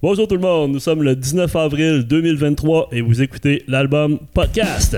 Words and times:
Bonjour 0.00 0.28
tout 0.28 0.36
le 0.36 0.40
monde, 0.40 0.70
nous 0.70 0.78
sommes 0.78 1.02
le 1.02 1.16
19 1.16 1.56
avril 1.56 2.04
2023 2.06 2.90
et 2.92 3.00
vous 3.00 3.20
écoutez 3.20 3.64
l'album 3.66 4.20
Podcast. 4.32 4.96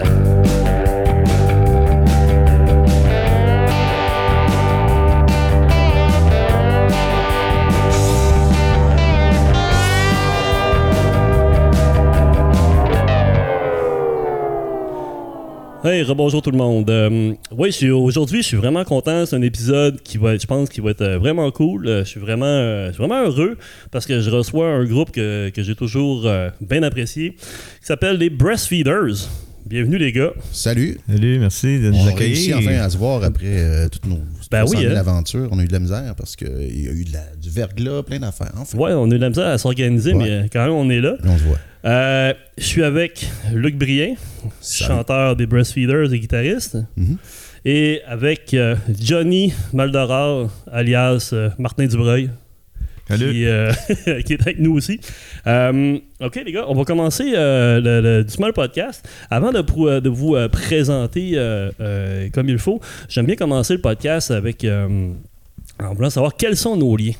Hey, 15.83 16.02
rebonjour 16.02 16.42
tout 16.42 16.51
le 16.51 16.59
monde. 16.59 16.91
Euh, 16.91 17.33
oui, 17.56 17.70
je 17.70 17.77
suis- 17.77 17.91
aujourd'hui, 17.91 18.42
je 18.42 18.48
suis 18.48 18.56
vraiment 18.59 18.84
content. 18.84 19.24
C'est 19.24 19.34
un 19.37 19.41
épisode 19.41 20.02
qui 20.02 20.19
va, 20.19 20.34
être- 20.34 20.42
je 20.42 20.47
pense, 20.47 20.69
qui 20.69 20.83
va 20.83 20.91
être 20.91 21.01
euh, 21.01 21.19
vraiment 21.19 21.51
cool. 21.51 21.87
Euh, 21.88 22.05
je 22.05 22.10
suis 22.10 22.20
vraiment, 22.20 22.45
euh, 22.45 22.88
je 22.88 22.92
suis 22.92 22.98
vraiment 23.02 23.23
heureux 23.24 23.56
parce 23.91 24.05
que 24.05 24.20
je 24.20 24.29
reçois 24.29 24.66
un 24.69 24.84
groupe 24.84 25.11
que, 25.11 25.48
que 25.48 25.62
j'ai 25.62 25.74
toujours 25.74 26.27
euh, 26.27 26.51
bien 26.61 26.83
apprécié, 26.83 27.30
qui 27.33 27.39
s'appelle 27.87 28.19
les 28.19 28.29
Breastfeeders. 28.29 29.27
Bienvenue 29.66 29.97
les 29.97 30.12
gars. 30.12 30.33
Salut. 30.53 30.98
Salut, 31.09 31.39
merci 31.39 31.79
de 31.81 31.91
nous 31.91 31.97
On 31.98 32.09
a 32.09 32.15
réussi 32.15 32.53
accueillir. 32.53 32.73
enfin 32.73 32.84
à 32.84 32.91
se 32.91 32.98
voir 32.98 33.25
après 33.25 33.47
euh, 33.47 33.89
toutes 33.89 34.06
nos 34.06 34.19
Ben 34.51 34.65
300 34.65 34.75
oui, 34.77 34.83
000 34.83 34.92
hein. 34.95 34.97
aventures. 35.01 35.48
On 35.51 35.59
a 35.61 35.62
eu 35.62 35.67
de 35.69 35.73
la 35.73 35.78
misère 35.81 36.15
parce 36.15 36.37
qu'il 36.37 36.48
y 36.84 36.89
a 36.89 36.92
eu 36.92 37.05
de 37.05 37.12
la- 37.15 37.37
du 37.41 37.48
verglas, 37.48 38.03
plein 38.03 38.19
d'affaires. 38.19 38.53
Enfin, 38.59 38.77
Ouais, 38.77 38.92
on 38.92 39.05
a 39.11 39.15
eu 39.15 39.19
de 39.19 39.23
la 39.23 39.31
misère 39.31 39.47
à 39.47 39.56
s'organiser, 39.56 40.12
Ouais. 40.12 40.42
mais 40.42 40.48
quand 40.53 40.61
même 40.62 40.73
on 40.75 40.91
est 40.91 41.01
là. 41.01 41.12
là, 41.23 41.31
on 41.31 41.39
se 41.39 41.45
voit. 41.45 41.59
Euh, 41.84 42.34
je 42.59 42.65
suis 42.65 42.83
avec 42.83 43.27
Luc 43.52 43.77
Brien, 43.77 44.15
chanteur 44.62 45.34
des 45.37 45.47
Breastfeeders 45.47 46.12
et 46.12 46.19
guitariste, 46.20 46.77
Mhm. 46.97 47.16
et 47.65 48.03
avec 48.06 48.53
euh, 48.55 48.77
Johnny 49.01 49.53
Maldoror, 49.73 50.51
alias 50.70 51.30
euh, 51.33 51.48
Martin 51.59 51.87
Dubreuil. 51.87 52.30
Salut. 53.09 53.33
qui, 53.33 54.23
qui 54.25 54.33
est 54.34 54.41
avec 54.43 54.61
nous 54.61 54.77
aussi. 54.77 55.01
Ok, 56.20 56.43
les 56.45 56.53
gars, 56.53 56.66
on 56.69 56.75
va 56.75 56.84
commencer 56.84 57.25
le, 57.33 57.81
le, 58.01 58.23
doucement 58.23 58.47
le 58.47 58.53
podcast. 58.53 59.08
Avant 59.31 59.51
de, 59.51 60.08
vous 60.08 60.36
présenter 60.53 61.33
comme 62.33 62.48
il 62.48 62.58
faut, 62.58 62.81
j'aime 63.08 63.27
bien 63.27 63.34
commencer 63.34 63.75
le 63.75 63.81
podcast 63.81 64.31
avec. 64.31 64.64
en 64.64 65.95
voulant 65.95 66.11
savoir 66.11 66.36
quels 66.36 66.56
sont 66.56 66.77
nos 66.77 66.97
liens. 66.97 67.14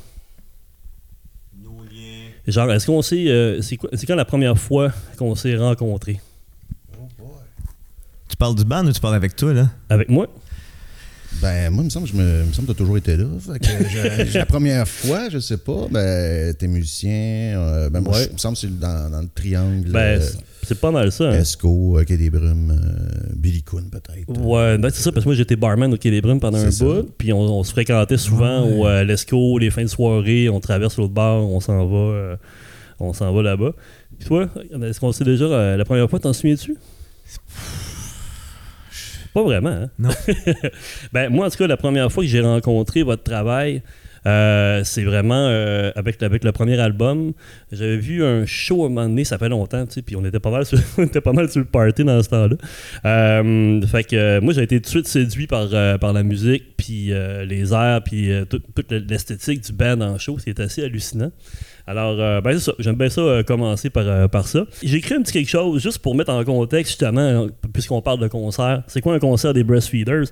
Genre, 2.47 2.71
est-ce 2.71 2.87
qu'on 2.87 3.01
sait. 3.01 3.27
euh, 3.27 3.61
c'est 3.61 3.77
quand 3.77 4.15
la 4.15 4.25
première 4.25 4.57
fois 4.57 4.91
qu'on 5.17 5.35
s'est 5.35 5.55
rencontrés? 5.55 6.19
Tu 8.27 8.35
parles 8.37 8.55
du 8.55 8.63
band 8.63 8.85
ou 8.85 8.91
tu 8.91 8.99
parles 8.99 9.15
avec 9.15 9.35
toi, 9.35 9.53
là? 9.53 9.69
Avec 9.89 10.09
moi? 10.09 10.27
Ben, 11.41 11.71
moi, 11.71 11.81
il 11.83 11.85
me 11.85 11.89
semble, 11.89 12.07
je 12.07 12.13
me, 12.13 12.41
il 12.41 12.47
me 12.47 12.53
semble 12.53 12.67
que 12.67 12.73
tu 12.73 12.77
as 12.77 12.79
toujours 12.83 12.97
été 12.97 13.17
là. 13.17 13.25
Fait 13.39 13.59
que 13.59 13.65
je- 13.89 14.37
la 14.37 14.45
première 14.45 14.87
fois, 14.87 15.29
je 15.29 15.39
sais 15.39 15.57
pas, 15.57 15.87
ben, 15.89 16.53
t'es 16.53 16.67
musicien. 16.67 17.11
euh, 17.57 17.89
ben, 17.89 18.01
moi, 18.01 18.13
Ouais. 18.13 18.23
je- 18.25 18.29
il 18.29 18.33
me 18.33 18.37
semble 18.37 18.55
que 18.55 18.61
c'est 18.61 18.79
dans, 18.79 19.09
dans 19.11 19.21
le 19.21 19.29
triangle. 19.33 19.89
Ben, 19.89 20.19
euh, 20.19 20.27
c'est- 20.67 20.75
pas 20.75 20.91
mal 20.91 21.11
ça. 21.11 21.29
hein. 21.31 21.33
Esco, 21.39 21.97
euh, 21.99 22.03
Quai 22.03 22.17
des 22.17 22.29
Brumes, 22.29 22.71
euh, 22.79 23.33
Billy 23.35 23.63
Coon, 23.63 23.83
peut-être. 23.91 24.29
Ouais, 24.39 24.77
ben, 24.77 24.89
c'est 24.93 25.01
ça, 25.01 25.11
parce 25.11 25.23
que 25.23 25.29
moi 25.29 25.35
j'étais 25.35 25.55
barman 25.55 25.91
au 25.93 25.97
Quai 25.97 26.11
des 26.11 26.21
Brumes 26.21 26.39
pendant 26.39 26.59
un 26.59 26.69
ça. 26.71 26.85
bout, 26.85 27.09
puis 27.17 27.33
on, 27.33 27.39
on 27.41 27.63
se 27.63 27.71
fréquentait 27.71 28.17
souvent 28.17 28.65
Ouais. 28.67 28.73
au 28.77 28.87
euh, 28.87 29.03
Lesco, 29.03 29.57
les 29.57 29.69
fins 29.71 29.83
de 29.83 29.87
soirée, 29.87 30.47
on 30.49 30.59
traverse 30.59 30.97
l'autre 30.97 31.13
bord, 31.13 31.49
on 31.51 31.59
s'en 31.59 31.85
va, 31.87 31.97
euh, 31.97 32.35
on 32.99 33.13
s'en 33.13 33.33
va 33.33 33.41
là-bas. 33.41 33.71
Puis 34.19 34.27
toi, 34.27 34.47
est-ce 34.83 34.99
qu'on 34.99 35.11
sait 35.11 35.23
déjà 35.23 35.45
euh, 35.45 35.75
la 35.77 35.85
première 35.85 36.07
fois, 36.09 36.19
t'en 36.19 36.33
souviens-tu? 36.33 36.75
Pas 39.33 39.43
vraiment, 39.43 39.69
hein? 39.69 39.89
Non. 39.99 40.09
ben, 41.13 41.29
moi, 41.29 41.47
en 41.47 41.49
tout 41.49 41.57
cas, 41.57 41.67
la 41.67 41.77
première 41.77 42.11
fois 42.11 42.23
que 42.23 42.29
j'ai 42.29 42.41
rencontré 42.41 43.03
votre 43.03 43.23
travail, 43.23 43.81
euh, 44.27 44.83
c'est 44.83 45.03
vraiment 45.03 45.47
euh, 45.47 45.91
avec, 45.95 46.21
avec 46.21 46.43
le 46.43 46.51
premier 46.51 46.77
album. 46.79 47.31
J'avais 47.71 47.97
vu 47.97 48.23
un 48.23 48.45
show 48.45 48.83
à 48.83 48.85
un 48.85 48.89
moment 48.89 49.07
donné, 49.07 49.23
ça 49.23 49.37
fait 49.37 49.49
longtemps, 49.49 49.85
tu 49.87 49.93
sais, 49.93 50.01
puis 50.01 50.15
on 50.15 50.23
était 50.25 50.39
pas 50.39 50.51
mal 50.51 50.65
sur, 50.65 50.77
on 50.97 51.03
était 51.03 51.21
pas 51.21 51.33
mal 51.33 51.49
sur 51.49 51.59
le 51.59 51.65
party 51.65 52.03
dans 52.03 52.21
ce 52.21 52.29
temps-là. 52.29 52.55
Euh, 53.05 53.81
fait 53.87 54.03
que 54.03 54.39
moi, 54.41 54.53
j'ai 54.53 54.63
été 54.63 54.79
tout 54.79 54.83
de 54.83 54.87
suite 54.87 55.07
séduit 55.07 55.47
par, 55.47 55.69
par 55.99 56.13
la 56.13 56.23
musique, 56.23 56.75
puis 56.77 57.11
les 57.47 57.73
airs, 57.73 58.01
puis 58.03 58.29
tout- 58.49 58.59
toute 58.75 58.91
l'esthétique 58.91 59.61
du 59.61 59.73
band 59.73 60.01
en 60.01 60.17
show. 60.17 60.37
C'est 60.39 60.59
assez 60.59 60.83
hallucinant. 60.83 61.31
Alors, 61.87 62.17
euh, 62.19 62.41
ben. 62.41 62.57
J'aime 62.79 62.95
bien 62.95 63.09
ça 63.09 63.21
euh, 63.21 63.43
commencer 63.43 63.89
par, 63.89 64.03
euh, 64.07 64.27
ça. 64.43 64.65
J'ai 64.83 64.97
écrit 64.97 65.15
un 65.15 65.21
petit 65.21 65.33
quelque 65.33 65.49
chose 65.49 65.81
juste 65.81 65.99
pour 65.99 66.15
mettre 66.15 66.31
en 66.31 66.43
contexte, 66.43 66.91
justement, 66.91 67.47
puisqu'on 67.73 68.01
parle 68.01 68.19
de 68.19 68.27
concert. 68.27 68.83
C'est 68.87 69.01
quoi 69.01 69.13
un 69.13 69.19
concert 69.19 69.53
des 69.53 69.63
Breastfeeders? 69.63 70.25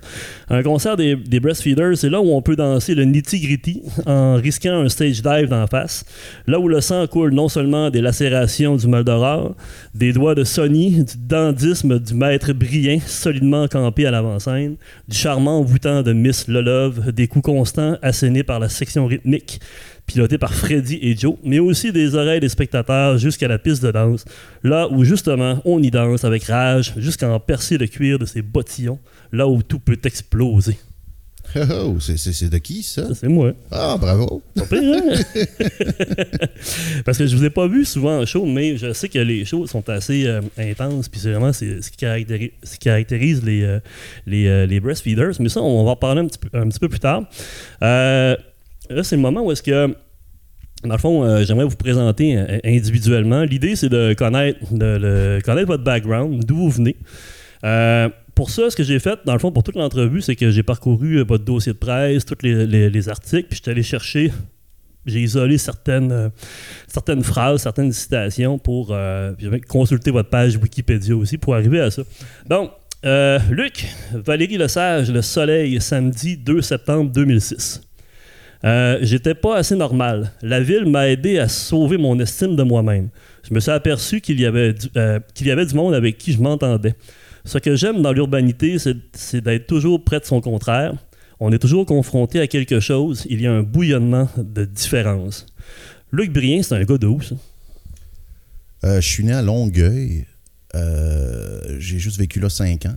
Un 0.48 0.62
concert 0.62 0.96
des, 0.96 1.16
Breastfeeders, 1.16 1.96
c'est 1.96 2.10
là 2.10 2.20
où 2.20 2.32
on 2.32 2.42
peut 2.42 2.56
danser 2.56 2.94
le 2.94 3.04
nitty-gritty 3.04 3.82
en 4.06 4.34
risquant 4.34 4.80
un 4.80 4.88
stage 4.88 5.22
dive 5.22 5.48
d'en 5.48 5.66
face. 5.66 6.04
Là 6.46 6.58
où 6.60 6.68
le 6.68 6.80
sang 6.80 7.06
coule 7.06 7.32
non 7.32 7.48
seulement 7.48 7.90
des 7.90 8.00
lacérations 8.00 8.76
du 8.76 8.86
Maldoror, 8.86 9.54
des 9.94 10.12
doigts 10.12 10.34
de 10.34 10.44
Sony, 10.44 11.04
du 11.04 11.14
dandisme 11.18 11.98
du 11.98 12.14
maître 12.14 12.52
brillant 12.52 13.00
solidement 13.06 13.68
campé 13.68 14.06
à 14.06 14.10
l'avant-scène, 14.10 14.76
du 15.08 15.16
charmant 15.16 15.58
envoûtant 15.58 16.02
de 16.02 16.12
Miss 16.12 16.48
Lolove, 16.48 17.12
des 17.12 17.28
coups 17.28 17.44
constants 17.44 17.96
assénés 18.02 18.42
par 18.42 18.60
la 18.60 18.68
section 18.68 19.06
rythmique, 19.06 19.60
piloté 20.06 20.38
par 20.38 20.52
Freddy 20.54 20.98
et 21.02 21.16
Joe, 21.16 21.36
mais 21.44 21.58
aussi 21.58 21.92
des 21.92 22.14
oreilles 22.14 22.40
des 22.40 22.48
spectateurs 22.48 23.18
jusqu'à 23.18 23.48
la 23.48 23.58
piste 23.58 23.82
de 23.82 23.90
danse, 23.90 24.24
là 24.62 24.88
où 24.90 25.04
justement 25.04 25.60
on 25.64 25.82
y 25.82 25.90
danse 25.90 26.24
avec 26.24 26.44
rage 26.44 26.94
jusqu'à 26.96 27.30
en 27.30 27.40
percer 27.40 27.78
le 27.78 27.86
cuir 27.86 28.18
de 28.18 28.26
ses 28.26 28.42
bottillons, 28.42 28.98
là 29.32 29.46
où 29.46 29.62
tout 29.62 29.78
peut 29.78 29.98
exploser. 30.04 30.76
Oh, 31.56 31.60
oh, 31.96 31.96
c'est- 31.98 32.48
de 32.48 32.58
qui, 32.58 32.82
ça? 32.84 33.08
Ça, 33.08 33.14
c'est 33.14 33.28
moi. 33.28 33.52
Ah, 33.72 33.96
bravo. 34.00 34.40
Pire, 34.68 34.80
hein? 34.82 35.20
Parce 37.04 37.18
que 37.18 37.26
je 37.26 37.36
vous 37.36 37.44
ai 37.44 37.50
pas 37.50 37.66
vu 37.66 37.84
souvent 37.84 38.20
en 38.20 38.26
show, 38.26 38.44
mais 38.46 38.76
je 38.76 38.92
sais 38.92 39.08
que 39.08 39.18
les 39.18 39.44
shows 39.44 39.66
sont 39.66 39.88
assez 39.88 40.26
euh, 40.26 40.40
intenses, 40.56 41.08
puis 41.08 41.20
c'est 41.20 41.30
vraiment 41.32 41.52
c'est 41.52 41.82
ce 41.82 41.90
qui 41.90 41.96
caractérise, 41.96 42.50
ce 42.62 42.72
qui 42.74 42.78
caractérise 42.78 43.42
les, 43.44 43.62
euh, 43.62 43.80
les, 44.26 44.46
euh, 44.46 44.66
les 44.66 44.78
breastfeeders. 44.78 45.32
Mais 45.40 45.48
ça, 45.48 45.60
on 45.60 45.84
va 45.84 45.90
en 45.90 45.96
parler 45.96 46.20
un 46.20 46.26
petit 46.26 46.38
peu, 46.38 46.56
un 46.56 46.68
petit 46.68 46.78
peu 46.78 46.88
plus 46.88 47.00
tard. 47.00 47.24
Là, 48.90 49.02
c'est 49.04 49.16
le 49.16 49.22
moment 49.22 49.42
où 49.42 49.52
est-ce 49.52 49.62
que 49.62 49.94
dans 50.82 50.94
le 50.94 50.98
fond, 50.98 51.24
euh, 51.24 51.44
j'aimerais 51.44 51.66
vous 51.66 51.76
présenter 51.76 52.38
euh, 52.38 52.58
individuellement. 52.64 53.42
L'idée, 53.42 53.76
c'est 53.76 53.90
de 53.90 54.14
connaître, 54.14 54.58
de, 54.72 55.38
connaître 55.44 55.66
votre 55.66 55.84
background, 55.84 56.42
d'où 56.44 56.56
vous 56.56 56.70
venez. 56.70 56.96
Euh, 57.64 58.08
pour 58.34 58.48
ça, 58.50 58.70
ce 58.70 58.76
que 58.76 58.82
j'ai 58.82 58.98
fait, 58.98 59.18
dans 59.26 59.34
le 59.34 59.38
fond, 59.38 59.52
pour 59.52 59.62
toute 59.62 59.76
l'entrevue, 59.76 60.22
c'est 60.22 60.36
que 60.36 60.50
j'ai 60.50 60.62
parcouru 60.62 61.22
votre 61.22 61.44
dossier 61.44 61.72
de 61.74 61.78
presse, 61.78 62.24
tous 62.24 62.38
les, 62.42 62.66
les- 62.66 62.88
les 62.88 63.08
articles, 63.10 63.48
puis 63.48 63.58
je 63.58 63.62
suis 63.62 63.70
allé 63.70 63.82
chercher, 63.82 64.32
j'ai 65.04 65.20
isolé 65.20 65.58
certaines, 65.58 66.30
certaines 66.86 67.22
phrases, 67.22 67.60
certaines 67.60 67.92
citations 67.92 68.58
pour 68.58 68.88
euh, 68.92 69.32
consulter 69.68 70.10
votre 70.10 70.30
page 70.30 70.56
Wikipédia 70.56 71.14
aussi 71.14 71.36
pour 71.36 71.54
arriver 71.54 71.80
à 71.80 71.90
ça. 71.90 72.02
Donc, 72.48 72.70
Luc, 73.50 73.86
Valérie 74.14 74.56
Lesage, 74.56 75.10
Le 75.10 75.20
Soleil, 75.20 75.78
samedi 75.82 76.38
2 76.38 76.62
septembre 76.62 77.10
2006. 77.12 77.82
Euh, 78.64 78.98
J'étais 79.02 79.34
pas 79.34 79.56
assez 79.56 79.74
normal. 79.76 80.32
La 80.42 80.60
ville 80.60 80.84
m'a 80.86 81.08
aidé 81.08 81.38
à 81.38 81.48
sauver 81.48 81.96
mon 81.96 82.18
estime 82.18 82.56
de 82.56 82.62
moi-même. 82.62 83.08
Je 83.48 83.54
me 83.54 83.60
suis 83.60 83.70
aperçu 83.70 84.20
qu'il 84.20 84.38
y, 84.40 84.44
avait 84.46 84.74
du- 84.74 84.88
euh, 84.96 85.18
qu'il 85.34 85.46
y 85.46 85.50
avait 85.50 85.64
du 85.64 85.74
monde 85.74 85.94
avec 85.94 86.18
qui 86.18 86.32
je 86.32 86.40
m'entendais. 86.40 86.94
Ce 87.44 87.56
que 87.58 87.74
j'aime 87.74 88.02
dans 88.02 88.12
l'urbanité, 88.12 88.76
c'est 89.14 89.40
d'être 89.40 89.66
toujours 89.66 90.04
près 90.04 90.20
de 90.20 90.26
son 90.26 90.40
contraire. 90.42 90.92
On 91.40 91.50
est 91.52 91.58
toujours 91.58 91.86
confronté 91.86 92.38
à 92.38 92.46
quelque 92.46 92.80
chose. 92.80 93.26
Il 93.30 93.40
y 93.40 93.46
a 93.46 93.52
un 93.52 93.62
bouillonnement 93.62 94.28
de 94.36 94.66
différence. 94.66 95.46
Luc 96.12 96.30
Brien, 96.32 96.62
c'est 96.62 96.74
un 96.74 96.84
gars 96.84 96.98
de 96.98 97.06
où, 97.06 97.22
ça? 97.22 97.34
Euh, 98.84 99.00
je 99.00 99.08
suis 99.08 99.24
né 99.24 99.32
à 99.32 99.40
Longueuil. 99.40 100.26
J'ai 101.78 101.98
juste 101.98 102.18
vécu 102.18 102.40
là 102.40 102.50
cinq 102.50 102.84
ans. 102.86 102.96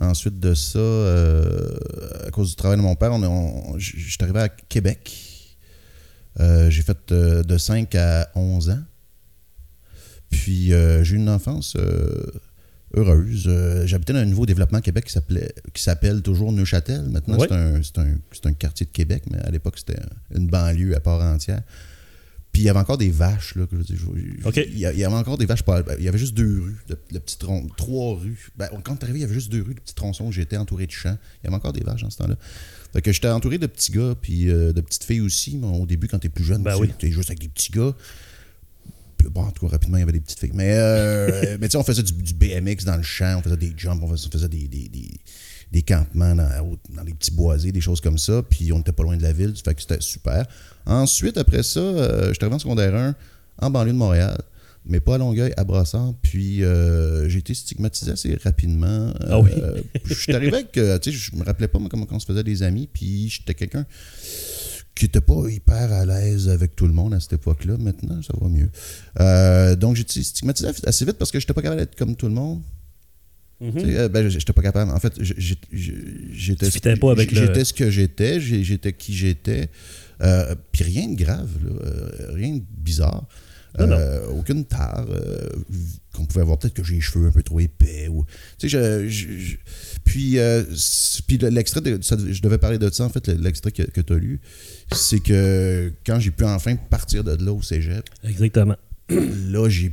Ensuite 0.00 0.40
de 0.40 0.54
ça, 0.54 0.78
euh, 0.78 1.76
à 2.26 2.30
cause 2.30 2.50
du 2.50 2.56
travail 2.56 2.78
de 2.78 2.82
mon 2.82 2.94
père, 2.96 3.12
on, 3.12 3.22
on- 3.22 3.78
j- 3.78 3.94
je 3.98 4.08
suis 4.10 4.18
arrivé 4.22 4.40
à 4.40 4.48
Québec. 4.48 5.12
Euh, 6.40 6.70
j'ai 6.70 6.82
fait 6.82 7.12
euh, 7.12 7.42
de 7.42 7.58
5 7.58 7.94
à 7.94 8.28
11 8.34 8.70
ans. 8.70 8.82
Puis 10.30 10.72
euh, 10.72 11.04
j'ai 11.04 11.14
eu 11.16 11.18
une 11.18 11.28
enfance 11.28 11.76
heureuse. 12.96 13.50
J'habitais 13.84 14.14
dans 14.14 14.20
un 14.20 14.24
nouveau 14.24 14.46
développement 14.46 14.78
à 14.78 14.80
Québec 14.82 15.04
qui 15.04 15.12
s'appelait 15.12 15.52
qui 15.74 15.82
s'appelle 15.82 16.22
toujours 16.22 16.52
Neuchâtel. 16.52 17.02
Maintenant, 17.10 17.38
Ouais. 17.38 17.46
c'est 17.48 17.54
un, 17.54 17.82
c'est 17.82 17.98
un- 17.98 18.16
c'est 18.32 18.46
un 18.46 18.52
quartier 18.54 18.86
de 18.86 18.90
Québec, 18.92 19.24
mais 19.30 19.38
à 19.40 19.50
l'époque, 19.50 19.74
c'était 19.78 20.00
une 20.34 20.46
banlieue 20.48 20.96
à 20.96 21.00
part 21.00 21.20
entière. 21.20 21.60
Puis 22.52 22.60
il 22.62 22.64
y 22.66 22.68
avait 22.68 22.78
encore 22.80 22.98
des 22.98 23.10
vaches. 23.10 23.54
Là, 23.54 23.66
que 23.66 23.76
je, 23.82 23.94
il, 24.68 24.78
y 24.78 24.84
avait 24.86 25.06
encore 25.14 25.38
des 25.38 25.46
vaches. 25.46 25.62
pas- 25.62 25.82
Il 25.98 26.04
y 26.04 26.08
avait 26.08 26.18
juste 26.18 26.34
deux 26.34 26.60
rues, 26.60 26.76
de, 26.86 26.98
de 27.12 27.20
trois 27.78 28.18
rues. 28.18 28.50
Ben, 28.58 28.68
quand 28.84 28.96
tu 28.96 29.04
arrivé, 29.04 29.20
il 29.20 29.22
y 29.22 29.24
avait 29.24 29.32
juste 29.32 29.50
deux 29.50 29.62
rues 29.62 29.74
de 29.74 29.80
petits 29.80 29.94
tronçons. 29.94 30.30
J'étais 30.30 30.58
entouré 30.58 30.86
de 30.86 30.90
champs. 30.92 31.16
Il 31.42 31.44
y 31.44 31.46
avait 31.46 31.56
encore 31.56 31.72
des 31.72 31.82
vaches 31.82 32.02
dans 32.02 32.10
ce 32.10 32.18
temps-là. 32.18 32.36
Fait 32.92 33.00
que 33.00 33.10
j'étais 33.10 33.28
entouré 33.28 33.56
de 33.56 33.66
petits 33.66 33.90
gars, 33.92 34.14
puis 34.20 34.50
euh, 34.50 34.74
de 34.74 34.82
petites 34.82 35.04
filles 35.04 35.22
aussi. 35.22 35.56
Mais 35.56 35.66
au 35.66 35.86
début, 35.86 36.08
quand 36.08 36.18
t'es 36.18 36.28
plus 36.28 36.44
jeune, 36.44 36.62
Ben 36.62 36.74
tu 36.76 36.82
oui. 36.82 36.90
es 37.00 37.10
juste 37.10 37.30
avec 37.30 37.40
des 37.40 37.48
petits 37.48 37.72
gars. 37.72 37.94
Puis, 39.16 39.28
bon, 39.30 39.42
en 39.44 39.50
tout 39.50 39.64
cas, 39.66 39.72
rapidement, 39.72 39.96
il 39.96 40.00
y 40.00 40.02
avait 40.02 40.12
des 40.12 40.20
petites 40.20 40.40
filles. 40.40 40.50
Mais, 40.52 40.74
euh, 40.76 41.56
mais 41.60 41.68
tu 41.68 41.72
sais, 41.72 41.78
on 41.78 41.84
faisait 41.84 42.02
du, 42.02 42.12
du 42.12 42.34
BMX 42.34 42.84
dans 42.84 42.96
le 42.96 43.02
champ, 43.02 43.36
on 43.38 43.42
faisait 43.42 43.56
des 43.56 43.72
jumps, 43.76 43.98
on 44.02 44.08
faisait, 44.08 44.26
on 44.28 44.30
faisait 44.30 44.48
des, 44.48 44.68
des, 44.68 44.88
des, 44.88 45.08
des 45.72 45.82
campements 45.82 46.34
dans, 46.34 46.76
dans 46.90 47.02
des 47.02 47.14
petits 47.14 47.32
boisés, 47.32 47.72
des 47.72 47.80
choses 47.80 48.00
comme 48.00 48.18
ça. 48.18 48.42
Puis 48.42 48.72
on 48.72 48.78
n'était 48.78 48.92
pas 48.92 49.02
loin 49.02 49.16
de 49.16 49.22
la 49.22 49.32
ville, 49.32 49.54
fait 49.56 49.74
que 49.74 49.80
c'était 49.80 50.00
super. 50.00 50.46
Ensuite, 50.86 51.38
après 51.38 51.62
ça, 51.62 51.80
euh, 51.80 52.28
je 52.28 52.34
suis 52.34 52.42
arrivé 52.42 52.54
en 52.54 52.58
secondaire 52.58 52.94
1 52.94 53.14
en 53.58 53.70
banlieue 53.70 53.92
de 53.92 53.98
Montréal, 53.98 54.38
mais 54.84 55.00
pas 55.00 55.14
à 55.14 55.18
Longueuil, 55.18 55.52
à 55.56 55.64
Brassard. 55.64 56.12
Puis 56.22 56.62
euh, 56.62 57.28
j'ai 57.28 57.38
été 57.38 57.54
stigmatisé 57.54 58.12
assez 58.12 58.36
rapidement. 58.44 59.12
Ah 59.28 59.40
oui? 59.40 59.50
Euh, 59.56 59.80
je 60.04 60.14
suis 60.14 60.34
arrivé 60.34 60.54
avec, 60.54 60.76
euh, 60.76 60.98
tu 60.98 61.10
sais, 61.10 61.16
je 61.16 61.34
me 61.36 61.44
rappelais 61.44 61.68
pas 61.68 61.78
moi, 61.78 61.88
comment 61.90 62.06
on 62.10 62.20
se 62.20 62.26
faisait 62.26 62.44
des 62.44 62.62
amis, 62.62 62.88
puis 62.92 63.30
j'étais 63.30 63.54
quelqu'un 63.54 63.86
qui 64.94 65.06
était 65.06 65.22
pas 65.22 65.48
hyper 65.48 65.90
à 65.90 66.04
l'aise 66.04 66.50
avec 66.50 66.76
tout 66.76 66.86
le 66.86 66.92
monde 66.92 67.14
à 67.14 67.20
cette 67.20 67.32
époque-là. 67.34 67.78
Maintenant, 67.78 68.20
ça 68.22 68.34
va 68.38 68.48
mieux. 68.48 68.70
Euh, 69.20 69.74
donc 69.74 69.96
j'ai 69.96 70.02
été 70.02 70.22
stigmatisé 70.22 70.68
assez 70.84 71.04
vite 71.06 71.16
parce 71.16 71.30
que 71.30 71.40
j'étais 71.40 71.54
pas 71.54 71.62
capable 71.62 71.80
d'être 71.80 71.96
comme 71.96 72.14
tout 72.14 72.26
le 72.26 72.34
monde. 72.34 72.60
Ben, 74.08 74.28
j'étais 74.28 74.52
pas 74.52 74.62
capable. 74.62 74.90
En 74.90 74.98
fait, 74.98 75.14
j'étais 75.20 75.68
j'étais 77.46 77.64
ce 77.64 77.72
que 77.72 77.90
j'étais, 77.90 78.40
j'étais 78.40 78.92
qui 78.92 79.14
j'étais. 79.14 79.68
Euh, 80.22 80.54
Puis 80.72 80.84
rien 80.84 81.08
de 81.08 81.16
grave, 81.16 81.50
là, 81.64 81.70
euh, 81.84 82.32
rien 82.32 82.56
de 82.56 82.62
bizarre. 82.78 83.26
Non, 83.78 83.86
non. 83.86 83.96
Euh, 83.96 84.26
aucune 84.28 84.66
tare 84.66 85.06
euh, 85.08 85.48
qu'on 86.12 86.26
pouvait 86.26 86.42
avoir. 86.42 86.58
Peut-être 86.58 86.74
que 86.74 86.84
j'ai 86.84 86.96
les 86.96 87.00
cheveux 87.00 87.26
un 87.26 87.30
peu 87.30 87.42
trop 87.42 87.58
épais. 87.58 88.06
Ou, 88.08 88.26
tu 88.58 88.68
sais, 88.68 88.68
je, 88.68 89.08
je- 89.08 89.38
je- 89.38 89.56
puis, 90.04 90.38
euh, 90.38 90.62
puis 91.26 91.38
le- 91.38 91.48
l'extrait, 91.48 91.80
de- 91.80 91.98
ça- 92.02 92.18
je 92.18 92.42
devais 92.42 92.58
parler 92.58 92.76
de 92.78 92.90
ça, 92.90 93.04
en 93.04 93.08
fait, 93.08 93.26
le- 93.28 93.34
l'extrait 93.42 93.72
que, 93.72 94.00
tu 94.00 94.12
as 94.12 94.16
lu, 94.18 94.40
c'est 94.92 95.20
que 95.20 95.90
quand 96.04 96.20
j'ai 96.20 96.30
pu 96.32 96.44
enfin 96.44 96.76
partir 96.76 97.24
de 97.24 97.42
là 97.42 97.50
au 97.52 97.62
cégep, 97.62 98.04
Exactement. 98.24 98.76
là, 99.08 99.68
j'ai 99.70 99.92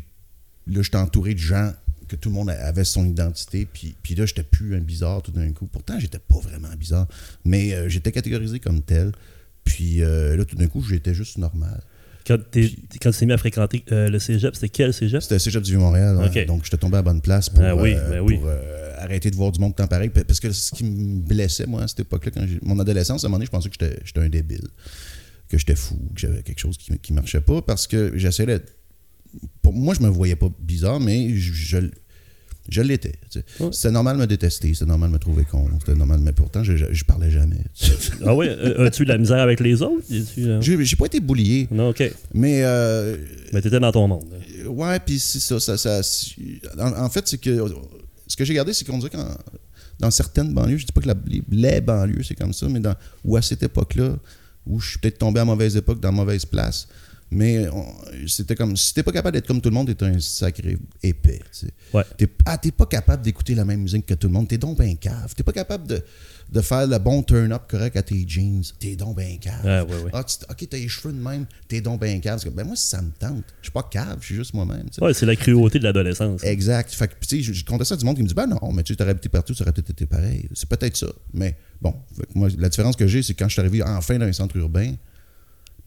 là, 0.67 0.81
j'étais 0.81 0.97
entouré 0.97 1.33
de 1.33 1.39
gens 1.39 1.71
que 2.09 2.15
tout 2.17 2.29
le 2.29 2.35
monde 2.35 2.49
avait 2.49 2.83
son 2.83 3.05
identité, 3.05 3.65
puis, 3.71 3.95
puis 4.03 4.15
là, 4.15 4.25
j'étais 4.25 4.43
plus 4.43 4.75
un 4.75 4.79
bizarre 4.79 5.21
tout 5.21 5.31
d'un 5.31 5.51
coup. 5.53 5.67
Pourtant, 5.67 5.97
j'étais 5.99 6.19
pas 6.19 6.39
vraiment 6.39 6.67
bizarre, 6.77 7.07
mais 7.45 7.73
euh, 7.73 7.87
j'étais 7.87 8.11
catégorisé 8.11 8.59
comme 8.59 8.81
tel. 8.81 9.13
Puis 9.63 10.01
euh, 10.01 10.35
là, 10.35 10.43
tout 10.43 10.55
d'un 10.55 10.67
coup, 10.67 10.81
j'étais 10.81 11.13
juste 11.13 11.37
normal. 11.37 11.81
Quand, 12.27 12.37
quand 12.37 13.11
tu 13.11 13.17
t'es 13.17 13.25
mis 13.25 13.31
à 13.31 13.37
fréquenter 13.37 13.83
euh, 13.91 14.09
le 14.09 14.19
cégep, 14.19 14.53
c'était 14.55 14.69
quel 14.69 14.93
cégep? 14.93 15.21
C'était 15.21 15.35
le 15.35 15.39
Cégep 15.39 15.63
du 15.63 15.71
Vieux-Montréal, 15.71 16.17
hein. 16.19 16.27
Ok. 16.27 16.45
donc 16.45 16.63
j'étais 16.63 16.77
tombé 16.77 16.95
à 16.95 16.97
la 16.97 17.03
bonne 17.03 17.21
place 17.21 17.49
pour, 17.49 17.63
Ah 17.63 17.75
oui, 17.75 17.95
ben 17.95 18.19
oui. 18.19 18.37
pour, 18.37 18.49
arrêter 18.97 19.31
de 19.31 19.35
voir 19.35 19.51
du 19.51 19.59
monde 19.59 19.75
temps 19.75 19.87
pareil. 19.87 20.09
Parce 20.09 20.39
que 20.39 20.51
ce 20.51 20.71
qui 20.71 20.83
me 20.83 21.21
blessait, 21.21 21.65
moi, 21.65 21.83
à 21.83 21.87
cette 21.87 22.01
époque-là, 22.01 22.31
quand 22.31 22.45
mon 22.61 22.77
adolescence, 22.79 23.23
à 23.23 23.27
un 23.27 23.29
moment 23.29 23.37
donné, 23.37 23.45
je 23.45 23.51
pensais 23.51 23.69
que 23.69 23.75
j'étais 24.03 24.19
un 24.19 24.29
débile, 24.29 24.67
que 25.47 25.57
j'étais 25.57 25.75
fou, 25.75 25.95
que 26.13 26.19
j'avais 26.19 26.43
quelque 26.43 26.59
chose 26.59 26.77
qui, 26.77 26.97
qui 26.99 27.13
marchait 27.13 27.41
pas, 27.41 27.61
parce 27.61 27.87
que 27.87 28.11
j'essayais 28.15 28.47
d'être... 28.47 28.78
Pour 29.61 29.73
moi, 29.73 29.93
je 29.93 30.01
me 30.01 30.09
voyais 30.09 30.35
pas 30.35 30.49
bizarre, 30.59 30.99
mais 30.99 31.35
je, 31.35 31.53
je, 31.53 31.77
je 32.69 32.81
l'étais. 32.81 33.13
tu 33.29 33.39
sais. 33.39 33.45
Ouais. 33.63 33.69
C'était 33.71 33.91
normal 33.91 34.15
de 34.17 34.21
me 34.21 34.27
détester, 34.27 34.73
c'était 34.73 34.85
normal 34.85 35.09
de 35.09 35.13
me 35.13 35.19
trouver 35.19 35.43
con, 35.43 35.67
c'était 35.79 35.95
normal, 35.95 36.19
mais 36.21 36.31
pourtant, 36.33 36.63
je, 36.63 36.75
je, 36.77 37.03
parlais 37.03 37.29
jamais. 37.31 37.57
tu 37.75 37.85
sais. 37.87 37.93
Ah 38.25 38.33
ouais, 38.35 38.47
euh, 38.49 38.87
as-tu 38.87 39.03
de 39.05 39.09
la 39.09 39.17
misère 39.17 39.39
avec 39.39 39.59
les 39.59 39.81
autres? 39.81 40.03
Euh, 40.39 40.61
J'ai 40.61 40.95
pas 40.95 41.05
été 41.05 41.19
boulié, 41.19 41.67
Non, 41.71 41.89
ok. 41.89 42.03
mais... 42.33 42.61
euh, 42.63 43.17
Mais 43.53 43.61
t'étais 43.61 43.79
dans 43.79 43.91
ton 43.91 44.07
monde. 44.07 44.25
Ouais, 44.67 44.99
puis 44.99 45.19
c'est 45.19 45.39
ça. 45.39 45.59
ça, 45.59 45.77
ça 45.77 46.01
en, 46.79 47.05
en 47.05 47.09
fait, 47.09 47.27
c'est 47.27 47.37
que 47.39 47.65
ce 48.27 48.35
que 48.35 48.45
j'ai 48.45 48.53
gardé, 48.53 48.73
c'est 48.73 48.85
qu'on 48.85 48.97
dirait 48.97 49.11
qu'en 49.11 49.27
dans 49.99 50.11
certaines 50.11 50.53
banlieues, 50.53 50.77
je 50.77 50.85
dis 50.85 50.93
pas 50.93 51.01
que 51.01 51.07
la- 51.07 51.15
les, 51.27 51.43
les 51.49 51.81
banlieues, 51.81 52.23
c'est 52.23 52.35
comme 52.35 52.53
ça, 52.53 52.67
mais 52.69 52.79
dans, 52.79 52.95
ou 53.25 53.35
à 53.35 53.41
cette 53.41 53.63
époque-là, 53.63 54.15
où 54.65 54.79
je 54.79 54.91
suis 54.91 54.99
peut-être 54.99 55.17
tombé 55.17 55.41
à 55.41 55.45
mauvaise 55.45 55.75
époque, 55.75 55.99
dans 55.99 56.13
mauvaise 56.13 56.45
place, 56.45 56.87
mais 57.31 57.67
c'était 58.27 58.55
comme, 58.55 58.75
si 58.75 58.93
t'es 58.93 59.03
pas 59.03 59.11
capable 59.11 59.35
d'être 59.35 59.47
comme 59.47 59.61
tout 59.61 59.69
le 59.69 59.75
monde, 59.75 59.95
t'es 59.95 60.05
un 60.05 60.19
sacré 60.19 60.77
épais. 61.03 61.39
tu 61.51 61.67
sais. 61.67 61.71
Ouais. 61.93 62.03
T'es, 62.17 62.27
ah, 62.45 62.57
t'es 62.57 62.71
pas 62.71 62.85
capable 62.87 63.21
d'écouter 63.23 63.53
la 63.55 63.65
même 63.65 63.81
musique 63.81 64.05
que 64.05 64.15
tout 64.15 64.27
le 64.27 64.33
monde, 64.33 64.47
t'es 64.47 64.57
donc 64.57 64.77
ben 64.77 64.97
cave. 64.97 65.33
T'es 65.35 65.43
pas 65.43 65.51
capable 65.51 65.85
de, 65.87 66.01
de 66.51 66.61
faire 66.61 66.87
le 66.87 66.97
bon 66.97 67.21
turn-up 67.21 67.63
correct 67.69 67.95
à 67.97 68.01
tes 68.01 68.25
jeans, 68.27 68.63
t'es 68.79 68.95
donc 68.95 69.15
ben 69.17 69.37
cave. 69.37 69.61
Ah, 69.63 69.83
ouais, 69.83 70.01
ouais. 70.03 70.11
Ah, 70.13 70.23
tu- 70.23 70.37
ok, 70.49 70.67
t'as 70.69 70.77
les 70.77 70.87
cheveux 70.87 71.13
de 71.13 71.19
même, 71.21 71.45
t'es 71.67 71.81
donc 71.81 72.01
ben 72.01 72.19
cave. 72.19 72.43
Que, 72.43 72.49
Ben 72.49 72.65
moi, 72.65 72.75
ça 72.75 73.01
me 73.01 73.11
tente, 73.11 73.43
je 73.61 73.65
suis 73.67 73.71
pas 73.71 73.83
cave, 73.83 74.17
je 74.21 74.25
suis 74.25 74.35
juste 74.35 74.53
moi-même. 74.55 74.85
tu 74.89 74.95
sais. 74.95 75.03
Ouais, 75.03 75.13
c'est 75.13 75.27
la 75.27 75.35
cruauté 75.35 75.77
de 75.77 75.83
l'adolescence. 75.83 76.43
Exact. 76.43 76.91
Fait 76.91 77.07
que, 77.07 77.13
tu 77.27 77.43
sais, 77.43 77.53
je, 77.53 77.63
comptais 77.63 77.85
ça 77.85 77.93
à 77.93 77.97
du 77.97 78.05
monde 78.05 78.15
qui 78.15 78.23
me 78.23 78.27
dit, 78.27 78.33
ben 78.33 78.47
non, 78.47 78.71
mais 78.73 78.81
tu 78.81 78.95
t'aurais 78.95 79.11
habité 79.11 79.29
partout, 79.29 79.53
ça 79.53 79.63
aurait 79.63 79.73
peut-être 79.73 79.91
été 79.91 80.07
pareil. 80.07 80.47
C'est 80.53 80.67
peut-être 80.67 80.97
ça. 80.97 81.07
Mais 81.33 81.55
bon, 81.79 81.93
moi, 82.33 82.49
la 82.57 82.69
différence 82.69 82.95
que 82.95 83.05
j'ai, 83.07 83.21
c'est 83.21 83.35
quand 83.35 83.47
je 83.47 83.53
suis 83.53 83.59
arrivé 83.59 83.83
enfin 83.83 84.17
dans 84.17 84.25
un 84.25 84.33
centre 84.33 84.57
urbain, 84.57 84.95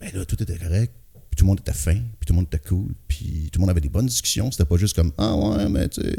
ben 0.00 0.11
là, 0.15 0.25
tout 0.25 0.41
était 0.41 0.56
correct. 0.56 0.93
Puis 1.32 1.37
tout 1.38 1.44
le 1.44 1.49
monde 1.49 1.61
était 1.61 1.73
fin, 1.73 1.94
puis 1.94 2.26
tout 2.26 2.34
le 2.34 2.37
monde 2.37 2.46
était 2.52 2.58
cool, 2.69 2.93
puis 3.08 3.49
tout 3.50 3.58
le 3.58 3.62
monde 3.62 3.70
avait 3.70 3.81
des 3.81 3.88
bonnes 3.88 4.05
discussions. 4.06 4.50
C'était 4.50 4.67
pas 4.67 4.76
juste 4.76 4.94
comme, 4.94 5.12
ah 5.17 5.34
ouais, 5.34 5.67
mais 5.70 5.88
tu 5.88 6.02
sais, 6.02 6.17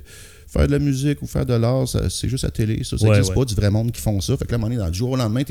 faire 0.48 0.66
de 0.66 0.72
la 0.72 0.80
musique 0.80 1.22
ou 1.22 1.28
faire 1.28 1.46
de 1.46 1.54
l'art, 1.54 1.88
c'est 1.88 2.28
juste 2.28 2.44
à 2.46 2.50
télé. 2.50 2.84
Ça, 2.84 2.98
ça 2.98 3.06
n'existe 3.06 3.30
ouais. 3.30 3.36
pas 3.36 3.46
du 3.46 3.54
vrai 3.54 3.70
monde 3.70 3.92
qui 3.92 4.02
font 4.02 4.20
ça. 4.22 4.36
Fait 4.38 4.46
que 4.46 4.52
là, 4.52 4.56
à 4.56 4.58
un 4.58 4.62
moment 4.62 4.70
donné, 4.70 4.80
dans 4.82 4.88
le 4.88 4.94
jour 4.94 5.12
au 5.12 5.16
lendemain, 5.16 5.44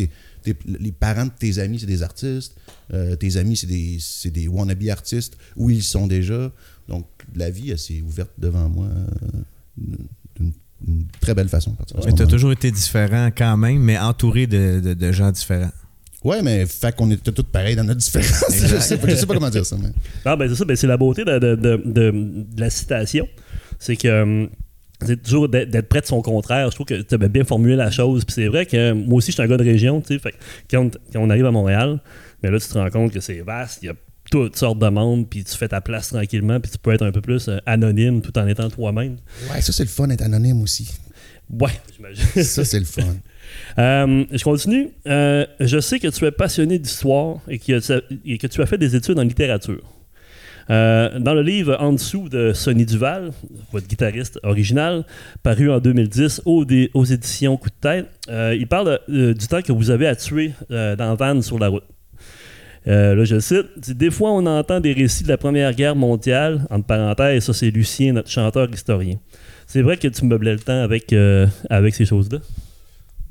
les 0.45 0.91
parents 0.93 1.27
de 1.27 1.31
tes 1.39 1.61
amis, 1.61 1.79
c'est 1.79 1.87
des 1.87 2.03
artistes. 2.03 2.57
Euh, 2.93 3.15
tes 3.15 3.37
amis, 3.37 3.57
c'est 3.57 3.69
des, 3.69 3.99
c'est 4.01 4.33
des 4.33 4.49
wannabe 4.49 4.83
artistes, 4.89 5.37
où 5.55 5.71
ils 5.71 5.85
sont 5.85 6.09
déjà. 6.09 6.51
Donc, 6.89 7.07
la 7.37 7.49
vie, 7.49 7.71
elle 7.71 7.79
s'est 7.79 8.01
ouverte 8.03 8.33
devant 8.39 8.69
moi 8.69 8.87
euh, 8.87 9.87
d'une 10.81 11.07
très 11.21 11.35
belle 11.35 11.49
façon. 11.49 11.73
à 11.73 11.77
partir 11.77 11.97
de 11.97 12.03
t'as 12.03 12.11
moment-là. 12.11 12.27
toujours 12.27 12.51
été 12.53 12.71
différent 12.73 13.31
quand 13.37 13.57
même, 13.57 13.79
mais 13.79 13.97
entouré 13.97 14.49
de, 14.49 14.81
de- 14.81 14.95
de 14.95 15.13
gens 15.13 15.31
différents. 15.31 15.71
Ouais, 16.25 16.41
mais 16.43 16.67
fait 16.67 16.95
qu'on 16.95 17.11
était 17.11 17.33
tous 17.33 17.43
pareils 17.43 17.75
dans 17.77 17.85
notre 17.85 18.01
différence. 18.01 18.45
je, 18.55 18.77
sais 18.79 18.99
je 19.05 19.15
sais 19.15 19.27
pas 19.27 19.35
comment 19.35 19.51
dire 19.51 19.67
ça. 19.67 19.77
Mais... 19.81 19.89
Ah, 20.25 20.37
ben 20.37 20.49
c'est 20.49 20.55
ça, 20.55 20.65
ben, 20.65 20.77
c'est 20.77 20.87
la 20.87 20.97
beauté 20.97 21.25
de, 21.25 21.39
de- 21.39 21.57
de- 21.57 21.83
de- 21.85 22.11
de 22.55 22.61
la 22.61 22.71
citation. 22.71 23.27
C'est 23.79 23.97
que 23.97 24.23
hum, 24.23 24.49
c'est 25.05 25.21
toujours 25.21 25.49
d'être 25.49 25.89
près 25.89 26.01
de 26.01 26.07
son 26.07 26.23
contraire. 26.23 26.71
Je 26.71 26.77
trouve 26.77 26.87
que 26.87 27.03
tu 27.03 27.15
as 27.15 27.19
bien 27.19 27.43
formulé 27.45 27.75
la 27.75 27.91
chose. 27.91 28.25
Puis 28.25 28.35
c'est 28.35 28.47
vrai 28.47 28.67
que 28.67 28.77
euh, 28.77 28.95
moi 28.95 29.17
aussi, 29.17 29.33
je 29.33 29.35
suis 29.35 29.43
un 29.43 29.49
gars 29.49 29.57
de 29.57 29.65
région. 29.65 30.01
tu 30.01 30.15
sais, 30.15 30.19
Fait 30.21 30.31
que 30.31 30.37
quand, 30.71 30.91
quand 31.13 31.21
on 31.21 31.29
arrive 31.31 31.47
à 31.47 31.51
Montréal, 31.51 31.99
mais 32.43 32.51
là, 32.53 32.61
tu 32.61 32.69
te 32.69 32.79
rends 32.79 32.91
compte 32.91 33.13
que 33.13 33.19
c'est 33.21 33.41
vaste. 33.41 33.81
Il 33.83 33.87
y 33.87 33.89
a 33.89 33.95
toutes 34.31 34.57
sortes 34.57 34.79
de 34.79 34.89
monde. 34.89 35.29
Puis 35.29 35.43
tu 35.43 35.57
fais 35.57 35.67
ta 35.67 35.81
place 35.81 36.11
tranquillement. 36.11 36.61
Puis 36.61 36.71
tu 36.71 36.79
peux 36.79 36.93
être 36.93 37.05
un 37.05 37.11
peu 37.11 37.21
plus 37.21 37.49
euh, 37.49 37.59
anonyme 37.67 38.23
tout 38.23 38.39
en 38.39 38.47
étant 38.47 38.71
toi-même. 38.71 39.17
Ouais, 39.53 39.61
ça, 39.61 39.73
c'est 39.73 39.83
le 39.83 39.89
fun 39.89 40.07
d'être 40.07 40.23
anonyme 40.23 40.63
aussi. 40.63 40.89
Ouais, 41.51 41.73
j'imagine. 41.97 42.25
Ça, 42.45 42.65
c'est 42.65 42.79
le 42.79 42.85
fun. 42.85 43.03
Euh, 43.79 44.25
je 44.31 44.45
continue. 44.45 44.91
Euh, 45.07 45.47
je 45.61 45.81
sais 45.81 45.99
que 45.99 46.09
tu 46.09 46.25
es 46.25 46.31
passionné 46.31 46.79
d'histoire 46.79 47.39
et 47.49 47.59
que, 47.59 47.79
tu- 48.49 48.61
as 48.61 48.67
fait 48.67 48.79
des 48.79 48.97
études 48.97 49.19
en 49.19 49.23
littérature. 49.23 49.81
Euh, 50.71 51.19
dans 51.19 51.35
le 51.35 51.43
livre 51.43 51.77
En 51.81 51.93
dessous 51.93 52.29
de 52.29 52.53
Sonny 52.53 52.87
Duval, 52.87 53.33
votre 53.73 53.89
guitariste 53.89 54.39
original, 54.45 55.05
paru 55.43 55.71
en 55.71 55.81
2010 55.81 56.43
aux, 56.45 56.65
éditions 56.65 57.57
Coup 57.57 57.69
de 57.71 57.75
tête, 57.81 58.07
il 58.29 58.67
parle 58.69 59.01
du 59.09 59.47
temps 59.49 59.61
que 59.63 59.73
vous 59.73 59.91
avez 59.91 60.07
à 60.07 60.15
tuer 60.15 60.53
dans 60.71 61.15
Van 61.17 61.43
sur 61.43 61.59
la 61.59 61.69
route. 61.69 61.85
Là, 62.87 63.25
je 63.25 63.41
cite 63.41 63.91
Des 63.97 64.11
fois, 64.11 64.31
on 64.33 64.47
entend 64.47 64.79
des 64.79 64.93
récits 64.93 65.25
de 65.25 65.29
la 65.29 65.37
Première 65.37 65.75
Guerre 65.75 65.97
mondiale, 65.97 66.61
entre 66.71 66.87
parenthèses, 66.87 67.45
ça 67.45 67.53
c'est 67.53 67.71
Lucien, 67.71 68.13
notre 68.13 68.31
chanteur 68.31 68.69
historien. 68.73 69.17
C'est 69.67 69.83
vrai 69.83 69.97
que 69.97 70.09
tu 70.09 70.25
meublais 70.25 70.53
le 70.53 70.61
temps 70.61 70.83
avec 70.83 71.95
ces 71.95 72.05
choses-là? 72.05 72.39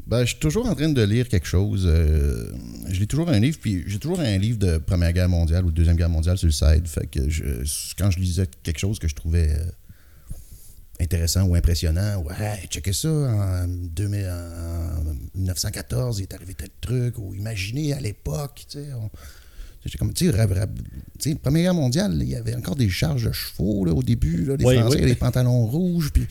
Ben, 0.08 0.22
je 0.22 0.31
suis 0.31 0.39
toujours 0.39 0.65
en 0.67 0.75
train 0.75 0.89
de 0.89 1.01
lire 1.03 1.27
quelque 1.29 1.48
chose. 1.48 1.84
euh, 1.86 2.51
je 2.89 3.00
lis 3.00 3.08
toujours 3.08 3.29
un 3.29 3.39
livre, 3.39 3.58
puis 3.62 3.84
j'ai 3.88 4.00
toujours 4.00 4.20
un 4.20 4.38
livre 4.38 4.58
de 4.58 4.77
Première 4.77 5.13
Guerre 5.13 5.29
mondiale 5.29 5.63
ou 5.65 5.72
de 5.72 5.75
Deuxième 5.75 5.96
Guerre 5.96 6.10
mondiale 6.10 6.38
sur 6.38 6.48
le 6.48 6.51
side. 6.51 6.88
Fait 6.88 7.08
que 7.08 7.29
je, 7.29 7.43
quand 7.98 8.12
je 8.12 8.20
lisais 8.20 8.48
quelque 8.63 8.79
chose 8.79 9.00
que 9.00 9.08
je 9.08 9.15
trouvais 9.15 9.50
euh, 9.51 9.63
intéressant 11.00 11.43
ou 11.43 11.55
impressionnant, 11.55 12.22
ouais, 12.24 12.67
checkez 12.70 12.93
ça, 12.93 13.10
en, 13.10 13.67
2000 13.67 14.25
en 14.27 15.03
1914, 15.36 16.20
il 16.20 16.24
est 16.24 16.34
arrivé 16.34 16.53
tel 16.55 16.70
truc, 16.81 17.17
ou 17.17 17.34
imaginez 17.34 17.93
à 17.93 18.00
l'époque, 18.00 18.65
tu 18.70 18.79
sais. 18.79 19.98
comme, 19.98 20.13
tu 20.13 20.31
Première 21.41 21.63
Guerre 21.63 21.74
mondiale, 21.74 22.17
il 22.22 22.29
y 22.29 22.36
avait 22.36 22.55
encore 22.55 22.75
des 22.75 22.89
charges 22.89 23.25
de 23.25 23.31
chevaux 23.31 23.86
là, 23.86 23.93
au 23.93 24.03
début, 24.03 24.46
là, 24.46 24.55
les 24.58 24.65
Oui, 24.65 24.77
Français, 24.77 25.00
oui. 25.00 25.05
les 25.05 25.15
pantalons 25.15 25.65
rouges, 25.65 26.12
puis 26.12 26.27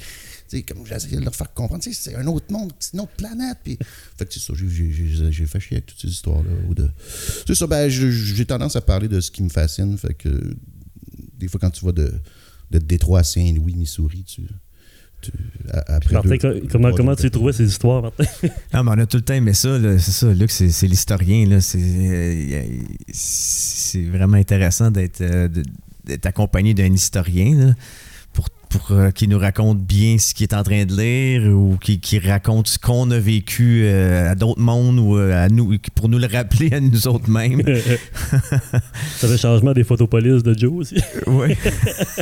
sais, 0.59 0.62
comme 0.62 0.87
j'essayais 0.87 1.16
de 1.19 1.25
leur 1.25 1.35
faire 1.35 1.52
comprendre, 1.54 1.83
c'est 1.90 2.14
un 2.14 2.26
autre 2.26 2.52
monde, 2.52 2.73
c'est 2.78 2.95
une 2.95 3.00
autre 3.00 3.12
planète. 3.16 3.59
Puis, 3.64 3.78
fait 4.19 4.26
que 4.26 4.33
c'est 4.35 4.40
ça, 4.40 4.52
j'ai- 4.57 4.69
j'ai- 4.69 4.92
j'ai 4.92 5.33
j'ai 5.33 5.47
fait 5.47 5.61
chier 5.61 5.76
avec 5.78 5.87
toutes 5.87 6.00
ces 6.00 6.09
histoires-là. 6.09 6.50
ou 6.69 6.75
de- 6.75 6.90
C'est 7.47 7.54
ça, 7.54 7.66
ben, 7.66 7.88
j'ai 7.88 8.45
tendance 8.47 8.76
à 8.76 8.80
parler 8.80 9.09
de 9.09 9.21
ce 9.21 9.30
qui 9.30 9.42
me 9.42 9.49
fascine. 9.49 9.97
Fait 9.99 10.14
que 10.14 10.54
des 11.38 11.49
fois, 11.49 11.59
quand 11.61 11.71
tu 11.71 11.85
vas 11.85 11.92
de, 11.92 12.12
de 12.71 12.78
Détroit 12.78 13.21
à 13.21 13.25
Saint-Louis, 13.25 13.75
Missouri, 13.75 14.25
tu. 14.25 14.42
après 15.87 16.14
Martin, 16.14 16.37
deux- 16.37 16.62
comment, 16.71 16.92
comment 16.92 17.14
tu 17.14 17.30
trouvé 17.30 17.52
ces 17.52 17.66
histoires, 17.69 18.02
Martin? 18.02 18.25
Ah, 18.73 18.83
mais 18.83 18.90
on 18.95 18.99
a 18.99 19.07
tout 19.07 19.19
le 19.19 19.23
temps 19.23 19.35
aimé 19.35 19.52
ça. 19.54 19.78
là. 19.78 19.99
C'est 19.99 20.12
ça, 20.12 20.33
Luc, 20.33 20.50
c'est 20.50 20.87
l'historien. 20.87 21.47
là. 21.47 21.61
C'est 21.61 21.78
euh, 21.78 22.64
c'est 23.12 24.04
vraiment 24.04 24.37
intéressant 24.38 24.90
d'être 24.90 25.21
euh, 25.21 25.49
d'être 26.04 26.26
accompagné 26.26 26.73
d'un 26.75 26.92
historien 26.92 27.54
là, 27.57 27.75
pour, 28.71 28.93
euh, 28.93 29.11
qu'il 29.11 29.29
nous 29.29 29.39
raconte 29.39 29.81
bien 29.81 30.17
ce 30.19 30.33
qu'il 30.33 30.45
est 30.45 30.55
en 30.55 30.62
train 30.62 30.85
de 30.85 30.97
lire 30.97 31.43
ou 31.53 31.77
qui, 31.77 31.99
qui 32.00 32.19
raconte 32.21 32.69
ce 32.69 32.79
qu'on 32.79 33.11
a 33.11 33.19
vécu 33.19 33.83
euh, 33.85 34.31
à 34.31 34.35
d'autres 34.37 34.61
mondes 34.61 34.99
ou 34.99 35.19
euh, 35.19 35.45
à 35.45 35.49
nous, 35.49 35.77
pour 35.95 36.09
nous 36.09 36.19
le 36.19 36.27
rappeler 36.33 36.73
à 36.73 36.81
nous 36.81 37.09
autres 37.09 37.29
mêmes. 37.29 37.61
ça 39.19 39.29
fait 39.29 39.37
changement 39.39 39.73
des 39.73 39.85
photopolices 39.85 40.43
de 40.45 40.57
Joe 40.59 40.73
aussi. 40.73 40.97
ouais. 41.27 41.59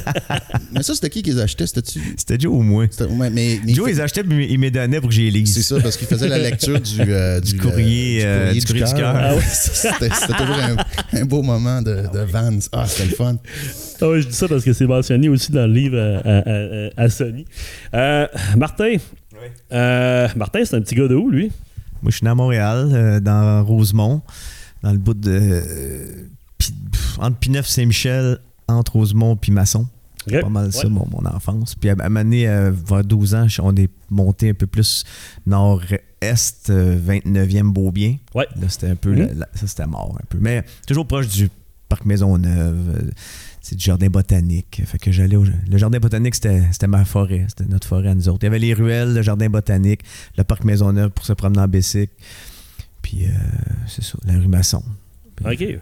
Mais 0.73 0.83
ça, 0.83 0.95
c'était 0.95 1.11
qui 1.11 1.23
qui 1.23 1.33
les 1.33 1.41
achetait? 1.41 1.67
C'était-tu? 1.67 2.01
C'était 2.17 2.39
Joe 2.41 2.53
au 2.53 2.63
moins. 2.63 2.87
c'était- 2.91 3.05
ouais, 3.13 3.31
mais, 3.31 3.61
mais 3.65 3.75
Joe, 3.75 3.89
il 3.91 3.95
ils 3.97 4.01
achetaient 4.01 4.25
puis 4.25 4.47
il 4.51 4.59
me 4.59 4.71
donnait 4.71 5.01
pour 5.01 5.09
que 5.11 5.15
j'y 5.15 5.31
lise. 5.31 5.55
C'est 5.55 5.63
ça, 5.63 5.81
parce 5.81 5.97
qu'il 5.97 6.07
faisait 6.07 6.29
la 6.29 6.39
lecture 6.39 6.81
du, 6.81 7.01
euh, 7.01 7.41
Du 7.41 7.57
courrier, 7.59 8.21
euh, 8.25 8.53
du 8.53 8.65
courrier 8.65 8.85
du 8.85 8.95
cœur. 8.95 9.15
Ah 9.17 9.35
ouais, 9.35 9.43
c'était 9.51 10.09
c'était 10.15 10.33
toujours 10.35 10.57
un, 10.57 10.77
un 11.21 11.25
beau 11.25 11.43
moment 11.43 11.83
de, 11.83 12.05
de 12.13 12.21
Vans. 12.21 12.59
Ah, 12.73 12.87
c'était 12.87 13.11
le 13.11 13.15
fun. 13.15 13.37
Ah 14.01 14.09
ouais, 14.09 14.23
je 14.23 14.29
dis 14.29 14.35
ça 14.35 14.47
parce 14.49 14.65
que 14.65 14.73
c'est 14.73 14.87
mentionné 14.87 15.29
aussi 15.29 15.51
dans 15.53 15.67
le 15.67 15.73
livre 15.73 15.99
à, 15.99 16.19
à- 16.29 17.01
à- 17.01 17.05
à 17.05 17.09
Sony. 17.11 17.45
Euh, 17.95 18.27
Martin. 18.57 18.97
Euh, 19.73 20.29
Martin, 20.37 20.65
c'est 20.65 20.77
un 20.77 20.81
petit 20.81 20.95
gars 20.95 21.09
de 21.09 21.15
où, 21.15 21.31
lui? 21.31 21.51
Moi, 22.03 22.11
je 22.11 22.17
suis 22.17 22.25
né 22.25 22.31
à 22.31 22.35
Montréal, 22.35 22.91
euh, 22.93 23.21
dans 23.21 23.65
Rosemont, 23.65 24.23
dans 24.83 24.93
le 24.93 24.99
bout 24.99 25.15
de. 25.15 25.63
entre 27.19 27.37
Pineuf 27.39 27.67
Saint-Michel, 27.67 28.39
entre 28.69 28.93
Rosemont 28.97 29.37
puis 29.37 29.53
Masson. 29.53 29.87
Ok. 30.31 30.41
Pas 30.43 30.49
mal 30.49 30.73
ça, 30.73 30.89
mon, 30.89 31.07
mon 31.11 31.25
enfance. 31.27 31.75
Puis 31.75 31.89
à, 31.91 31.95
à 31.99 32.09
euh, 32.09 32.73
vers 32.87 33.05
12 33.05 33.35
ans, 33.35 33.47
on 33.63 33.75
est 33.77 33.89
monté 34.11 34.51
un 34.51 34.55
peu 34.55 34.67
plus 34.67 35.05
nord-est, 35.47 36.71
euh, 36.71 36.99
29e 37.01 37.73
Beaubien. 37.73 38.17
Ouais. 38.35 38.47
Là, 38.61 38.69
c'était 38.69 38.89
un 38.89 38.97
peu. 38.97 39.15
Mhm. 39.15 39.45
ça, 39.55 39.67
c'était 39.67 39.87
mort 39.87 40.17
un 40.21 40.25
peu. 40.29 40.39
Mais 40.41 40.65
toujours 40.87 41.07
proche 41.07 41.29
du 41.29 41.49
parc 41.89 42.05
Maisonneuve, 42.05 43.11
c'est 43.69 43.77
du 43.77 43.85
jardin 43.85 44.07
botanique. 44.09 44.81
Fait 44.87 44.99
que 44.99 45.13
j'allais 45.13 45.37
au. 45.37 45.45
Le 45.45 45.77
jardin 45.77 45.99
botanique, 45.99 46.35
c'était 46.35 46.87
ma 46.87 47.05
forêt. 47.05 47.45
C'était 47.49 47.67
notre 47.67 47.87
forêt 47.87 48.09
à 48.09 48.15
nous 48.15 48.27
autres. 48.31 48.39
Il 48.43 48.45
y 48.45 48.49
avait 48.49 48.59
les 48.59 48.73
ruelles, 48.73 49.13
le 49.13 49.21
jardin 49.21 49.51
botanique, 49.51 50.01
le 50.39 50.45
parc 50.45 50.65
Maisonneuve 50.65 51.11
pour 51.11 51.27
se 51.27 51.35
promener 51.35 51.61
en 51.61 51.69
bicycle. 51.69 52.15
Puis, 53.03 53.27
euh, 53.27 53.29
c'est 53.87 54.03
ça, 54.03 54.17
la 54.25 54.39
rue 54.39 54.49
Masson. 54.49 54.83
Puis, 55.37 55.45
Ok. 55.47 55.61
ouais. 55.61 55.79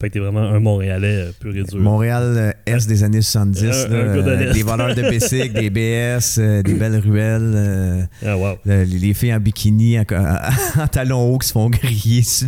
Fait 0.00 0.08
que 0.08 0.12
t'es 0.14 0.20
vraiment 0.20 0.42
un 0.42 0.60
Montréalais 0.60 1.26
euh, 1.26 1.32
pur 1.40 1.50
et 1.56 1.64
dur. 1.64 1.76
Montréal 1.80 2.22
euh, 2.36 2.52
Est 2.66 2.86
des 2.86 3.02
années 3.02 3.20
70, 3.20 3.64
Un- 3.64 3.66
là, 3.66 3.72
un 4.12 4.16
gars 4.16 4.22
de 4.22 4.30
l'Est. 4.30 4.52
des 4.52 4.62
voleurs 4.62 4.94
de 4.94 5.02
bicycles, 5.10 5.52
des 5.54 5.70
BS, 5.70 6.38
euh, 6.38 6.62
des 6.62 6.74
belles 6.74 6.98
ruelles, 6.98 7.52
euh, 7.54 8.02
Ah, 8.24 8.36
wow. 8.36 8.58
le- 8.64 8.84
les, 8.84 8.98
les 9.00 9.14
filles 9.14 9.34
en 9.34 9.40
bikini, 9.40 9.98
en, 9.98 10.04
en 10.80 10.86
talons 10.86 11.34
hauts 11.34 11.38
qui 11.38 11.48
se 11.48 11.52
font 11.52 11.68
griller 11.68 12.22
sur, 12.22 12.46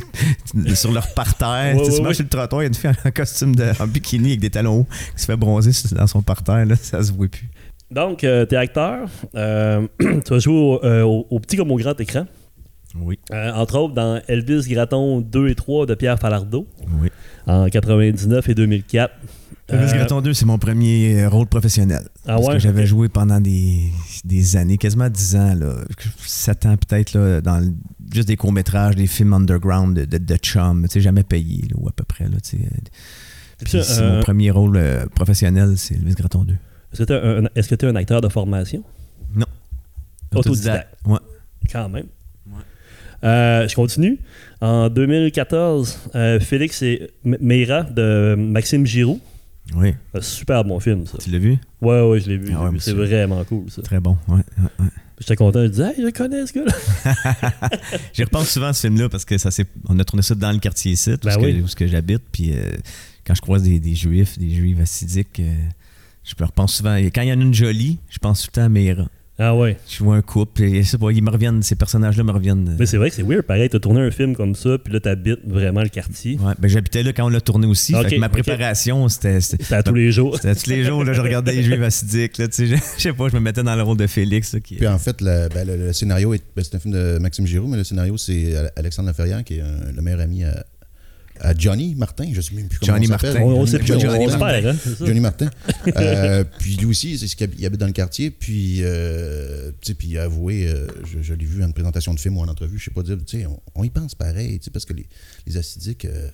sur 0.76 0.92
leur 0.92 1.12
parterre. 1.14 1.74
Ouais, 1.76 1.82
tu 1.82 1.84
sais, 1.86 1.90
ouais, 1.90 1.96
tu 1.96 2.02
marches 2.02 2.08
ouais. 2.10 2.14
sur 2.14 2.24
le 2.24 2.28
trottoir, 2.30 2.62
il 2.62 2.64
y 2.64 2.66
a 2.66 2.68
une 2.68 2.74
fille 2.74 2.90
en 3.04 3.10
costume 3.10 3.56
de, 3.56 3.64
en 3.82 3.86
bikini 3.88 4.28
avec 4.28 4.40
des 4.40 4.50
talons 4.50 4.80
hauts 4.82 4.86
qui 5.16 5.20
se 5.22 5.26
fait 5.26 5.36
bronzer 5.36 5.72
sur- 5.72 5.96
dans 5.96 6.06
son 6.06 6.22
parterre, 6.22 6.64
là, 6.66 6.76
ça 6.80 7.02
se 7.02 7.10
voit 7.12 7.26
plus. 7.26 7.48
Donc, 7.90 8.22
euh, 8.22 8.46
t'es 8.46 8.54
acteur. 8.54 9.08
Euh, 9.34 9.88
tu 9.98 10.30
vas 10.30 10.38
jouer 10.38 10.54
au, 10.54 10.84
euh, 10.84 11.02
au- 11.02 11.26
au 11.28 11.40
petit 11.40 11.56
comme 11.56 11.72
au 11.72 11.76
grand 11.78 11.98
écran. 12.00 12.26
Oui. 12.96 13.18
Euh, 13.32 13.52
entre 13.52 13.78
autres, 13.78 13.94
dans 13.94 14.20
Elvis 14.26 14.66
Gratton 14.68 15.20
2 15.20 15.48
et 15.48 15.54
3 15.54 15.86
de 15.86 15.94
Pierre 15.94 16.18
Falardeau 16.18 16.66
Oui. 17.00 17.08
en 17.46 17.68
99 17.68 18.48
et 18.48 18.54
2004. 18.54 19.12
Elvis 19.68 19.84
Euh, 19.92 19.96
Gratton 19.98 20.20
2, 20.20 20.34
c'est 20.34 20.46
mon 20.46 20.58
premier 20.58 21.22
euh, 21.22 21.28
rôle 21.28 21.46
professionnel. 21.46 22.08
Ah 22.26 22.34
parce 22.34 22.48
ouais? 22.48 22.52
que 22.54 22.58
j'avais 22.58 22.86
joué 22.86 23.08
pendant 23.08 23.40
des, 23.40 23.92
des 24.24 24.56
années, 24.56 24.76
quasiment 24.78 25.08
10 25.08 25.36
ans, 25.36 25.54
là, 25.54 25.74
7 26.26 26.66
ans 26.66 26.76
peut-être, 26.76 27.14
là, 27.14 27.40
dans 27.40 27.58
le- 27.60 27.72
juste 28.12 28.26
des 28.26 28.36
courts-métrages, 28.36 28.96
des 28.96 29.06
films 29.06 29.32
underground 29.34 29.96
de, 29.96 30.04
de, 30.04 30.18
de 30.18 30.36
chum, 30.36 30.82
tu 30.82 30.94
sais, 30.94 31.00
jamais 31.00 31.22
payé, 31.22 31.62
là, 31.70 31.76
ou 31.78 31.88
à 31.88 31.92
peu 31.92 32.02
près. 32.04 32.24
Là, 32.24 32.38
tu 32.42 32.56
sais. 32.58 32.68
Puis 33.64 33.78
c'est 33.84 34.00
euh, 34.02 34.16
mon 34.16 34.22
premier 34.22 34.50
rôle 34.50 34.80
professionnel, 35.14 35.74
c'est 35.76 35.94
Elvis 35.94 36.14
Gratton 36.14 36.42
2. 36.44 36.54
Est-ce 36.92 36.98
que 36.98 37.04
t'es 37.04 37.14
un, 37.14 37.44
est-ce 37.54 37.72
que 37.72 37.86
un 37.86 37.94
acteur 37.94 38.20
de 38.20 38.28
formation? 38.28 38.82
Non. 39.36 39.46
Autodidacte. 40.34 40.88
Ouais. 41.06 41.18
Quand 41.70 41.88
même. 41.88 42.06
Euh, 43.24 43.68
je 43.68 43.74
continue. 43.74 44.18
En 44.60 44.88
2014, 44.88 45.98
euh, 46.14 46.40
Félix 46.40 46.82
et 46.82 47.10
Meira 47.24 47.82
de 47.82 48.34
Maxime 48.38 48.86
Giroux. 48.86 49.20
Oui. 49.76 49.94
Un 50.14 50.20
super 50.20 50.64
bon 50.64 50.80
film, 50.80 51.06
ça. 51.06 51.18
Tu 51.18 51.30
l'as 51.30 51.38
vu? 51.38 51.58
Ouais, 51.80 52.02
ouais, 52.02 52.20
je 52.20 52.28
l'ai 52.28 52.38
vu. 52.38 52.52
Ah 52.56 52.64
ouais, 52.64 52.70
vu. 52.70 52.80
c'est 52.80 52.92
vraiment 52.92 53.44
cool, 53.44 53.70
ça. 53.70 53.82
Très 53.82 54.00
bon. 54.00 54.16
Ouais, 54.26 54.36
ouais, 54.36 54.70
ouais. 54.80 54.86
J'étais 55.20 55.36
content. 55.36 55.62
Je 55.62 55.68
disais, 55.68 55.84
hey, 55.88 56.02
je 56.02 56.08
connais 56.10 56.46
ce 56.46 56.52
gars-là. 56.54 57.68
J'y 58.14 58.24
repense 58.24 58.48
souvent 58.48 58.68
à 58.68 58.72
ce 58.72 58.80
film-là 58.86 59.08
parce 59.10 59.26
que 59.26 59.36
ça 59.36 59.50
on 59.88 59.98
a 59.98 60.04
tourné 60.04 60.22
ça 60.22 60.34
dans 60.34 60.50
le 60.50 60.58
quartier 60.58 60.92
ici, 60.92 61.12
où, 61.12 61.16
Ben 61.22 61.36
oui. 61.38 61.62
où 61.62 61.66
que 61.76 61.86
j'habite. 61.86 62.22
Puis 62.32 62.52
euh, 62.52 62.62
quand 63.24 63.34
je 63.34 63.42
croise 63.42 63.62
des, 63.62 63.78
des 63.78 63.94
juifs, 63.94 64.38
des 64.38 64.48
juifs 64.50 64.80
assidiques, 64.80 65.40
euh, 65.40 65.54
je 66.24 66.34
me 66.40 66.46
repense 66.46 66.74
souvent. 66.74 66.94
Et 66.96 67.10
quand 67.10 67.20
il 67.20 67.28
y 67.28 67.32
en 67.32 67.38
a 67.38 67.42
une 67.42 67.54
jolie, 67.54 67.98
je 68.08 68.18
pense 68.18 68.40
tout 68.42 68.48
le 68.48 68.52
temps 68.54 68.64
à 68.64 68.68
Meira. 68.70 69.08
Ah 69.42 69.56
ouais. 69.56 69.78
Je 69.88 70.04
vois 70.04 70.16
un 70.16 70.20
couple 70.22 70.62
et 70.64 70.82
c'est 70.84 70.98
pas, 70.98 71.10
ils 71.12 71.22
me 71.22 71.30
reviennent, 71.30 71.62
ces 71.62 71.74
personnages-là 71.74 72.22
me 72.24 72.30
reviennent. 72.32 72.76
Mais 72.78 72.84
c'est 72.84 72.98
vrai 72.98 73.08
que 73.08 73.16
c'est 73.16 73.22
weird. 73.22 73.42
Pareil, 73.42 73.70
t'as 73.70 73.78
tourné 73.78 74.00
un 74.02 74.10
film 74.10 74.36
comme 74.36 74.54
ça, 74.54 74.76
puis 74.76 74.92
là, 74.92 75.00
t'habites 75.00 75.40
vraiment 75.46 75.80
le 75.82 75.88
quartier. 75.88 76.36
Ouais, 76.38 76.52
ben 76.58 76.68
j'habitais 76.68 77.02
là 77.02 77.14
quand 77.14 77.24
on 77.24 77.30
l'a 77.30 77.40
tourné 77.40 77.66
aussi. 77.66 77.94
Fait 77.94 78.10
que 78.10 78.16
ma 78.20 78.28
préparation, 78.28 79.08
c'était. 79.08 79.40
C'était 79.40 79.62
C'était 79.64 79.74
à 79.76 79.82
tous 79.82 79.94
les 79.94 80.12
jours. 80.12 80.36
c'était 80.36 80.54
tous 80.54 80.68
les 80.68 80.84
jours, 80.84 81.04
là, 81.04 81.14
je 81.14 81.22
regardais 81.22 81.52
les 81.54 81.62
juifs 81.62 81.80
assidiques. 81.80 82.36
Là, 82.36 82.48
tu 82.48 82.54
sais, 82.54 82.66
je, 82.66 82.74
je 82.98 83.02
sais 83.02 83.12
pas, 83.14 83.28
je 83.30 83.34
me 83.34 83.40
mettais 83.40 83.62
dans 83.62 83.74
le 83.76 83.82
rôle 83.82 83.96
de 83.96 84.06
Félix. 84.06 84.52
là, 84.52 84.60
qui, 84.60 84.74
Puis 84.76 84.86
en 84.86 84.98
fait, 84.98 85.20
le, 85.22 85.48
ben, 85.48 85.66
le- 85.66 85.76
le 85.86 85.92
scénario, 85.94 86.34
est, 86.34 86.42
ben, 86.54 86.62
c'est 86.62 86.74
un 86.76 86.78
film 86.78 86.92
de 86.92 87.18
Maxime 87.18 87.46
Giroux, 87.46 87.66
mais 87.68 87.78
le 87.78 87.84
scénario, 87.84 88.18
c'est 88.18 88.54
Alexandre 88.76 89.06
Laferrière, 89.08 89.42
qui 89.42 89.54
est 89.56 89.62
un- 89.62 89.90
le 89.96 90.02
meilleur 90.02 90.20
ami 90.20 90.44
à, 90.44 90.64
à 91.40 91.54
Johnny 91.56 91.94
Martin. 91.94 92.28
Je 92.30 92.36
ne 92.36 92.40
sais 92.40 92.54
même 92.54 92.68
plus 92.68 92.78
comment 92.78 92.92
Johnny 92.92 93.06
il 93.06 93.08
s'appelle. 93.08 93.32
Martin. 93.34 93.46
On, 93.46 93.60
on 93.60 93.66
sait 93.66 93.78
plus, 93.78 93.86
Johnny 93.88 94.04
on, 94.06 94.26
Martin. 94.38 94.38
perd, 94.60 94.66
hein? 94.66 94.76
Johnny 95.06 95.20
Martin. 95.20 95.50
Euh, 95.96 96.44
puis 96.58 96.76
lui 96.76 96.86
aussi, 96.86 97.18
c'est 97.18 97.26
ce 97.28 97.36
qu'il 97.36 97.44
hab- 97.44 97.54
il 97.58 97.66
habite 97.66 97.80
dans 97.80 97.86
le 97.86 97.92
quartier. 97.92 98.30
Puis, 98.30 98.78
euh, 98.82 99.70
tu 99.80 99.88
sais, 99.88 99.94
puis 99.94 100.18
avoué, 100.18 100.68
euh, 100.68 100.86
je, 101.10 101.20
je 101.22 101.34
l'ai 101.34 101.44
vu 101.46 101.62
en 101.62 101.66
une 101.66 101.72
présentation 101.72 102.14
de 102.14 102.20
film 102.20 102.36
ou 102.36 102.40
en 102.40 102.48
entrevue, 102.48 102.78
je 102.78 102.84
sais 102.84 102.90
pas 102.90 103.02
dire, 103.02 103.16
tu 103.26 103.38
sais, 103.40 103.46
on, 103.46 103.60
on 103.74 103.84
y 103.84 103.90
pense 103.90 104.14
pareil, 104.14 104.58
tu 104.58 104.66
sais, 104.66 104.70
parce 104.70 104.84
que 104.84 104.92
les, 104.92 105.06
les 105.46 105.56
acidiques, 105.56 106.04
euh, 106.04 106.28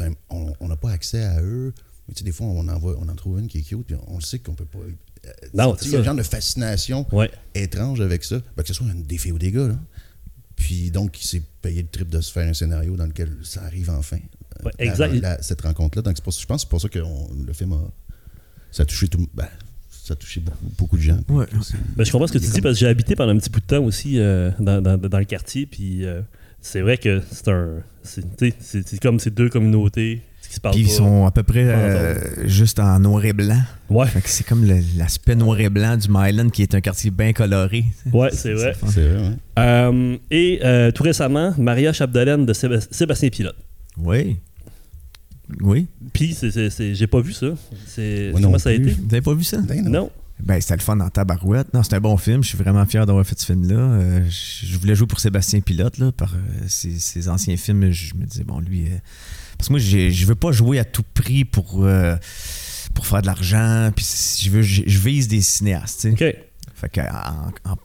un- 0.00 0.12
on 0.60 0.68
n'a 0.68 0.76
pas 0.76 0.90
accès 0.90 1.22
à 1.24 1.40
eux. 1.42 1.72
Mais 2.08 2.14
tu 2.14 2.20
sais, 2.20 2.24
des 2.24 2.32
fois, 2.32 2.46
on 2.46 2.66
en, 2.68 2.78
voit, 2.78 2.96
on 3.00 3.08
en 3.08 3.14
trouve 3.14 3.38
une 3.40 3.48
qui 3.48 3.58
est 3.58 3.62
cute, 3.62 3.84
puis 3.86 3.96
on 4.06 4.16
le 4.16 4.22
sait 4.22 4.38
qu'on 4.38 4.54
peut 4.54 4.64
pas. 4.64 4.78
euh, 4.78 5.30
Non, 5.54 5.72
tu 5.74 5.78
c'est 5.78 5.84
sais, 5.84 5.90
il 5.90 5.92
y 5.94 5.96
a 5.96 6.00
un 6.00 6.04
genre 6.04 6.14
de 6.14 6.22
fascination 6.22 7.06
Ouais. 7.12 7.30
étrange 7.54 8.00
avec 8.00 8.22
ça, 8.24 8.40
ben, 8.56 8.62
que 8.62 8.68
ce 8.68 8.74
soit 8.74 8.86
un- 8.86 8.94
des 8.94 9.18
filles 9.18 9.32
ou 9.32 9.38
des 9.38 9.50
gars. 9.50 9.66
Là. 9.68 9.78
Puis 10.56 10.90
donc, 10.90 11.22
il 11.22 11.26
s'est 11.26 11.42
payé 11.62 11.82
le 11.82 11.88
trip 11.88 12.08
de 12.08 12.20
se 12.20 12.32
faire 12.32 12.48
un 12.48 12.54
scénario 12.54 12.96
dans 12.96 13.06
lequel 13.06 13.30
ça 13.42 13.62
arrive 13.64 13.90
enfin. 13.90 14.16
euh, 14.16 14.64
Ouais, 14.64 14.72
exact. 14.78 15.12
la- 15.14 15.20
la- 15.36 15.42
cette 15.42 15.60
rencontre-là. 15.60 16.02
Donc, 16.02 16.20
pour- 16.22 16.32
je 16.32 16.46
pense 16.46 16.62
que 16.62 16.66
c'est 16.66 16.70
pour 16.70 16.80
ça 16.80 16.88
que 16.88 16.98
on- 17.00 17.28
le 17.46 17.52
film 17.52 17.72
a. 17.74 17.80
Ça 18.72 18.82
a 18.82 18.86
touché 18.86 19.08
tout. 19.08 19.26
Ben, 19.34 19.46
ça 19.90 20.14
a 20.14 20.16
touché 20.16 20.40
beaucoup, 20.40 20.66
beaucoup 20.78 20.96
de 20.96 21.02
gens. 21.02 21.18
Ouais. 21.28 21.46
Ben, 21.96 22.04
je 22.04 22.10
comprends 22.12 22.26
ce 22.26 22.32
que 22.32 22.38
tu 22.38 22.46
dis 22.46 22.52
comme- 22.52 22.62
parce 22.62 22.74
que 22.74 22.80
j'ai 22.80 22.86
habité 22.88 23.14
pendant 23.16 23.32
un 23.32 23.38
petit 23.38 23.50
bout 23.50 23.60
de 23.60 23.66
temps 23.66 23.84
aussi 23.84 24.18
euh, 24.18 24.50
dans, 24.58 24.80
dans- 24.82 24.96
dans 24.96 25.18
le 25.18 25.24
quartier. 25.24 25.66
Puis 25.66 26.04
euh, 26.04 26.22
c'est 26.60 26.80
vrai 26.80 26.96
que 26.98 27.22
c'est 27.30 27.48
un. 27.48 27.82
C'est 28.02 28.22
tu 28.36 28.50
sais, 28.50 28.54
c'est- 28.60 28.88
c'est 28.88 28.98
comme 29.00 29.18
ces 29.20 29.30
deux 29.30 29.48
communautés 29.50 30.22
se 30.56 30.60
parlent 30.60 30.74
Puis 30.74 30.84
ils 30.84 30.88
pas. 30.88 30.94
sont 30.94 31.26
à 31.26 31.30
peu 31.30 31.42
près 31.42 31.64
euh, 31.64 32.46
juste 32.48 32.78
en 32.80 32.98
noir 32.98 33.24
et 33.24 33.32
blanc. 33.32 33.60
Ouais, 33.88 34.06
Fait 34.08 34.20
que 34.20 34.28
c'est 34.28 34.44
comme 34.44 34.64
le- 34.64 34.80
l'aspect 34.98 35.36
noir 35.36 35.60
et 35.60 35.68
blanc 35.68 35.96
du 35.96 36.08
Myland 36.10 36.48
qui 36.50 36.62
est 36.62 36.74
un 36.74 36.80
quartier 36.80 37.10
bien 37.10 37.32
coloré. 37.32 37.84
ouais 38.12 38.30
c'est 38.32 38.52
vrai. 38.54 38.74
C'est 38.88 39.08
vrai, 39.08 39.28
ouais. 39.28 39.34
Euh, 39.58 40.16
et 40.30 40.60
euh, 40.64 40.90
tout 40.90 41.02
récemment, 41.04 41.54
Maria 41.58 41.92
Chapdelaine 41.92 42.44
de 42.44 42.52
Séba- 42.52 42.86
Sébastien 42.90 43.28
Pilote. 43.30 43.56
Oui. 43.96 44.36
Oui. 45.60 45.86
Puis 46.12 46.34
c'est- 46.34 46.50
c'est- 46.50 46.70
c'est- 46.70 46.94
j'ai 46.94 47.06
pas 47.06 47.20
vu 47.20 47.32
ça. 47.32 47.46
C'est- 47.86 48.30
Moi 48.32 48.40
non 48.40 48.48
Comment 48.48 48.58
ça 48.58 48.70
a 48.70 48.74
plus. 48.74 48.90
été? 48.90 49.00
Vous 49.00 49.14
avez 49.14 49.22
pas 49.22 49.34
vu 49.34 49.44
ça? 49.44 49.58
Ben 49.58 49.82
non. 49.84 49.90
Non. 49.90 50.10
Ben, 50.42 50.60
c'était 50.60 50.76
le 50.76 50.82
fun 50.82 51.00
en 51.00 51.08
tabarouette. 51.08 51.72
Non, 51.72 51.82
c'est 51.82 51.94
un 51.94 52.00
bon 52.00 52.16
film. 52.18 52.42
Je 52.42 52.48
suis 52.48 52.58
vraiment 52.58 52.84
fier 52.84 53.06
d'avoir 53.06 53.24
fait 53.26 53.38
ce 53.38 53.46
film-là. 53.46 53.74
Euh, 53.76 54.26
je 54.28 54.76
voulais 54.78 54.94
jouer 54.94 55.06
pour 55.06 55.18
Sébastien 55.18 55.60
Pilote, 55.60 55.96
là, 55.98 56.12
par 56.12 56.34
euh, 56.34 56.38
ses, 56.68 56.98
ses 56.98 57.28
anciens 57.28 57.56
films. 57.56 57.90
Je 57.90 58.14
me 58.14 58.24
disais, 58.26 58.44
bon, 58.44 58.60
lui. 58.60 58.84
euh, 58.86 58.96
parce 59.56 59.68
que 59.68 59.72
moi, 59.72 59.80
je 59.80 60.26
veux 60.26 60.34
pas 60.34 60.52
jouer 60.52 60.78
à 60.78 60.84
tout 60.84 61.04
prix 61.14 61.44
pour, 61.46 61.86
pour 62.94 63.06
faire 63.06 63.22
de 63.22 63.26
l'argent. 63.26 63.90
Puis 63.96 64.04
je, 64.42 64.50
veux, 64.50 64.62
je, 64.62 64.82
je 64.86 64.98
vise 64.98 65.26
des 65.28 65.40
cinéastes, 65.40 66.02
tu 66.02 66.16
sais. 66.16 66.28
OK. 66.28 66.36
Fait 66.74 66.88
que 66.90 67.00
en, 67.00 67.70
en- 67.72 67.76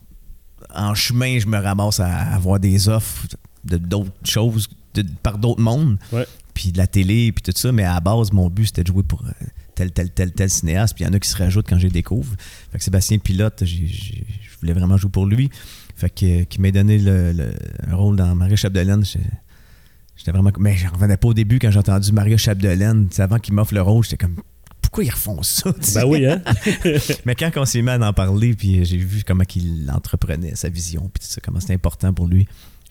en 0.90 0.94
chemin, 0.94 1.40
je 1.40 1.48
me 1.48 1.58
ramasse 1.58 2.00
à 2.02 2.14
avoir 2.34 2.60
des 2.60 2.90
offres 2.90 3.28
de 3.64 3.78
d'autres 3.78 4.12
choses 4.26 4.68
de- 4.94 5.06
par 5.24 5.38
d'autres 5.38 5.62
mondes. 5.62 5.98
Ouais. 6.12 6.26
Puis 6.54 6.74
de 6.74 6.78
la 6.78 6.88
télé, 6.88 7.32
puis 7.32 7.42
tout 7.42 7.58
ça. 7.58 7.72
Mais 7.72 7.84
à 7.86 7.94
la 7.94 8.00
base, 8.02 8.34
mon 8.34 8.50
but, 8.50 8.66
c'était 8.68 8.84
de 8.84 8.88
jouer 8.88 9.04
pour 9.04 9.24
tel, 9.82 9.92
tel, 9.92 10.12
tel, 10.12 10.32
tel 10.32 10.50
cinéaste. 10.50 10.94
Puis 10.96 11.04
il 11.04 11.08
y 11.08 11.10
en 11.10 11.14
a 11.14 11.20
qui 11.20 11.28
se 11.30 11.38
rajoutent 11.38 11.68
quand 11.68 11.78
je 11.80 11.84
les 11.88 11.90
découvre. 11.92 12.36
Fait 12.72 12.78
que 12.78 12.84
Sébastien 12.84 13.18
Pilote, 13.18 13.64
je 13.66 13.80
voulais 14.60 14.74
vraiment 14.74 14.98
jouer 14.98 15.10
pour 15.12 15.26
lui. 15.26 15.50
Fait 15.96 16.10
que 16.10 16.44
qui 16.44 16.62
m'a 16.62 16.72
donné 16.72 16.98
le, 16.98 17.32
le- 17.32 17.54
un 17.88 17.96
rôle 17.96 18.16
dans 18.16 18.34
Maria 18.36 18.56
Chapdelaine. 18.56 19.04
J'étais 20.16 20.32
vraiment. 20.32 20.52
Mais 20.60 20.76
j'en 20.78 20.90
revenais 20.92 21.18
pas 21.18 21.28
au 21.30 21.34
début 21.34 21.58
quand 21.60 21.72
j'ai 21.72 21.80
entendu 21.80 22.12
Maria 22.12 22.38
Chapdelaine. 22.38 23.08
Avant 23.18 23.40
qu'il 23.40 23.54
m'offre 23.54 23.74
le 23.74 23.82
rôle, 23.82 24.04
j'étais 24.04 24.18
comme. 24.18 24.36
Pourquoi 24.82 25.04
ils 25.06 25.10
refont 25.12 25.42
ça? 25.42 25.72
Ben 25.96 26.06
oui, 26.06 26.26
hein? 26.26 26.42
Mais 27.26 27.34
quand 27.36 27.50
on 27.56 27.66
s'est 27.66 27.82
mis 27.82 27.90
à 27.90 28.00
en 28.00 28.14
parler, 28.14 28.54
puis 28.54 28.84
j'ai 28.84 28.98
vu 28.98 29.24
comment 29.26 29.44
il 29.56 29.90
entreprenait 29.94 30.54
sa 30.56 30.68
vision, 30.70 31.10
puis 31.14 31.26
tout 31.26 31.32
ça, 31.32 31.40
comment 31.42 31.60
c'était 31.62 31.76
important 31.76 32.14
pour 32.14 32.28
lui, 32.28 32.46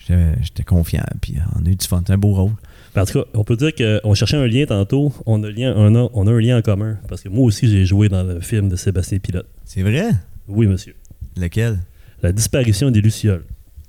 j'étais 0.09 0.62
confiant, 0.64 1.04
puis 1.20 1.35
on 1.56 1.66
a 1.66 1.68
eu 1.68 1.76
du 1.76 1.87
fun. 1.87 2.02
Un 2.09 2.16
beau 2.18 2.32
rôle. 2.32 2.52
En 2.97 3.04
tout 3.04 3.20
cas, 3.20 3.25
on 3.35 3.44
peut 3.44 3.56
dire 3.56 3.73
qu'on 3.75 4.14
cherchait 4.14 4.37
un 4.37 4.47
lien 4.47 4.66
tantôt. 4.66 5.12
On 5.26 5.42
a, 5.42 5.50
lien, 5.50 5.73
on, 5.76 5.94
a, 5.94 6.11
on 6.12 6.26
a 6.26 6.30
un 6.32 6.40
lien 6.40 6.59
en 6.59 6.62
commun. 6.62 6.99
Parce 7.09 7.23
que 7.23 7.28
moi 7.28 7.44
aussi, 7.44 7.68
j'ai 7.68 7.85
joué 7.85 8.09
dans 8.09 8.23
le 8.25 8.40
film 8.40 8.68
de 8.68 8.76
Sébastien 8.76 9.18
Pilote. 9.18 9.47
C'est 9.64 9.82
vrai? 9.82 10.11
Oui, 10.49 10.66
monsieur. 10.66 10.94
Lequel? 11.37 11.78
La 12.23 12.32
disparition 12.32 12.90
des 12.90 13.00
Lucioles. 13.00 13.44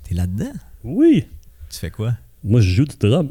T'es 0.08 0.14
là-dedans? 0.14 0.52
Oui. 0.84 1.24
Tu 1.70 1.78
fais 1.78 1.90
quoi? 1.90 2.14
Moi, 2.44 2.60
je 2.60 2.68
joue 2.70 2.84
du 2.84 2.96
drum. 2.98 3.30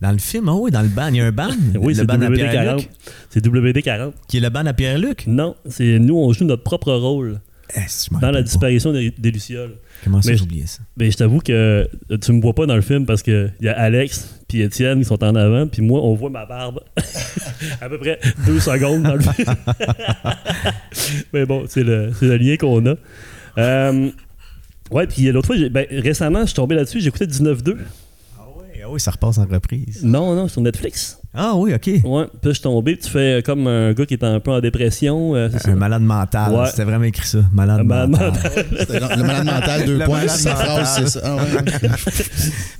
Dans 0.00 0.10
le 0.10 0.18
film, 0.18 0.48
ah 0.48 0.54
oui, 0.56 0.70
dans 0.72 0.82
le 0.82 0.88
ban, 0.88 1.08
il 1.08 1.16
y 1.16 1.20
a 1.20 1.26
un 1.26 1.30
ban. 1.32 1.50
Oui, 1.76 1.92
le 1.94 2.00
c'est 2.00 2.06
ban 2.06 2.20
à 2.20 2.28
WD-40. 2.28 2.50
Pierre-Luc? 2.50 2.88
C'est 3.30 3.46
WD-40. 3.46 4.12
Qui 4.26 4.38
est 4.38 4.40
le 4.40 4.48
ban 4.50 4.66
à 4.66 4.72
Pierre-Luc? 4.72 5.26
Non, 5.28 5.54
c'est 5.68 5.98
nous, 6.00 6.16
on 6.16 6.32
joue 6.32 6.44
notre 6.44 6.64
propre 6.64 6.92
rôle 6.92 7.40
Eh, 7.76 7.80
dans 8.20 8.32
la 8.32 8.42
disparition 8.42 8.92
des, 8.92 9.12
des 9.16 9.30
Lucioles. 9.30 9.76
Comment 10.02 10.20
ça, 10.20 10.34
j'ai 10.34 10.42
oublié 10.42 10.66
ça? 10.66 10.80
Mais 10.96 11.08
je 11.12 11.16
t'avoue 11.16 11.38
que 11.38 11.52
euh, 11.52 12.18
tu 12.20 12.32
me 12.32 12.40
vois 12.40 12.52
pas 12.54 12.66
dans 12.66 12.74
le 12.74 12.80
film 12.82 13.06
parce 13.06 13.22
que 13.22 13.50
il 13.60 13.66
y 13.66 13.68
a 13.68 13.78
Alex 13.78 14.41
puis 14.52 14.60
Étienne 14.60 14.98
qui 14.98 15.06
sont 15.06 15.24
en 15.24 15.34
avant, 15.34 15.66
puis 15.66 15.80
moi, 15.80 16.02
on 16.02 16.14
voit 16.14 16.28
ma 16.28 16.44
barbe 16.44 16.80
à 17.80 17.88
peu 17.88 17.96
près 17.96 18.20
deux 18.44 18.60
secondes 18.60 19.02
dans 19.02 19.14
le 19.14 19.22
film. 19.22 19.46
Mais 21.32 21.46
bon, 21.46 21.64
c'est 21.66 21.82
le, 21.82 22.12
lien 22.20 22.58
qu'on 22.58 22.84
a. 22.84 22.96
Euh, 23.56 24.10
ouais, 24.90 25.06
puis 25.06 25.32
l'autre 25.32 25.46
fois, 25.46 25.56
ben, 25.70 25.86
récemment, 25.90 26.42
je 26.42 26.48
suis 26.48 26.54
tombé 26.54 26.74
là-dessus, 26.74 27.00
j'écoutais 27.00 27.24
19-2. 27.24 27.78
Ah 28.38 28.42
oui, 28.54 28.80
ah 28.84 28.90
oui, 28.90 29.00
ça 29.00 29.12
repasse 29.12 29.38
en 29.38 29.46
reprise. 29.46 30.04
Non, 30.04 30.34
non, 30.34 30.48
sur 30.48 30.60
Netflix. 30.60 31.21
Ah 31.34 31.54
oui, 31.56 31.72
OK. 31.72 31.86
Ouais, 31.86 32.24
puis 32.26 32.30
je 32.44 32.50
suis 32.50 32.62
tombé, 32.62 32.94
tu 32.98 33.08
fais 33.08 33.42
comme 33.42 33.66
un 33.66 33.94
gars 33.94 34.04
qui 34.04 34.12
est 34.12 34.22
un 34.22 34.38
peu 34.38 34.50
en 34.50 34.60
dépression. 34.60 35.34
euh, 35.34 35.48
c'est 35.50 35.60
ça. 35.62 35.70
Un 35.70 35.76
malade 35.76 36.02
mental. 36.02 36.52
Ouais. 36.52 36.66
C'était 36.66 36.84
vraiment 36.84 37.04
écrit 37.04 37.26
ça. 37.26 37.38
Malade 37.52 37.80
Un 37.80 37.84
malade 37.84 38.10
mental. 38.10 38.66
Le 39.16 39.22
malade 39.22 39.44
mental, 39.46 39.86
deux 39.86 39.98
Le 39.98 40.04
points. 40.04 40.20
mental. 40.20 40.36
phrase, 40.56 40.94
c'est 40.98 41.08
ça. 41.08 41.20
Ah 41.24 41.36
ouais. 41.36 41.88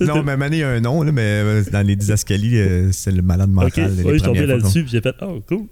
non, 0.05 0.21
mais 0.21 0.37
Mané, 0.37 0.57
il 0.57 0.59
y 0.59 0.63
a 0.63 0.69
un 0.69 0.79
nom, 0.81 1.01
là, 1.01 1.11
mais 1.11 1.21
euh, 1.23 1.63
dans 1.71 1.85
les 1.85 1.95
didascalies, 1.95 2.57
euh, 2.59 2.91
c'est 2.91 3.11
le 3.11 3.23
malade 3.23 3.49
mental. 3.49 3.91
les 3.95 4.03
ouais, 4.03 4.11
je 4.13 4.17
suis 4.19 4.27
tombé 4.27 4.45
là-dessus, 4.45 4.83
puis 4.83 4.91
j'ai 4.91 5.01
fait, 5.01 5.15
oh, 5.23 5.41
cool. 5.47 5.63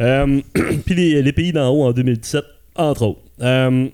Euh, 0.00 0.40
puis 0.84 0.94
les, 0.94 1.22
les 1.22 1.32
pays 1.32 1.52
d'en 1.52 1.70
haut 1.70 1.84
en 1.84 1.92
2017, 1.92 2.44
entre 2.74 3.02
autres. 3.02 3.20
Euh, 3.40 3.88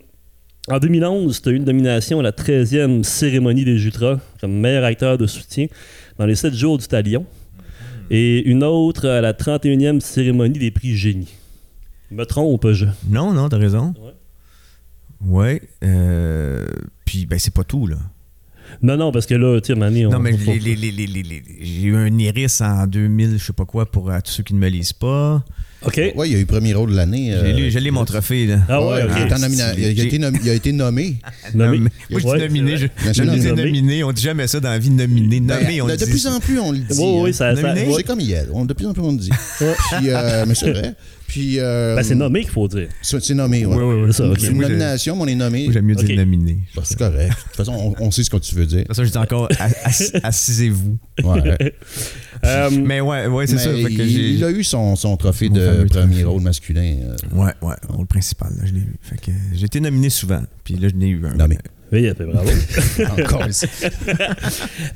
en 0.68 0.78
2011, 0.80 1.42
tu 1.42 1.48
as 1.48 1.52
eu 1.52 1.56
une 1.56 1.64
nomination 1.64 2.18
à 2.18 2.22
la 2.24 2.32
13e 2.32 3.04
cérémonie 3.04 3.64
des 3.64 3.78
Jutras 3.78 4.18
comme 4.40 4.52
meilleur 4.52 4.84
acteur 4.84 5.16
de 5.16 5.26
soutien 5.28 5.66
dans 6.18 6.26
les 6.26 6.34
7 6.34 6.54
jours 6.54 6.78
du 6.78 6.88
Talion. 6.88 7.24
Et 8.10 8.42
une 8.48 8.62
autre 8.64 9.08
à 9.08 9.20
la 9.20 9.32
31e 9.32 10.00
cérémonie 10.00 10.58
des 10.58 10.70
prix 10.70 10.96
Génie. 10.96 11.32
Me 12.10 12.24
trompe, 12.24 12.70
je. 12.72 12.84
qu'on- 12.86 12.92
Non, 13.08 13.32
non, 13.32 13.48
t'as 13.48 13.56
raison. 13.58 13.94
Ouais. 13.98 14.12
Ouais. 15.20 15.62
euh, 15.84 16.66
puis, 17.04 17.26
ben, 17.26 17.38
c'est 17.38 17.54
pas 17.54 17.64
tout, 17.64 17.86
là. 17.86 17.96
Non, 18.80 18.96
non, 18.96 19.12
parce 19.12 19.26
que 19.26 19.34
là, 19.34 19.60
tu 19.60 19.74
sais, 19.74 19.78
on. 19.78 20.10
Non, 20.10 20.18
mais 20.18 20.32
on- 20.34 20.52
les- 20.52 20.58
les- 20.58 20.76
les- 20.76 20.90
les- 20.92 21.06
les- 21.06 21.22
les- 21.22 21.42
j'ai 21.60 21.82
eu 21.88 21.96
un 21.96 22.16
iris 22.18 22.60
en 22.60 22.86
2000, 22.86 23.36
je 23.38 23.44
sais 23.44 23.52
pas 23.52 23.64
quoi, 23.64 23.86
pour 23.90 24.10
euh, 24.10 24.18
tous 24.24 24.30
ceux 24.32 24.42
qui 24.42 24.54
ne 24.54 24.58
me 24.60 24.68
lisent 24.68 24.92
pas. 24.92 25.44
OK. 25.84 25.96
Ouais, 26.14 26.28
il 26.28 26.32
y 26.32 26.36
a 26.36 26.38
eu 26.38 26.46
premier 26.46 26.72
rôle 26.74 26.92
de 26.92 26.96
l'année. 26.96 27.30
J'ai 27.32 27.50
euh, 27.50 27.52
lu- 27.56 27.70
j'ai 27.72 27.80
lu 27.80 27.90
mon 27.90 28.04
trophée, 28.04 28.46
là. 28.46 28.58
Ah 28.68 28.80
ouais, 28.80 29.00
il, 29.00 29.10
ok. 29.10 29.16
a 29.16 29.24
été 29.26 29.34
nomina- 29.34 29.74
il 29.76 29.84
a- 29.84 29.90
il 29.90 30.00
a 30.00 30.04
été 30.04 30.18
nommé- 30.18 30.38
il 30.44 30.50
a 30.50 30.54
été 30.54 30.72
nommé. 30.72 31.16
Nommé. 31.54 31.78
Nommé. 31.78 31.90
Moi, 32.08 32.20
je 32.20 32.26
Ouais, 32.28 32.38
dis 32.48 32.60
nominé. 32.60 32.76
Je, 32.76 33.22
Nommé. 33.24 33.52
nominé. 33.64 34.04
On 34.04 34.12
dit 34.12 34.22
jamais 34.22 34.46
ça 34.46 34.60
dans 34.60 34.70
la 34.70 34.78
vie, 34.78 34.90
nominé. 34.90 35.40
Nommé, 35.40 35.64
Ben, 35.66 35.82
on 35.82 35.86
de, 35.86 35.90
le 35.92 35.96
de 35.98 36.04
dit. 36.04 36.10
plus 36.12 36.26
en 36.28 36.38
plus, 36.38 36.60
on 36.60 36.70
le 36.70 36.78
dit. 36.78 36.84
Oui, 36.90 37.20
oui, 37.22 37.30
hein. 37.30 37.32
ça. 37.32 37.56
ça 37.56 37.74
ouais. 37.74 37.88
C'est 37.96 38.02
comme 38.04 38.20
hier. 38.20 38.46
On, 38.52 38.64
de 38.64 38.72
plus 38.74 38.86
en 38.86 38.92
plus, 38.92 39.02
on 39.02 39.10
le 39.10 39.18
dit. 39.18 39.30
Puis, 39.58 40.08
euh, 40.10 40.44
mais 40.46 40.54
c'est 40.54 40.70
vrai. 40.70 40.94
Puis, 41.32 41.58
euh, 41.60 41.96
Ben, 41.96 42.02
c'est 42.02 42.14
nommé 42.14 42.42
qu'il 42.42 42.50
faut 42.50 42.68
dire. 42.68 42.88
C'est 43.00 43.18
c'est 43.24 43.32
nommé, 43.32 43.64
ouais. 43.64 43.74
Oui, 43.74 43.82
oui, 43.82 43.94
oui. 44.02 44.06
C'est 44.08 44.18
ça, 44.18 44.28
ok. 44.28 44.36
C'est 44.38 44.48
une 44.48 44.60
nomination, 44.60 45.16
mais 45.16 45.22
on 45.22 45.26
est 45.28 45.34
nommé. 45.34 45.68
J'aime 45.72 45.86
mieux 45.86 45.94
dire 45.94 46.14
nominé. 46.16 46.58
Bah, 46.76 46.82
c'est 46.84 46.98
correct. 46.98 47.30
De 47.30 47.42
toute 47.48 47.56
façon, 47.56 47.94
on, 47.98 48.04
on 48.04 48.10
sait 48.10 48.22
ce 48.22 48.28
que 48.28 48.36
tu 48.36 48.54
veux 48.54 48.66
dire. 48.66 48.80
De 48.80 48.82
toute 48.84 48.88
façon, 48.96 49.04
je 49.04 49.10
dis 49.12 49.16
encore, 49.18 49.48
ass- 49.58 50.12
assisez-vous. 50.22 50.98
Ouais. 51.24 51.74
Euh, 52.44 52.70
Mais 52.70 53.00
ouais, 53.00 53.26
ouais 53.28 53.46
c'est 53.46 53.58
ça. 53.58 53.70
Fait 53.72 53.82
que 53.84 54.02
il, 54.02 54.42
a 54.44 54.50
eu 54.50 54.64
son, 54.64 54.96
son 54.96 55.16
trophée 55.16 55.48
Mon 55.48 55.54
de 55.56 55.84
premier 55.84 55.88
trophée. 56.06 56.24
rôle 56.24 56.42
masculin. 56.42 56.96
euh, 57.04 57.16
Ouais, 57.36 57.52
ouais, 57.62 57.74
le 57.98 58.04
principal, 58.04 58.50
là, 58.58 58.64
je 58.66 58.72
l'ai 58.72 58.80
eu. 58.80 58.96
Fait 59.00 59.16
que 59.16 59.30
j'ai 59.54 59.66
été 59.66 59.80
nominé 59.80 60.10
souvent, 60.10 60.42
puis 60.64 60.74
là, 60.74 60.88
je 60.88 60.94
n'ai 60.96 61.08
eu 61.08 61.24
un. 61.24 61.34
Nommé. 61.34 61.58
oui, 61.92 62.02
fait 62.16 62.24
bravo. 62.24 62.50
encore 63.22 63.48
ici. 63.48 63.66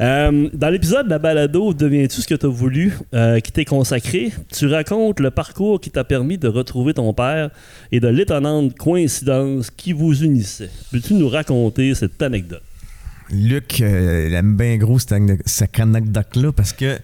Euh, 0.01 0.49
dans 0.53 0.69
l'épisode 0.69 1.07
de 1.07 1.11
la 1.11 1.19
balado 1.19 1.73
Deviens-tu 1.73 2.21
ce 2.21 2.27
que 2.27 2.35
tu 2.35 2.47
as 2.47 2.51
voulu, 2.51 2.93
euh, 3.15 3.41
qui 3.41 3.53
t'est 3.53 3.65
consacré, 3.65 4.31
tu 4.53 4.67
racontes 4.67 5.21
le 5.21 5.31
parcours 5.31 5.81
qui 5.81 5.91
t'a 5.91 6.05
permis 6.05 6.37
de 6.39 6.49
retrouver 6.49 6.93
ton 6.95 7.13
père 7.15 7.51
et 7.93 8.01
de 8.01 8.09
l'étonnante 8.09 8.77
coïncidence 8.77 9.71
qui 9.71 9.93
vous 9.93 10.23
unissait. 10.23 10.69
Peux-tu 10.93 11.15
nous 11.15 11.29
raconter 11.29 11.95
cette 11.95 12.21
anecdote? 12.21 12.63
Luc, 13.31 13.81
euh, 13.81 14.27
il 14.29 14.35
aime 14.35 14.57
bien 14.57 14.77
gros 14.77 14.99
cette 14.99 15.81
anecdote-là 15.81 16.53
parce 16.53 16.73
que 16.73 16.99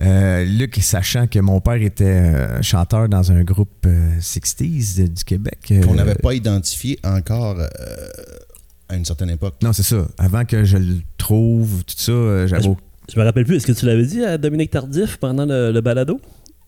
euh, 0.00 0.44
Luc, 0.44 0.76
sachant 0.82 1.26
que 1.26 1.38
mon 1.38 1.60
père 1.60 1.80
était 1.80 2.04
euh, 2.04 2.62
chanteur 2.62 3.08
dans 3.08 3.32
un 3.32 3.42
groupe 3.44 3.86
euh, 3.86 4.18
60s 4.20 4.98
de- 5.02 5.06
du 5.08 5.24
Québec. 5.24 5.58
euh, 5.70 5.82
Qu'on 5.82 5.94
n'avait 5.94 6.14
pas 6.16 6.34
identifié 6.34 6.98
encore 7.04 7.58
euh, 7.58 7.66
à 8.88 8.96
une 8.96 9.04
certaine 9.04 9.30
époque. 9.30 9.54
Non, 9.62 9.72
c'est 9.72 9.82
ça. 9.82 10.06
Avant 10.18 10.44
que 10.44 10.64
je 10.64 10.76
le 10.76 10.96
trouve, 11.18 11.82
tout 11.84 11.94
ça, 11.96 12.12
euh, 12.12 12.46
j'avais. 12.46 12.66
Ah, 12.66 12.70
au- 12.70 12.76
Je 13.12 13.18
me 13.18 13.24
rappelle 13.24 13.44
plus, 13.44 13.56
est-ce 13.56 13.66
que 13.66 13.72
tu 13.72 13.86
l'avais 13.86 14.04
dit 14.06 14.22
à 14.24 14.36
Dominique 14.38 14.70
Tardif 14.70 15.16
pendant 15.16 15.46
le, 15.46 15.72
le 15.72 15.80
balado? 15.80 16.20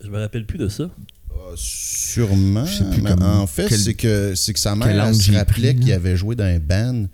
Je 0.03 0.09
me 0.09 0.19
rappelle 0.19 0.47
plus 0.47 0.59
de 0.59 0.69
ça. 0.69 0.85
Euh, 0.85 1.55
sûrement. 1.57 2.65
Je 2.65 2.79
sais 2.79 2.85
plus 2.91 3.03
mais 3.03 3.11
comme- 3.11 3.23
en 3.23 3.47
fait, 3.47 3.69
c'est 3.69 3.95
que, 3.95 4.35
c'est 4.35 4.53
que 4.53 4.59
sa 4.61 4.75
mère 4.77 4.89
elle 4.89 5.15
se 5.15 5.33
rappelait 5.33 5.75
qu'il 5.75 5.93
avait 5.93 6.17
joué 6.17 6.35
dans 6.37 6.45
un 6.45 6.59
band. 6.59 7.07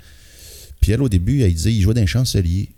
Puis 0.81 0.93
elle, 0.93 1.03
au 1.03 1.09
début, 1.09 1.41
elle 1.43 1.55
disait 1.55 1.71
qu'il 1.71 1.81
jouait 1.83 1.95
dans 1.95 2.03
un 2.03 2.07
chancelier. 2.07 2.69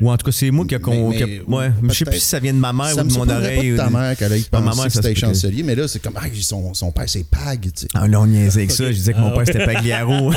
Ou 0.00 0.10
en 0.10 0.16
tout 0.16 0.26
cas, 0.26 0.32
c'est 0.32 0.50
moi 0.50 0.66
qui 0.66 0.74
a. 0.74 0.78
con- 0.78 1.08
Mais- 1.10 1.16
qui 1.16 1.22
a- 1.22 1.26
ouais, 1.48 1.70
je 1.88 1.92
sais 1.94 2.04
plus 2.04 2.18
si 2.20 2.26
ça 2.26 2.38
vient 2.38 2.52
de 2.52 2.58
ma 2.58 2.72
mère 2.72 2.90
ça 2.94 3.02
ou 3.02 3.06
de 3.08 3.12
mon 3.14 3.28
oreille. 3.28 3.56
pas 3.56 3.72
de 3.72 3.76
ta 3.78 3.86
de- 3.88 3.92
mère 3.92 4.16
qu'elle 4.16 4.32
ait 4.32 4.42
Ah, 4.52 4.60
ma 4.60 4.66
pensé 4.66 4.76
mère, 4.78 4.86
que 4.86 4.92
c'était 4.92 5.14
chancelier. 5.14 5.62
Mais 5.62 5.74
là, 5.74 5.88
c'est 5.88 6.00
comme, 6.00 6.14
ah, 6.16 6.24
son, 6.40 6.74
son 6.74 6.92
père, 6.92 7.04
c'est 7.08 7.24
Pag. 7.24 7.60
tu 7.62 7.70
sais. 7.74 7.86
Ah, 7.94 8.06
là, 8.06 8.20
on 8.20 8.26
niaisait 8.26 8.60
avec 8.60 8.70
ça. 8.72 8.84
Je 8.88 8.92
disais 8.96 9.12
que 9.14 9.18
mon 9.18 9.30
père, 9.30 9.44
c'était 9.46 9.64
Pagliaro. 9.64 10.32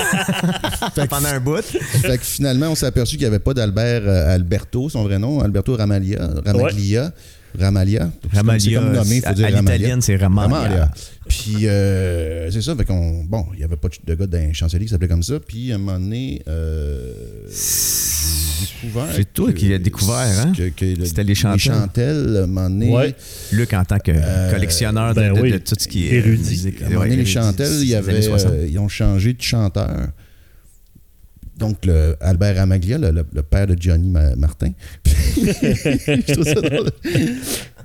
Pendant 1.10 1.28
un 1.30 1.40
bout. 1.40 1.62
fait 1.62 2.18
que 2.18 2.24
finalement, 2.24 2.68
on 2.70 2.76
s'est 2.76 2.86
aperçu 2.86 3.12
qu'il 3.18 3.24
n'y 3.26 3.28
avait 3.28 3.40
pas 3.40 3.54
d'Albert 3.54 4.02
euh, 4.06 4.34
Alberto, 4.36 4.90
son 4.90 5.04
vrai 5.04 5.20
nom, 5.20 5.42
Alberto 5.42 5.76
Ramalia. 5.76 6.30
Ramaglia. 6.46 7.12
Ramalia. 7.60 8.10
C'est 8.22 8.30
comme- 8.30 8.38
Ramalia. 8.38 8.60
C'est 8.60 8.74
comme 8.74 8.94
nommé, 8.94 9.22
faut 9.22 9.28
à- 9.28 9.34
dire 9.34 9.46
à 9.46 9.50
Ramalia. 9.50 9.78
l'italienne, 9.78 10.02
c'est 10.02 10.16
Ramalia. 10.16 10.58
Ramalia. 10.58 10.92
Puis, 11.28 11.68
euh, 11.68 12.52
c'est 12.52 12.62
ça, 12.62 12.76
fait 12.76 12.86
qu'on. 12.86 13.24
Bon, 13.24 13.46
il 13.54 13.60
n'y 13.60 13.64
avait 13.64 13.76
pas 13.78 13.88
de 14.06 14.16
gars 14.16 14.28
d'un 14.28 14.52
chancelier 14.54 14.86
qui 14.86 14.92
s'appelait 14.92 15.08
comme 15.08 15.24
ça. 15.24 15.40
Puis, 15.40 15.72
à 15.72 15.76
un 15.76 15.78
moment 15.78 16.00
donné, 16.00 16.42
euh, 16.48 17.14
j'ai 17.50 18.66
découvert. 18.82 19.08
C'est 19.16 19.34
toi 19.34 19.48
que- 19.52 19.58
qui 19.58 19.70
l'as 19.70 19.78
découvert, 19.80 20.16
hein? 20.40 20.52
que- 20.56 20.70
que 20.70 20.86
le- 21.00 21.06
C'était 21.06 21.24
les 21.24 21.36
chantelles. 21.36 21.60
chantelles, 21.60 22.38
à 22.38 22.44
un 22.44 22.48
moment 22.48 22.70
donné. 22.70 22.90
Ouais. 22.90 23.16
Luc, 23.52 23.74
en 23.74 23.86
tant 23.86 24.00
que 24.00 24.12
Euh, 24.14 24.52
collectionneur 24.52 25.14
de, 25.14 25.20
ben 25.22 25.34
de- 25.34 25.42
oui, 25.42 25.52
de 25.52 25.58
tout 25.60 25.76
ce 25.78 25.88
qui 25.88 26.08
est 26.08 26.16
érudit. 26.16 26.50
musique. 26.50 26.82
À 26.82 26.86
un 26.86 26.90
moment 26.90 27.02
ouais, 27.02 27.10
donné, 27.10 27.24
les 27.24 27.30
érudit, 27.32 27.32
chantelles, 27.32 27.80
il 27.82 27.88
y 27.90 27.96
avait, 27.96 28.22
60. 28.22 28.52
euh, 28.54 28.68
ils 28.70 28.80
ont 28.80 28.90
changé 28.90 29.34
de 29.34 29.42
chanteur. 29.42 30.08
Donc, 31.58 31.86
le 31.86 32.16
Albert 32.20 32.58
Ramaglia, 32.58 32.98
le, 32.98 33.12
le- 33.12 33.26
le 33.32 33.42
père 33.44 33.68
de 33.68 33.76
Johnny 33.80 34.10
Ma- 34.10 34.36
Martin. 34.36 34.72
je 35.06 36.34
trouve 36.34 36.46
ça 36.46 36.62
drôle. 36.62 36.90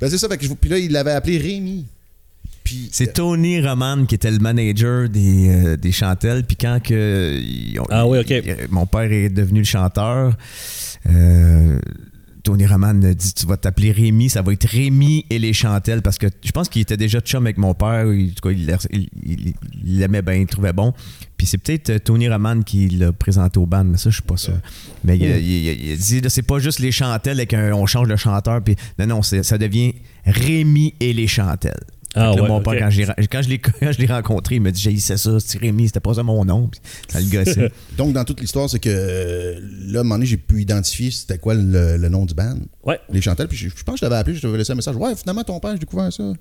Ben, 0.00 0.08
c'est 0.10 0.18
ça. 0.18 0.28
Fait 0.28 0.38
que 0.38 0.44
je- 0.46 0.52
puis 0.54 0.70
là, 0.70 0.78
il 0.78 0.90
l'avait 0.92 1.12
appelé 1.12 1.38
Rémi. 1.38 1.84
C'est 2.92 3.14
Tony 3.14 3.66
Roman 3.66 4.04
qui 4.04 4.14
était 4.14 4.30
le 4.30 4.40
manager 4.40 5.08
des, 5.08 5.48
euh, 5.48 5.76
des 5.78 5.90
chantelles. 5.92 6.44
Puis 6.44 6.56
quand 6.56 6.80
que, 6.82 7.38
ils 7.40 7.78
ont- 7.80 7.86
Ah 7.88 8.06
oui, 8.06 8.18
mon 8.70 8.84
père 8.84 9.10
est 9.10 9.30
devenu 9.30 9.60
le 9.60 9.64
chanteur, 9.64 10.36
euh, 11.08 11.78
Tony 12.42 12.66
Roman 12.66 12.88
a 13.02 13.14
dit 13.14 13.32
Tu 13.32 13.46
vas 13.46 13.56
t'appeler 13.56 13.90
Rémi, 13.92 14.28
ça 14.28 14.42
va 14.42 14.52
être 14.52 14.66
Rémi 14.66 15.24
et 15.30 15.38
les 15.38 15.54
chantelles. 15.54 16.02
Parce 16.02 16.18
que 16.18 16.26
je 16.44 16.50
pense 16.52 16.68
qu'il 16.68 16.82
était 16.82 16.96
déjà 16.98 17.20
chum 17.20 17.46
avec 17.46 17.56
mon 17.56 17.72
père. 17.72 18.06
Il- 18.12 18.30
En 18.30 18.34
tout 18.34 18.48
cas, 18.48 18.50
il 18.50 18.66
l'a- 18.66 18.78
il- 18.92 19.08
il- 19.24 19.54
il 19.84 19.98
l'aimait 19.98 20.22
bien, 20.22 20.34
il 20.34 20.40
le 20.42 20.46
trouvait 20.46 20.72
bon. 20.74 20.92
Puis 21.38 21.46
c'est 21.46 21.58
peut-être 21.58 21.90
euh, 21.90 21.98
Tony 22.00 22.28
Roman 22.28 22.62
qui 22.62 22.88
l'a 22.88 23.12
présenté 23.12 23.58
au 23.58 23.66
band, 23.66 23.84
mais 23.84 23.96
ça, 23.96 24.10
je 24.10 24.16
suis 24.16 24.24
pas 24.24 24.36
sûr. 24.36 24.58
Mais 25.04 25.16
il, 25.16 25.24
il 25.24 25.90
il 25.90 25.96
dit 25.96 26.20
là, 26.20 26.28
c'est 26.28 26.42
pas 26.42 26.58
juste 26.58 26.80
les 26.80 26.92
chantelles 26.92 27.38
avec 27.38 27.54
un, 27.54 27.72
on 27.72 27.86
change 27.86 28.08
de 28.08 28.16
chanteur. 28.16 28.60
Puis 28.62 28.74
non, 28.98 29.06
non, 29.06 29.22
ça 29.22 29.56
devient 29.56 29.94
Rémi 30.26 30.94
et 31.00 31.12
les 31.12 31.28
chantelles. 31.28 31.84
Ah 32.14 32.34
ouais, 32.34 32.48
mon 32.48 32.60
père, 32.60 32.78
quand, 32.78 32.90
je 32.90 33.02
l'ai 33.48 33.58
quand 33.60 33.92
je 33.92 33.98
l'ai 33.98 34.06
rencontré, 34.06 34.56
il 34.56 34.60
m'a 34.62 34.72
dit 34.72 34.80
J'ai 34.80 34.96
ça, 34.98 35.16
c'est 35.38 35.58
Rémi, 35.58 35.86
c'était 35.86 36.00
pas 36.00 36.14
ça 36.14 36.22
mon 36.24 36.44
nom. 36.44 36.66
Puis 36.66 36.80
ça 37.08 37.20
le 37.20 37.26
gossait. 37.26 37.70
donc, 37.96 38.12
dans 38.12 38.24
toute 38.24 38.40
l'histoire, 38.40 38.68
c'est 38.68 38.80
que 38.80 38.88
euh, 38.90 39.60
là, 39.86 39.98
à 39.98 40.00
un 40.00 40.04
moment 40.04 40.16
donné, 40.16 40.26
j'ai 40.26 40.38
pu 40.38 40.62
identifier 40.62 41.10
c'était 41.10 41.38
quoi 41.38 41.54
le, 41.54 41.96
le 41.96 42.08
nom 42.08 42.24
du 42.24 42.34
band. 42.34 42.56
Ouais. 42.82 42.98
Les 43.12 43.20
chantelles. 43.20 43.48
Puis, 43.48 43.58
je, 43.58 43.68
je 43.68 43.84
pense 43.84 43.94
que 43.94 43.98
je 43.98 44.00
t'avais 44.06 44.16
appelé, 44.16 44.34
je 44.34 44.42
t'avais 44.42 44.58
laissé 44.58 44.72
un 44.72 44.76
message. 44.76 44.96
Ouais, 44.96 45.14
finalement, 45.14 45.44
ton 45.44 45.60
père, 45.60 45.72
j'ai 45.72 45.78
découvert 45.78 46.12
ça. 46.12 46.32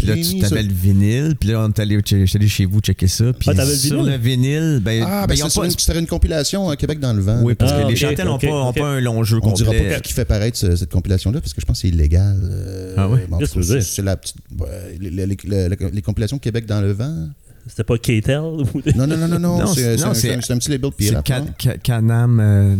Puis 0.00 0.08
là, 0.08 0.14
tu 0.16 0.38
t'avais 0.38 0.62
le 0.62 0.72
vinyle. 0.72 1.34
Puis 1.38 1.50
là, 1.50 1.60
on 1.60 1.68
est 1.68 1.78
allé, 1.78 1.98
j'étais 2.04 2.36
allé 2.36 2.48
chez 2.48 2.64
vous 2.64 2.80
checker 2.80 3.06
ça. 3.06 3.32
Puis 3.32 3.50
Ah, 3.50 3.64
sur 3.66 3.96
vinyle? 4.00 4.12
le 4.12 4.16
vinyle, 4.18 4.80
ben, 4.82 5.02
Ah, 5.06 5.20
ben, 5.22 5.26
ben, 5.28 5.34
ils 5.34 5.44
ont 5.44 5.48
c'est 5.50 5.60
pas- 5.60 5.66
une- 5.66 5.72
c'était 5.72 5.98
une 5.98 6.06
compilation 6.06 6.68
à 6.70 6.76
Québec 6.76 7.00
dans 7.00 7.12
le 7.12 7.20
vent. 7.20 7.40
Oui, 7.42 7.54
parce 7.54 7.72
Ah, 7.72 7.82
que 7.82 7.88
les 7.88 7.92
ok, 7.94 7.96
chantelles 7.98 8.26
n'ont 8.26 8.72
pas, 8.72 8.86
un 8.88 9.00
long 9.00 9.22
jeu 9.24 9.38
On 9.42 9.52
dira 9.52 9.72
complet. 9.72 9.90
pas 9.94 10.00
qui 10.00 10.12
fait 10.12 10.24
paraître 10.24 10.56
ce- 10.56 10.76
cette 10.76 10.90
compilation-là, 10.90 11.40
parce 11.40 11.52
que 11.52 11.60
je 11.60 11.66
pense 11.66 11.76
que 11.78 11.82
c'est 11.82 11.88
illégal. 11.88 12.38
euh, 12.42 12.94
Ah 12.96 13.08
ouais? 13.08 13.26
bon? 13.28 13.38
C'est 13.80 14.02
la 14.02 14.16
petite. 14.16 14.36
ouais, 14.58 14.66
les, 15.00 15.10
les- 15.10 15.26
les- 15.26 15.36
les- 15.68 15.90
les 15.92 16.02
compilations 16.02 16.38
Québec 16.38 16.66
dans 16.66 16.80
le 16.80 16.92
vent. 16.92 17.28
C'était 17.66 17.84
pas 17.84 17.98
K-Tel? 17.98 18.38
ou- 18.40 18.64
Non, 18.96 19.06
non, 19.06 19.16
non, 19.16 19.28
non, 19.28 19.38
non. 19.38 19.58
Non, 19.60 19.66
c'est 19.66 19.80
c'est- 19.82 19.98
c'est 19.98 20.04
un, 20.04 20.14
c'est- 20.14 20.20
c'est 20.28 20.34
un- 20.34 20.40
c'est 20.40 20.52
un 20.52 20.58
petit 20.58 20.70
label 20.70 20.90
C'est 20.98 21.12
non? 21.12 21.22
Ca- 21.58 21.78
Canam. 21.78 22.40
euh, 22.40 22.76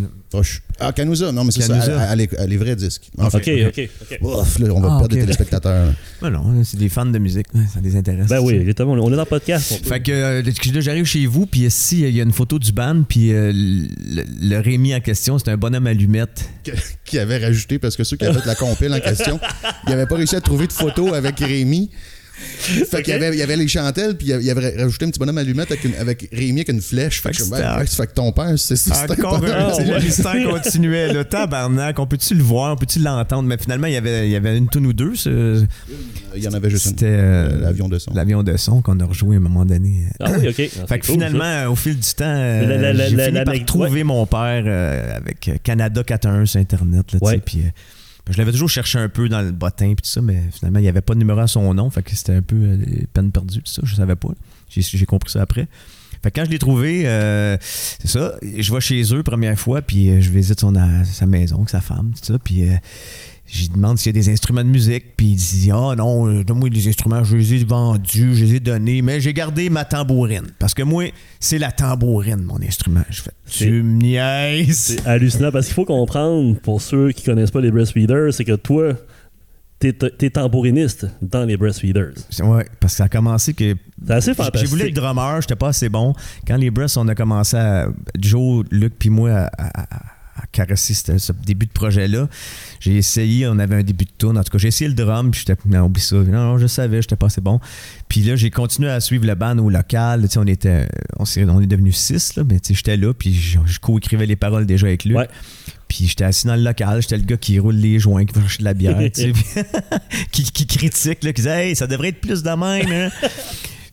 Ah, 0.78 0.92
Canusa. 0.92 1.32
Non, 1.32 1.42
mais 1.44 1.50
c'est 1.50 1.62
ça. 1.62 1.74
Canusa. 1.74 2.00
à- 2.00 2.10
à- 2.10 2.16
Les 2.16 2.28
à 2.38 2.46
les 2.46 2.56
vrais 2.56 2.76
disques. 2.76 3.10
En 3.18 3.26
Ok, 3.26 3.50
ok, 3.68 3.88
ok. 4.02 4.18
Ouf, 4.22 4.58
là, 4.60 4.68
on 4.74 4.80
va 4.80 4.88
Ah, 4.92 4.98
perdre 4.98 5.14
des 5.14 5.20
téléspectateurs. 5.22 5.92
ben 6.22 6.30
non, 6.30 6.62
c'est 6.64 6.76
des 6.78 6.88
fans 6.88 7.04
de 7.06 7.18
musique. 7.18 7.46
Ça 7.72 7.80
les 7.82 7.96
intéresse. 7.96 8.28
Ben 8.28 8.40
oui, 8.40 8.54
exactement. 8.54 8.92
On 8.92 9.08
est 9.08 9.16
dans 9.16 9.22
le 9.22 9.24
podcast. 9.24 9.80
peut- 9.82 9.88
Fait 9.88 10.00
que 10.00 10.12
euh, 10.12 10.80
j'arrive 10.80 11.04
chez 11.04 11.26
vous, 11.26 11.46
puis 11.46 11.62
ici, 11.62 12.02
il 12.02 12.14
y 12.16 12.20
a 12.20 12.22
une 12.22 12.32
photo 12.32 12.58
du 12.60 12.70
band, 12.72 13.02
puis 13.08 13.32
euh, 13.32 13.52
le, 13.52 14.24
le 14.40 14.58
Rémi 14.60 14.94
en 14.94 15.00
question, 15.00 15.38
c'est 15.38 15.50
un 15.50 15.56
bonhomme 15.56 15.86
allumette. 15.88 16.48
Qui 17.04 17.18
avait 17.18 17.38
rajouté, 17.38 17.78
parce 17.80 17.96
que 17.96 18.04
ceux 18.04 18.16
qui 18.16 18.24
avaient 18.24 18.38
fait 18.40 18.46
la 18.46 18.54
compile 18.54 18.92
en 18.94 19.00
question, 19.00 19.40
ils 19.86 19.90
n'avaient 19.90 20.06
pas 20.06 20.14
réussi 20.16 20.36
à 20.36 20.40
trouver 20.40 20.66
de 20.68 20.72
photo 20.72 21.12
avec 21.14 21.40
Rémi. 21.40 21.90
Fait 22.90 23.02
qu'il 23.02 23.12
y 23.12 23.16
avait, 23.16 23.30
il 23.34 23.38
y 23.38 23.42
avait 23.42 23.56
les 23.56 23.68
chantelles, 23.68 24.16
puis 24.16 24.28
il 24.28 24.42
y 24.42 24.50
avait 24.50 24.82
rajouté 24.82 25.04
un 25.06 25.10
petit 25.10 25.18
bonhomme 25.18 25.38
allumette 25.38 25.70
avec, 25.70 25.84
une- 25.84 25.94
avec 25.96 26.28
Rémi 26.32 26.60
avec 26.60 26.68
une 26.68 26.80
flèche. 26.80 27.20
Fait 27.22 27.30
que, 27.30 27.42
Fait 27.42 27.50
ben, 27.50 27.84
fait 27.86 28.06
que 28.06 28.12
ton 28.14 28.32
père, 28.32 28.52
c'est 28.58 28.76
ça. 28.76 28.94
c'était 28.94 29.12
Encore 29.20 29.36
un, 29.44 29.82
le 29.84 30.02
mystère 30.02 30.34
continuait. 30.50 31.12
Le 31.12 31.24
tabarnak, 31.24 31.98
on 31.98 32.06
peut-tu 32.06 32.34
le 32.34 32.42
voir, 32.42 32.72
on 32.72 32.76
peut-tu 32.76 32.98
l'entendre? 33.00 33.48
Mais 33.48 33.56
finalement, 33.58 33.86
il 33.86 33.94
y 33.94 33.96
avait, 33.96 34.26
il 34.28 34.32
y 34.32 34.36
avait 34.36 34.56
une 34.56 34.68
tonne 34.68 34.86
ou 34.86 34.92
deux. 34.92 35.14
ce- 35.14 35.64
Il 36.36 36.42
y 36.42 36.48
en 36.48 36.52
avait 36.52 36.70
juste 36.70 36.86
une. 36.86 36.90
C'était 36.92 37.06
euh, 37.08 37.60
L'avion 37.60 37.88
de 37.88 37.98
son. 37.98 38.12
l'avion 38.14 38.42
de 38.42 38.56
son 38.56 38.82
qu'on 38.82 38.98
a 39.00 39.04
rejoué 39.04 39.36
à 39.36 39.38
un 39.38 39.42
moment 39.42 39.64
donné. 39.64 40.06
Ah 40.20 40.30
oui, 40.38 40.48
ok. 40.48 40.70
Ah, 40.82 40.86
Fait 40.88 40.98
que 40.98 41.06
finalement, 41.06 41.44
euh, 41.44 41.68
au 41.68 41.76
fil 41.76 41.94
du 41.98 42.08
temps, 42.14 42.24
euh, 42.26 42.94
j'ai 42.96 43.16
fini 43.16 43.32
la- 43.32 43.44
par 43.44 43.54
la- 43.54 43.60
trouver 43.60 44.04
mon 44.04 44.26
père 44.26 44.62
euh, 44.66 45.16
avec 45.16 45.48
euh, 45.48 45.54
Canada 45.62 46.02
411 46.04 46.48
sur 46.50 46.60
Internet. 46.60 47.12
Là, 47.12 47.18
tu 47.18 47.18
sais, 47.18 47.24
Ouais. 47.24 47.38
puis, 47.44 47.60
euh, 47.64 47.70
je 48.30 48.38
l'avais 48.38 48.52
toujours 48.52 48.70
cherché 48.70 48.98
un 48.98 49.08
peu 49.08 49.28
dans 49.28 49.42
le 49.42 49.52
bottin 49.52 49.86
puis 49.94 50.02
tout 50.02 50.10
ça, 50.10 50.22
mais 50.22 50.42
finalement, 50.52 50.78
il 50.78 50.82
n'y 50.82 50.88
avait 50.88 51.00
pas 51.00 51.14
de 51.14 51.18
numéro 51.18 51.40
à 51.40 51.46
son 51.46 51.74
nom. 51.74 51.90
Fait 51.90 52.02
que 52.02 52.14
c'était 52.14 52.34
un 52.34 52.42
peu 52.42 52.56
euh, 52.56 52.76
peine 53.12 53.30
perdue, 53.30 53.62
tout 53.62 53.70
ça. 53.70 53.82
Je 53.84 53.94
savais 53.94 54.16
pas. 54.16 54.30
J'ai 54.68 55.06
compris 55.06 55.30
ça 55.30 55.42
après. 55.42 55.68
Fait 56.22 56.30
que 56.30 56.38
quand 56.38 56.44
je 56.44 56.50
l'ai 56.50 56.58
trouvé, 56.58 57.06
euh, 57.06 57.56
c'est 57.60 58.08
ça, 58.08 58.34
je 58.42 58.74
vais 58.74 58.80
chez 58.80 59.02
eux 59.14 59.22
première 59.22 59.58
fois, 59.58 59.80
puis 59.80 60.10
euh, 60.10 60.20
je 60.20 60.30
visite 60.30 60.62
euh, 60.64 61.04
sa 61.04 61.24
maison 61.24 61.64
sa 61.66 61.80
femme, 61.80 62.12
tout 62.14 62.32
ça, 62.32 62.38
j'y 63.52 63.68
demande 63.68 63.98
s'il 63.98 64.14
y 64.14 64.18
a 64.18 64.20
des 64.22 64.28
instruments 64.30 64.62
de 64.64 64.68
musique, 64.68 65.16
puis 65.16 65.26
il 65.28 65.36
dit 65.36 65.70
Ah 65.72 65.94
non, 65.96 66.28
euh, 66.28 66.44
donne-moi 66.44 66.68
les 66.68 66.88
instruments, 66.88 67.24
je 67.24 67.36
les 67.36 67.54
ai 67.54 67.64
vendus, 67.64 68.34
je 68.34 68.44
les 68.44 68.54
ai 68.56 68.60
donnés, 68.60 69.02
mais 69.02 69.20
j'ai 69.20 69.32
gardé 69.32 69.68
ma 69.70 69.84
tambourine. 69.84 70.46
Parce 70.58 70.74
que 70.74 70.82
moi, 70.82 71.04
c'est 71.40 71.58
la 71.58 71.72
tambourine, 71.72 72.42
mon 72.42 72.60
instrument. 72.62 73.02
Je 73.10 73.22
fais 73.22 73.30
Tu 73.46 73.82
me 73.82 73.96
niaises. 74.02 74.76
C'est 74.78 75.06
hallucinant 75.06 75.50
parce 75.52 75.66
qu'il 75.66 75.74
faut 75.74 75.84
comprendre, 75.84 76.58
pour 76.60 76.80
ceux 76.80 77.12
qui 77.12 77.24
connaissent 77.24 77.50
pas 77.50 77.60
les 77.60 77.70
breastfeeders, 77.70 78.32
c'est 78.32 78.44
que 78.44 78.56
toi, 78.56 78.94
t'es 79.78 79.92
t'es 79.92 80.28
tambouriniste 80.30 81.06
dans 81.22 81.44
les 81.44 81.56
breastfeeders. 81.56 82.12
Ouais, 82.42 82.66
parce 82.80 82.92
que 82.92 82.96
ça 82.98 83.04
a 83.04 83.08
commencé 83.08 83.54
que 83.54 83.74
C'est 84.06 84.12
assez 84.12 84.30
J'ai 84.32 84.34
fantastique. 84.34 84.68
voulu 84.68 84.82
être 84.88 84.94
drummer, 84.94 85.40
j'étais 85.40 85.56
pas 85.56 85.68
assez 85.68 85.88
bon. 85.88 86.12
Quand 86.46 86.56
les 86.56 86.70
Breasts, 86.70 86.96
on 86.98 87.08
a 87.08 87.14
commencé 87.14 87.56
à. 87.56 87.88
Joe, 88.18 88.64
Luc, 88.70 88.94
puis 88.98 89.08
moi, 89.10 89.30
à, 89.30 89.46
à- 89.58 89.82
à- 89.94 90.02
à 90.42 90.46
caresser 90.50 90.94
ce, 90.94 91.18
ce 91.18 91.32
début 91.32 91.66
de 91.66 91.72
projet-là, 91.72 92.28
j'ai 92.80 92.96
essayé, 92.96 93.46
on 93.46 93.58
avait 93.58 93.76
un 93.76 93.82
début 93.82 94.04
de 94.04 94.10
tourne. 94.16 94.38
En 94.38 94.42
tout 94.44 94.50
cas, 94.52 94.58
j'ai 94.58 94.68
essayé 94.68 94.88
le 94.88 94.94
drum, 94.94 95.30
puis 95.30 95.44
j'étais. 95.46 95.60
Non, 95.66 95.84
oublie 95.86 96.00
ça. 96.00 96.16
Non, 96.16 96.24
non, 96.52 96.58
je 96.58 96.66
savais, 96.66 97.02
j'étais 97.02 97.16
pas 97.16 97.26
assez 97.26 97.40
bon. 97.40 97.60
Puis 98.08 98.22
là, 98.22 98.36
j'ai 98.36 98.50
continué 98.50 98.90
à 98.90 99.00
suivre 99.00 99.26
le 99.26 99.34
band 99.34 99.58
au 99.58 99.70
local. 99.70 100.22
Tu 100.22 100.28
sais, 100.28 100.38
on 100.38 100.46
était. 100.46 100.88
On, 101.18 101.24
s'est- 101.24 101.44
on 101.44 101.60
est 101.60 101.66
devenus 101.66 101.96
six, 101.96 102.36
là, 102.36 102.44
mais 102.48 102.60
tu 102.60 102.68
sais, 102.68 102.74
j'étais 102.74 102.96
là, 102.96 103.12
puis 103.12 103.34
je, 103.34 103.58
je 103.64 103.78
co-écrivais 103.80 104.26
les 104.26 104.36
paroles 104.36 104.66
déjà 104.66 104.86
avec. 104.86 105.04
Ouais. 105.04 105.28
Puis 105.88 106.06
j'étais 106.06 106.24
assis 106.24 106.46
dans 106.46 106.54
le 106.54 106.62
local, 106.62 107.02
j'étais 107.02 107.16
le 107.16 107.24
gars 107.24 107.36
qui 107.36 107.58
roule 107.58 107.74
les 107.74 107.98
joints, 107.98 108.24
qui 108.24 108.32
va 108.34 108.42
chercher 108.42 108.58
de 108.60 108.64
la 108.64 108.74
bière, 108.74 108.96
tu 109.12 109.32
sais, 109.32 109.32
qui, 110.32 110.44
qui 110.44 110.66
critique, 110.66 111.24
là, 111.24 111.32
qui 111.32 111.42
disait 111.42 111.68
Hey, 111.68 111.76
ça 111.76 111.86
devrait 111.88 112.08
être 112.08 112.20
plus 112.20 112.42
de 112.44 112.50
même, 112.50 112.92
hein. 112.92 113.10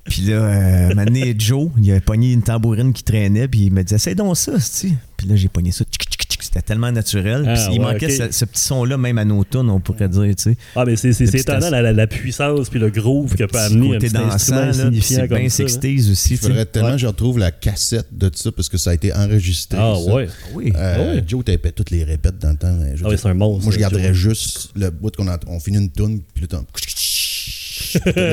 Puis 0.10 0.22
là, 0.22 0.36
euh, 0.36 0.94
donné, 0.94 1.36
Joe, 1.38 1.70
il 1.82 1.92
a 1.92 2.00
pogné 2.00 2.32
une 2.32 2.42
tambourine 2.42 2.94
qui 2.94 3.04
traînait, 3.04 3.48
puis 3.50 3.66
il 3.66 3.74
me 3.74 3.84
disait, 3.84 3.98
c'est 3.98 4.16
donc 4.16 4.38
ça, 4.38 4.54
tu 4.54 4.94
Puis 5.18 5.28
là, 5.28 5.36
j'ai 5.36 5.50
pogné 5.50 5.72
ça, 5.72 5.84
tchic, 5.84 6.07
c'était 6.48 6.62
tellement 6.62 6.92
naturel. 6.92 7.44
Ah, 7.48 7.54
Puis 7.54 7.76
il 7.76 7.80
ouais, 7.80 7.94
manquait 7.94 8.10
ce, 8.10 8.32
ce 8.32 8.46
petit 8.46 8.62
son-là, 8.62 8.98
même 8.98 9.18
à 9.18 9.26
nos 9.26 9.44
tunes, 9.44 9.70
on 9.70 9.80
pourrait 9.80 10.10
dire, 10.10 10.36
tu 10.36 10.52
sais. 10.52 10.58
Ah, 10.76 10.84
mais 10.86 10.96
c'est 10.96 11.10
étonnant 11.36 11.70
la, 11.70 11.82
la- 11.82 11.94
la 11.94 12.08
puissance 12.08 12.70
puis 12.70 12.80
le 12.80 12.90
groove 12.90 13.36
que 13.36 13.44
peut 13.44 13.58
amener 13.60 13.88
un 13.90 13.94
côté 13.94 14.08
petit 14.08 14.14
dansant, 14.14 14.72
c'est 14.74 15.28
comme 15.28 15.38
bien 15.38 15.50
ça. 15.50 15.64
là. 15.64 15.70
60s 15.70 16.12
aussi, 16.12 16.34
Il 16.34 16.38
faudrait 16.38 16.66
tellement 16.66 16.88
Ouais. 16.90 16.94
que 16.96 17.02
je 17.02 17.08
retrouve 17.08 17.38
la 17.40 17.52
cassette 17.52 18.08
de 18.12 18.32
ça 18.34 18.52
parce 18.52 18.70
que 18.70 18.78
ça 18.78 18.92
a 18.92 18.94
été 18.94 19.14
enregistré. 19.14 19.78
Ah 19.82 19.96
ça. 20.04 20.14
ouais. 20.14 20.28
Oui. 20.54 20.72
Euh, 20.76 20.96
Ah 20.98 21.02
ouais. 21.16 21.24
Joe 21.28 21.44
tapait 21.44 21.72
toutes 21.72 21.92
les 21.92 22.04
répètes 22.04 22.38
dans 22.40 22.52
le 22.52 22.58
temps. 22.58 22.74
mais 22.80 22.96
je 22.96 23.02
veux 23.02 23.08
Ah 23.08 23.10
oui, 23.12 23.18
c'est 23.22 23.28
un 23.30 23.34
monstre. 23.34 23.64
Moi, 23.66 23.74
je 23.74 23.80
Joe. 23.80 23.92
garderais 23.92 24.14
juste 24.14 24.70
le 24.76 24.90
bout 24.90 25.16
qu'on 25.16 25.28
a, 25.28 25.38
on 25.48 25.60
finit 25.60 25.78
une 25.78 25.90
toune, 25.92 26.22
puis 26.34 26.42
le 26.44 26.48
temps. 26.48 26.64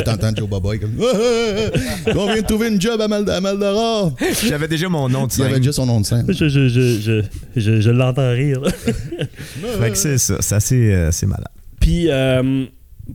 T'entends 0.05 0.35
Joe 0.37 0.49
Boboy 0.49 0.79
comme. 0.81 0.93
Ah, 1.01 1.05
ah, 1.15 1.79
ah, 2.07 2.11
on 2.17 2.27
vient 2.27 2.43
de 2.43 2.47
trouver 2.47 2.69
une 2.69 2.81
job 2.81 3.01
à, 3.01 3.09
Mal 3.09 3.29
à 3.31 3.41
Maldoror. 3.41 4.15
J'avais 4.47 4.69
déjà 4.69 4.89
mon 4.89 5.09
nom 5.09 5.27
de 5.27 5.33
Il 5.33 5.39
y 5.39 5.43
avait 5.43 5.51
scène. 5.53 5.61
déjà 5.61 5.73
son 5.73 5.87
nom 5.87 6.01
de 6.01 6.07
scène. 6.07 6.27
Je, 6.29 6.49
je, 6.49 6.69
je, 6.69 7.01
je, 7.01 7.23
je, 7.57 7.81
je 7.81 7.91
l'entends 7.91 8.31
rire. 8.33 8.63
Fait 9.81 9.91
que 9.91 9.97
c'est 9.97 10.19
ça, 10.19 10.37
c'est 10.41 10.55
assez, 10.55 10.93
euh, 10.93 11.09
assez 11.09 11.27
malade. 11.27 11.49
Puis, 11.81 12.11
euh, 12.11 12.65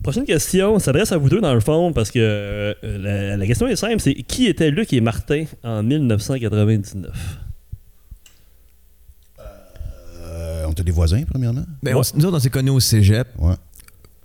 prochaine 0.02 0.24
question 0.24 0.78
s'adresse 0.78 1.10
à 1.12 1.16
vous 1.18 1.28
deux 1.28 1.40
dans 1.40 1.54
le 1.54 1.60
fond 1.60 1.92
parce 1.92 2.10
que 2.10 2.18
euh, 2.20 2.74
la, 2.82 3.36
la 3.36 3.46
question 3.46 3.66
est 3.66 3.76
simple 3.76 3.98
c'est 4.00 4.14
qui 4.14 4.46
était 4.46 4.70
Luc 4.70 4.92
et 4.92 5.00
Martin 5.00 5.44
en 5.64 5.82
1999 5.82 7.10
Euh, 10.22 10.64
on 10.66 10.72
était 10.72 10.84
des 10.84 10.92
voisins, 10.92 11.22
premièrement. 11.28 11.64
Ben, 11.82 11.92
Ouais. 11.92 11.98
on 11.98 12.02
s- 12.02 12.14
nous 12.14 12.24
autres, 12.26 12.36
on 12.36 12.40
s'est 12.40 12.50
connus 12.50 12.70
au 12.70 12.80
cégep, 12.80 13.26
Ouais. 13.38 13.54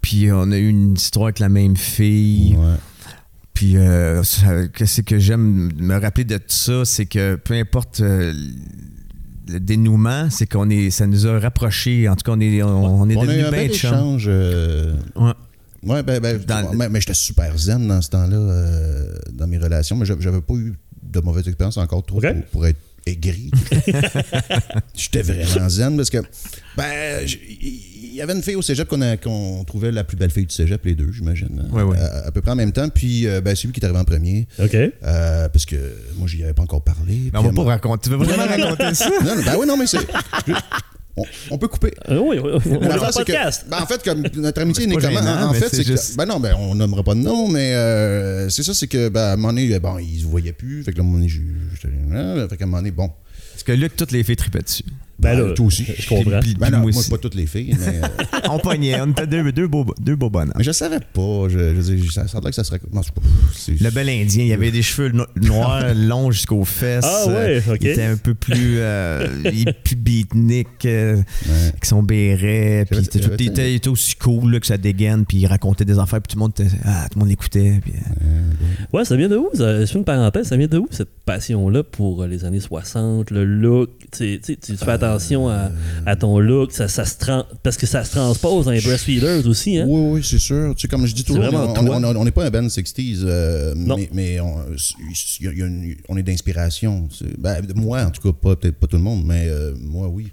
Puis 0.06 0.32
on 0.32 0.52
a 0.52 0.58
eu 0.58 0.70
une 0.70 0.94
histoire 0.94 1.26
avec 1.26 1.40
la 1.40 1.50
même 1.50 1.76
fille. 1.76 2.56
ouais. 2.56 2.76
Puis, 3.56 3.76
euh, 3.78 4.22
qu'est-ce 4.76 5.02
que 5.02 5.18
j'aime 5.18 5.72
me 5.80 5.98
rappeler 6.00 6.26
de 6.26 6.38
tout 6.38 6.44
ça, 6.50 6.86
c'est 6.86 7.08
que 7.08 7.36
peu 7.38 7.56
importe 7.56 8.02
euh, 8.02 8.32
le 9.48 9.60
dénouement, 9.60 10.30
c'est 10.30 10.46
qu'on 10.46 10.70
est, 10.70 10.92
ça 10.92 11.08
nous 11.08 11.26
a 11.26 11.40
rapprochés. 11.40 12.08
En 12.08 12.16
tout 12.16 12.24
cas, 12.24 12.34
on 12.38 12.40
est, 12.40 12.62
on, 12.62 13.02
on 13.02 13.10
est 13.10 13.16
On 13.16 13.22
a 13.22 13.24
eu 13.24 13.28
devenus 13.28 13.46
un 13.48 13.52
bel 13.52 13.72
échange. 13.72 14.26
euh, 14.28 14.94
Ouais. 15.16 15.32
Ouais, 15.84 16.04
ben, 16.04 16.20
ben, 16.20 16.38
Dans 16.46 16.72
mais, 16.74 16.88
mais 16.90 17.00
j'étais 17.02 17.14
super 17.16 17.58
zen 17.58 17.88
dans 17.88 18.02
ce 18.02 18.10
temps-là, 18.12 18.38
euh, 18.38 19.16
dans 19.34 19.48
mes 19.48 19.58
relations, 19.58 19.96
mais 19.96 20.06
j'avais 20.06 20.42
pas 20.42 20.54
eu 20.54 20.74
de 21.02 21.20
mauvaise 21.22 21.48
expérience 21.48 21.78
encore 21.78 22.06
trop 22.06 22.22
pour, 22.22 22.32
pour 22.52 22.68
être 22.68 22.80
aigri. 23.08 23.52
j'étais 24.96 25.22
vraiment 25.22 25.70
zen 25.70 25.96
parce 25.96 26.10
que, 26.10 26.18
ben, 26.76 27.26
y 28.16 28.22
avait 28.22 28.34
une 28.34 28.42
fille 28.44 28.56
au 28.56 28.62
cégep 28.62 28.88
qu'on 28.88 29.02
a- 29.02 29.18
trouvait 29.66 29.92
la 29.92 30.04
plus 30.04 30.18
belle 30.18 30.32
fille 30.32 30.46
du 30.46 30.54
cégep, 30.56 30.84
les 30.86 30.96
deux, 30.96 31.12
j'imagine. 31.12 31.68
Ouais, 31.72 31.84
ouais. 31.84 31.98
À, 31.98 32.28
à 32.28 32.32
peu 32.32 32.42
près 32.42 32.52
en 32.52 32.56
même 32.56 32.72
temps, 32.72 32.90
puis 32.90 33.28
euh, 33.28 33.42
ben, 33.42 33.56
c'est 33.56 33.68
lui 33.68 33.74
qui 33.74 33.80
est 33.80 33.86
arrivé 33.86 34.00
en 34.00 34.04
premier, 34.06 34.48
Ok. 34.60 34.74
euh, 34.76 35.50
parce 35.50 35.66
que 35.66 35.76
moi, 36.18 36.28
j'y 36.28 36.44
avais 36.44 36.54
pas 36.54 36.64
encore 36.64 36.84
parlé. 36.84 37.30
Mais 37.34 37.40
on 37.40 37.44
va 37.44 37.52
pas 37.52 37.64
raconter. 37.64 38.04
Tu 38.04 38.10
veux 38.10 38.24
vraiment 38.24 38.46
raconter 38.46 38.94
ça? 38.94 39.10
Non, 39.24 39.36
non, 39.36 39.42
ben 39.44 39.56
oui, 39.60 39.68
non, 39.68 39.78
mais 39.78 39.88
c'est. 39.88 40.00
On, 41.18 41.24
on 41.52 41.58
peut 41.58 41.70
couper. 41.70 41.94
Oui, 42.10 42.18
oui, 42.18 42.38
oui. 42.44 42.78
On 42.82 42.86
en 42.88 42.92
c'est 43.12 43.24
que- 43.24 43.32
podcast. 43.32 43.66
ben, 43.70 43.78
en 43.82 43.86
fait, 43.86 44.04
comme 44.04 44.24
notre 44.36 44.62
amitié 44.62 44.86
n'est 44.86 44.96
pas 44.96 45.02
comment. 45.02 45.20
gênant, 45.22 45.44
En, 45.46 45.50
en 45.50 45.52
mais 45.54 45.60
fait, 45.60 45.70
c'est 45.70 45.76
c'est 45.78 45.84
juste- 45.86 46.12
que. 46.12 46.18
Ben 46.18 46.26
non, 46.26 46.42
ben 46.42 46.54
on 46.60 46.76
nommera 46.76 47.04
pas 47.04 47.14
de 47.16 47.22
nom, 47.22 47.48
mais 47.48 47.74
euh, 47.74 48.50
c'est 48.50 48.64
ça, 48.64 48.74
c'est 48.74 48.88
que, 48.88 49.08
ben, 49.08 49.22
à 49.22 49.32
un 49.34 49.36
moment 49.38 49.54
donné, 49.54 49.80
bon, 49.80 49.98
ils 49.98 50.20
se 50.20 50.26
voyaient 50.26 50.52
plus. 50.52 50.84
Fait 50.84 50.92
que 50.92 50.98
là, 50.98 51.04
à 51.04 51.06
un 51.06 51.08
moment 51.08 51.20
donné, 51.20 51.30
je- 51.30 51.40
j'étais. 51.74 51.94
ah, 52.14 52.48
Fait 52.50 52.58
qu'à 52.58 52.66
un 52.66 52.68
moment 52.68 52.80
donné, 52.80 52.92
bon. 52.92 53.10
Parce 53.54 53.64
que 53.64 53.72
Luc, 53.72 53.96
toutes 53.96 54.12
les 54.12 54.26
filles 54.26 54.36
tripaient 54.36 54.60
dessus. 54.62 54.84
Ben 55.26 55.38
ben, 55.40 55.48
là, 55.50 55.54
toi 55.54 55.66
aussi. 55.66 55.86
je 55.98 56.08
comprends. 56.08 56.40
Puis- 56.40 56.56
Ben 56.60 56.70
non, 56.70 56.80
moi 56.80 56.92
pas 57.10 57.18
toutes 57.18 57.36
les 57.36 57.46
filles, 57.48 57.76
mais. 57.80 58.00
euh, 58.04 58.08
On 58.50 58.60
pognait, 58.60 59.00
on 59.02 59.12
était 59.12 59.28
deux, 59.28 59.52
deux, 59.52 59.68
beaux, 59.68 59.86
deux 60.00 60.16
beaux 60.16 60.30
bonhommes. 60.30 60.54
mais 60.58 60.64
je 60.64 60.72
savais 60.72 61.00
pas. 61.00 61.48
Je, 61.50 61.82
je 61.82 62.12
ça, 62.12 62.24
l'air 62.34 62.42
que 62.44 62.52
ça 62.52 62.64
serait. 62.64 62.80
Non, 62.94 63.02
Le 63.68 63.90
bel 63.92 64.10
Indien, 64.10 64.44
il 64.46 64.54
avait 64.54 64.72
des 64.72 64.82
cheveux 64.82 65.10
no- 65.10 65.26
noirs, 65.36 65.84
longs 65.96 66.32
jusqu'aux 66.32 66.64
fesses. 66.66 67.04
Ah 67.06 67.26
ouais, 67.28 67.62
Euh, 67.68 67.74
ok. 67.74 67.78
Il 67.82 67.88
était 67.88 68.04
un 68.04 68.18
peu 68.18 68.34
plus, 68.34 68.76
euh, 68.80 69.28
plus 69.84 69.96
beatnik, 69.96 70.68
euh, 70.86 71.16
Ouais. 71.16 71.22
avec 71.70 71.86
son 71.86 72.04
béret. 72.04 72.86
Puis 72.90 73.00
il 73.00 73.06
était, 73.06 73.22
J'avais- 73.22 73.36
il 73.40 73.48
était- 73.48 73.72
il 73.72 73.76
était 73.76 73.90
aussi 73.90 74.16
cool 74.16 74.52
là, 74.54 74.60
que 74.60 74.68
ça 74.68 74.78
dégaine. 74.78 75.26
Puis 75.26 75.38
il 75.40 75.48
racontait 75.48 75.86
des 75.86 75.98
affaires. 76.00 76.22
Puis 76.22 76.34
tout 76.34 76.38
le 76.38 76.42
monde, 76.42 76.54
ah, 76.86 77.08
tout 77.12 77.18
le 77.18 77.20
monde 77.22 77.30
l'écoutait. 77.30 77.80
Puis, 77.82 77.94
euh, 77.96 78.42
Ouais, 78.94 79.06
ça 79.06 79.16
vient 79.16 79.28
de 79.30 79.38
où? 79.38 79.50
ça- 79.54 79.82
Je 79.82 79.86
fais 79.92 79.98
une 80.00 80.06
parenthèse, 80.06 80.48
ça 80.48 80.58
vient 80.58 80.68
de 80.68 80.78
où 80.78 80.88
cette 80.92 81.10
passion-là 81.26 81.84
pour 81.84 82.26
les 82.26 82.46
années 82.46 82.60
60, 82.60 83.32
le 83.32 83.44
look? 83.46 83.90
Tu 84.12 84.18
sais, 84.18 84.40
tu 84.44 84.54
sais, 84.54 84.58
tu 84.62 84.78
fais 84.78 84.92
attention 84.92 85.15
à, 85.50 85.72
à 86.06 86.16
ton 86.16 86.40
look, 86.40 86.72
ça, 86.72 86.88
ça 86.88 87.06
se 87.06 87.16
parce 87.64 87.78
que 87.78 87.86
ça 87.86 88.04
se 88.04 88.12
transpose 88.12 88.66
dans 88.66 88.72
les 88.72 88.82
breastfeeders 88.82 89.46
aussi. 89.48 89.78
Hein? 89.78 89.86
Oui, 89.88 90.02
oui, 90.16 90.22
c'est 90.24 90.40
sûr. 90.40 90.74
Tu 90.76 90.82
sais, 90.82 90.88
comme 90.88 91.06
je 91.06 91.14
dis 91.16 91.24
toujours, 91.24 91.44
on- 92.20 92.24
n'est 92.26 92.32
pas 92.32 92.46
un 92.46 92.50
band 92.52 92.68
60s, 92.68 93.20
euh, 93.24 93.74
mais, 93.76 94.10
mais 94.14 94.40
on, 94.40 94.56
il 95.40 95.46
y 95.46 95.48
a- 95.48 95.52
il 95.54 95.58
y 95.60 95.62
a 95.64 95.66
une- 95.66 95.96
on 96.10 96.18
est 96.18 96.24
d'inspiration. 96.24 97.08
Ben, 97.38 97.62
moi, 97.76 98.04
en 98.04 98.12
tout 98.12 98.22
cas, 98.22 98.38
pas- 98.40 98.56
peut-être 98.56 98.78
pas 98.78 98.88
tout 98.88 98.98
le 98.98 99.04
monde, 99.04 99.24
mais 99.26 99.48
euh, 99.48 99.74
moi, 99.80 100.08
oui. 100.08 100.28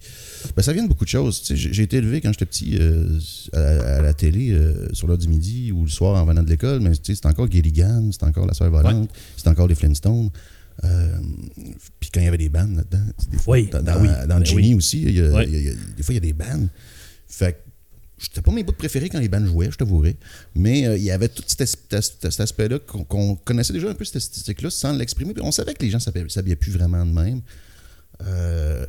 Ben, 0.56 0.62
ça 0.62 0.72
vient 0.72 0.82
de 0.82 0.88
beaucoup 0.88 1.04
de 1.04 1.10
choses. 1.10 1.40
Tu 1.42 1.56
sais, 1.56 1.72
J'ai 1.72 1.82
été 1.84 1.96
élevé 1.98 2.20
quand 2.20 2.30
j'étais 2.32 2.46
petit 2.46 2.76
euh, 2.80 3.18
à, 3.52 3.58
à 3.98 4.02
la 4.02 4.14
télé 4.14 4.56
sur 4.92 5.06
l'heure 5.06 5.18
du 5.18 5.28
midi 5.28 5.72
ou 5.72 5.84
le 5.84 5.90
soir 5.90 6.20
en 6.20 6.26
venant 6.26 6.42
de 6.42 6.48
l'école, 6.50 6.80
mais 6.80 6.90
tu 6.92 6.98
sais, 7.04 7.14
c'est 7.14 7.26
encore 7.26 7.50
Gilligan, 7.50 8.10
c'est 8.12 8.24
encore 8.24 8.46
La 8.46 8.54
Soeur 8.54 8.70
Volante, 8.70 9.08
c'est 9.36 9.48
encore 9.48 9.68
les 9.68 9.74
Flintstones. 9.74 10.30
Euh, 10.84 11.18
puis 12.00 12.10
quand 12.12 12.20
il 12.20 12.24
y 12.24 12.28
avait 12.28 12.38
des 12.38 12.48
bandes 12.48 12.76
là-dedans, 12.76 13.04
des 13.30 13.38
fois, 13.38 13.56
Oui, 13.56 13.68
dans, 13.70 13.82
ben 13.82 13.98
oui, 14.00 14.08
dans 14.28 14.38
ben 14.40 14.44
oui. 14.54 14.74
aussi, 14.74 15.02
il 15.02 15.14
y 15.16 15.20
a- 15.20 15.30
Ouais. 15.32 15.44
il 15.46 15.52
y 15.52 15.56
a- 15.56 15.58
il 15.60 15.64
y 15.66 15.68
a- 15.68 15.74
des 15.96 16.02
fois, 16.02 16.12
il 16.14 16.16
y 16.16 16.18
a 16.18 16.20
des 16.20 16.32
bandes. 16.32 16.68
Fait 17.28 17.52
que 17.52 17.58
c'était 18.18 18.40
pas 18.42 18.52
mes 18.52 18.62
bouts 18.62 18.72
préférés 18.72 19.08
quand 19.08 19.18
les 19.20 19.28
bandes 19.28 19.46
jouaient, 19.46 19.70
je 19.70 19.76
t'avouerai. 19.76 20.16
Mais 20.54 20.86
euh, 20.86 20.96
il 20.96 21.02
y 21.04 21.10
avait 21.10 21.28
tout 21.28 21.42
cet, 21.46 21.60
as- 21.62 21.76
cet- 22.02 22.30
cet 22.30 22.40
aspect-là 22.40 22.78
qu'on 22.78 23.04
qu'on 23.04 23.34
connaissait 23.36 23.72
déjà 23.72 23.90
un 23.90 23.94
peu, 23.94 24.04
cette 24.04 24.16
esthétique-là, 24.16 24.70
sans 24.70 24.92
l'exprimer. 24.92 25.34
Puis 25.34 25.42
On 25.44 25.52
savait 25.52 25.74
que 25.74 25.82
les 25.84 25.90
gens 25.90 25.98
ne 25.98 26.28
s'habillaient 26.28 26.56
plus 26.56 26.72
vraiment 26.72 27.04
de 27.04 27.12
même. 27.12 27.40
Euh, 28.24 28.86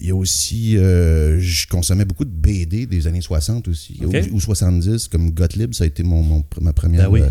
il 0.00 0.06
y 0.06 0.10
a 0.10 0.14
aussi, 0.16 0.76
euh, 0.78 1.38
je 1.40 1.66
consommais 1.66 2.04
beaucoup 2.04 2.24
de 2.24 2.30
BD 2.30 2.86
des 2.86 3.06
années 3.06 3.20
60 3.20 3.66
aussi, 3.68 4.00
ou, 4.04 4.36
ou 4.36 4.40
70, 4.40 5.08
comme 5.08 5.30
Gottlieb, 5.32 5.74
ça 5.74 5.84
a 5.84 5.86
été 5.88 6.02
mon, 6.02 6.22
mon- 6.22 6.44
ma 6.60 6.72
première, 6.72 7.10
Ben 7.10 7.20
oui. 7.22 7.28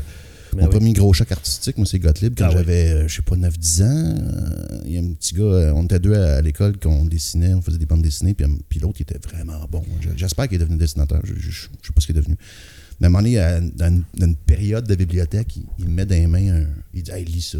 Mon 0.57 0.63
oui. 0.63 0.69
premier 0.69 0.93
gros 0.93 1.13
choc 1.13 1.31
artistique, 1.31 1.77
moi, 1.77 1.85
c'est 1.85 1.99
Gottlieb, 1.99 2.33
quand 2.37 2.45
Ah 2.47 2.51
j'avais, 2.51 2.89
euh, 2.91 3.07
je 3.07 3.15
sais 3.17 3.21
pas, 3.21 3.35
9-10 3.35 3.83
ans. 3.83 3.85
euh, 3.87 4.81
Il 4.85 4.91
y 4.93 4.97
a 4.97 5.01
un 5.01 5.13
petit 5.13 5.33
gars, 5.35 5.43
euh, 5.43 5.73
on 5.75 5.83
était 5.85 5.99
deux 5.99 6.13
à, 6.13 6.41
l'école, 6.41 6.77
qu'on 6.79 7.05
dessinait, 7.05 7.53
on 7.53 7.61
faisait 7.61 7.77
des 7.77 7.85
bandes 7.85 8.01
dessinées, 8.01 8.33
puis, 8.33 8.45
puis 8.67 8.79
l'autre, 8.79 8.97
il 8.99 9.03
était 9.03 9.19
vraiment 9.27 9.59
bon. 9.69 9.83
Je- 10.01 10.09
J'espère 10.15 10.47
qu'il 10.47 10.55
est 10.55 10.59
devenu 10.59 10.77
dessinateur, 10.77 11.21
je, 11.23 11.33
je, 11.35 11.49
je 11.51 11.61
sais 11.61 11.93
pas 11.93 12.01
ce 12.01 12.07
qu'il 12.07 12.15
est 12.17 12.19
devenu. 12.21 12.35
À 13.01 13.05
un 13.05 13.09
moment 13.09 13.21
donné, 13.23 13.39
à- 13.39 13.59
dans, 13.61 13.87
une, 13.87 14.03
dans 14.17 14.25
une 14.27 14.35
période 14.35 14.85
de 14.87 14.95
bibliothèque, 14.95 15.55
il, 15.57 15.63
il 15.79 15.85
me 15.85 15.91
met 15.95 16.05
dans 16.05 16.15
les 16.15 16.27
mains 16.27 16.53
un. 16.61 16.65
Il 16.93 17.03
dit 17.03 17.11
Hey, 17.11 17.23
lis 17.25 17.41
ça. 17.51 17.59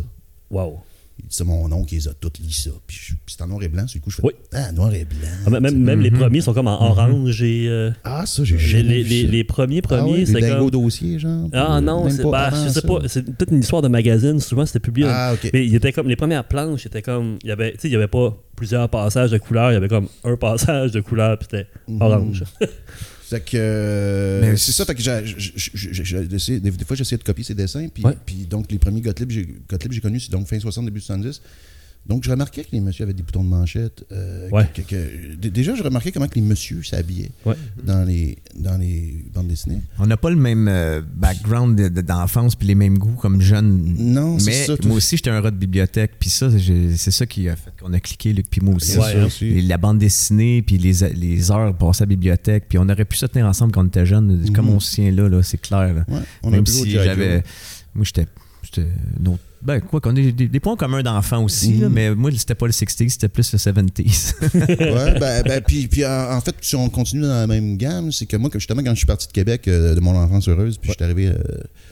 Wow. 0.52 0.80
C'est 1.28 1.44
mon 1.44 1.72
oncle 1.72 1.90
qui 1.90 1.96
les 1.96 2.08
a 2.08 2.14
toutes, 2.14 2.40
lis 2.40 2.52
ça. 2.54 2.70
Puis, 2.88 3.14
c'est 3.28 3.42
en 3.42 3.48
noir 3.48 3.62
et 3.64 3.68
blanc, 3.68 3.84
du 3.86 4.00
coup, 4.02 4.10
je 4.10 4.16
fais 4.18 4.22
Oui. 4.26 4.34
Ah, 4.54 4.72
noir 4.72 4.94
et 4.94 5.06
blanc. 5.06 5.28
Ah, 5.46 5.60
même 5.60 5.78
même 5.78 6.00
les 6.02 6.12
premiers 6.12 6.42
sont 6.42 6.54
comme 6.54 6.68
en 6.68 6.82
orange 6.92 7.42
et. 7.44 7.68
euh, 7.68 7.92
Ah, 8.04 8.26
ça, 8.26 8.44
j'ai 8.44 8.56
les, 8.56 8.60
jamais 8.62 8.84
les, 8.84 9.04
vu 9.04 9.10
les, 9.10 9.26
ça. 9.26 9.32
les 9.32 9.44
premiers, 9.44 9.82
Ah 9.84 9.88
premiers, 9.88 10.12
ouais, 10.20 10.26
c'est 10.26 10.50
comme. 10.50 10.70
dossiers, 10.72 11.20
genre. 11.20 11.50
Ah 11.54 11.82
non, 11.82 12.10
c'est 12.10 12.24
pas 12.24 12.32
bah, 12.32 12.40
avant 12.48 12.64
je 12.64 12.70
sais 12.70 12.82
ça. 12.82 12.88
pas, 12.88 13.00
c'est 13.08 13.24
peut-être 13.26 13.52
une 13.52 13.60
histoire 13.60 13.82
de 13.82 13.88
magazine, 13.90 14.40
souvent 14.40 14.66
c'était 14.66 14.80
publié. 14.80 15.08
Ah, 15.10 15.34
ok. 15.34 15.50
Mais 15.54 15.66
il 15.68 15.76
était 15.76 15.92
comme 15.94 16.08
les 16.08 16.16
premières 16.16 16.48
planches, 16.48 16.84
c'était 16.84 17.02
comme 17.02 17.38
il 17.44 17.50
y 17.50 17.52
avait 17.52 17.74
tu 17.74 17.80
sais 17.82 17.88
il 17.90 17.94
y 17.94 17.96
avait 17.96 18.08
pas 18.08 18.36
plusieurs 18.56 18.90
passages 18.90 19.32
de 19.32 19.38
couleurs, 19.38 19.72
il 19.72 19.76
y 19.76 19.78
avait 19.78 19.88
comme 19.88 20.08
un 20.24 20.36
passage 20.36 20.92
de 20.92 21.02
couleur 21.02 21.38
puis 21.38 21.48
c'était 21.52 21.68
Mhm. 21.88 22.02
orange. 22.02 22.44
Fait 23.30 23.40
que. 23.42 23.58
euh, 23.58 24.56
c'est 24.58 24.72
ça, 24.72 24.86
fait 24.86 24.96
que 24.96 25.02
j'ai- 25.02 26.60
des, 26.60 26.72
fois, 26.86 26.96
j'essayais 26.96 27.18
de 27.20 27.24
copier 27.24 27.44
ses 27.44 27.54
dessins. 27.54 27.88
Puis, 27.94 28.04
Ouais. 28.04 28.18
puis 28.26 28.48
donc, 28.48 28.72
les 28.72 28.80
premiers 28.80 29.02
Gottlieb, 29.02 29.30
j'ai 29.30 29.48
Gottlieb, 29.70 29.92
j'ai 29.92 30.02
connus, 30.02 30.22
c'est 30.22 30.32
donc 30.32 30.48
fin 30.48 30.60
60, 30.60 30.86
début 30.86 31.00
70. 31.00 31.42
Donc, 32.06 32.24
je 32.24 32.32
remarquais 32.32 32.64
que 32.64 32.70
les 32.72 32.80
messieurs 32.80 33.04
avaient 33.04 33.14
des 33.14 33.22
boutons 33.22 33.44
de 33.44 33.50
manchette. 33.50 34.04
euh, 34.12 34.50
Ouais. 34.50 34.68
que- 34.74 34.82
que- 34.82 35.36
d- 35.36 35.52
déjà, 35.52 35.76
je 35.76 35.84
remarquais 35.84 36.12
comment 36.12 36.28
que 36.28 36.36
les 36.36 36.42
messieurs 36.42 36.82
s'habillaient 36.82 37.30
Ouais. 37.46 37.54
dans, 37.84 38.04
les, 38.04 38.40
dans 38.56 38.78
les 38.80 39.26
bandes 39.32 39.48
dessinées. 39.48 39.82
On 40.00 40.08
n'a 40.08 40.18
pas 40.18 40.32
le 40.32 40.36
même 40.36 40.68
euh, 40.68 41.02
background 41.16 41.78
de- 41.78 41.88
de- 41.90 42.02
d'enfance 42.02 42.56
puis 42.56 42.68
les 42.68 42.74
mêmes 42.74 42.98
goûts 42.98 43.14
comme 43.16 43.42
jeune. 43.42 43.96
Non, 44.00 44.40
c'est 44.40 44.46
Mais 44.50 44.66
ça. 44.66 44.76
moi 44.88 44.98
aussi, 44.98 45.18
j'étais 45.18 45.30
un 45.30 45.40
rat 45.40 45.52
de 45.52 45.58
bibliothèque. 45.58 46.14
Puis 46.20 46.32
ça, 46.32 46.50
c'est 46.50 47.12
ça 47.12 47.26
qui 47.28 47.48
a 47.48 47.56
fait 47.56 47.70
qu'on 47.80 47.94
a 47.94 48.00
cliqué, 48.00 48.34
Luc, 48.34 48.48
puis 48.50 48.62
moi 48.62 48.74
aussi. 48.74 48.94
C'est 48.94 48.98
Ouais, 49.00 49.14
ça 49.14 49.22
hein. 49.22 49.26
aussi. 49.26 49.46
Et 49.46 49.62
la 49.62 49.78
bande 49.78 50.00
dessinée, 50.00 50.64
puis 50.64 50.80
les, 50.80 50.94
les 51.14 51.52
heures 51.52 51.78
passées 51.78 52.02
à 52.02 52.06
la 52.06 52.10
bibliothèque. 52.10 52.66
Puis 52.70 52.80
on 52.80 52.90
aurait 52.90 53.06
pu 53.06 53.18
se 53.18 53.28
tenir 53.28 53.46
ensemble 53.46 53.72
quand 53.72 53.84
on 53.84 53.88
était 53.88 54.08
jeunes. 54.08 54.50
Comme 54.56 54.66
Mhm. 54.66 54.74
on 54.74 54.80
se 54.80 54.96
tient 54.96 55.12
là, 55.12 55.30
là 55.30 55.44
c'est 55.44 55.62
clair. 55.62 55.94
là. 55.94 56.06
Ouais, 56.08 56.20
on 56.42 56.48
a 56.54 56.56
Même 56.56 56.66
si 56.66 56.90
j'avais. 56.90 57.44
Moi, 57.94 58.04
j'étais. 58.06 58.26
Ben, 59.62 59.82
quoi 59.82 60.00
qu'on 60.00 60.16
ait 60.16 60.32
des, 60.32 60.48
des 60.48 60.60
points 60.62 60.78
communs 60.78 61.04
d'enfants 61.04 61.44
aussi, 61.44 61.74
là, 61.78 61.88
Mhm. 61.90 61.94
mais 61.94 62.16
moi, 62.16 62.32
c'était 62.32 62.56
pas 62.56 62.66
le 62.66 62.72
60s, 62.72 63.10
c'était 63.10 63.28
plus 63.28 63.52
le 63.52 63.58
70s. 63.60 64.36
ouais, 64.54 65.20
ben, 65.20 65.44
ben, 65.44 65.62
puis, 65.62 65.88
puis 65.88 66.06
en, 66.06 66.32
en 66.32 66.40
fait, 66.42 66.56
si 66.62 66.76
on 66.76 66.90
continue 66.90 67.24
dans 67.24 67.28
la 67.28 67.48
même 67.48 67.76
gamme, 67.78 68.12
c'est 68.12 68.26
que 68.26 68.38
moi, 68.38 68.50
justement, 68.54 68.82
quand 68.84 68.92
je 68.92 69.00
suis 69.00 69.06
parti 69.06 69.28
de 69.28 69.34
Québec, 69.34 69.68
euh, 69.68 69.96
de 69.96 70.00
mon 70.00 70.16
enfance 70.16 70.48
heureuse, 70.48 70.78
puis 70.78 70.90
je 70.92 70.96
suis 70.96 71.04
arrivé, 71.04 71.28
euh, 71.28 71.38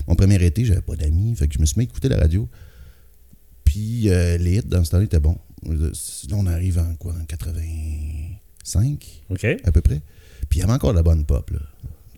mon 0.07 0.15
premier 0.15 0.41
été, 0.45 0.63
j'avais 0.63 0.81
pas 0.81 0.95
d'amis, 0.95 1.35
fait 1.35 1.47
que 1.47 1.55
je 1.55 1.59
me 1.59 1.65
suis 1.65 1.77
mis 1.77 1.83
à 1.83 1.89
écouter 1.89 2.07
la 2.09 2.17
radio. 2.17 2.47
Puis 3.65 4.09
euh, 4.09 4.37
les 4.37 4.57
hits 4.57 4.61
dans 4.65 4.83
ce 4.83 4.91
temps-là 4.91 5.03
étaient 5.03 5.19
bons. 5.19 5.37
Là, 5.67 5.89
on 6.33 6.45
arrive 6.47 6.79
en 6.79 6.95
quoi, 6.95 7.13
en 7.21 7.25
85 7.25 9.05
OK. 9.29 9.45
à 9.63 9.71
peu 9.71 9.81
près. 9.81 10.01
Puis 10.49 10.59
il 10.59 10.61
y 10.61 10.63
avait 10.63 10.73
encore 10.73 10.91
de 10.91 10.97
la 10.97 11.03
bonne 11.03 11.25
pop, 11.25 11.49
là. 11.51 11.59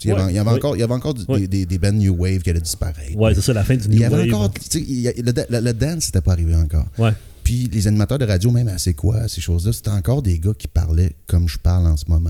Il 0.04 0.08
y 0.08 0.12
avait, 0.12 0.22
Ouais, 0.24 0.32
il 0.32 0.36
y 0.36 0.40
avait 0.40 0.50
ouais. 0.50 0.56
encore, 0.56 0.76
il 0.76 0.80
y 0.80 0.84
avait 0.84 0.94
encore 0.94 1.14
du- 1.14 1.26
Ouais. 1.28 1.40
des, 1.42 1.48
des, 1.48 1.66
des 1.66 1.78
bands 1.78 1.92
New 1.92 2.16
Wave 2.16 2.40
qui 2.42 2.50
allaient 2.50 2.62
disparaître. 2.62 3.16
Ouais, 3.18 3.36
c'est 3.36 3.42
ça 3.42 3.54
la 3.54 3.64
fin 3.64 3.76
du 3.76 3.86
Il 3.88 3.96
y 3.96 4.00
New 4.00 4.06
avait 4.06 4.16
Wave. 4.30 4.34
encore. 4.34 4.54
tu 4.54 4.62
sais, 4.70 4.80
il 4.82 5.00
y 5.02 5.08
a- 5.08 5.14
le, 5.14 5.32
le- 5.50 5.60
le 5.62 5.74
dance 5.74 6.06
n'était 6.08 6.22
pas 6.22 6.32
arrivé 6.34 6.56
encore. 6.56 6.86
Ouais. 6.98 7.12
Puis 7.44 7.68
les 7.72 7.88
animateurs 7.88 8.18
de 8.20 8.26
radio, 8.26 8.52
même 8.52 8.68
à 8.68 8.78
C'est 8.78 8.94
quoi, 8.94 9.28
ces 9.28 9.42
choses-là, 9.42 9.74
c'était 9.74 9.90
encore 9.90 10.22
des 10.22 10.38
gars 10.40 10.54
qui 10.58 10.68
parlaient 10.68 11.14
comme 11.28 11.48
je 11.50 11.58
parle 11.58 11.88
en 11.88 11.98
ce 11.98 12.06
moment. 12.08 12.30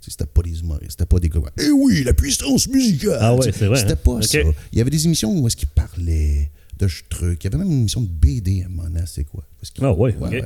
Tu 0.00 0.06
sais, 0.06 0.10
C'était 0.12 0.26
pas 0.26 0.42
des 0.42 0.60
humoristes, 0.60 0.92
c'était 0.92 1.06
pas 1.06 1.18
des 1.18 1.28
gars. 1.28 1.40
Eh 1.60 1.70
oui, 1.70 2.04
la 2.04 2.14
puissance 2.14 2.68
musicale. 2.68 3.18
Ah 3.20 3.34
ouais, 3.34 3.50
c'est 3.52 3.66
vrai, 3.66 3.78
C'était 3.80 3.92
hein. 3.92 3.98
pas 4.02 4.12
Ok. 4.12 4.24
ça. 4.24 4.38
Il 4.72 4.78
y 4.78 4.80
avait 4.80 4.90
des 4.90 5.04
émissions 5.04 5.36
où 5.38 5.46
est-ce 5.46 5.56
qu'ils 5.56 5.68
parlaient 5.68 6.50
de 6.78 6.88
trucs. 7.10 7.44
Il 7.44 7.44
y 7.44 7.46
avait 7.48 7.58
même 7.58 7.70
une 7.72 7.80
émission 7.80 8.00
de 8.00 8.06
BD 8.08 8.62
à 8.62 8.66
à 8.98 9.06
C'est 9.06 9.24
quoi. 9.24 9.44
Ah 9.82 9.92
ouais, 9.92 10.16
ok. 10.18 10.42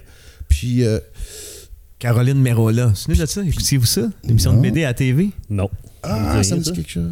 Puis 0.48 0.82
euh, 0.84 0.98
Caroline 1.98 2.40
Merola. 2.40 2.92
C'est 2.94 3.08
nous 3.10 3.16
de 3.16 3.26
ça? 3.26 3.42
Écoutez-vous 3.44 3.86
ça? 3.86 4.10
L'émission 4.24 4.52
de. 4.54 4.60
BD 4.60 4.84
à 4.84 4.92
TV? 4.94 5.30
Non. 5.48 5.70
Ah, 6.08 6.42
ça 6.42 6.56
me 6.56 6.60
dit 6.62 6.72
quelque 6.72 6.90
chose. 6.90 7.10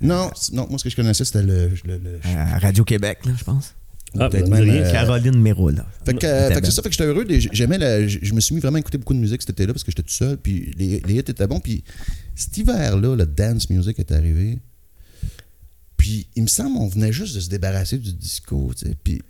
Non, 0.00 0.30
non, 0.52 0.66
moi 0.68 0.78
ce 0.78 0.84
que 0.84 0.90
je 0.90 0.96
connaissais 0.96 1.24
c'était 1.24 1.42
le, 1.42 1.68
le- 1.84 1.98
le- 1.98 2.20
À 2.24 2.58
Radio-Québec, 2.58 3.18
là, 3.26 3.32
je 3.38 3.44
pense. 3.44 3.74
Ah, 4.18 4.28
peut-être 4.28 4.48
même, 4.48 4.68
euh, 4.68 4.92
Caroline 4.92 5.40
Merola. 5.40 5.86
Fait 6.04 6.14
que, 6.14 6.24
euh, 6.24 6.48
fait 6.50 6.60
que 6.60 6.66
c'est 6.66 6.72
ça, 6.72 6.82
fait 6.82 6.88
que 6.88 6.94
j'étais 6.94 7.06
heureux. 7.06 7.26
J'aimais 7.52 7.78
la, 7.78 8.06
je, 8.06 8.18
je 8.22 8.32
me 8.34 8.38
suis 8.40 8.54
mis 8.54 8.60
vraiment 8.60 8.76
à 8.76 8.80
écouter 8.80 8.96
beaucoup 8.98 9.14
de 9.14 9.18
musique 9.18 9.42
cet 9.42 9.50
été-là 9.50 9.72
parce 9.72 9.82
que 9.82 9.90
j'étais 9.90 10.02
tout 10.04 10.10
seul. 10.14 10.36
Puis 10.36 10.72
les, 10.78 11.00
les 11.00 11.14
hits 11.14 11.18
étaient 11.18 11.46
bons. 11.48 11.58
Puis 11.58 11.82
cet 12.36 12.56
hiver-là, 12.56 13.16
le 13.16 13.26
dance 13.26 13.68
music 13.70 13.98
est 13.98 14.12
arrivé. 14.12 14.60
Puis 15.96 16.28
il 16.36 16.42
me 16.42 16.48
semble 16.48 16.76
on 16.76 16.86
venait 16.88 17.12
juste 17.12 17.34
de 17.34 17.40
se 17.40 17.48
débarrasser 17.48 17.98
du 17.98 18.12
disco. 18.12 18.70
tu 18.78 18.86
sais. 18.88 18.96
Puis 19.02 19.20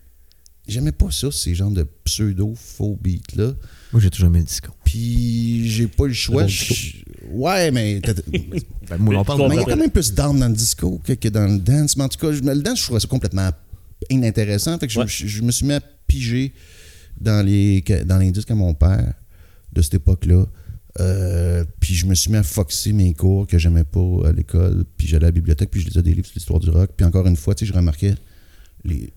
j'aimais 0.67 0.93
pas 0.93 1.11
ça, 1.11 1.31
ces 1.31 1.55
genres 1.55 1.71
de 1.71 1.87
pseudo-faux 2.05 2.99
beats-là. 3.03 3.53
Moi, 3.93 4.03
j'ai 4.03 4.11
toujours 4.11 4.29
aimé 4.29 4.41
le 4.41 4.45
disco. 4.47 4.73
Puis 4.95 5.69
j'ai 5.71 5.89
pas 5.89 6.07
le 6.07 6.13
choix. 6.13 6.47
ouais, 7.33 7.71
mais. 7.73 8.01
Ben, 8.89 8.99
moi, 8.99 9.15
Mais 9.15 9.21
on 9.21 9.25
parle 9.25 9.41
tu 9.41 9.49
mais 9.49 9.55
il 9.55 9.59
y 9.59 9.63
a 9.63 9.65
quand 9.65 9.77
même 9.79 9.91
plus 9.91 10.13
d'armes 10.13 10.39
dans 10.39 10.47
le 10.49 10.55
disco 10.55 11.01
que, 11.03 11.15
que 11.15 11.29
dans 11.29 11.51
le 11.51 11.59
dance. 11.59 11.97
Mais 11.97 12.05
en 12.05 12.09
tout 12.11 12.19
cas, 12.19 12.33
je- 12.33 12.43
le 12.43 12.63
dance, 12.63 12.79
je 12.81 12.85
trouvais 12.85 13.01
ça 13.01 13.09
complètement 13.09 13.49
inintéressant. 14.11 14.79
Fait 14.79 14.87
que 14.87 14.93
je- 14.93 15.01
Ouais. 15.01 15.07
je, 15.09 15.27
je 15.27 15.43
me 15.43 15.51
suis 15.51 15.67
mis 15.67 15.73
à 15.73 15.81
piger 16.07 16.53
dans 17.19 17.45
les, 17.45 17.83
dans 18.05 18.19
les 18.19 18.31
disques 18.31 18.51
à 18.51 18.55
mon 18.55 18.75
père 18.75 19.15
de 19.73 19.81
cette 19.83 19.95
époque-là. 19.95 20.45
Euh, 21.01 21.65
puis 21.81 21.95
je 21.95 22.05
me 22.07 22.15
suis 22.15 22.31
mis 22.31 22.37
à 22.37 22.43
foxer 22.43 22.93
mes 22.93 23.15
cours 23.15 23.47
que 23.47 23.59
j'aimais 23.59 23.85
pas 23.85 24.29
à 24.29 24.33
l'école. 24.33 24.85
Puis 24.99 25.07
j'allais 25.09 25.25
à 25.25 25.29
la 25.29 25.33
bibliothèque, 25.33 25.71
puis 25.71 25.81
je 25.81 25.87
lisais 25.89 26.03
des 26.03 26.13
livres 26.13 26.27
sur 26.27 26.35
l'histoire 26.37 26.61
du 26.61 26.69
rock. 26.71 26.91
Puis 26.97 27.05
encore 27.07 27.27
une 27.27 27.37
fois, 27.37 27.55
tu 27.57 27.65
sais, 27.65 27.73
je 27.73 27.77
remarquais 27.77 28.15
les, 28.85 29.13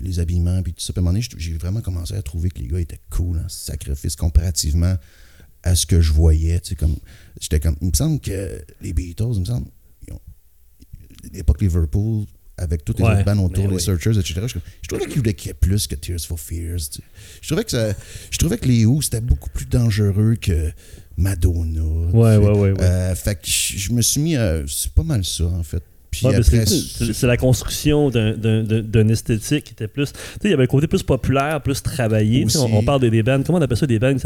les 0.00 0.20
habillements, 0.20 0.62
puis 0.62 0.72
tout 0.72 0.80
ça. 0.82 0.92
Puis 0.92 0.98
à 0.98 1.00
un 1.00 1.04
moment 1.04 1.12
donné, 1.18 1.26
j'ai 1.38 1.54
vraiment 1.54 1.80
commencé 1.80 2.14
à 2.14 2.22
trouver 2.22 2.50
que 2.50 2.58
les 2.60 2.68
gars 2.68 2.80
étaient 2.80 3.00
cool 3.10 3.38
en 3.38 3.48
sacrifice 3.48 4.16
comparativement 4.16 4.96
à 5.62 5.74
ce 5.74 5.86
que 5.86 6.00
je 6.00 6.12
voyais. 6.12 6.60
Tu 6.60 6.70
sais, 6.70 6.74
comme, 6.74 6.96
j'étais 7.40 7.60
comme, 7.60 7.76
il 7.80 7.88
me 7.88 7.94
semble 7.94 8.20
que 8.20 8.62
les 8.80 8.92
Beatles, 8.92 9.32
il 9.34 9.40
me 9.40 9.44
semble, 9.44 9.66
l'époque 11.32 11.60
Liverpool, 11.60 12.24
avec 12.56 12.84
toutes 12.84 12.98
les 12.98 13.04
Ouais, 13.06 13.12
autres 13.14 13.24
bandes 13.24 13.40
autour, 13.40 13.68
les 13.68 13.76
oui. 13.76 13.80
Searchers, 13.80 14.18
etc. 14.18 14.42
Je, 14.46 14.58
je 14.82 14.88
trouvais 14.88 15.06
qu'ils 15.06 15.16
voulaient 15.16 15.34
qu'il 15.34 15.48
y 15.48 15.50
ait 15.50 15.54
plus 15.54 15.86
que 15.86 15.94
Tears 15.94 16.20
for 16.20 16.38
Fears. 16.38 16.90
tu 16.90 16.98
sais. 16.98 17.02
Je 17.40 17.46
trouvais 17.48 17.64
que 17.64 17.70
ça, 17.70 17.94
je 18.30 18.38
trouvais 18.38 18.58
que 18.58 18.66
les 18.68 18.84
Who, 18.84 19.00
c'était 19.02 19.20
beaucoup 19.22 19.48
plus 19.50 19.64
dangereux 19.66 20.36
que 20.40 20.70
Madonna. 21.16 21.80
tu 22.10 22.16
Ouais, 22.16 22.34
sais. 22.34 22.38
ouais, 22.38 22.50
ouais, 22.50 22.72
ouais. 22.72 22.80
Euh, 22.82 23.14
fait 23.14 23.34
que 23.40 23.46
je, 23.48 23.78
je 23.78 23.92
me 23.92 24.02
suis 24.02 24.20
mis 24.20 24.36
à. 24.36 24.62
C'est 24.66 24.92
pas 24.92 25.02
mal 25.02 25.24
ça, 25.24 25.44
en 25.46 25.62
fait. 25.62 25.82
Ouais, 26.24 26.34
c'est- 27.14 27.26
la 27.26 27.36
construction 27.36 28.10
d'un- 28.10 29.08
esthétique 29.08 29.64
qui 29.64 29.72
était 29.72 29.86
plus. 29.88 30.12
Tu 30.12 30.18
sais, 30.18 30.38
il 30.44 30.50
y 30.50 30.54
avait 30.54 30.64
le 30.64 30.68
côté 30.68 30.86
plus 30.86 31.02
populaire, 31.02 31.60
plus 31.62 31.82
travaillé. 31.82 32.42
On, 32.58 32.78
on 32.78 32.82
parle 32.82 33.00
des, 33.00 33.10
des 33.10 33.22
bands. 33.22 33.42
Comment 33.44 33.58
on 33.58 33.62
appelle 33.62 33.76
ça 33.76 33.86
des 33.86 33.98
bands 33.98 34.12
qui 34.14 34.20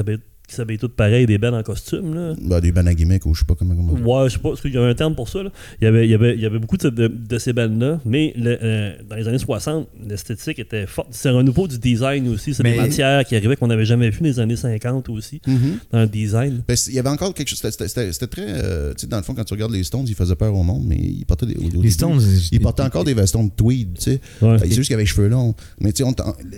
qui 0.46 0.54
s'habillent 0.54 0.78
toutes 0.78 0.94
pareilles, 0.94 1.26
des 1.26 1.38
bands 1.38 1.54
en 1.56 1.62
costume, 1.62 2.14
là? 2.14 2.34
bah, 2.40 2.60
des 2.60 2.70
bandes 2.70 2.88
à 2.88 2.94
gimmicks 2.94 3.24
ou 3.26 3.34
je 3.34 3.40
sais 3.40 3.44
pas 3.46 3.54
comment. 3.54 3.74
comment 3.74 3.92
Ouais, 3.94 4.28
je 4.28 4.34
sais 4.34 4.38
pas, 4.40 4.50
parce 4.50 4.60
qu'il 4.60 4.74
y 4.74 4.76
avait 4.76 4.90
un 4.90 4.94
terme 4.94 5.14
pour 5.14 5.28
ça. 5.28 5.42
Là. 5.42 5.50
Il, 5.80 5.84
y 5.84 5.86
avait, 5.86 6.04
il, 6.06 6.10
y 6.10 6.14
avait, 6.14 6.34
il 6.34 6.40
y 6.40 6.46
avait 6.46 6.58
beaucoup 6.58 6.76
de, 6.76 6.90
de- 6.90 7.08
de 7.08 7.38
ces 7.38 7.52
bandes-là, 7.52 8.00
mais 8.04 8.32
le- 8.36 8.58
euh, 8.62 8.92
dans 9.08 9.16
les 9.16 9.26
années 9.28 9.38
60, 9.38 9.88
l'esthétique 10.06 10.58
était 10.58 10.86
forte. 10.86 11.08
C'est 11.12 11.30
un 11.30 11.42
nouveau 11.42 11.66
du 11.66 11.78
design 11.78 12.28
aussi. 12.28 12.52
C'est 12.54 12.62
des 12.62 12.76
matières 12.76 13.24
qui 13.24 13.36
arrivaient 13.36 13.56
qu'on 13.56 13.68
n'avait 13.68 13.84
jamais 13.86 14.10
vues 14.10 14.20
dans 14.20 14.26
les 14.26 14.40
années 14.40 14.56
50 14.56 15.08
aussi, 15.08 15.40
Mhm. 15.46 15.78
dans 15.92 16.00
le 16.00 16.06
design. 16.08 16.62
Ben, 16.68 16.76
il 16.88 16.94
y 16.94 16.98
avait 16.98 17.08
encore 17.08 17.32
quelque 17.34 17.48
chose. 17.48 17.58
c'était- 17.60 18.26
très. 18.26 18.44
euh, 18.46 18.90
tu 18.94 19.02
sais, 19.02 19.06
dans 19.06 19.16
le 19.18 19.22
fond, 19.22 19.34
quand 19.34 19.44
tu 19.44 19.54
regardes 19.54 19.72
les 19.72 19.84
Stones, 19.84 20.04
ils 20.08 20.14
faisaient 20.14 20.34
peur 20.36 20.54
au 20.54 20.62
monde, 20.62 20.84
mais 20.86 20.96
ils 20.96 21.24
portaient 21.24 21.46
des. 21.46 21.54
au- 21.56 21.60
au 21.66 21.68
début, 21.70 21.82
Les 21.82 21.90
Stones, 21.90 22.20
Ils 22.52 22.60
portaient 22.60 22.82
encore 22.82 23.04
des 23.04 23.14
vestons 23.14 23.44
de 23.44 23.50
tweed, 23.50 23.94
tu 23.98 24.02
sais. 24.02 24.20
Ouais. 24.42 24.58
Que 24.58 24.66
C'est 24.68 24.74
juste 24.74 24.86
qu'ils 24.88 24.94
avaient 24.94 25.02
les 25.02 25.06
cheveux 25.06 25.28
longs. 25.28 25.54
Mais 25.80 25.92
tu 25.92 26.04
sais, 26.04 26.10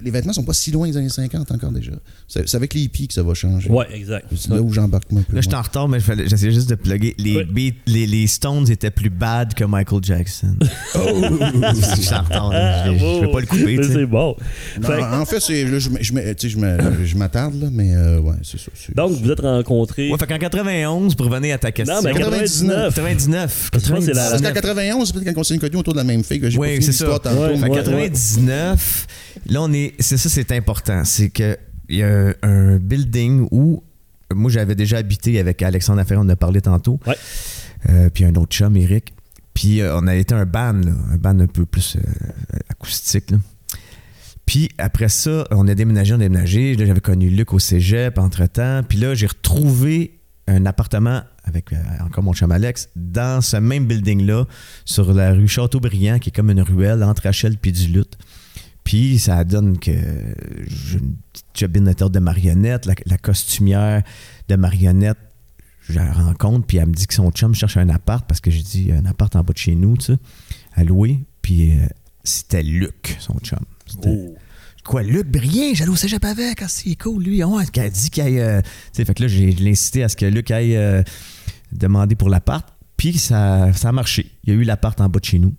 les 0.03 0.11
vêtements 0.11 0.33
sont 0.33 0.45
pas 0.45 0.53
si 0.55 0.71
loin 0.71 0.89
des 0.89 0.97
années 0.97 1.09
50 1.09 1.51
encore 1.53 1.71
déjà. 1.73 1.93
C'est 2.29 2.49
c'est 2.49 2.57
avec 2.57 2.75
les 2.75 2.83
hippies 2.83 3.09
que 3.09 3.15
ça 3.15 3.23
va 3.23 3.35
changer. 3.35 3.71
Ouais, 3.71 3.76
exact. 3.93 4.27
C'est 4.37 4.51
là 4.51 4.61
où 4.63 4.73
j'embarque 4.73 5.05
un 5.13 5.23
peu. 5.23 5.35
Là, 5.35 5.41
je 5.41 5.47
suis 5.49 5.55
en 5.57 5.63
retard, 5.63 5.89
mais 5.89 5.99
j'essayais 6.01 6.53
juste 6.53 6.69
de 6.71 6.75
plugger. 6.75 7.15
Les, 7.19 7.37
Ouais. 7.37 7.45
beats- 7.45 7.75
les, 7.87 8.07
les 8.07 8.27
Stones 8.27 8.71
étaient 8.71 8.91
plus 8.91 9.11
bad 9.11 9.55
que 9.55 9.65
Michael 9.65 10.01
Jackson. 10.03 10.57
je 10.95 12.01
suis 12.01 12.15
en 12.15 12.23
retard. 12.23 12.51
là. 12.51 12.87
Je, 12.93 12.99
je 12.99 13.21
vais 13.27 13.31
pas 13.33 13.41
le 13.41 13.47
couper. 13.47 13.79
C'est 13.83 14.07
bon. 14.07 14.37
Non, 14.81 14.89
Fait- 14.89 15.03
en 15.03 15.25
fait, 15.27 15.41
c'est, 15.41 15.65
là, 15.65 15.79
je, 15.79 17.15
m'attarde, 17.17 17.55
là, 17.61 17.69
mais 17.73 17.95
euh, 17.95 18.21
ouais, 18.21 18.35
c'est 18.43 18.59
ça. 18.59 18.71
donc, 18.95 19.13
vous 19.13 19.31
êtes 19.31 19.41
rencontrés. 19.41 20.11
Ouais, 20.11 20.19
fait 20.19 20.27
qu'en 20.27 20.39
91, 20.39 21.15
pour 21.15 21.27
revenir 21.27 21.55
à 21.55 21.59
ta 21.59 21.73
question. 21.73 21.95
non, 21.97 22.03
mais 22.03 22.13
99. 22.13 22.95
99. 22.95 23.69
Parce 23.73 23.83
que 23.85 23.89
je 23.89 23.95
pense 23.95 24.01
que 24.07 24.13
c'est 24.13 24.17
la- 24.17 24.31
Parce 24.31 24.43
qu'en 24.43 24.53
99. 24.53 24.55
91, 24.77 25.07
c'est 25.07 25.13
peut-être 25.15 25.35
quand 25.35 25.41
on 25.41 25.45
s'est 25.45 25.59
connus 25.59 25.77
autour 25.77 25.93
de 25.95 25.99
la 25.99 26.05
même 26.05 26.25
fille 26.25 26.41
que 26.41 26.51
j'ai 26.51 26.59
Oui, 26.59 26.69
pas 26.69 26.73
fini 26.75 26.85
c'est 26.87 26.93
ça. 26.93 27.05
l'histoire 27.05 27.21
tantôt. 27.21 27.43
Ouais, 27.43 27.61
ouais. 27.61 27.77
99, 27.77 29.07
là, 29.49 29.63
on 29.63 29.73
est. 29.73 29.95
C'est 29.99 30.17
ça, 30.17 30.29
c'est 30.29 30.51
important. 30.53 31.03
C'est 31.05 31.29
que 31.31 31.57
il 31.89 31.97
y 31.97 32.03
a 32.03 32.35
un 32.43 32.77
building 32.77 33.49
où 33.51 33.83
moi, 34.35 34.51
j'avais 34.51 34.75
déjà 34.75 34.99
habité 34.99 35.39
avec 35.39 35.63
Alexandre 35.63 36.01
Affaire, 36.01 36.19
on 36.19 36.23
en 36.23 36.29
a 36.29 36.37
parlé 36.37 36.61
tantôt. 36.61 36.99
Ouais. 37.07 37.17
Euh, 37.89 38.11
puis 38.13 38.25
un 38.25 38.35
autre 38.35 38.55
chum, 38.55 38.77
Eric. 38.77 39.15
Puis 39.55 39.81
euh, 39.81 39.97
on 39.97 40.07
a 40.07 40.15
été 40.15 40.35
un 40.35 40.45
band, 40.45 40.73
là, 40.73 40.93
un 41.13 41.17
band 41.17 41.39
un 41.39 41.47
peu 41.47 41.65
plus 41.65 41.97
euh, 41.97 42.59
acoustique. 42.69 43.31
là. 43.31 43.39
Puis 44.45 44.69
après 44.79 45.09
ça, 45.09 45.47
on 45.51 45.67
a 45.67 45.75
déménagé, 45.75 46.15
on 46.15 46.17
a 46.17 46.21
déménagé. 46.21 46.75
Là, 46.75 46.87
j'avais 46.87 47.01
connu 47.01 47.31
Luc 47.31 47.53
au 47.53 47.59
cégep 47.59 48.19
entre-temps. 48.19 48.83
Puis 48.89 48.99
là, 48.99 49.15
j'ai 49.15 49.27
retrouvé 49.27 50.21
un 50.49 50.67
appartement 50.67 51.23
avec 51.43 51.71
encore 52.01 52.23
mon 52.23 52.33
chum 52.33 52.53
Alex 52.53 52.89
dans 52.95 53.41
ce 53.41 53.57
même 53.57 53.87
building-là, 53.87 54.47
sur 54.85 55.13
la 55.13 55.33
rue 55.33 55.49
Châteaubriand, 55.49 56.21
qui 56.21 56.29
est 56.31 56.33
comme 56.33 56.51
une 56.51 56.63
ruelle 56.63 57.03
entre 57.03 57.23
Rachel 57.23 57.57
puis 57.57 57.73
du 57.73 57.89
Lutte. 57.89 58.17
Puis 58.87 59.19
ça 59.19 59.43
donne 59.43 59.79
que 59.79 59.91
j'ai 60.69 60.99
une 60.99 61.17
petite 61.33 61.47
jobine 61.59 61.93
de 61.93 62.19
marionnette, 62.21 62.87
la, 62.87 62.95
la 63.05 63.19
costumière 63.19 64.05
de 64.49 64.55
marionnette. 64.55 65.19
je 65.89 65.95
la 65.95 66.13
rencontre, 66.13 66.65
puis 66.67 66.77
elle 66.77 66.87
me 66.87 66.95
dit 66.95 67.09
que 67.09 67.15
son 67.15 67.33
chum 67.33 67.53
cherche 67.53 67.77
un 67.77 67.89
appart 67.89 68.25
parce 68.29 68.41
que 68.41 68.49
j'ai 68.53 68.63
dit 68.63 68.93
un 68.93 69.05
appart 69.05 69.35
en 69.35 69.43
bas 69.43 69.53
de 69.53 69.59
chez 69.59 69.75
nous, 69.75 69.97
tu 69.97 70.05
sais, 70.07 70.19
à 70.73 70.85
louer. 70.85 71.19
Puis 71.43 71.73
euh, 71.73 71.87
c'était 72.23 72.63
Luc, 72.63 73.17
son 73.19 73.37
chum. 73.41 73.59
Oh. 74.05 74.37
Quoi, 74.85 75.03
Luc 75.03 75.27
Brien, 75.27 75.75
j'allais 75.75 75.91
au 75.91 75.97
cégep 75.97 76.25
avec, 76.25 76.63
ah, 76.63 76.69
c'est 76.69 76.95
cool, 76.95 77.25
lui. 77.25 77.43
Ouais, 77.43 77.67
qu'elle 77.67 77.87
a 77.87 77.91
dit 77.91 78.09
qu'il 78.09 78.23
aille. 78.23 78.39
euh, 78.39 78.63
tu 78.63 78.69
sais, 78.93 79.05
fait 79.05 79.15
que 79.15 79.23
là, 79.23 79.29
j'ai 79.29 79.53
incité 79.69 80.05
à 80.05 80.09
ce 80.09 80.15
que 80.15 80.27
Luc 80.27 80.53
aille 80.53 80.77
euh, 80.77 81.03
demander 81.73 82.15
pour 82.15 82.29
l'appart. 82.29 82.65
Puis 82.97 83.19
ça, 83.19 83.73
ça 83.73 83.89
a 83.89 83.93
marché. 83.93 84.31
Il 84.45 84.55
y 84.55 84.57
a 84.57 84.61
eu 84.61 84.63
l'appart 84.63 85.01
en 85.01 85.09
bas 85.09 85.19
de 85.19 85.25
chez 85.25 85.41
nous. 85.41 85.55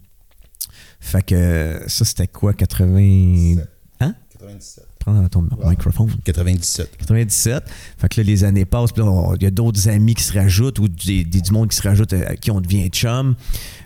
Fait 0.99 1.23
que 1.23 1.81
ça, 1.87 2.05
c'était 2.05 2.27
quoi, 2.27 2.53
80. 2.53 3.61
Hein? 3.99 4.15
97. 4.33 4.85
Prends 4.99 5.27
ton 5.29 5.47
microphone. 5.69 6.09
97. 6.25 6.97
97. 6.97 7.63
Fait 7.97 8.09
que 8.09 8.19
là, 8.19 8.25
les 8.25 8.43
années 8.43 8.65
passent, 8.65 8.91
puis 8.91 9.01
il 9.39 9.43
y 9.43 9.45
a 9.45 9.51
d'autres 9.51 9.87
amis 9.87 10.15
qui 10.15 10.23
se 10.23 10.33
rajoutent 10.33 10.79
ou 10.79 10.89
des, 10.89 11.23
des- 11.23 11.39
du 11.41 11.51
monde 11.51 11.69
qui 11.69 11.77
se 11.77 11.81
rajoute 11.87 12.11
euh, 12.11 12.25
à 12.27 12.35
qui 12.35 12.51
on 12.51 12.59
devient 12.59 12.89
chum. 12.89 13.35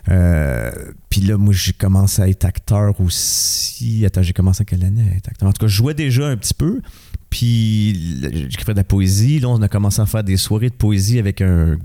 Euh, 0.09 0.71
puis 1.11 1.21
là, 1.21 1.37
moi, 1.37 1.53
j'ai 1.53 1.73
commencé 1.73 2.21
à 2.23 2.27
être 2.27 2.43
acteur 2.45 2.99
aussi. 2.99 4.03
Attends, 4.05 4.23
j'ai 4.23 4.33
commencé 4.33 4.63
en 4.63 4.65
quelle 4.65 4.83
année 4.83 5.03
à 5.13 5.15
être 5.15 5.27
acteur? 5.29 5.47
En 5.47 5.51
tout 5.53 5.59
cas, 5.61 5.67
je 5.67 5.75
jouais 5.75 5.93
déjà 5.93 6.27
un 6.27 6.37
petit 6.37 6.55
peu. 6.55 6.81
Puis 7.29 8.19
j'écrivais 8.49 8.73
de 8.73 8.77
la 8.79 8.83
poésie. 8.83 9.39
Là, 9.39 9.49
on 9.49 9.61
a 9.61 9.67
commencé 9.67 10.01
à 10.01 10.05
faire 10.05 10.23
des 10.23 10.37
soirées 10.37 10.69
de 10.69 10.75
poésie 10.75 11.19
avec, 11.19 11.39
un, 11.41 11.77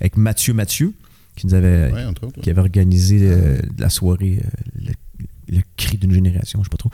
avec 0.00 0.16
Mathieu 0.16 0.54
Mathieu, 0.54 0.94
qui 1.36 1.46
nous 1.46 1.54
avait, 1.54 1.92
Ouais, 1.92 2.04
entre 2.04 2.26
autres. 2.26 2.40
qui 2.40 2.50
avait 2.50 2.60
organisé 2.60 3.18
euh, 3.22 3.58
la 3.78 3.88
soirée, 3.90 4.40
euh, 4.44 4.48
le, 4.86 4.92
le 5.56 5.60
cri 5.76 5.98
d'une 5.98 6.12
génération, 6.12 6.60
je 6.60 6.64
sais 6.64 6.70
pas 6.70 6.76
trop. 6.78 6.90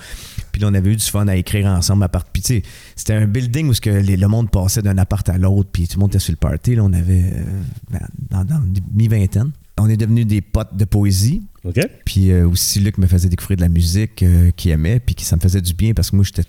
Puis 0.53 0.61
là, 0.61 0.69
on 0.71 0.75
avait 0.75 0.93
eu 0.93 0.97
du 0.97 1.05
fun 1.05 1.29
à 1.29 1.37
écrire 1.37 1.67
ensemble 1.67 2.03
à 2.05 2.09
part. 2.09 2.25
Puis 2.25 2.43
tu 2.43 2.49
sais, 2.55 2.63
c'était 2.97 3.13
un 3.15 3.27
building 3.27 3.69
où 3.69 3.75
ce 3.75 3.81
que 3.81 3.91
les- 3.91 4.17
le 4.17 4.29
monde 4.29 4.51
passait 4.51 4.83
d'un 4.83 4.99
appart 4.99 5.29
à 5.29 5.39
l'autre, 5.39 5.69
puis 5.73 5.87
tout 5.87 5.99
le 5.99 6.01
monde 6.01 6.11
était 6.11 6.19
sur 6.19 6.33
le 6.33 6.37
party. 6.37 6.75
Là, 6.75 6.85
on 6.85 6.93
avait 6.93 7.33
euh, 7.33 7.99
dans, 8.31 8.45
dans 8.45 8.63
mi-vingtaine. 8.95 9.51
On 9.79 9.89
est 9.89 9.97
devenus 9.97 10.27
des 10.27 10.43
potes 10.43 10.77
de 10.77 10.85
poésie. 10.85 11.43
OK? 11.65 11.79
Puis 12.05 12.31
euh, 12.33 12.47
aussi, 12.47 12.81
Luc 12.81 12.99
me 12.99 13.07
faisait 13.07 13.29
découvrir 13.31 13.57
de 13.57 13.63
la 13.63 13.69
musique 13.69 14.23
euh, 14.23 14.51
qu'il 14.51 14.73
aimait, 14.73 15.01
puis 15.01 15.15
que 15.15 15.23
ça 15.23 15.37
me 15.37 15.41
faisait 15.41 15.61
du 15.63 15.73
bien 15.73 15.95
parce 15.95 16.11
que 16.11 16.17
moi, 16.17 16.25
j'étais. 16.25 16.43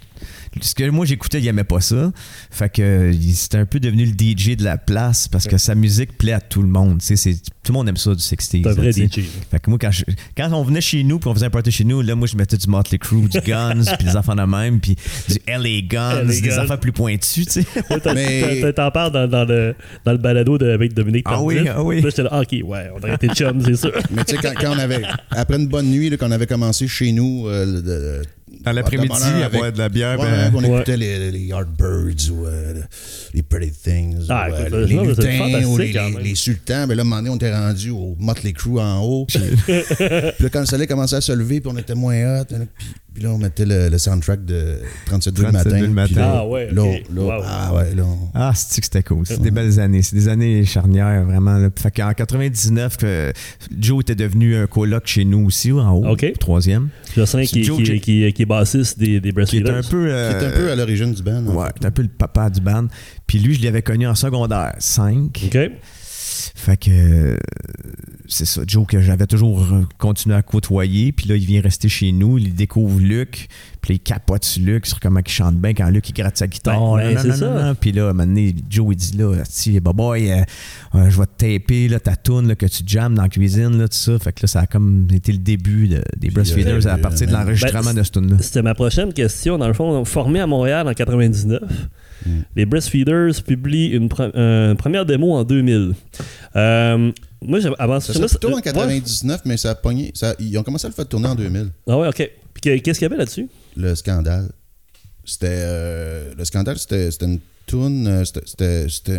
Ce 0.60 0.76
que 0.76 0.90
moi 0.90 1.06
j'écoutais, 1.06 1.40
il 1.40 1.48
aimait 1.48 1.64
pas 1.64 1.80
ça. 1.80 2.12
Fait 2.50 2.70
que 2.70 3.12
c'était 3.34 3.58
un 3.58 3.66
peu 3.66 3.80
devenu 3.80 4.06
le 4.06 4.12
DJ 4.12 4.58
de 4.58 4.66
la 4.66 4.78
place 4.78 5.30
parce 5.30 5.48
que 5.48 5.58
sa 5.58 5.76
musique 5.76 6.18
plaît 6.18 6.34
à 6.34 6.42
tout 6.42 6.62
le 6.62 6.68
monde. 6.68 7.00
Tu 7.00 7.06
sais, 7.06 7.16
c'est- 7.16 7.42
tout 7.64 7.72
le 7.72 7.78
monde 7.78 7.88
aime 7.88 7.96
ça 7.96 8.14
du 8.14 8.22
60s. 8.22 8.64
C'est 8.64 8.70
un 8.70 8.74
vrai. 8.74 8.92
DJ. 8.92 9.22
Fait 9.50 9.60
que 9.62 9.70
moi, 9.70 9.80
quand, 9.80 9.92
je- 9.92 10.04
quand 10.36 10.52
on 10.52 10.64
venait 10.64 10.82
chez 10.82 11.04
nous, 11.04 11.20
puis 11.20 11.30
on 11.30 11.34
faisait 11.34 11.46
un 11.46 11.50
party 11.52 11.72
chez 11.72 11.84
nous, 11.86 12.02
là, 12.02 12.16
moi, 12.16 12.28
je 12.28 12.36
mettais 12.36 12.58
du 12.58 12.68
Motley 12.68 12.98
Crue, 12.98 13.30
du 13.30 13.40
Guns, 13.40 13.84
puis 13.98 14.06
des 14.08 14.18
enfants 14.18 14.36
de 14.36 14.42
même, 14.44 14.80
puis 14.82 14.98
du 15.30 15.38
LA 15.48 15.82
Guns, 15.88 16.24
LA 16.24 16.26
des 16.26 16.42
Guns. 16.42 16.58
affaires 16.58 16.80
plus 16.80 16.92
pointues, 16.92 17.46
tu 17.46 17.52
sais. 17.52 17.66
Ouais, 17.90 18.00
t'as- 18.02 18.14
Mais- 18.14 18.74
T'en 18.74 18.92
parles 18.92 19.12
dans, 19.14 19.28
dans 19.30 19.46
le, 19.46 19.74
dans 20.04 20.12
le 20.12 20.18
balado 20.18 20.58
de, 20.58 20.70
avec 20.70 20.94
Dominique 20.94 21.26
Ah 21.30 21.42
oui, 21.42 21.60
ah 21.70 21.82
oui. 21.82 22.02
Là, 22.02 22.10
j'étais 22.10 22.24
là, 22.24 22.30
ah, 22.34 22.42
OK, 22.42 22.52
ouais, 22.64 22.90
on 22.94 22.98
aurait 22.98 23.16
été 23.16 23.28
chum, 23.30 23.62
c'est 23.64 23.76
sûr. 23.78 23.92
Mais 24.12 24.26
tu 24.26 24.36
sais, 24.36 24.42
quand, 24.42 24.54
quand 24.60 24.76
on 24.76 24.80
avait. 24.80 25.04
Après 25.30 25.58
une 25.58 25.68
bonne 25.68 25.88
nuit, 25.88 26.10
là, 26.10 26.18
quand 26.18 26.28
on 26.28 26.32
avait 26.32 26.48
commencé 26.48 26.88
chez 26.90 27.12
nous. 27.14 27.48
euh, 27.48 27.66
le- 27.66 27.82
le- 27.82 28.22
Dans 28.64 28.74
l'après-midi, 28.74 29.08
de 29.08 29.14
bonheur 29.14 29.42
à 29.42 29.46
avec- 29.46 29.60
boire 29.60 29.72
de 29.72 29.78
la 29.78 29.90
bière, 29.90 30.20
Ouais, 30.20 30.26
ben- 30.30 30.52
on 30.54 30.60
Ouais. 30.64 30.76
écoutait 30.76 30.98
les, 30.98 31.32
les 31.32 31.40
Yardbirds 31.40 32.32
ou 32.32 32.46
euh, 32.46 32.82
les 33.34 33.42
Pretty 33.42 33.72
Things. 33.72 34.26
Ah, 34.30 34.48
ou, 34.50 34.54
euh, 34.54 34.86
les 34.86 34.96
lutins 34.98 35.66
ou 35.66 35.78
les, 35.78 35.94
les, 36.24 36.36
sultans. 36.36 36.86
Mais 36.88 36.94
là, 36.96 37.02
à 37.02 37.06
un 37.06 37.10
moment 37.10 37.16
donné, 37.18 37.30
on 37.32 37.36
était 37.38 37.54
rendu 37.54 37.90
au 37.90 38.16
Motley 38.20 38.54
Crue 38.54 38.80
en 38.80 39.02
haut. 39.04 39.26
puis 39.26 39.40
là, 39.40 40.50
quand 40.52 40.60
le 40.60 40.66
soleil 40.68 40.88
commençait 40.88 41.16
à 41.16 41.22
se 41.22 41.32
lever, 41.32 41.60
puis 41.62 41.72
on 41.74 41.78
était 41.78 41.96
moins 41.96 42.42
hot. 42.42 42.46
Puis, 43.11 43.11
puis 43.14 43.24
là, 43.24 43.30
on 43.32 43.38
mettait 43.38 43.66
le, 43.66 43.90
le 43.90 43.98
soundtrack 43.98 44.46
de 44.46 44.78
37 45.08 45.38
le 45.38 45.44
37 45.44 45.66
matin. 45.74 45.82
le 45.82 45.88
matin. 45.90 46.16
là, 46.16 46.34
Ah 46.38 46.48
ouais, 46.48 46.68
là, 46.72 46.84
là, 47.14 47.22
Wow. 47.22 47.32
ah 47.46 47.74
ouais, 47.76 47.94
là. 47.96 48.04
on- 48.06 48.30
Ah, 48.34 48.52
c'est 48.56 48.80
que 48.82 48.86
c'était 48.86 49.04
cool. 49.04 49.26
C'est 49.28 49.42
des 49.42 49.52
belles 49.52 49.80
années. 49.80 50.02
C'est 50.02 50.16
des 50.16 50.28
années 50.30 50.64
charnières, 50.66 51.24
vraiment. 51.26 51.58
Là. 51.58 51.70
Fait 51.78 51.92
qu'en 51.92 52.14
99, 52.14 52.98
que 52.98 53.34
Joe 53.78 54.02
était 54.02 54.16
devenu 54.16 54.56
un 54.56 54.68
coloc 54.68 55.06
chez 55.08 55.26
nous 55.26 55.46
aussi, 55.46 55.72
en 55.72 55.92
haut, 55.94 56.08
OK. 56.08 56.26
troisième. 56.40 56.90
Josselin 57.16 57.44
qui, 57.44 57.64
Joe 57.64 57.78
qui, 57.84 58.00
qui, 58.00 58.32
qui 58.34 58.42
est 58.42 58.46
bassiste 58.46 58.98
des, 58.98 59.20
des 59.20 59.22
Qui 59.22 59.28
est 59.28 59.32
un 59.32 59.34
Breastfeeders. 59.34 59.90
peu... 59.90 60.06
Qui 60.06 60.12
euh, 60.12 60.40
est 60.40 60.46
un 60.46 60.52
peu 60.58 60.72
à 60.72 60.76
l'origine 60.76 61.14
du 61.14 61.22
band. 61.22 61.46
en 61.48 61.54
Ouais, 61.56 61.68
fait. 61.68 61.74
qui 61.80 61.84
est 61.84 61.88
un 61.88 61.92
peu 61.92 62.02
le 62.04 62.08
papa 62.08 62.50
du 62.50 62.62
band. 62.62 62.88
Puis 63.28 63.40
lui, 63.40 63.56
je 63.56 63.64
l'avais 63.64 63.82
connu 63.82 64.08
en 64.08 64.16
secondaire 64.16 64.74
5. 64.80 65.42
OK? 65.54 65.58
Fait 66.56 66.78
que 66.78 66.90
euh, 66.92 67.38
c'est 68.28 68.46
ça, 68.46 68.62
Joe 68.66 68.88
que 68.88 69.02
j'avais 69.02 69.28
toujours 69.28 69.62
euh, 69.64 69.82
continué 69.98 70.36
à 70.36 70.42
côtoyer. 70.42 71.12
Puis 71.12 71.28
là, 71.28 71.36
il 71.36 71.46
vient 71.46 71.62
rester 71.62 71.90
chez 71.90 72.12
nous, 72.12 72.38
il 72.38 72.54
découvre 72.54 73.00
Luc, 73.00 73.48
puis 73.82 73.96
il 73.96 74.00
capote 74.00 74.46
sur 74.46 74.64
Luc 74.64 74.86
sur 74.86 75.00
comment 75.00 75.20
il 75.26 75.32
chante 75.32 75.56
bien 75.58 75.74
quand 75.74 75.90
Luc 75.90 76.08
il 76.10 76.14
gratte 76.14 76.38
sa 76.38 76.48
guitare. 76.48 76.96
Ben, 76.96 77.18
c'est 77.22 77.34
ça. 77.34 77.76
Puis 77.80 77.92
là, 77.92 78.08
à 78.08 78.10
un 78.10 78.14
moment 78.14 78.26
donné, 78.28 78.56
Joe 78.70 78.88
il 78.92 78.96
dit 78.96 79.18
là, 79.18 79.44
si 79.50 79.80
boy, 79.80 80.32
euh, 80.32 80.42
euh, 80.96 81.10
je 81.10 81.20
vais 81.20 81.26
te 81.26 81.46
taper 81.46 81.88
là, 81.88 82.00
ta 82.00 82.16
toune 82.16 82.48
là, 82.48 82.56
que 82.56 82.66
tu 82.66 82.84
jammes 82.86 83.16
dans 83.16 83.24
la 83.24 83.30
cuisine, 83.30 83.78
là, 83.78 83.88
tout 83.88 83.98
ça. 83.98 84.18
Fait 84.20 84.32
que 84.32 84.44
là, 84.44 84.48
ça 84.48 84.62
a 84.62 84.68
comme 84.68 85.08
été 85.12 85.32
le 85.32 85.38
début 85.40 85.88
de- 85.88 86.04
des 86.18 86.30
Breastfeeders 86.30 86.88
euh, 86.88 86.94
à 86.94 86.98
partir 86.98 87.28
de 87.28 87.32
ben, 87.34 87.40
l'enregistrement 87.40 87.84
ben, 87.94 87.96
de 87.96 88.04
ce 88.04 88.12
tune 88.12 88.30
là 88.32 88.38
C'était 88.40 88.62
ma 88.62 88.74
prochaine 88.76 89.14
question. 89.14 89.58
Dans 89.58 89.68
le 89.68 89.74
fond, 89.74 90.04
formé 90.06 90.40
à 90.40 90.48
Montréal 90.48 90.88
en 90.88 90.94
99, 90.94 91.62
les 92.56 92.66
Breastfeeders 92.66 93.44
publient 93.46 93.88
une, 93.88 94.08
pre- 94.08 94.32
euh, 94.36 94.76
première 94.76 95.06
démo 95.06 95.34
en 95.34 95.44
2000. 95.44 95.94
Euh, 96.56 97.12
moi, 97.42 97.60
avant 97.80 98.00
Ça 98.00 98.14
serait 98.14 98.28
plutôt 98.28 98.50
en 98.52 98.56
ouais. 98.56 98.62
99, 98.62 99.42
mais 99.46 99.58
ça 99.58 99.72
a 99.72 99.76
pogné. 99.76 100.12
Ça, 100.14 100.36
ils 100.40 100.58
ont 100.58 100.64
commencé 100.64 100.86
à 100.86 100.90
le 100.90 100.94
faire 100.96 101.08
tourner 101.08 101.28
en 101.28 101.36
2000. 101.36 101.70
Ah 101.88 101.98
ouais, 101.98 102.08
OK. 102.08 102.30
Puis 102.54 102.62
que- 102.62 102.78
qu'est-ce 102.78 103.00
qu'il 103.00 103.06
y 103.06 103.10
avait 103.12 103.18
là-dessus? 103.18 103.48
le 103.78 103.96
scandale. 103.96 104.50
C'était. 105.24 105.48
euh, 105.50 106.34
le 106.38 106.46
scandale, 106.46 106.78
c'était 106.78 107.10
c'était 107.12 107.26
une 107.26 107.40
euh, 108.08 108.26
C'était. 108.26 108.42
C'était. 108.46 108.90
C'était 108.90 109.18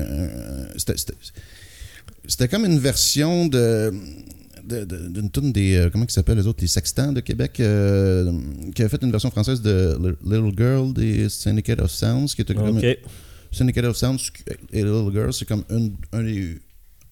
c'était- 0.76 0.96
c'était- 0.98 1.14
c'était 2.26 2.48
comme 2.48 2.64
une 2.64 2.78
version 2.78 3.46
de. 3.46 3.92
D'une 4.64 5.30
tune 5.30 5.52
des. 5.52 5.76
euh, 5.76 5.90
comment 5.90 6.04
ils 6.04 6.10
s'appellent 6.10 6.38
les 6.38 6.46
autres 6.46 6.60
Les 6.62 6.68
Sextants 6.68 7.12
de 7.12 7.20
Québec, 7.20 7.58
euh, 7.60 8.32
qui 8.74 8.82
a 8.82 8.88
fait 8.88 9.02
une 9.02 9.10
version 9.10 9.30
française 9.30 9.60
de 9.60 9.98
Little 10.24 10.52
Girl 10.56 10.92
des 10.92 11.28
Syndicate 11.28 11.80
of 11.80 11.90
Sounds, 11.90 12.34
qui 12.34 12.42
était 12.42 12.54
comme. 12.54 12.78
Syndicate 13.50 13.84
of 13.84 13.96
Sounds 13.96 14.30
et 14.72 14.82
Little 14.82 15.10
Girl, 15.12 15.32
c'est 15.32 15.44
comme 15.44 15.64
une, 15.68 15.92
un 16.12 16.22
des, 16.22 16.58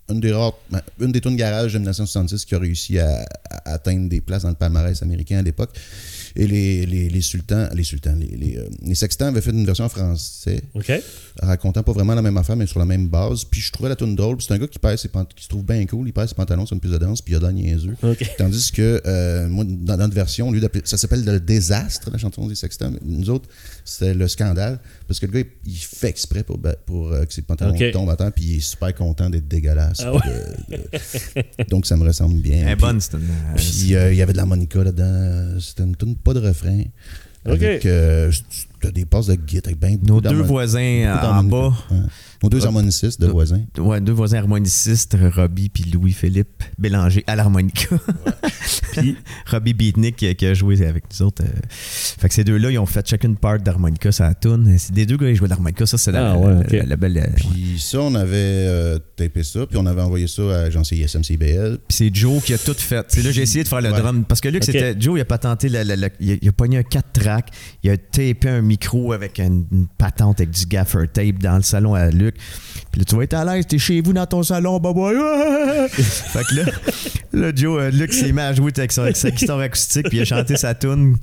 une 0.09 0.21
des 0.21 0.33
rares, 0.33 0.55
ben, 0.71 0.81
une 1.01 1.13
des 1.13 1.21
tunes 1.21 1.37
garage 1.37 1.75
de 1.75 1.79
1966 1.79 2.45
qui 2.47 2.55
a 2.55 2.59
réussi 2.59 2.99
à, 2.99 3.25
à 3.51 3.73
atteindre 3.75 4.09
des 4.09 4.21
places 4.23 4.43
dans 4.43 4.49
le 4.49 4.55
palmarès 4.55 5.03
américain 5.03 5.39
à 5.39 5.43
l'époque. 5.43 5.71
Et 6.37 6.47
les, 6.47 6.87
les, 6.87 7.09
les 7.09 7.21
sultans, 7.23 7.69
les 7.75 7.85
sultans, 7.85 8.15
les, 8.17 8.27
les, 8.37 8.57
euh, 8.59 8.69
les 8.83 8.95
sextants 8.95 9.27
avaient 9.27 9.41
fait 9.41 9.51
une 9.51 9.67
version 9.67 9.85
en 9.85 9.89
français, 9.89 10.63
OK. 10.75 10.93
racontant 11.43 11.83
pas 11.83 11.93
vraiment 11.93 12.15
la 12.15 12.23
même 12.23 12.37
affaire, 12.37 12.57
mais 12.57 12.67
sur 12.67 12.79
la 12.79 12.85
même 12.87 13.09
base. 13.09 13.45
Puis 13.45 13.61
je 13.61 13.73
trouvais 13.73 13.89
la 13.89 13.97
tune 13.97 14.15
drôle. 14.15 14.41
C'est 14.41 14.53
un 14.55 14.59
gars 14.59 14.67
qui, 14.69 14.79
ses 14.97 15.09
pant- 15.09 15.25
qui 15.25 15.45
se 15.45 15.49
trouve 15.49 15.65
bien 15.65 15.85
cool, 15.87 16.09
il 16.09 16.13
pèse 16.13 16.29
ses 16.31 16.35
pantalons 16.35 16.67
sur 16.67 16.75
une 16.75 16.81
piste 16.81 16.95
de 16.95 16.99
danse, 16.99 17.21
puis 17.23 17.33
il 17.33 17.37
a 17.37 17.41
de 17.41 17.45
la 17.47 17.53
niaiseux. 17.53 17.97
OK. 18.03 18.25
Tandis 18.39 18.71
que, 18.73 19.01
euh, 19.07 19.49
moi, 19.49 19.65
dans 19.67 19.97
notre 19.97 20.15
version, 20.15 20.51
d'appeler- 20.61 20.83
ça 20.85 20.97
s'appelle 20.97 21.25
le 21.25 21.41
désastre, 21.41 22.11
la 22.11 22.19
chanson 22.19 22.47
des 22.47 22.55
sextants. 22.55 22.93
Nous 23.03 23.31
autres, 23.31 23.49
c'était 23.91 24.15
le 24.15 24.29
scandale. 24.29 24.79
Parce 25.09 25.19
que 25.21 25.27
le 25.27 25.33
gars, 25.33 25.41
il, 25.67 25.73
il 25.73 25.77
fait 25.77 26.09
exprès 26.09 26.43
pour, 26.43 26.59
pour 26.87 27.13
euh, 27.13 27.25
que 27.25 27.33
ses 27.33 27.43
pantalons 27.43 27.73
tombent 27.93 28.11
à 28.11 28.17
temps, 28.17 28.31
puis 28.31 28.45
il 28.45 28.57
est 28.59 28.61
super 28.61 28.95
content 28.95 29.29
d'être 29.31 29.49
dégueulasse. 29.49 30.01
Ah 30.05 30.13
puis 30.21 30.31
de- 30.77 30.77
de- 30.77 31.69
donc, 31.69 31.87
ça 31.87 31.97
me 31.97 32.05
ressemble 32.05 32.41
bien. 32.41 32.59
Elle 32.59 32.69
est 32.69 32.77
Puis- 32.77 32.85
euh, 33.15 33.19
Puis 33.57 33.95
euh, 33.95 34.13
il 34.13 34.19
y 34.19 34.23
avait 34.23 34.33
de 34.33 34.37
l'harmonica 34.39 34.83
là-dedans. 34.85 35.59
C'était 35.61 35.83
une 35.83 35.97
tune 35.97 36.17
pas 36.17 36.35
de 36.35 36.41
refrain. 36.41 36.83
Ok. 37.47 37.53
Avec 37.55 37.87
euh, 37.87 38.31
des 38.93 39.07
passes 39.07 39.27
de 39.27 39.35
guitare 39.35 39.73
avec 39.73 39.81
bien 39.81 39.97
Nos 40.07 40.21
deux 40.21 40.43
voisins 40.43 41.19
en 41.39 41.45
bas. 41.45 41.73
Nos 42.43 42.49
deux 42.49 42.65
harmonicistes 42.65 43.21
de 43.21 43.27
Deux- 43.27 43.33
voisins. 43.33 43.61
Ouais, 43.79 44.01
deux 44.01 44.13
voisins 44.13 44.39
harmonicistes, 44.39 45.17
Robbie 45.35 45.69
puis 45.69 45.85
Louis-Philippe 45.85 46.63
Bélanger 46.79 47.23
à 47.27 47.37
l'harmonica. 47.37 47.89
Puis, 48.93 49.17
Robbie 49.47 49.73
Beatnik 49.75 50.17
qui, 50.17 50.35
qui 50.35 50.47
a 50.47 50.55
joué 50.55 50.85
avec 50.87 51.05
nous 51.13 51.27
autres. 51.27 51.43
euh. 51.45 51.59
Fait 51.71 52.29
que 52.29 52.35
ces 52.35 52.43
deux-là, 52.45 52.71
ils 52.71 52.79
ont 52.79 52.87
fait 52.87 53.07
chacune 53.07 53.37
part 53.37 53.59
d'harmonica 53.61 54.11
sur 54.11 54.25
la 54.25 54.35
tune. 54.35 54.75
C'est 54.79 54.93
des 54.93 55.07
deux 55.07 55.17
gars 55.17 55.29
qui 55.29 55.37
jouaient 55.37 55.47
de 55.49 55.53
l'harmonica. 55.53 55.87
Ça, 55.87 55.97
c'est 55.99 56.11
la, 56.13 56.33
Ah 56.33 56.37
ouais, 56.39 56.53
la- 56.55 56.61
ok. 56.61 56.73
la- 56.73 56.83
la 56.85 56.97
belle. 56.97 57.17
euh, 57.19 57.21
ouais. 57.23 57.31
Puis 57.37 57.77
ça, 57.79 58.01
on 58.01 58.15
avait 58.17 58.37
euh, 58.37 58.99
tapé 59.17 59.43
ça, 59.45 59.67
puis 59.67 59.77
on 59.79 59.87
avait 59.87 60.03
envoyé 60.03 60.27
ça 60.27 60.43
à 60.43 60.71
Jean 60.71 60.83
SMCBL. 60.83 61.79
Puis 61.89 61.97
c'est 61.97 62.15
Joe 62.15 62.43
qui 62.43 62.53
a 62.55 62.59
tout 62.59 62.75
fait. 62.75 63.05
C'est 63.09 63.23
là 63.23 63.31
j'ai 63.31 63.43
essayé 63.43 63.63
de 63.65 63.69
faire 63.69 63.81
le 63.81 63.91
Ouais. 63.93 63.99
drum. 64.01 64.25
Parce 64.25 64.41
que 64.41 64.49
Luc, 64.49 64.65
c'était. 64.65 64.95
Joe, 64.99 65.19
il 65.19 65.23
a 65.23 65.25
pas 65.25 65.39
tenté. 65.39 65.69
la- 65.69 65.85
la- 65.85 65.97
la- 65.97 66.09
il, 66.21 66.33
a, 66.33 66.37
il 66.43 66.49
a 66.49 66.53
pogné 66.53 66.79
un 66.79 66.83
4 66.83 67.13
track. 67.13 67.51
Il 67.83 67.91
a 67.91 67.97
tapé 67.97 68.49
un 68.49 68.63
micro 68.63 69.13
avec 69.13 69.39
une, 69.39 69.67
une 69.73 69.87
patente 69.87 70.41
avec 70.41 70.51
du 70.51 70.67
gaffer 70.67 71.07
tape 71.13 71.39
dans 71.39 71.57
le 71.57 71.63
salon 71.63 71.95
à 71.95 72.11
Luc. 72.11 72.30
Puis 72.93 73.01
là, 73.01 73.05
tu 73.05 73.17
vas 73.17 73.23
être 73.23 73.35
à 73.35 73.45
l'aise, 73.45 73.67
t'es 73.67 73.79
chez 73.79 74.01
vous 74.01 74.13
dans 74.13 74.27
ton 74.27 74.43
salon, 74.43 74.79
bye 74.79 74.95
bye. 74.95 75.89
fait 75.91 76.45
que 76.45 76.55
là, 76.57 76.63
là 77.33 77.53
Joe, 77.55 77.81
euh, 77.81 77.91
Luc 77.91 78.13
s'est 78.13 78.33
mis 78.33 78.41
à 78.41 78.53
jouer 78.53 78.73
avec 78.77 78.93
sa, 78.93 79.03
avec 79.03 79.17
sa 79.17 79.31
guitare 79.31 79.61
acoustique, 79.61 80.09
puis 80.09 80.19
il 80.19 80.23
a 80.23 80.25
chanté 80.25 80.57
sa 80.57 80.75
tune. 80.75 81.17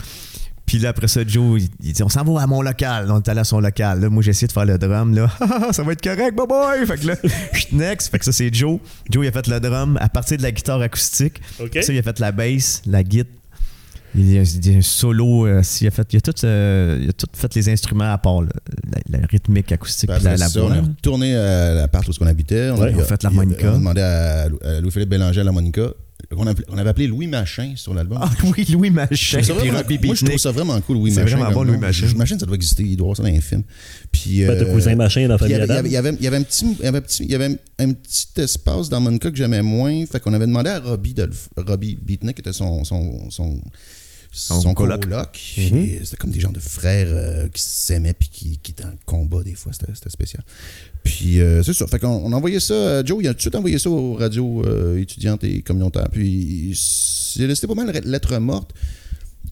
Puis 0.68 0.80
là, 0.80 0.90
après 0.90 1.08
ça, 1.08 1.22
Joe, 1.26 1.62
il, 1.62 1.70
il 1.82 1.94
dit 1.94 2.04
On 2.04 2.10
s'en 2.10 2.26
va 2.26 2.42
à 2.42 2.46
mon 2.46 2.62
local. 2.62 3.10
On 3.10 3.20
est 3.20 3.30
allé 3.30 3.40
à 3.40 3.46
son 3.46 3.62
local. 3.62 4.02
Là, 4.02 4.10
moi, 4.10 4.22
j'ai 4.22 4.32
essayé 4.32 4.48
de 4.48 4.52
faire 4.52 4.66
le 4.66 4.78
drum. 4.78 5.16
Là, 5.16 5.32
ça 5.72 5.82
va 5.82 5.94
être 5.94 6.02
correct, 6.02 6.36
bye 6.36 6.46
bye. 6.46 6.86
Fait 6.86 6.98
que 6.98 7.08
là, 7.08 7.16
next. 7.72 8.12
Fait 8.12 8.20
que 8.20 8.26
ça, 8.26 8.34
c'est 8.34 8.54
Joe. 8.54 8.80
Joe, 9.10 9.26
il 9.26 9.30
a 9.30 9.32
fait 9.32 9.48
le 9.48 9.62
drum 9.62 9.98
à 10.02 10.10
partir 10.10 10.38
de 10.38 10.44
la 10.44 10.52
guitare 10.52 10.82
acoustique. 10.82 11.42
Ça, 11.58 11.94
il 11.94 11.98
a 11.98 12.04
fait 12.04 12.20
la 12.20 12.34
bass, 12.34 12.82
la 12.86 13.04
guitare. 13.04 13.37
Il 14.16 14.32
y 14.34 14.38
a, 14.40 14.42
il 14.44 14.72
y 14.72 14.76
a 14.76 14.78
un 14.78 14.82
solo. 14.82 15.46
euh, 15.48 15.62
il, 15.82 15.88
a 15.88 15.92
fait, 15.92 16.08
il, 16.14 16.18
a 16.18 16.22
tout, 16.22 16.34
euh, 16.44 17.00
il 17.04 17.10
a 17.10 17.14
tout 17.14 17.28
fait 17.34 17.54
les 17.56 17.70
instruments 17.70 18.12
à 18.14 18.18
part 18.18 18.42
là, 18.42 18.50
la, 19.10 19.20
la 19.20 19.28
rythmique 19.28 19.72
acoustique 19.72 20.10
Puis 20.10 20.18
puis 20.18 20.26
la, 20.26 20.38
la 20.38 20.48
ça, 20.50 20.64
on 20.64 20.74
est 20.74 20.80
retourné 20.80 21.36
à 21.36 21.74
l'appart 21.76 22.08
où 22.08 22.12
on 22.22 22.26
habitait. 22.28 22.70
On, 22.72 22.78
Ouais, 22.80 22.94
a, 22.94 22.98
on 22.98 23.00
a 23.00 23.04
fait 23.04 23.22
l'harmonica. 23.24 23.68
On 23.72 23.76
a 23.76 23.78
demandé 23.78 24.02
à, 24.02 24.48
à 24.64 24.82
Louis-Philippe 24.82 25.10
Bélanger 25.10 25.42
à 25.42 25.44
l'harmonica. 25.44 25.90
On, 26.36 26.46
on 26.70 26.78
avait 26.78 26.90
appelé 26.90 27.06
Louis 27.08 27.28
Machin 27.28 27.74
sur 27.76 27.94
l'album. 27.94 28.18
Ah 28.22 28.30
oui, 28.44 28.66
Louis 28.72 28.90
Je 28.90 28.94
Machin. 28.94 29.38
trouve 29.38 29.46
ça 29.46 29.54
puis 29.54 29.70
vraiment- 29.70 29.84
moi, 30.08 30.16
je 30.16 30.26
trouve 30.26 30.38
ça 30.40 30.52
vraiment 30.52 30.82
cool, 30.82 30.98
Louis 30.98 31.12
C'est 31.12 31.24
Machin. 31.24 31.38
vraiment 31.38 31.52
bon, 31.54 31.64
Louis. 31.64 31.78
Machin. 31.78 32.08
J'imagine 32.08 32.38
que 32.38 32.40
ça 32.42 32.46
doit 32.48 32.56
exister. 32.56 32.84
Il 32.84 32.98
doit 32.98 33.06
y 33.06 33.12
avoir 33.12 33.18
ça 33.18 33.24
dans 33.24 33.30
les 33.30 33.40
films. 33.40 33.64
Puis, 34.12 34.44
Ben, 34.46 34.50
euh, 34.50 34.74
cousin 34.74 34.96
machin 34.96 35.28
dans 35.28 35.38
famille 35.38 35.56
il 35.56 35.60
y 35.60 35.96
avait, 35.98 36.14
il 36.16 36.24
y 36.24 36.28
avait 36.28 36.38
un 36.38 36.44
petit, 36.44 36.66
il 36.80 36.84
y 36.84 36.88
avait 36.88 36.98
un 36.98 37.02
petit, 37.02 37.24
il 37.24 37.32
y 37.32 37.36
avait 37.36 37.58
un 37.80 37.92
petit 37.94 38.28
espace 38.38 38.90
dans 38.90 39.00
Monica 39.00 39.30
que 39.30 39.38
j'aimais 39.38 39.62
moins. 39.62 40.06
Fait 40.08 40.20
qu'on 40.20 40.34
avait 40.34 40.48
demandé 40.48 40.72
à 40.72 40.80
Robbie, 40.80 41.14
de 41.14 41.24
le 41.24 41.64
Robbie 41.64 41.98
Beatnik, 42.02 42.36
qui 42.38 42.42
était 42.42 42.52
son, 42.52 42.84
son, 42.84 43.30
son, 43.30 43.62
Son 44.38 44.62
son 44.62 44.74
coloc. 44.74 45.04
coloc. 45.04 45.40
Mhm. 45.58 46.00
C'était 46.04 46.18
comme 46.18 46.32
des 46.32 46.40
gens 46.40 46.52
de 46.52 46.60
frères 46.60 47.08
euh, 47.10 47.48
qui 47.50 47.62
s'aimaient 47.62 48.14
puis 48.14 48.30
qui, 48.30 48.58
qui 48.62 48.72
étaient 48.72 48.86
en 48.86 48.94
combat 49.06 49.44
des 49.44 49.56
fois. 49.56 49.74
C'était 49.74 49.92
c'était 49.96 50.10
spécial. 50.10 50.44
Puis 51.04 51.40
euh, 51.42 51.64
c'est 51.64 51.74
ça. 51.74 51.88
Fait 51.88 52.00
qu'on 52.00 52.08
on 52.10 52.32
a 52.34 52.36
envoyé 52.36 52.60
ça. 52.60 52.74
euh, 52.74 53.04
Joe, 53.06 53.20
il 53.24 53.28
a 53.28 53.32
tout 53.32 53.38
de 53.38 53.42
suite 53.42 53.56
envoyé 53.56 53.80
ça 53.80 53.90
aux 53.90 54.14
radios 54.14 54.64
euh, 54.66 55.00
étudiantes 55.00 55.44
et 55.44 55.62
communautaires. 55.62 56.10
Puis 56.12 56.74
c'est 56.80 57.46
resté 57.46 57.66
pas 57.68 57.76
mal 57.76 57.92
lettre 58.06 58.38
morte 58.40 58.74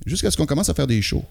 jusqu'à 0.05 0.29
ce 0.31 0.37
qu'on 0.37 0.45
commence 0.45 0.69
à 0.69 0.73
faire 0.73 0.87
des 0.87 1.01
shows. 1.01 1.25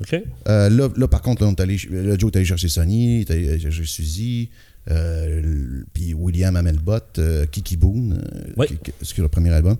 OK. 0.00 0.14
Euh, 0.48 0.68
là, 0.68 0.88
là, 0.96 1.08
par 1.08 1.22
contre, 1.22 1.42
là, 1.42 1.48
on 1.48 1.52
est 1.52 1.60
allé, 1.60 1.78
là, 1.90 2.16
Joe 2.18 2.30
est 2.30 2.36
allé 2.36 2.44
chercher 2.44 2.68
Sonny, 2.68 3.20
est 3.22 3.30
allé 3.30 3.58
chercher 3.58 3.84
Suzy, 3.86 4.50
euh, 4.90 5.82
puis 5.94 6.12
William 6.12 6.54
Amelbot, 6.54 6.98
euh, 7.18 7.46
Kiki 7.46 7.76
Boone, 7.78 8.22
euh, 8.22 8.52
Oui. 8.58 8.66
qui, 8.66 8.76
qui- 8.76 8.92
c'est 9.02 9.18
le 9.18 9.28
premier 9.28 9.50
album. 9.50 9.76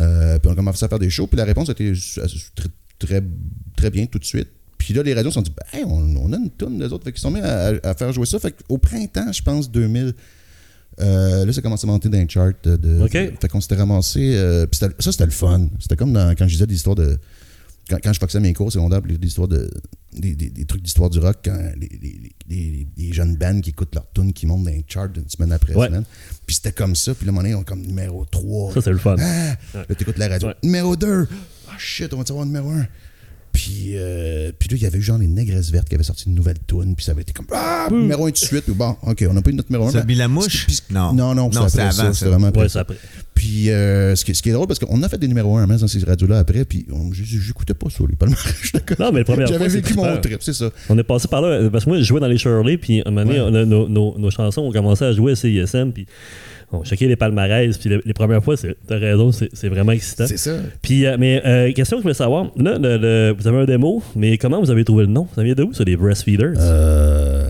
Euh, 0.00 0.38
puis 0.38 0.48
on 0.48 0.52
a 0.52 0.56
commencé 0.56 0.84
à 0.84 0.88
faire 0.88 0.98
des 0.98 1.10
shows, 1.10 1.26
puis 1.26 1.36
la 1.36 1.44
réponse 1.44 1.68
était 1.70 1.92
très, 2.54 2.68
très, 2.98 3.22
très 3.76 3.90
bien 3.90 4.06
tout 4.06 4.18
de 4.18 4.24
suite. 4.24 4.48
Puis 4.78 4.94
là, 4.94 5.02
les 5.02 5.12
radios 5.12 5.30
se 5.30 5.34
sont 5.34 5.42
dit, 5.42 5.52
ben, 5.56 5.78
hey, 5.78 5.84
on, 5.84 6.16
on 6.16 6.32
a 6.32 6.36
une 6.36 6.50
tonne 6.50 6.78
des 6.78 6.86
autres. 6.86 7.04
Fait 7.04 7.12
qu'ils 7.12 7.20
sont 7.20 7.30
mis 7.32 7.40
à, 7.40 7.72
à 7.82 7.94
faire 7.94 8.12
jouer 8.12 8.26
ça. 8.26 8.38
Fait 8.38 8.52
qu'au 8.52 8.78
printemps, 8.78 9.32
je 9.32 9.42
pense, 9.42 9.70
2000, 9.70 10.14
euh, 11.00 11.44
là, 11.44 11.52
ça 11.52 11.60
commençait 11.62 11.86
à 11.86 11.90
monter 11.90 12.08
dans 12.08 12.18
les 12.18 12.28
charts. 12.28 12.52
De, 12.62 12.76
de- 12.76 13.00
OK. 13.02 13.10
fait 13.12 13.48
qu'on 13.48 13.60
s'était 13.60 13.74
ramassé. 13.76 14.34
euh, 14.36 14.66
ça, 14.72 14.88
c'était 15.12 15.24
le 15.26 15.30
fun. 15.32 15.68
C'était 15.80 15.96
comme 15.96 16.12
dans- 16.12 16.34
quand 16.36 16.46
je 16.46 16.52
disais 16.52 16.66
des 16.66 16.74
histoires 16.76 16.96
de. 16.96 17.18
Quand, 17.88 17.98
quand 18.02 18.12
je 18.12 18.20
faisais 18.20 18.40
mes 18.40 18.52
cours 18.52 18.70
secondaires, 18.72 19.00
histoires 19.22 19.48
de. 19.48 19.70
Des, 20.12 20.34
des- 20.34 20.50
des 20.50 20.64
trucs 20.64 20.82
d'histoire 20.82 21.10
du 21.10 21.18
rock, 21.18 21.36
quand 21.44 21.56
les, 21.76 21.88
les- 22.00 23.12
jeunes 23.12 23.36
bands 23.36 23.60
qui 23.60 23.70
écoutent 23.70 23.94
leur 23.94 24.10
tune 24.12 24.32
qui 24.32 24.46
montent 24.46 24.64
dans 24.64 24.70
les 24.70 24.84
charts 24.88 25.08
d'une 25.10 25.28
semaine 25.28 25.52
après 25.52 25.74
Ouais. 25.74 25.86
semaine. 25.86 26.04
Puis 26.46 26.56
c'était 26.56 26.72
comme 26.72 26.96
ça. 26.96 27.14
Puis 27.14 27.26
là, 27.26 27.32
on 27.34 27.44
est 27.44 27.64
comme 27.64 27.82
numéro 27.82 28.24
3. 28.24 28.72
Ça, 28.74 28.80
c'est 28.80 28.90
le 28.90 28.98
fun. 28.98 29.16
Ah! 29.20 29.56
Là, 29.74 29.94
t'écoutes 29.94 30.18
la 30.18 30.28
radio. 30.28 30.48
Ouais. 30.48 30.54
Numéro 30.62 30.96
2. 30.96 31.28
Ah, 31.68 31.72
shit, 31.78 32.12
on 32.14 32.18
va 32.18 32.24
savoir 32.26 32.46
numéro 32.46 32.70
1. 32.70 32.86
Puis, 33.52 33.92
euh, 33.94 34.52
puis 34.58 34.68
là, 34.70 34.76
il 34.76 34.82
y 34.82 34.86
avait 34.86 34.98
eu 34.98 35.02
genre 35.02 35.18
les 35.18 35.26
Négresses 35.26 35.70
Vertes 35.70 35.88
qui 35.88 35.94
avaient 35.94 36.04
sorti 36.04 36.24
une 36.28 36.34
nouvelle 36.34 36.56
tune. 36.66 36.94
Puis 36.94 37.04
ça 37.04 37.12
avait 37.12 37.22
été 37.22 37.32
comme 37.32 37.46
Ah, 37.52 37.88
numéro 37.90 38.26
1 38.26 38.28
tout 38.28 38.32
de 38.32 38.38
suite. 38.38 38.64
Puis 38.64 38.74
bon, 38.74 38.96
OK, 39.02 39.24
on 39.28 39.32
n'a 39.34 39.42
pas 39.42 39.50
eu 39.50 39.54
notre 39.54 39.70
numéro 39.70 39.88
1. 39.88 39.92
Ça, 39.92 40.00
Bilamouche? 40.02 40.66
Non. 40.90 41.12
Non, 41.12 41.34
non, 41.34 41.50
Non, 41.52 41.68
c'est 41.68 41.76
c'est 41.76 42.00
avant, 42.00 42.12
ça. 42.12 42.28
vraiment 42.28 42.46
après 42.48 42.62
Ouais, 42.62 42.68
ça. 42.68 42.72
c'est 42.74 42.78
après. 42.80 42.96
Puis 43.34 43.70
euh, 43.70 44.16
ce, 44.16 44.24
qui, 44.24 44.34
ce 44.34 44.42
qui 44.42 44.48
est 44.50 44.52
drôle, 44.52 44.66
parce 44.66 44.78
qu'on 44.80 45.00
a 45.02 45.08
fait 45.08 45.18
des 45.18 45.28
numéros 45.28 45.56
1 45.56 45.66
dans 45.66 45.86
ces 45.88 46.04
radios-là 46.04 46.38
après. 46.38 46.64
Puis 46.64 46.86
j'écoutais 47.12 47.74
pas 47.74 47.88
ça, 47.90 48.04
les 48.08 48.16
palmarès. 48.16 48.72
Non, 48.98 49.12
mais 49.12 49.18
la 49.20 49.24
première 49.24 49.46
J'avais 49.46 49.58
fois, 49.58 49.68
c'est 49.70 49.76
vécu 49.80 49.94
mon 49.94 50.04
super. 50.04 50.20
trip, 50.20 50.38
c'est 50.42 50.52
ça. 50.54 50.70
On 50.88 50.98
est 50.98 51.02
passé 51.04 51.28
par 51.28 51.40
là, 51.42 51.68
parce 51.70 51.84
que 51.84 51.90
moi, 51.90 51.98
je 51.98 52.04
jouais 52.04 52.20
dans 52.20 52.26
les 52.26 52.38
Shirley, 52.38 52.78
puis 52.78 53.00
à 53.00 53.08
un 53.08 53.10
moment 53.10 53.26
donné, 53.26 53.40
Ouais. 53.40 53.46
on 53.48 53.54
a- 53.54 53.64
nos, 53.64 53.88
nos- 53.88 54.18
nos 54.18 54.30
chansons 54.30 54.62
ont 54.62 54.72
commencé 54.72 55.04
à 55.04 55.12
jouer 55.12 55.32
à 55.32 55.36
CISM, 55.36 55.92
puis 55.92 56.06
on 56.72 56.84
checkait 56.84 57.06
les 57.06 57.16
palmarès, 57.16 57.76
puis 57.78 57.88
les, 57.90 58.00
les 58.04 58.12
premières 58.12 58.42
fois, 58.44 58.56
c'est- 58.56 58.76
t'as 58.86 58.98
raison, 58.98 59.32
c'est 59.32 59.48
c'est 59.54 59.68
vraiment 59.68 59.92
excitant. 59.92 60.26
C'est 60.26 60.36
ça. 60.36 60.56
Puis, 60.82 61.06
euh, 61.06 61.16
mais, 61.18 61.40
euh, 61.46 61.72
question 61.72 61.96
que 61.96 62.00
je 62.00 62.04
voulais 62.04 62.14
savoir, 62.14 62.50
là, 62.56 62.78
le- 62.78 62.98
le- 62.98 63.34
vous 63.38 63.46
avez 63.48 63.58
un 63.58 63.64
démo, 63.64 64.02
mais 64.14 64.36
comment 64.38 64.60
vous 64.60 64.70
avez 64.70 64.84
trouvé 64.84 65.04
le 65.06 65.10
nom? 65.12 65.26
Ça 65.34 65.42
vient 65.42 65.54
de 65.54 65.62
où, 65.62 65.72
ça, 65.72 65.84
les 65.84 65.96
Breastfeeders? 65.96 66.54
Euh, 66.58 67.48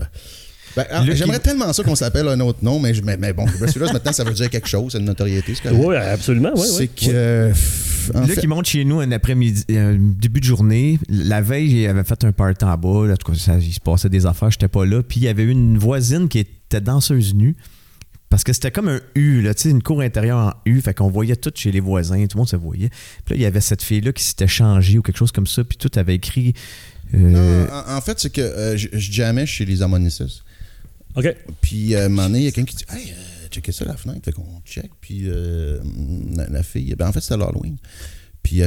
ben, 0.75 0.85
ah, 0.91 1.03
Luc, 1.03 1.15
J'aimerais 1.15 1.37
il- 1.37 1.41
tellement 1.41 1.73
ça 1.73 1.83
qu'on 1.83 1.95
s'appelle 1.95 2.27
un 2.27 2.39
autre 2.39 2.59
nom, 2.61 2.79
mais, 2.79 2.93
je- 2.93 3.01
mais, 3.01 3.17
mais 3.17 3.33
bon, 3.33 3.45
Breastfeeders, 3.59 3.91
maintenant, 3.91 4.13
ça 4.13 4.23
veut 4.23 4.33
dire 4.33 4.49
quelque 4.49 4.67
chose, 4.69 4.91
c'est 4.93 4.99
une 4.99 5.05
notoriété. 5.05 5.53
Oui, 5.73 5.95
absolument, 5.95 6.51
oui. 6.55 6.67
c'est 6.67 6.87
que. 6.87 7.51
en 8.15 8.21
Là, 8.21 8.27
fait- 8.27 8.41
qui 8.41 8.47
monte 8.47 8.65
chez 8.65 8.85
nous 8.85 9.01
un 9.01 9.11
après-midi, 9.11 9.65
un 9.71 9.97
début 9.99 10.39
de 10.39 10.45
journée. 10.45 10.97
La 11.09 11.41
veille, 11.41 11.81
il 11.81 11.87
avait 11.87 12.03
fait 12.03 12.23
un 12.23 12.31
party 12.31 12.63
en 12.65 12.77
bas. 12.77 13.05
Là, 13.07 13.13
en 13.13 13.17
tout 13.17 13.31
cas, 13.31 13.37
ça- 13.37 13.57
il 13.59 13.73
se 13.73 13.79
passait 13.79 14.09
des 14.09 14.25
affaires, 14.25 14.49
j'étais 14.49 14.67
pas 14.67 14.85
là. 14.85 15.03
Puis 15.03 15.19
il 15.19 15.23
y 15.23 15.27
avait 15.27 15.43
eu 15.43 15.49
une 15.51 15.77
voisine 15.77 16.27
qui 16.29 16.39
était 16.39 16.81
danseuse 16.81 17.35
nue. 17.35 17.55
Parce 18.29 18.43
que 18.43 18.53
c'était 18.53 18.69
comme 18.71 18.89
un 18.89 19.01
U, 19.15 19.41
là, 19.41 19.55
tu 19.55 19.63
sais, 19.63 19.69
une 19.71 19.81
cour 19.81 20.01
intérieure 20.01 20.37
en 20.37 20.53
U. 20.65 20.79
Fait 20.81 20.93
qu'on 20.93 21.09
voyait 21.09 21.35
tout 21.35 21.51
chez 21.55 21.71
les 21.71 21.79
voisins, 21.79 22.21
tout 22.27 22.37
le 22.37 22.39
monde 22.41 22.47
se 22.49 22.55
voyait. 22.55 22.89
Puis 23.25 23.33
là, 23.33 23.35
il 23.35 23.41
y 23.41 23.45
avait 23.45 23.59
cette 23.61 23.81
fille-là 23.81 24.11
qui 24.13 24.23
s'était 24.23 24.47
changée 24.47 24.99
ou 24.99 25.01
quelque 25.01 25.17
chose 25.17 25.31
comme 25.31 25.47
ça. 25.47 25.63
Puis 25.63 25.77
tout 25.77 25.89
avait 25.95 26.13
écrit. 26.15 26.53
euh, 27.15 27.65
Non, 27.65 27.73
en, 27.73 27.97
en 27.97 28.01
fait, 28.01 28.19
c'est 28.19 28.29
que 28.29 28.41
euh, 28.41 28.77
je, 28.77 28.87
jammais 28.93 29.47
chez 29.47 29.65
les 29.65 29.81
harmonistes. 29.81 30.23
OK. 31.15 31.35
Puis, 31.61 31.95
euh, 31.95 32.03
à 32.03 32.05
un 32.05 32.09
moment 32.09 32.27
donné, 32.27 32.39
il 32.39 32.45
y 32.45 32.47
a 32.47 32.51
quelqu'un 32.51 32.69
qui 32.69 32.75
dit 32.77 32.85
Hey, 32.91 33.11
euh, 33.11 33.47
checkez 33.49 33.71
ça 33.71 33.83
la 33.85 33.97
fenêtre. 33.97 34.21
Fait 34.23 34.31
qu'on 34.31 34.61
check. 34.63 34.91
Puis, 35.01 35.23
euh, 35.25 35.79
la, 36.35 36.47
la 36.49 36.61
fille, 36.61 36.93
ben, 36.95 37.07
en 37.07 37.11
fait, 37.11 37.21
c'était 37.21 37.37
l'Halloween. 37.37 37.77
Puis, 38.43 38.61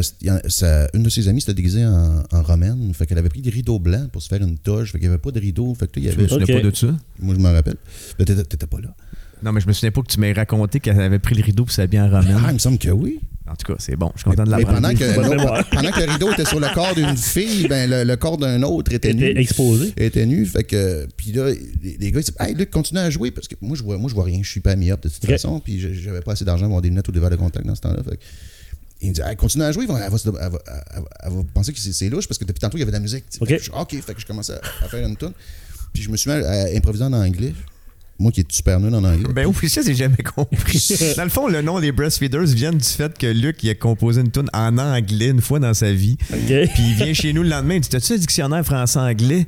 ça- 0.48 0.88
une 0.92 1.04
de 1.04 1.08
ses 1.08 1.28
amies 1.28 1.40
s'était 1.40 1.54
déguisée 1.54 1.86
en, 1.86 2.24
en 2.32 2.42
romaine. 2.42 2.92
Fait 2.94 3.06
qu'elle 3.06 3.18
avait 3.18 3.28
pris 3.28 3.42
des 3.42 3.50
rideaux 3.50 3.78
blancs 3.78 4.10
pour 4.10 4.20
se 4.22 4.28
faire 4.28 4.42
une 4.42 4.58
toge. 4.58 4.90
Fait 4.90 4.98
qu'il 4.98 5.06
n'y 5.08 5.14
avait 5.14 5.22
pas 5.22 5.30
de 5.30 5.38
rideaux. 5.38 5.72
Fait 5.74 5.86
que 5.86 6.00
il 6.00 6.06
y 6.06 6.10
je 6.10 6.16
me 6.18 6.24
avait. 6.24 6.28
souviens 6.28 6.56
Ok. 6.56 6.62
pas 6.62 6.68
de 6.70 6.76
ça? 6.76 6.98
Moi, 7.20 7.36
je 7.36 7.40
m'en 7.40 7.52
rappelle. 7.52 7.76
Mais 8.18 8.24
t'étais 8.24 8.42
t'étais 8.42 8.66
pas 8.66 8.80
là. 8.80 8.94
Non, 9.42 9.52
mais 9.52 9.60
je 9.60 9.66
me 9.66 9.72
souviens 9.72 9.90
pas 9.90 10.02
que 10.02 10.06
tu 10.08 10.20
m'aies 10.20 10.32
raconté 10.32 10.78
qu'elle 10.80 11.00
avait 11.00 11.18
pris 11.18 11.34
le 11.34 11.42
rideau 11.42 11.64
pour 11.64 11.72
s'habiller 11.72 12.02
en 12.02 12.10
romaine. 12.10 12.36
Ah, 12.44 12.48
il 12.50 12.54
me 12.54 12.58
semble 12.58 12.78
que 12.78 12.90
oui. 12.90 13.20
En 13.50 13.56
tout 13.56 13.70
cas, 13.72 13.76
c'est 13.80 13.96
bon. 13.96 14.12
Je 14.14 14.20
suis 14.20 14.30
content 14.30 14.44
de 14.44 14.50
Mais 14.50 14.58
l'apprendre. 14.58 14.80
pendant 14.80 14.94
que, 14.94 15.36
non, 15.36 15.62
pendant 15.72 15.90
que 15.90 16.00
le 16.00 16.12
rideau 16.12 16.32
était 16.32 16.44
sur 16.44 16.60
le 16.60 16.68
corps 16.72 16.94
d'une 16.94 17.16
fille, 17.16 17.66
ben, 17.68 17.90
le, 17.90 18.04
le 18.04 18.16
corps 18.16 18.38
d'un 18.38 18.62
autre 18.62 18.92
était 18.92 19.12
nu. 19.12 19.26
Était 19.30 19.40
exposé. 19.40 19.92
était 19.96 20.24
nu. 20.26 20.46
Fait 20.46 20.62
que, 20.64 21.06
puis 21.16 21.32
là, 21.32 21.50
les, 21.82 21.96
les 21.98 22.12
gars, 22.12 22.20
ils 22.20 22.24
disent 22.24 22.34
Hey, 22.38 22.54
Luc, 22.54 22.70
continue 22.70 23.00
à 23.00 23.10
jouer. 23.10 23.30
Parce 23.32 23.48
que 23.48 23.56
moi, 23.60 23.76
je 23.76 23.82
vois, 23.82 23.98
moi, 23.98 24.08
je 24.08 24.14
vois 24.14 24.24
rien. 24.24 24.40
Je 24.42 24.48
suis 24.48 24.60
pas 24.60 24.72
up 24.74 25.02
de 25.02 25.08
toute 25.08 25.26
façon. 25.26 25.58
Puis 25.60 25.80
je- 25.80 25.92
j'avais 25.92 26.20
pas 26.20 26.32
assez 26.32 26.44
d'argent 26.44 26.62
pour 26.66 26.74
avoir 26.76 26.82
des 26.82 26.88
lunettes 26.90 27.08
ou 27.08 27.12
des 27.12 27.20
verres 27.20 27.30
de 27.30 27.36
contact 27.36 27.66
dans 27.66 27.74
ce 27.74 27.80
temps-là. 27.82 28.02
Fait 28.04 28.16
que, 28.16 28.22
il 29.02 29.08
me 29.08 29.14
dit 29.14 29.20
Hey, 29.22 29.34
continue 29.36 29.64
à 29.64 29.72
jouer. 29.72 29.86
Elle 29.88 29.92
va, 29.94 30.04
elle 30.06 30.10
va 30.12 30.18
se- 30.18 30.28
elle 30.28 30.34
va- 30.34 30.40
elle 30.46 30.50
va- 31.02 31.08
elle 31.24 31.32
va 31.32 31.42
penser 31.52 31.72
que 31.72 31.80
c'est 31.80 32.08
louche 32.08 32.28
parce 32.28 32.38
que 32.38 32.44
depuis 32.44 32.60
tantôt, 32.60 32.76
il 32.78 32.80
y 32.80 32.82
avait 32.84 32.92
de 32.92 32.96
la 32.96 33.00
musique. 33.00 33.24
Ok. 33.40 33.48
Fait 33.48 33.56
que 33.58 33.62
je- 33.64 33.70
OK. 33.72 34.00
Fait 34.00 34.14
que 34.14 34.20
je 34.20 34.26
commençais 34.26 34.52
à, 34.54 34.84
à 34.84 34.88
faire 34.88 35.04
une 35.06 35.16
tune. 35.16 35.32
Puis 35.92 36.04
je 36.04 36.10
me 36.10 36.16
suis 36.16 36.30
mis 36.30 36.36
à, 36.36 36.48
à 36.48 36.66
improviser 36.76 37.04
en 37.04 37.12
anglais. 37.12 37.52
Moi 38.22 38.30
qui 38.30 38.40
est 38.40 38.52
super 38.52 38.78
nul 38.78 38.94
en 38.94 39.02
anglais. 39.02 39.32
Ben 39.34 39.46
oui, 39.46 39.68
ça, 39.68 39.82
j'ai 39.84 39.96
jamais 39.96 40.16
compris. 40.16 40.96
Dans 41.16 41.24
le 41.24 41.28
fond, 41.30 41.48
le 41.48 41.60
nom 41.60 41.80
des 41.80 41.90
Breastfeeders 41.90 42.46
vient 42.46 42.72
du 42.72 42.84
fait 42.84 43.18
que 43.18 43.26
Luc 43.26 43.62
il 43.64 43.70
a 43.70 43.74
composé 43.74 44.20
une 44.20 44.30
tune 44.30 44.48
en 44.52 44.78
anglais 44.78 45.30
une 45.30 45.40
fois 45.40 45.58
dans 45.58 45.74
sa 45.74 45.92
vie. 45.92 46.16
Puis 46.30 46.38
il 46.78 46.94
vient 46.94 47.12
chez 47.12 47.32
nous 47.32 47.42
le 47.42 47.48
lendemain, 47.48 47.74
il 47.74 47.80
dit 47.80 47.88
T'as-tu 47.88 48.12
un 48.12 48.16
dictionnaire 48.16 48.64
français-anglais 48.64 49.46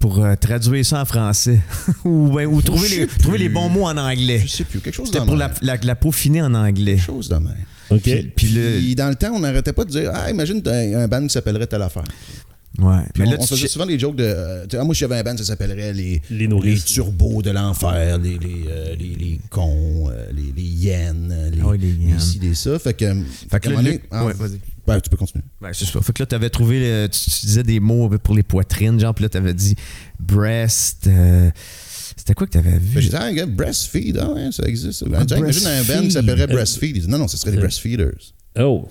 pour 0.00 0.24
euh, 0.24 0.34
traduire 0.34 0.84
ça 0.84 1.00
en 1.00 1.04
français? 1.04 1.60
Ou, 2.04 2.32
ben, 2.32 2.46
ou 2.46 2.60
trouver, 2.60 2.88
les, 2.88 3.06
trouver 3.06 3.38
les 3.38 3.48
bons 3.48 3.68
mots 3.68 3.86
en 3.86 3.96
anglais. 3.96 4.42
Je 4.44 4.48
sais 4.48 4.64
plus. 4.64 4.80
Quelque 4.80 4.94
chose 4.96 5.06
C'était 5.06 5.20
dans 5.20 5.26
pour 5.26 5.36
la, 5.36 5.52
la, 5.62 5.76
la 5.76 5.94
peaufiner 5.94 6.42
en 6.42 6.54
anglais. 6.54 6.96
Quelque 6.96 7.06
chose 7.06 7.28
de 7.28 7.36
même. 7.36 7.54
OK. 7.90 8.02
Puis, 8.02 8.32
puis 8.34 8.48
le. 8.48 8.78
Puis 8.78 8.94
dans 8.96 9.08
le 9.08 9.14
temps, 9.14 9.30
on 9.32 9.40
n'arrêtait 9.40 9.72
pas 9.72 9.84
de 9.84 9.90
dire 9.90 10.10
Ah, 10.12 10.28
imagine 10.28 10.60
un, 10.66 11.02
un 11.02 11.06
band 11.08 11.22
qui 11.22 11.30
s'appellerait 11.30 11.68
telle 11.68 11.82
affaire. 11.82 12.04
Ouais. 12.78 13.02
Puis 13.12 13.22
Mais 13.22 13.28
on, 13.28 13.32
là, 13.32 13.36
on 13.40 13.46
faisait 13.46 13.66
souvent 13.66 13.86
des 13.86 13.98
jokes 13.98 14.14
de. 14.16 14.24
euh, 14.24 14.66
ah, 14.74 14.84
moi, 14.84 14.94
si 14.94 15.00
j'avais 15.00 15.16
un 15.16 15.22
band, 15.24 15.36
ça 15.36 15.44
s'appellerait 15.44 15.92
les, 15.92 16.22
Les 16.30 16.46
nourrices. 16.46 16.84
turbos 16.84 17.42
de 17.42 17.50
l'enfer, 17.50 18.18
les, 18.18 18.38
les, 18.38 18.64
euh, 18.68 18.94
les, 18.96 19.14
les 19.16 19.40
cons, 19.50 20.08
euh, 20.10 20.26
les, 20.32 20.52
les 20.56 20.62
hyènes, 20.62 21.30
euh, 21.32 21.50
les, 21.50 21.58
Ah 21.64 21.72
les 21.76 21.88
hyènes. 21.90 22.20
ci, 22.20 22.38
les 22.38 22.54
ça. 22.54 22.78
Fait 22.78 22.94
que. 22.94 23.12
Fait 23.50 23.58
que 23.60 23.70
là, 23.70 23.82
Luc- 23.82 24.02
ah, 24.12 24.26
ouais, 24.26 24.32
vas-y. 24.34 24.60
ben, 24.86 25.00
tu 25.00 25.10
peux 25.10 25.16
continuer. 25.16 25.42
Ben, 25.60 25.70
c'est 25.72 25.86
ça. 25.86 26.00
Fait 26.00 26.12
que 26.12 26.22
là, 26.22 26.26
t'avais 26.26 26.50
trouvé, 26.50 26.78
le- 26.78 27.08
tu, 27.08 27.18
tu 27.30 27.46
disais 27.46 27.62
des 27.64 27.80
mots 27.80 28.08
pour 28.22 28.36
les 28.36 28.44
poitrines, 28.44 29.00
genre, 29.00 29.14
puis 29.14 29.24
là, 29.24 29.28
t'avais 29.28 29.54
dit 29.54 29.74
breast. 30.20 31.06
euh, 31.08 31.50
c'était 32.16 32.34
quoi 32.34 32.46
que 32.46 32.52
t'avais 32.52 32.78
vu? 32.78 32.94
que 32.94 33.00
j'ai 33.00 33.08
dit, 33.10 33.16
ah, 33.18 33.32
gars, 33.32 33.46
breastfeed, 33.46 34.18
ah, 34.20 34.30
ouais, 34.32 34.50
ça 34.52 34.64
existe. 34.66 35.04
Ben, 35.08 35.24
imagine 35.36 35.66
un 35.66 35.82
band 35.82 36.02
qui 36.02 36.10
s'appellerait 36.12 36.46
breastfeed. 36.46 37.08
Non, 37.08 37.18
non, 37.18 37.28
ce 37.28 37.36
serait 37.36 37.50
les 37.52 37.56
Euh. 37.58 37.60
breastfeeders. 37.60 38.34
Oh. 38.58 38.88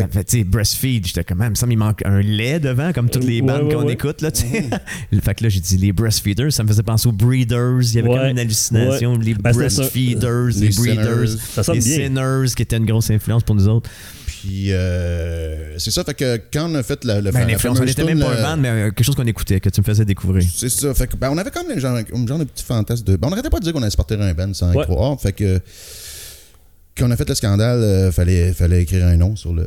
Ça 0.00 0.08
fait, 0.08 0.24
tu 0.24 0.38
sais, 0.38 0.44
breastfeed, 0.44 1.06
j'étais 1.06 1.24
quand 1.24 1.36
même, 1.36 1.56
ça 1.56 1.66
il 1.68 1.76
manque 1.76 2.04
un 2.04 2.20
lait 2.20 2.60
devant, 2.60 2.92
comme 2.92 3.10
toutes 3.10 3.24
les 3.24 3.42
bandes 3.42 3.64
ouais, 3.64 3.74
qu'on 3.74 3.84
ouais. 3.84 3.92
écoute, 3.92 4.22
là, 4.22 4.30
tu 4.30 4.42
sais. 4.42 4.70
fait 5.22 5.34
que 5.34 5.44
là, 5.44 5.48
j'ai 5.48 5.60
dit 5.60 5.76
les 5.76 5.92
breastfeeders, 5.92 6.52
ça 6.52 6.62
me 6.62 6.68
faisait 6.68 6.82
penser 6.82 7.08
aux 7.08 7.12
breeders, 7.12 7.80
il 7.82 7.94
y 7.94 7.98
avait 7.98 8.08
comme 8.08 8.26
une 8.26 8.38
hallucination, 8.38 9.16
les 9.18 9.34
Ben, 9.34 9.52
breastfeeders, 9.52 10.46
les, 10.46 10.68
Les 10.68 10.76
breeders, 10.76 11.28
sinners. 11.28 11.74
Les 11.74 11.80
sinners, 11.80 12.54
qui 12.54 12.62
étaient 12.62 12.76
une 12.76 12.86
grosse 12.86 13.10
influence 13.10 13.42
pour 13.42 13.54
nous 13.54 13.68
autres. 13.68 13.90
Puis, 14.26 14.72
euh, 14.72 15.78
c'est 15.78 15.90
ça. 15.90 16.04
Fait 16.04 16.14
que 16.14 16.40
quand 16.52 16.70
on 16.70 16.74
a 16.76 16.82
fait 16.82 17.04
le 17.04 17.20
Ben, 17.20 17.40
la 17.40 17.46
l'influence, 17.46 17.76
on 17.76 17.80
fameuse 17.80 17.92
était 17.92 18.04
même 18.04 18.20
pas 18.20 18.28
un 18.28 18.36
euh, 18.36 18.42
band, 18.42 18.56
mais 18.56 18.68
euh, 18.68 18.84
quelque 18.90 19.04
chose 19.04 19.16
qu'on 19.16 19.26
écoutait, 19.26 19.60
que 19.60 19.68
tu 19.68 19.80
me 19.80 19.84
faisais 19.84 20.04
découvrir. 20.04 20.46
C'est 20.54 20.68
ça. 20.68 20.94
Fait 20.94 21.06
que, 21.06 21.16
ben, 21.16 21.30
on 21.30 21.38
avait 21.38 21.50
quand 21.50 21.66
même 21.66 21.76
un 21.76 21.80
genre, 21.80 22.38
de 22.38 22.44
petit 22.44 22.64
fantasme 22.64 23.04
de. 23.04 23.16
Ben, 23.16 23.26
on 23.26 23.30
n'arrêtait 23.30 23.50
pas 23.50 23.58
de 23.58 23.64
dire 23.64 23.72
qu'on 23.72 23.82
allait 23.82 23.90
se 23.90 23.96
porter 23.96 24.14
un 24.14 24.34
band 24.34 24.52
sans 24.54 24.72
y 24.72 24.82
croire. 24.84 25.20
Fait 25.20 25.32
que. 25.32 25.60
Quand 26.96 27.06
on 27.08 27.10
a 27.10 27.16
fait 27.16 27.28
le 27.28 27.34
scandale, 27.34 27.80
euh, 27.82 28.10
fallait, 28.12 28.52
fallait 28.54 28.82
écrire 28.82 29.06
un 29.06 29.16
nom 29.16 29.36
sur 29.36 29.52
le, 29.52 29.66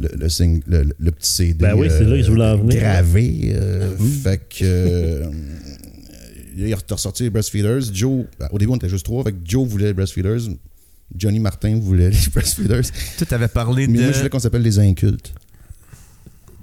le, 0.00 0.08
le, 0.16 0.28
sing- 0.28 0.62
le, 0.66 0.82
le- 0.84 0.94
le 0.98 1.10
petit 1.10 1.30
CD. 1.30 1.54
Ben 1.54 1.74
oui, 1.74 1.88
c'est 1.90 2.04
là 2.04 2.16
que 2.16 2.22
je 2.22 2.30
voulais 2.30 2.44
en 2.46 2.56
venir. 2.56 2.80
Gravé. 2.80 3.52
euh, 3.54 3.90
Fait 4.22 4.38
que. 4.48 4.62
euh, 4.64 5.24
il 6.56 6.72
a 6.72 6.76
ressorti 6.90 7.22
les 7.24 7.30
Breastfeeders. 7.30 7.92
Joe, 7.92 8.24
ben, 8.38 8.48
au 8.52 8.58
début, 8.58 8.72
on 8.72 8.76
était 8.76 8.88
juste 8.88 9.04
trois. 9.04 9.22
Fait 9.24 9.32
que 9.32 9.38
Joe 9.44 9.66
voulait 9.68 9.86
les 9.86 9.92
Breastfeeders. 9.92 10.40
Johnny 11.16 11.38
Martin 11.40 11.78
voulait 11.80 12.10
les 12.10 12.16
Breastfeeders. 12.34 12.82
Tu 13.18 13.34
avais 13.34 13.48
parlé 13.48 13.86
Mais 13.86 13.98
de. 13.98 14.02
moi, 14.04 14.12
je 14.12 14.18
voulais 14.18 14.30
qu'on 14.30 14.38
s'appelle 14.38 14.62
les 14.62 14.78
incultes. 14.78 15.32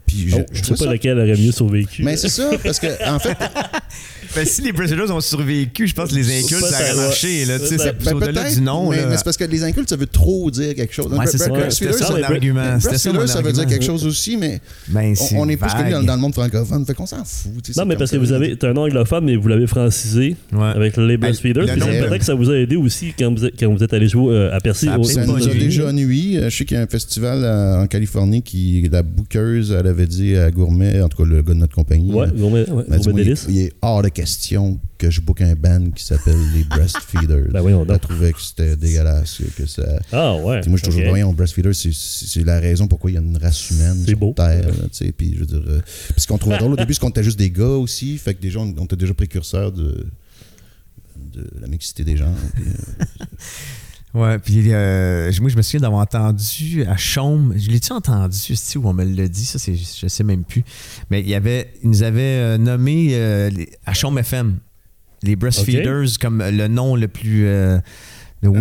Puis 0.05 0.29
je, 0.29 0.35
Oh, 0.37 0.45
je 0.51 0.53
je 0.53 0.57
sais 0.59 0.61
trouve 0.63 0.77
pas 0.77 0.85
ça- 0.85 0.91
lequel 0.93 1.19
aurait 1.19 1.35
mieux 1.37 1.51
survécu. 1.51 2.03
Mais 2.03 2.15
c'est 2.17 2.29
ça, 2.29 2.49
parce 2.63 2.79
que 2.79 2.87
en 3.09 3.19
fait, 3.19 3.37
Ben, 4.37 4.45
si 4.45 4.61
les 4.61 4.71
Brazilians 4.71 5.09
ont 5.09 5.19
survécu, 5.19 5.87
je 5.87 5.95
pense 5.95 6.11
que 6.11 6.15
les 6.15 6.37
incultes, 6.39 6.61
ça 6.63 6.79
aurait 6.93 7.07
marché. 7.07 7.45
Là, 7.45 7.57
ben, 7.57 8.13
au-delà 8.13 8.41
peut-être, 8.43 8.53
du 8.55 8.61
nom. 8.61 8.91
mais, 8.91 8.97
c'est 9.15 9.23
parce 9.23 9.35
que 9.37 9.45
les 9.45 9.63
incultes, 9.63 9.89
ça 9.89 9.95
veut 9.95 10.05
trop 10.05 10.51
dire 10.51 10.75
quelque 10.75 10.93
chose. 10.93 11.11
Ouais, 11.11 11.25
c'est 11.25 11.39
ça. 11.39 11.45
Feeders, 11.45 11.93
ça 11.95 12.13
mais- 12.15 12.23
argument. 12.23 12.79
ça 12.79 12.97
ça 12.99 13.41
veut 13.41 13.51
dire 13.51 13.65
quelque 13.65 13.83
chose 13.83 14.05
aussi, 14.05 14.37
mais 14.37 14.61
Ben, 14.89 15.15
on- 15.33 15.39
on 15.39 15.49
est 15.49 15.57
plus 15.57 15.73
connu 15.73 15.91
dans, 16.05 16.15
le 16.15 16.21
monde 16.21 16.33
francophone. 16.35 16.85
Fait 16.85 16.93
qu'on 16.93 17.07
s'en 17.07 17.25
fout. 17.25 17.51
non, 17.75 17.85
mais 17.85 17.95
parce 17.95 18.11
que 18.11 18.17
ça. 18.17 18.21
vous 18.21 18.31
avez 18.31 18.55
un 18.61 18.77
anglophone, 18.77 19.25
mais 19.25 19.35
vous 19.35 19.47
l'avez 19.47 19.65
francisé 19.65 20.35
Ouais. 20.53 20.59
avec 20.75 20.97
les 20.97 21.17
le 21.17 21.17
de- 21.17 22.07
peut-être 22.07 22.17
que 22.19 22.25
ça 22.25 22.35
vous 22.35 22.51
a 22.51 22.57
aidé 22.57 22.75
aussi 22.75 23.13
quand 23.17 23.33
vous 23.33 23.45
êtes, 23.45 23.59
quand 23.59 23.73
vous 23.73 23.83
êtes 23.83 23.93
allé 23.93 24.07
jouer 24.07 24.35
euh, 24.35 24.55
à 24.55 24.59
Percy. 24.59 24.85
Ça 24.85 24.93
a 24.93 25.03
Ça 25.03 25.25
nous 25.25 25.47
a 25.47 25.53
déjà 25.53 25.91
nuit. 25.91 26.37
Euh, 26.37 26.49
Je 26.51 26.57
sais 26.57 26.65
qu'il 26.65 26.77
y 26.77 26.79
a 26.79 26.83
un 26.83 26.87
festival 26.87 27.39
euh, 27.43 27.81
en 27.83 27.87
Californie 27.87 28.43
qui, 28.43 28.87
la 28.91 29.01
bookeuse, 29.01 29.75
elle 29.77 29.87
avait 29.87 30.05
dit 30.05 30.35
à 30.35 30.51
Gourmet, 30.51 31.01
en 31.01 31.09
tout 31.09 31.23
cas 31.23 31.27
le 31.29 31.41
gars 31.41 31.53
de 31.53 31.59
notre 31.59 31.73
compagnie, 31.75 32.11
Ouais, 32.11 32.27
gourmet, 32.35 32.69
ouais, 32.69 32.83
a 32.93 33.11
délice. 33.13 33.45
il 33.49 33.59
est 33.61 33.73
hors 33.81 34.03
de 34.03 34.09
question 34.09 34.26
que 34.97 35.09
je 35.09 35.21
book 35.21 35.41
un 35.41 35.55
band 35.55 35.91
qui 35.91 36.03
s'appelle 36.03 36.37
les 36.53 36.63
Breastfeeders. 36.69 37.49
Ben 37.51 37.61
voyons 37.61 37.85
donc. 37.85 37.95
Elle 37.95 37.99
trouvait 37.99 38.33
que 38.33 38.41
c'était 38.41 38.75
dégueulasse. 38.75 39.41
Que 39.55 39.65
ça... 39.65 39.83
Ah 40.11 40.35
ouais. 40.35 40.61
Moi, 40.67 40.77
je 40.77 40.77
suis 40.77 40.81
toujours 40.83 41.01
ok. 41.01 41.09
voyons, 41.09 41.33
Breastfeeders, 41.33 41.73
c'est- 41.75 42.43
la 42.43 42.59
raison 42.59 42.87
pourquoi 42.87 43.11
il 43.11 43.15
y 43.15 43.17
a 43.17 43.21
une 43.21 43.37
race 43.37 43.69
humaine 43.71 44.03
sur 44.05 44.17
beau. 44.17 44.33
Terre. 44.35 44.67
là, 44.67 45.11
Puis 45.17 45.33
je 45.35 45.39
veux 45.39 45.45
dire, 45.45 45.63
euh, 45.67 45.81
puis 46.11 46.21
ce 46.21 46.27
qu'on 46.27 46.37
trouvait 46.37 46.57
drôle 46.57 46.73
au 46.73 46.75
début, 46.77 46.93
c'est 46.93 46.99
qu'on 46.99 47.09
était 47.09 47.23
juste 47.23 47.39
des 47.39 47.51
gars 47.51 47.65
aussi. 47.65 48.17
Fait 48.17 48.33
que 48.33 48.41
déjà, 48.41 48.59
on, 48.59 48.73
on 48.77 48.85
était 48.85 48.95
déjà 48.95 49.13
précurseurs 49.13 49.71
de, 49.71 50.05
de 51.33 51.49
la 51.61 51.67
mixité 51.67 52.03
des 52.03 52.17
gens. 52.17 52.33
puis, 52.55 52.63
euh, 52.67 53.05
Ouais, 54.13 54.39
puis 54.39 54.63
euh, 54.71 55.31
moi, 55.41 55.49
je 55.49 55.57
me 55.57 55.61
souviens 55.61 55.81
d'avoir 55.81 56.01
entendu 56.01 56.83
à 56.87 56.95
Chaume, 56.97 57.53
je 57.57 57.69
l'ai-tu 57.69 57.91
entendu, 57.91 58.55
c'est 58.55 58.79
où 58.79 58.87
on 58.87 58.93
me 58.93 59.03
l'a 59.03 59.27
dit, 59.27 59.45
ça, 59.45 59.59
c'est, 59.59 59.75
je 59.75 60.07
sais 60.07 60.23
même 60.23 60.43
plus. 60.43 60.63
Mais 61.11 61.19
il 61.21 61.29
y 61.29 61.35
avait, 61.35 61.71
ils 61.83 61.89
nous 61.89 62.03
avaient 62.03 62.21
euh, 62.21 62.57
nommé 62.57 63.09
euh, 63.11 63.49
les- 63.49 63.69
à 63.85 63.93
Chaume 63.93 64.17
FM, 64.17 64.55
les 65.23 65.35
Breastfeeders, 65.35 66.17
comme 66.21 66.41
le 66.41 66.67
nom 66.67 66.95
le 66.95 67.07
plus. 67.07 67.45
euh, 67.47 67.77
le 68.41 68.51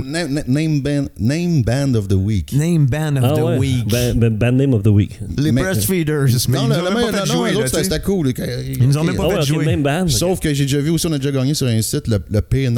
name, 0.49 0.81
band, 0.81 1.05
name 1.19 1.63
Band 1.63 1.95
of 1.95 2.09
the 2.09 2.15
Week. 2.15 2.53
name 2.55 2.87
Band 2.87 3.17
of 3.17 3.25
Ah 3.25 3.35
the 3.37 3.41
ouais. 3.43 3.59
Week. 3.59 3.87
Ban- 3.89 4.15
ban- 4.17 4.31
band 4.31 4.53
name 4.53 4.73
of 4.75 4.83
the 4.83 4.87
week. 4.89 5.21
les 5.39 5.53
Mais- 5.53 5.61
Breastfeeders. 5.63 6.27
Mais 6.49 6.57
non, 6.59 6.67
le- 6.69 6.75
même 6.75 6.85
pas 7.13 7.25
non, 7.27 7.45
non, 7.53 7.67
c'était 7.67 8.01
cool. 8.01 8.33
Ils 8.79 8.87
nous 8.89 8.97
ont 8.99 9.05
même 9.05 9.17
pas 9.17 9.29
Ah 9.31 9.41
fait 9.41 9.47
jouer. 9.47 10.09
Sauf 10.09 10.41
que 10.41 10.53
j'ai 10.53 10.65
déjà 10.65 10.81
vu 10.81 10.91
aussi, 10.91 11.07
on 11.07 11.13
a 11.13 11.19
déjà 11.19 11.31
gagné 11.31 11.55
sur 11.55 11.67
un 11.67 11.81
site 11.83 12.09
le, 12.09 12.19
le 12.31 12.41
P. 12.41 12.69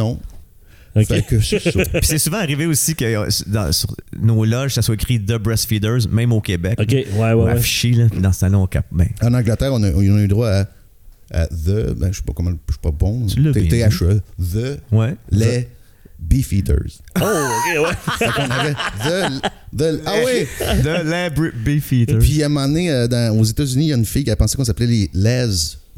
C'est 0.97 1.61
ça. 1.61 1.84
Puis 1.93 2.01
c'est 2.03 2.18
souvent 2.18 2.39
arrivé 2.39 2.66
aussi 2.66 2.95
que 2.95 3.05
euh, 3.05 3.28
dans, 3.47 3.70
sur 3.72 3.95
nos 4.20 4.45
loges, 4.45 4.74
ça 4.74 4.82
soit 4.82 4.95
écrit 4.95 5.20
The 5.20 5.34
Breastfeeders, 5.36 6.09
même 6.11 6.32
au 6.32 6.41
Québec. 6.41 6.78
Ok, 6.80 6.91
ouais, 6.93 7.07
ouais, 7.16 7.32
Ou 7.32 7.45
ouais. 7.45 7.53
affiché, 7.53 7.93
là, 7.93 8.07
puis 8.11 8.20
dans 8.20 8.32
ce 8.32 8.41
temps-là, 8.41 8.59
on 8.59 8.66
cap. 8.66 8.86
Ben, 8.93 9.09
En 9.22 9.32
Angleterre, 9.34 9.72
on 9.72 9.82
a, 9.82 9.91
on 9.93 10.01
a 10.01 10.20
eu 10.22 10.28
droit 10.28 10.49
à, 10.51 10.66
à 11.30 11.47
The, 11.47 11.93
ben, 11.97 12.11
je 12.12 12.16
sais 12.18 12.22
pas 12.26 12.32
comment, 12.34 12.51
je 12.51 12.72
suis 12.72 12.80
pas 12.82 12.91
bon. 12.91 13.26
THE, 13.26 14.20
The, 14.39 14.80
ouais. 14.93 15.14
les 15.30 15.68
Beefeaters. 16.18 16.99
Oh, 17.20 17.22
ok, 17.22 17.86
ouais. 17.86 17.95
Fait 18.18 18.26
qu'on 18.32 18.51
avait 18.51 18.72
The, 18.74 19.43
the- 19.76 20.01
ah 20.05 20.14
oui! 20.26 20.47
The 20.82 21.05
Les 21.05 21.51
Beefeaters. 21.53 22.18
Puis 22.18 22.43
à 22.43 22.47
un 22.47 22.49
moment 22.49 22.66
donné, 22.66 22.91
euh, 22.91 23.07
dans- 23.07 23.39
aux 23.39 23.45
États-Unis, 23.45 23.84
il 23.84 23.89
y 23.89 23.93
a 23.93 23.97
une 23.97 24.05
fille 24.05 24.24
qui 24.24 24.30
a 24.30 24.36
pensé 24.36 24.57
qu'on 24.57 24.64
s'appelait 24.64 24.86
les 24.86 25.11
Les 25.14 25.47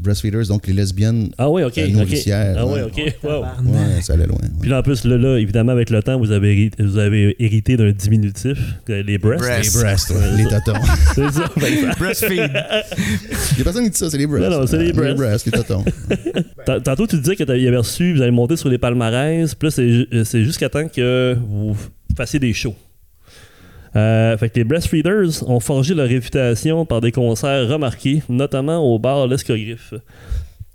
Breastfeeders, 0.01 0.47
donc 0.49 0.67
les 0.67 0.73
lesbiennes. 0.73 1.31
Ah 1.39 1.49
ouais, 1.51 1.63
ok. 1.65 1.79
Euh, 1.79 1.87
ok. 1.87 1.93
nourricière, 1.93 2.57
Ah 2.59 2.67
ouais. 2.67 2.73
ouais, 2.75 2.83
ok. 2.83 3.15
Wow. 3.23 3.41
Ouais, 3.43 4.01
ça 4.03 4.15
allait 4.15 4.27
loin. 4.27 4.39
ouais. 4.41 4.49
Puis 4.61 4.71
là, 4.71 4.79
en 4.81 4.83
plus, 4.83 5.05
là, 5.05 5.17
là, 5.17 5.39
évidemment, 5.39 5.73
avec 5.73 5.91
le 5.91 6.03
temps, 6.03 6.19
vous 6.19 6.33
avez 6.33 6.53
hérité, 6.53 6.83
vous 6.83 6.99
avez 6.99 7.37
hérité 7.39 7.77
d'un 7.77 7.93
diminutif, 7.93 8.59
euh, 8.89 9.03
les 9.03 9.19
breasts. 9.19 9.43
Breasts. 9.45 9.75
Les 9.77 9.81
breasts, 9.83 10.11
ouais, 10.11 10.37
les 10.37 10.45
tatons. 10.49 10.81
C'est 11.15 11.31
ça. 11.31 11.49
Que- 11.55 11.99
Breastfeed. 11.99 12.31
Il 12.31 12.39
y 13.59 13.61
a 13.61 13.65
personne 13.65 13.85
qui 13.85 13.91
dit 13.91 13.99
ça, 13.99 14.11
c'est 14.11 14.19
les 14.19 14.27
breasts. 14.27 14.51
Non, 14.51 14.61
non, 14.61 14.67
c'est 14.67 14.79
les 14.79 14.91
Euh, 14.99 15.15
breasts. 15.15 15.47
les 15.47 15.53
tatons. 15.53 15.85
Tant- 16.67 16.81
Tantôt, 16.81 17.07
tu 17.07 17.19
disais 17.19 17.37
que 17.37 17.45
tu 17.45 17.51
avais 17.51 17.77
reçu, 17.77 18.15
vous 18.15 18.23
allez 18.23 18.31
monter 18.31 18.57
sur 18.57 18.69
les 18.69 18.79
palmarès, 18.79 19.55
puis 19.55 19.67
là, 19.67 19.71
c'est 19.71 19.89
ju- 19.91 20.09
euh, 20.13 20.25
c'est 20.25 20.45
jusqu'à 20.45 20.69
temps 20.69 20.89
que 20.89 21.37
vous 21.49 21.77
fassiez 22.17 22.39
des 22.39 22.53
shows. 22.53 22.75
Euh, 23.97 24.37
fait 24.39 24.51
que 24.51 24.57
les 24.57 24.65
Breastfeeders 24.65 25.49
ont 25.49 25.61
forgé 25.61 25.95
leur 25.95 26.09
réputation 26.09 26.87
par 26.87 27.01
des 27.01 27.11
concerts 27.13 27.69
remarqués, 27.69 28.23
notamment 28.29 28.79
au 28.79 28.99
bar 28.99 29.27
L'Escogriffe. 29.27 29.95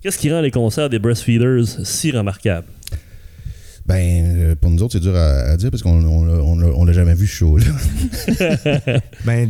Qu'est-ce 0.01 0.17
qui 0.17 0.31
rend 0.31 0.41
les 0.41 0.51
concerts 0.51 0.89
des 0.89 0.99
Breastfeeders 0.99 1.63
si 1.83 2.11
remarquables? 2.11 2.67
Ben, 3.85 4.25
euh, 4.37 4.55
pour 4.59 4.71
nous 4.71 4.81
autres, 4.83 4.93
c'est 4.93 4.99
dur 4.99 5.15
à, 5.15 5.51
à 5.51 5.57
dire 5.57 5.69
parce 5.71 5.83
qu'on 5.83 6.03
on, 6.03 6.25
l'a- 6.25 6.41
on 6.43 6.59
on 6.61 6.85
l'a 6.85 6.93
jamais 6.93 7.13
vu 7.13 7.27
chaud. 7.27 7.57
Là. 7.57 7.65
Ben, 9.25 9.47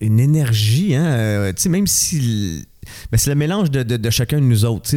une 0.00 0.20
énergie, 0.20 0.94
hein. 0.96 1.06
euh, 1.06 1.52
tu 1.52 1.62
sais, 1.62 1.68
même 1.68 1.86
si. 1.86 2.18
le- 2.20 2.62
Ben, 3.12 3.16
c'est 3.18 3.30
le 3.30 3.36
mélange 3.36 3.70
de, 3.70 3.82
de- 3.84 3.96
de 3.96 4.10
chacun 4.10 4.38
de 4.38 4.44
nous 4.44 4.64
autres. 4.64 4.90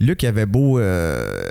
Luc 0.00 0.24
avait 0.24 0.46
beau. 0.46 0.78
euh, 0.78 1.48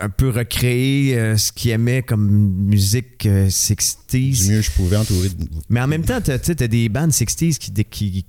un 0.00 0.08
peu 0.08 0.30
recréer 0.30 1.18
euh, 1.18 1.36
ce 1.36 1.52
qu'il 1.52 1.70
aimait 1.70 2.02
comme 2.02 2.28
musique 2.30 3.26
euh, 3.26 3.48
60s. 3.48 4.44
Du 4.46 4.52
mieux, 4.52 4.60
je 4.62 4.70
pouvais 4.70 4.96
entourer 4.96 5.28
de. 5.28 5.46
Mais 5.68 5.80
en 5.80 5.86
même 5.86 6.02
temps, 6.04 6.20
t'as 6.20 6.38
tu 6.38 6.46
sais, 6.46 6.54
t'as 6.54 6.66
des 6.68 6.88
bandes 6.88 7.10
60s 7.10 7.58
qui, 7.58 7.70
dé- 7.70 7.84
qui, 7.84 8.10
qui 8.10 8.24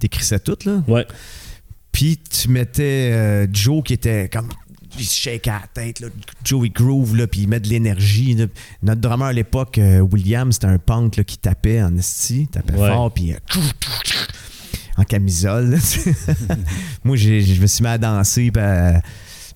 décrissaient 0.00 0.40
tout, 0.40 0.56
là. 0.66 0.82
Ouais. 0.88 1.06
Puis 1.92 2.18
tu 2.18 2.48
mettais 2.48 3.10
euh, 3.12 3.46
Joe 3.52 3.82
qui 3.84 3.92
était 3.94 4.28
comme. 4.32 4.48
Il 4.96 5.04
se 5.04 5.16
shake 5.18 5.48
à 5.48 5.60
la 5.62 5.66
tête, 5.82 5.98
là. 5.98 6.06
Joe 6.44 6.66
il 6.66 6.72
groove, 6.72 7.16
là, 7.16 7.26
puis 7.26 7.40
il 7.40 7.48
met 7.48 7.58
de 7.58 7.68
l'énergie. 7.68 8.36
Notre 8.82 9.00
drummer 9.00 9.26
à 9.26 9.32
l'époque, 9.32 9.78
euh, 9.78 9.98
William, 9.98 10.52
c'était 10.52 10.66
un 10.68 10.78
punk 10.78 11.16
là, 11.16 11.24
qui 11.24 11.36
tapait 11.36 11.82
en 11.82 11.96
esti, 11.96 12.46
tapait 12.46 12.74
Ouais. 12.74 12.88
fort, 12.90 13.12
puis 13.12 13.32
euh, 13.32 13.36
en 14.96 15.02
camisole. 15.02 15.76
Moi, 17.04 17.16
j'ai- 17.16 17.40
je 17.42 17.60
me 17.60 17.66
suis 17.66 17.82
mis 17.82 17.88
à 17.88 17.98
danser. 17.98 18.52
puis, 18.52 18.62
euh, 18.62 18.92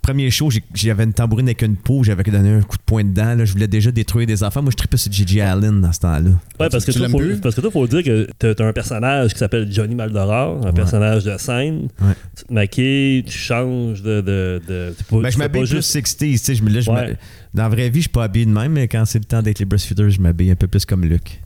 premier 0.03 0.31
show, 0.31 0.49
j'avais 0.75 1.05
une 1.05 1.13
tambourine 1.13 1.47
avec 1.49 1.63
une 1.63 1.77
peau, 1.77 2.03
j'avais 2.05 2.23
donné 2.23 2.51
un 2.55 2.61
coup 2.63 2.77
de 2.77 2.83
poing 2.85 3.05
dedans. 3.05 3.35
là. 3.35 3.45
Je 3.45 3.53
voulais 3.53 3.67
déjà 3.69 3.91
détruire 3.91 4.27
des 4.27 4.43
enfants. 4.43 4.63
Moi, 4.63 4.71
je 4.71 4.77
tripais 4.77 4.97
sur 4.97 5.13
Gigi 5.13 5.41
Allen 5.41 5.81
dans 5.81 5.93
ce 5.93 6.01
temps-là. 6.01 6.31
Ouais, 6.61 6.69
parce 6.71 6.85
que, 6.85 6.93
Tu 6.93 6.99
toi, 6.99 7.09
faut, 7.09 7.21
parce 7.43 7.55
que 7.55 7.61
toi, 7.61 7.71
faut 7.71 7.87
dire 7.87 8.03
que 8.03 8.29
t'as 8.39 8.67
un 8.67 8.73
personnage 8.73 9.33
qui 9.33 9.39
s'appelle 9.39 9.69
Johnny 9.71 9.95
Maldoror, 9.95 10.67
un 10.67 10.73
personnage 10.73 11.25
de 11.25 11.37
scène. 11.39 11.89
Ouais. 12.01 12.15
Tu 12.37 12.45
te 12.45 12.53
maquilles, 12.53 13.25
tu 13.25 13.37
changes 13.39 14.03
de. 14.03 14.21
de, 14.21 14.61
de 14.67 14.95
tu 14.97 15.05
peux- 15.05 15.21
Ben, 15.23 15.31
je 15.31 15.39
m'habille 15.39 15.63
plus 15.63 15.71
juste- 15.77 15.91
60s. 15.91 16.17
tu 16.33 16.39
sais, 16.39 16.55
Je 16.55 16.63
me, 16.63 16.71
là, 16.71 16.81
je 16.81 16.91
Ouais. 16.91 17.17
Dans 17.55 17.63
la 17.65 17.69
vraie 17.69 17.89
vie, 17.89 18.01
je 18.01 18.03
suis 18.03 18.09
pas 18.11 18.25
habillé 18.25 18.45
de 18.47 18.51
même, 18.51 18.73
mais 18.73 18.89
quand 18.89 19.05
c'est 19.07 19.19
le 19.19 19.25
temps 19.25 19.43
d'être 19.43 19.59
les 19.59 19.65
breastfeeders, 19.65 20.11
je 20.11 20.21
m'habille 20.21 20.51
un 20.51 20.55
peu 20.57 20.67
plus 20.67 20.85
comme 20.85 21.05
Luc. 21.05 21.41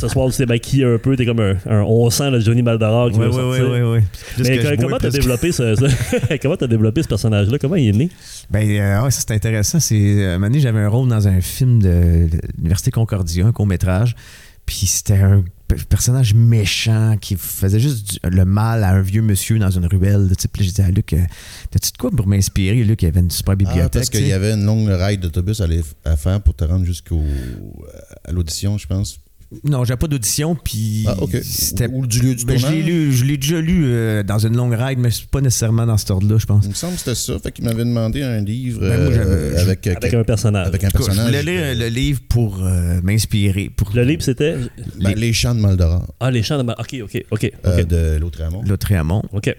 Ce 0.00 0.08
soir, 0.08 0.30
tu 0.30 0.36
t'es 0.36 0.46
maquillé 0.46 0.84
un 0.84 0.98
peu, 0.98 1.16
t'es 1.16 1.24
comme 1.24 1.40
un, 1.40 1.56
un 1.66 1.82
on 1.82 2.10
sent 2.10 2.30
le 2.30 2.40
Johnny 2.40 2.62
Maldoror 2.62 3.10
qui 3.10 3.18
Ouais, 3.18 3.28
va 3.28 3.30
ouais, 3.48 3.58
sortir. 3.58 3.70
ouais, 3.70 3.82
ouais, 3.82 3.90
ouais. 3.92 4.04
Plus 4.34 4.42
Mais 4.48 4.58
que 4.58 4.80
comment 4.82 4.98
t'as 4.98 5.10
développé 5.10 5.52
ce, 5.52 5.74
ce- 5.76 6.36
comment 6.42 6.56
t'as 6.56 6.66
développé 6.66 7.02
ce 7.02 7.08
personnage-là? 7.08 7.58
Comment 7.58 7.76
il 7.76 7.88
est 7.88 7.92
né? 7.98 8.10
Ben, 8.50 8.68
euh, 8.68 9.02
ouais, 9.04 9.10
ça 9.10 9.22
c'est 9.26 9.34
intéressant. 9.34 9.80
C'est, 9.80 9.94
euh, 9.96 10.30
un 10.30 10.32
moment 10.34 10.46
donné, 10.48 10.60
j'avais 10.60 10.80
un 10.80 10.88
rôle 10.88 11.08
dans 11.08 11.28
un 11.28 11.40
film 11.40 11.80
de, 11.82 12.28
l'Université 12.56 12.90
Concordia, 12.90 13.46
un 13.46 13.52
court-métrage. 13.52 14.14
Puis 14.66 14.86
c'était 14.86 15.14
un 15.14 15.44
personnage 15.76 16.34
méchant 16.34 17.16
qui 17.20 17.36
faisait 17.36 17.80
juste 17.80 18.12
du- 18.12 18.18
le 18.30 18.44
mal 18.44 18.84
à 18.84 18.90
un 18.90 19.02
vieux 19.02 19.22
monsieur 19.22 19.58
dans 19.58 19.70
une 19.70 19.86
ruelle. 19.86 20.28
tu 20.36 20.42
sais. 20.42 20.48
J'ai 20.64 20.72
dit 20.72 20.80
à 20.82 20.90
Luc, 20.90 21.12
euh, 21.12 21.22
t'as-tu 21.70 21.92
de 21.92 21.96
quoi 21.98 22.10
pour 22.10 22.26
m'inspirer? 22.26 22.82
Luc, 22.84 23.02
il 23.02 23.06
avait 23.06 23.20
une 23.20 23.30
super 23.30 23.52
Ah, 23.52 23.56
bibliothèque. 23.56 23.92
parce 23.92 24.10
tu 24.10 24.18
qu'il 24.18 24.26
y 24.28 24.32
avait 24.32 24.52
une 24.52 24.64
longue 24.64 24.88
ride 24.88 25.20
d'autobus 25.20 25.60
à, 25.60 25.66
à 26.04 26.16
faire 26.16 26.40
pour 26.40 26.54
te 26.54 26.64
rendre 26.64 26.84
jusqu'au 26.84 27.22
à 28.24 28.32
l'audition, 28.32 28.78
je 28.78 28.86
pense. 28.86 29.18
Non, 29.64 29.82
j'avais 29.84 29.96
pas 29.96 30.08
d'audition. 30.08 30.54
Puis 30.54 31.04
Ah, 31.06 31.14
ok. 31.22 31.38
c'était. 31.42 31.88
Ou 31.90 32.06
du 32.06 32.20
lieu 32.20 32.34
du 32.34 32.44
Ben, 32.44 32.58
je 32.58 32.66
l'ai 32.66 32.72
tournage? 32.80 32.86
lu, 32.86 33.12
je 33.12 33.24
l'ai 33.24 33.36
déjà 33.38 33.60
lu 33.62 33.84
euh, 33.86 34.22
dans 34.22 34.38
une 34.38 34.54
longue 34.54 34.74
ride, 34.74 34.98
mais 34.98 35.10
c'est 35.10 35.26
pas 35.26 35.40
nécessairement 35.40 35.86
dans 35.86 35.96
cet 35.96 36.10
ordre-là, 36.10 36.36
je 36.38 36.44
pense. 36.44 36.64
Il 36.66 36.70
me 36.70 36.74
semble 36.74 36.92
que 36.94 36.98
c'était 36.98 37.14
ça. 37.14 37.38
Fait 37.38 37.50
qu'il 37.50 37.64
m'avait 37.64 37.84
demandé 37.84 38.22
un 38.22 38.40
livre 38.40 38.80
Ben, 38.80 39.04
moi, 39.04 39.12
euh, 39.14 39.58
avec, 39.62 39.86
Avec 39.86 40.12
un 40.12 40.22
personnage. 40.24 40.66
avec 40.66 40.84
un 40.84 40.88
cas, 40.90 40.98
je 41.00 41.04
personnage. 41.06 41.26
voulais 41.26 41.42
lire 41.42 41.78
le 41.78 41.88
livre 41.88 42.20
pour 42.28 42.62
euh, 42.62 43.00
m'inspirer. 43.02 43.70
Pour 43.74 43.90
Le 43.94 44.04
livre, 44.04 44.22
c'était? 44.22 44.56
Ben, 45.00 45.14
les 45.16 45.32
chants 45.32 45.54
de 45.54 45.60
Maldoror 45.60 46.04
Ah, 46.20 46.30
les 46.30 46.42
chants 46.42 46.62
de. 46.62 46.70
Ok, 46.72 46.96
ok, 47.02 47.24
ok. 47.30 47.50
ok. 47.52 47.52
euh, 47.66 47.84
de 47.84 48.18
l'Autre-Amont. 48.20 48.62
Lautréamont. 48.64 49.22
Ok. 49.32 49.56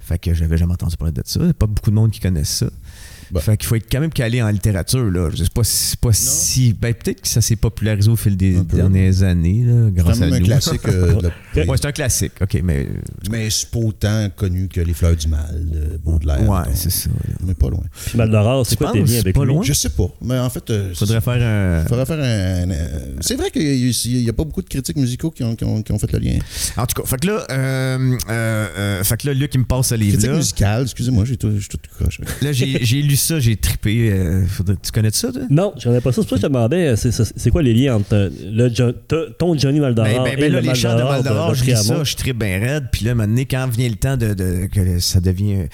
Fait 0.00 0.18
que 0.18 0.32
j'avais 0.32 0.56
jamais 0.56 0.72
entendu 0.72 0.96
parler 0.96 1.12
de 1.12 1.22
ça. 1.24 1.40
Pas 1.58 1.66
beaucoup 1.66 1.90
de 1.90 1.96
monde 1.96 2.10
qui 2.12 2.20
connaissent 2.20 2.48
ça. 2.58 2.66
Bah. 3.30 3.40
Fait 3.40 3.56
qu'il 3.56 3.66
faut 3.66 3.74
être 3.74 3.86
quand 3.90 4.00
même 4.00 4.12
calé 4.12 4.40
en 4.42 4.48
littérature. 4.48 5.04
Là. 5.10 5.30
Je 5.34 5.44
sais 5.44 5.50
pas, 5.54 5.64
si- 5.64 5.90
c'est 5.90 6.00
pas 6.00 6.12
si. 6.12 6.72
Ben, 6.72 6.94
peut-être 6.94 7.22
que 7.22 7.28
ça 7.28 7.40
s'est 7.40 7.56
popularisé 7.56 8.08
au 8.10 8.16
fil 8.16 8.36
des 8.36 8.60
dernières 8.62 9.22
années, 9.22 9.64
là, 9.66 9.86
C'est 9.86 9.94
grâce 9.94 10.18
quand 10.18 10.22
à 10.22 10.26
même 10.26 10.34
un 10.34 10.38
nous. 10.40 10.46
classique. 10.46 10.80
euh, 10.88 11.14
de 11.14 11.22
la- 11.54 11.64
Ouais, 11.66 11.76
c'est 11.76 11.86
un 11.86 11.92
classique. 11.92 12.32
OK, 12.40 12.60
mais. 12.62 12.88
Mais 13.30 13.50
c'est 13.50 13.70
pas 13.70 13.78
autant 13.78 14.28
connu 14.36 14.68
que 14.68 14.80
Les 14.80 14.94
Fleurs 14.94 15.16
du 15.16 15.28
Mal 15.28 15.64
de 15.70 15.98
Baudelaire. 16.04 16.48
Ouais, 16.48 16.64
c'est 16.74 16.90
ça. 16.90 17.10
Mais 17.44 17.54
pas 17.54 17.68
loin. 17.70 17.82
Puis 18.06 18.16
Maldoror, 18.18 18.64
c'est 18.66 18.76
Tu 18.76 18.82
quoi 18.84 18.92
tes 18.92 19.02
liens 19.02 19.20
avec 19.20 19.34
Pas 19.34 19.44
lui? 19.44 19.48
loin? 19.48 19.62
Je 19.62 19.72
sais 19.72 19.90
pas. 19.90 20.08
Mais 20.22 20.38
en 20.38 20.50
fait, 20.50 20.68
euh, 20.70 20.92
Faudrait 20.94 21.20
faire 21.20 21.42
un. 21.42 21.84
faudrait 21.88 22.06
faire 22.06 22.18
un. 22.18 22.70
euh, 22.70 23.16
C'est 23.20 23.34
vrai 23.36 23.50
qu'il 23.50 23.62
n'y 24.22 24.28
a, 24.28 24.32
pas 24.32 24.44
beaucoup 24.44 24.62
de 24.62 24.68
critiques 24.68 24.96
musicaux 24.96 25.30
qui 25.30 25.42
ont, 25.44 25.56
qui 25.56 25.64
ont- 25.64 25.82
qui 25.82 25.92
ont 25.92 25.98
fait 25.98 26.12
le 26.12 26.18
lien. 26.20 26.38
En 26.76 26.86
tout 26.86 27.00
cas, 27.02 27.08
fait 27.08 27.16
que 27.20 27.26
là, 27.26 27.44
euh, 27.50 28.16
euh, 28.30 28.68
euh, 28.78 29.04
fait 29.04 29.16
que 29.16 29.26
là, 29.28 29.34
Luc, 29.34 29.52
il 29.54 29.60
me 29.60 29.64
passe 29.64 29.88
ce 29.88 29.94
Critique 29.94 30.14
livre-là. 30.20 30.36
musicale, 30.38 30.82
excusez-moi, 30.82 31.24
j'ai 31.24 31.36
tout- 31.36 31.50
je 31.54 31.60
suis 31.60 31.68
tout 31.68 31.78
croche. 31.98 32.20
Là, 32.42 32.52
j'ai 32.52 32.78
j'ai 32.84 33.02
lu 33.16 33.22
ça, 33.22 33.40
j'ai 33.40 33.56
trippé. 33.56 34.10
euh, 34.12 34.44
tu 34.82 34.92
connais 34.92 35.10
ça, 35.10 35.32
toi? 35.32 35.42
Non, 35.50 35.72
je 35.78 35.84
connais 35.84 36.00
pas 36.00 36.12
ça. 36.12 36.22
C'est 36.22 36.28
pour 36.28 36.30
ça 36.30 36.36
que 36.36 36.42
je 36.42 36.46
te 36.46 36.52
demandais, 36.52 36.88
euh, 36.88 36.96
c'est- 36.96 37.50
quoi 37.50 37.62
les 37.62 37.74
liens 37.74 37.96
entre 37.96 38.14
euh, 38.14 38.30
le, 38.44 38.68
ton 39.38 39.56
Johnny 39.58 39.80
Maldoror 39.80 40.10
Ben, 40.10 40.22
ben, 40.24 40.32
et 40.32 40.36
ben 40.36 40.52
là, 40.52 40.60
le 40.60 40.68
les 40.68 40.74
chants 40.74 40.96
de 40.96 41.02
Maldoror 41.02 41.54
je 41.54 41.64
lis 41.64 41.76
ça, 41.76 42.04
je 42.04 42.16
trippe 42.16 42.38
bien 42.38 42.58
raide. 42.60 42.88
Puis 42.92 43.04
là, 43.04 43.14
maintenant, 43.14 43.42
quand 43.42 43.68
vient 43.68 43.88
le 43.88 43.96
temps 43.96 44.16
de, 44.16 44.34
de- 44.34 44.66
que 44.66 44.98
ça 45.00 45.20
devient. 45.20 45.66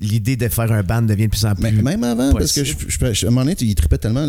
L'idée 0.00 0.36
de 0.36 0.48
faire 0.48 0.70
un 0.72 0.82
band 0.82 1.02
devient 1.02 1.26
de 1.26 1.30
plus 1.30 1.44
en 1.44 1.54
plus. 1.54 1.62
Mais 1.62 1.72
même 1.72 2.04
avant, 2.04 2.32
parce 2.32 2.52
que 2.52 2.64
je, 2.64 2.74
je, 2.88 3.12
je- 3.12 3.26
à 3.26 3.28
un 3.28 3.30
moment 3.30 3.42
donné, 3.44 3.56
il 3.60 3.74
tripait 3.74 3.98
tellement 3.98 4.26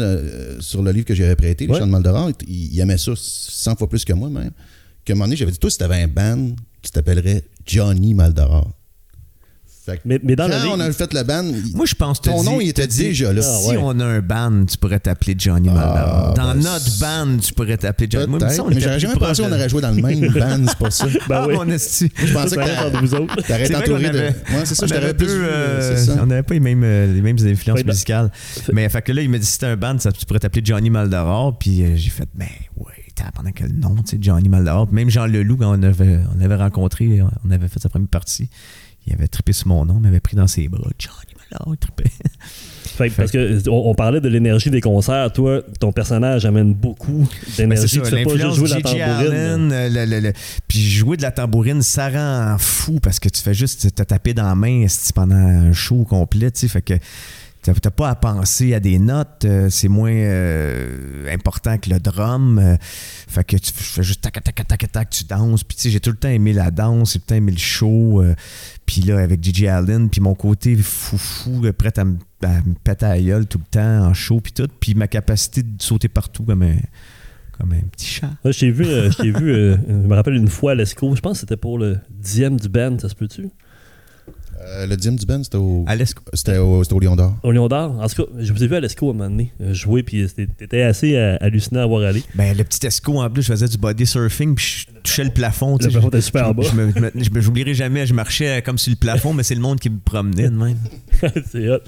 sur 0.59 0.81
le 0.81 0.91
livre 0.91 1.05
que 1.05 1.15
j'avais 1.15 1.35
prêté, 1.35 1.65
Les 1.65 1.71
Ouais. 1.73 1.79
Chants 1.79 1.87
de 1.87 1.91
Maldoror, 1.91 2.31
il, 2.47 2.73
il 2.73 2.79
aimait 2.79 2.97
ça 2.97 3.11
100 3.15 3.75
fois 3.77 3.87
plus 3.89 4.03
que 4.05 4.13
moi 4.13 4.29
même. 4.29 4.51
Qu'à 5.05 5.13
un 5.13 5.15
moment 5.15 5.25
donné, 5.25 5.35
j'avais 5.37 5.51
dit, 5.51 5.57
toi, 5.57 5.69
si 5.71 5.77
t'avais 5.77 6.01
un 6.01 6.07
band 6.07 6.49
qui 6.81 6.91
t'appellerait 6.91 7.43
Johnny 7.65 8.13
Maldoror. 8.13 8.71
Fait 9.83 9.97
que 9.97 10.01
Mais, 10.05 10.19
mais 10.23 10.35
dans 10.35 10.47
quand 10.47 10.63
le 10.63 10.69
on 10.69 10.75
livre, 10.75 10.89
a 10.89 10.91
fait 10.93 11.11
le 11.13 11.23
band, 11.23 11.43
il- 11.43 11.75
Moi, 11.75 11.85
je 11.87 11.95
pense 11.95 12.19
que 12.19 12.25
ton 12.29 12.43
t'as 12.43 12.51
nom, 12.51 12.61
il 12.61 12.69
était 12.69 12.83
t'as 12.83 12.87
dit, 12.87 12.99
déjà 13.05 13.33
là. 13.33 13.41
Ah, 13.43 13.57
Si 13.63 13.69
ouais. 13.71 13.77
on 13.81 13.99
a 13.99 14.05
un 14.05 14.19
band, 14.19 14.65
tu 14.65 14.77
pourrais 14.77 14.99
t'appeler 14.99 15.35
Johnny 15.37 15.69
Maldoror. 15.69 16.33
Dans 16.35 16.53
ben, 16.53 16.59
notre 16.61 16.99
band, 16.99 17.37
tu 17.39 17.53
pourrais 17.53 17.77
t'appeler 17.77 18.07
Johnny. 18.11 18.27
Moi, 18.27 18.37
on 18.41 18.69
mais 18.69 18.79
j'aurais 18.79 18.99
jamais 18.99 19.15
pensé 19.15 19.41
qu'on 19.41 19.51
aurait 19.51 19.69
joué 19.69 19.81
dans 19.81 19.89
le 19.91 20.01
même 20.01 20.31
band, 20.31 20.65
c'est 20.67 20.77
pas 20.77 20.91
ça. 20.91 21.07
Ben 21.27 21.41
ah, 21.43 21.47
oui. 21.47 21.55
mon 21.55 21.67
esti. 21.69 22.11
Je 22.15 22.31
pensais 22.33 22.55
que 22.55 22.97
vous 22.99 23.15
autres. 23.15 23.35
t'aurais 23.41 23.75
entouré 23.75 24.03
de. 24.03 24.07
avait- 24.09 24.27
Ouais, 24.27 24.65
c'est 24.65 24.75
ça, 24.75 24.83
on 24.83 24.87
je 24.87 24.93
t'aurais 24.93 25.03
avait 25.05 25.13
plus 25.15 25.25
deux, 25.27 25.33
vu, 25.39 25.45
euh, 25.45 26.05
on 26.21 26.25
n'avait 26.27 26.43
pas 26.43 26.53
les 26.53 26.59
mêmes, 26.59 26.83
euh, 26.83 27.11
les 27.13 27.21
mêmes 27.21 27.37
influences 27.39 27.77
Ouais, 27.77 27.83
ben, 27.83 27.91
musicales. 27.91 28.31
Mais 28.73 28.87
fait 28.89 29.01
que 29.01 29.11
là, 29.11 29.21
il 29.23 29.29
m'a 29.29 29.39
dit 29.39 29.45
si 29.45 29.53
c'était 29.53 29.65
un 29.67 29.77
band, 29.77 29.97
ça, 29.97 30.11
tu 30.11 30.25
pourrais 30.27 30.39
t'appeler 30.39 30.61
Johnny 30.63 30.89
Maldoror. 30.91 31.57
Puis 31.57 31.83
euh, 31.83 31.95
j'ai 31.95 32.09
fait, 32.11 32.27
ben 32.35 32.45
ouais, 32.77 32.85
t'as 33.15 33.31
pendant 33.31 33.51
quel 33.51 33.71
nom, 33.73 33.95
tu 33.95 34.11
sais, 34.11 34.17
Johnny 34.21 34.47
Maldoror. 34.47 34.85
Puis 34.87 34.95
même 34.95 35.09
Jean 35.09 35.25
Leloup, 35.25 35.57
quand 35.57 35.75
on 35.75 35.81
avait, 35.83 36.19
on 36.37 36.41
avait 36.43 36.55
rencontré, 36.55 37.21
on 37.43 37.49
avait 37.51 37.67
fait 37.67 37.79
sa 37.79 37.89
première 37.89 38.07
partie, 38.09 38.49
il 39.07 39.13
avait 39.13 39.27
trippé 39.27 39.53
sur 39.53 39.67
mon 39.67 39.85
nom, 39.85 39.95
il 39.97 40.01
m'avait 40.01 40.19
pris 40.19 40.35
dans 40.35 40.47
ses 40.47 40.67
bras. 40.67 40.89
Johnny 40.99 41.15
il 41.71 41.77
trippait. 41.77 42.09
Fait 42.95 43.09
que- 43.09 43.15
parce 43.15 43.31
que 43.31 43.37
euh, 43.37 43.61
on, 43.67 43.89
on 43.89 43.95
parlait 43.95 44.21
de 44.21 44.27
l'énergie 44.29 44.69
des 44.69 44.79
concerts. 44.81 45.31
Toi, 45.33 45.61
ton 45.79 45.91
personnage 45.91 46.45
amène 46.45 46.73
beaucoup 46.73 47.27
Ben, 47.57 47.67
d'énergie. 47.69 47.97
ça, 47.99 48.01
tu 48.05 48.09
fais 48.09 48.23
pas 48.23 48.37
juste 48.37 48.55
jouer 48.55 48.69
de 48.69 48.73
la 48.75 48.81
tambourine. 48.81 49.01
Allen, 49.03 49.71
euh, 49.71 49.89
le- 49.89 50.05
le- 50.05 50.19
le- 50.19 50.33
puis 50.67 50.79
jouer 50.81 51.17
de 51.17 51.21
la 51.21 51.31
tambourine, 51.31 51.81
ça 51.81 52.09
rend 52.09 52.57
fou 52.57 52.99
parce 53.01 53.19
que 53.19 53.27
tu 53.29 53.41
fais 53.41 53.53
juste 53.53 53.93
te 53.95 54.03
taper 54.03 54.33
dans 54.33 54.43
la 54.45 54.55
main 54.55 54.85
pendant 55.15 55.35
un 55.35 55.73
show 55.73 56.03
complet, 56.03 56.51
tu 56.51 56.61
sais, 56.61 56.67
fait 56.67 56.81
que 56.81 56.93
t'as 57.61 57.73
t'as 57.73 57.91
pas 57.91 58.09
à 58.09 58.15
penser 58.15 58.73
à 58.73 58.79
des 58.79 58.97
notes, 58.97 59.45
euh, 59.45 59.69
c'est 59.69 59.87
moins 59.87 60.11
euh, 60.11 61.31
important 61.31 61.77
que 61.77 61.89
le 61.89 61.99
drum, 61.99 62.59
euh, 62.59 62.75
fait 62.81 63.43
que 63.43 63.57
tu 63.57 63.71
fais 63.73 64.03
juste 64.03 64.21
tac 64.21 64.43
tac 64.43 64.67
tac 64.67 64.91
tac, 64.91 65.09
tu 65.09 65.23
danses, 65.25 65.63
puis 65.63 65.75
tu 65.75 65.83
sais, 65.83 65.89
j'ai 65.89 65.99
tout 65.99 66.09
le 66.09 66.17
temps 66.17 66.29
aimé 66.29 66.53
la 66.53 66.71
danse, 66.71 67.13
j'ai 67.13 67.19
tout 67.19 67.25
le 67.25 67.29
temps 67.29 67.35
aimé 67.35 67.51
le 67.51 67.57
show, 67.57 68.21
euh, 68.21 68.35
puis 68.85 69.01
là 69.01 69.19
avec 69.19 69.43
Gigi 69.43 69.67
Allen, 69.67 70.09
puis 70.09 70.21
mon 70.21 70.33
côté 70.33 70.75
foufou, 70.75 71.61
prêt 71.77 71.93
à 71.97 72.03
me, 72.03 72.17
péter 72.83 73.05
à 73.05 73.15
la 73.15 73.21
gueule 73.21 73.45
tout 73.45 73.59
le 73.59 73.69
temps 73.69 74.07
en 74.07 74.13
show, 74.13 74.39
puis 74.39 74.53
tout, 74.53 74.67
puis 74.79 74.95
ma 74.95 75.07
capacité 75.07 75.61
de 75.61 75.81
sauter 75.81 76.07
partout 76.07 76.43
comme 76.43 76.63
un 76.63 76.77
comme 77.59 77.73
un 77.73 77.87
petit 77.91 78.07
chat. 78.07 78.31
Je 78.43 78.59
t'ai 78.59 78.71
vu, 78.71 78.85
vu 78.85 79.75
je 79.87 80.07
me 80.07 80.15
rappelle 80.15 80.33
une 80.33 80.47
fois 80.47 80.71
à 80.71 80.75
l'ESCO, 80.75 81.15
je 81.15 81.21
pense 81.21 81.33
que 81.33 81.39
c'était 81.41 81.57
pour 81.57 81.77
le 81.77 81.99
dixième 82.09 82.59
du 82.59 82.69
band, 82.69 82.97
ça 82.97 83.07
se 83.07 83.13
peut-tu? 83.13 83.49
Euh, 84.63 84.85
le 84.87 84.95
dixième 84.95 85.15
du 85.15 85.25
band, 85.25 85.43
c'était 85.43 85.57
au, 85.57 85.83
À 85.87 85.95
l'Esco. 85.95 86.21
c'était 86.33 86.57
au, 86.57 86.83
c'était 86.83 86.95
au 86.95 86.99
Lion 86.99 87.15
d'Or. 87.15 87.35
Au 87.43 87.51
Lion 87.51 87.67
d'Or. 87.67 87.99
En 87.99 88.07
tout 88.07 88.23
cas, 88.23 88.29
je 88.39 88.53
vous 88.53 88.63
ai 88.63 88.67
vu 88.67 88.75
à 88.75 88.79
l'ESCO 88.79 89.07
à 89.07 89.09
un 89.09 89.13
moment 89.13 89.29
donné 89.29 89.51
euh, 89.61 89.73
jouer, 89.73 90.03
puis 90.03 90.27
c'était- 90.27 90.47
t'étais 90.47 90.81
assez 90.83 91.15
euh, 91.15 91.35
hallucinant 91.41 91.81
à 91.81 91.85
voir 91.87 92.03
aller. 92.03 92.23
Ben, 92.35 92.55
le 92.55 92.63
petit 92.63 92.85
esco, 92.85 93.19
en 93.21 93.29
plus, 93.29 93.41
je 93.43 93.47
faisais 93.51 93.67
du 93.67 93.77
body 93.77 94.05
surfing, 94.05 94.55
puis 94.55 94.65
je 94.87 94.93
touchais 95.03 95.23
le 95.23 95.29
plafond. 95.31 95.77
tu 95.77 95.85
Le 95.85 95.91
plafond 95.91 96.09
je- 96.11 96.17
était 96.17 96.21
super 96.21 96.53
bas. 96.53 96.63
J'oublierai 97.39 97.73
jamais, 97.73 98.05
je 98.05 98.13
marchais 98.13 98.61
comme 98.61 98.77
sur 98.77 98.91
le 98.91 98.97
plafond, 98.97 99.33
mais 99.33 99.43
c'est 99.43 99.55
le 99.55 99.61
monde 99.61 99.79
qui 99.79 99.89
me 99.89 99.99
promenait 99.99 100.49
de 100.49 100.55
même. 100.55 100.77
c'est 101.51 101.69
hot. 101.69 101.79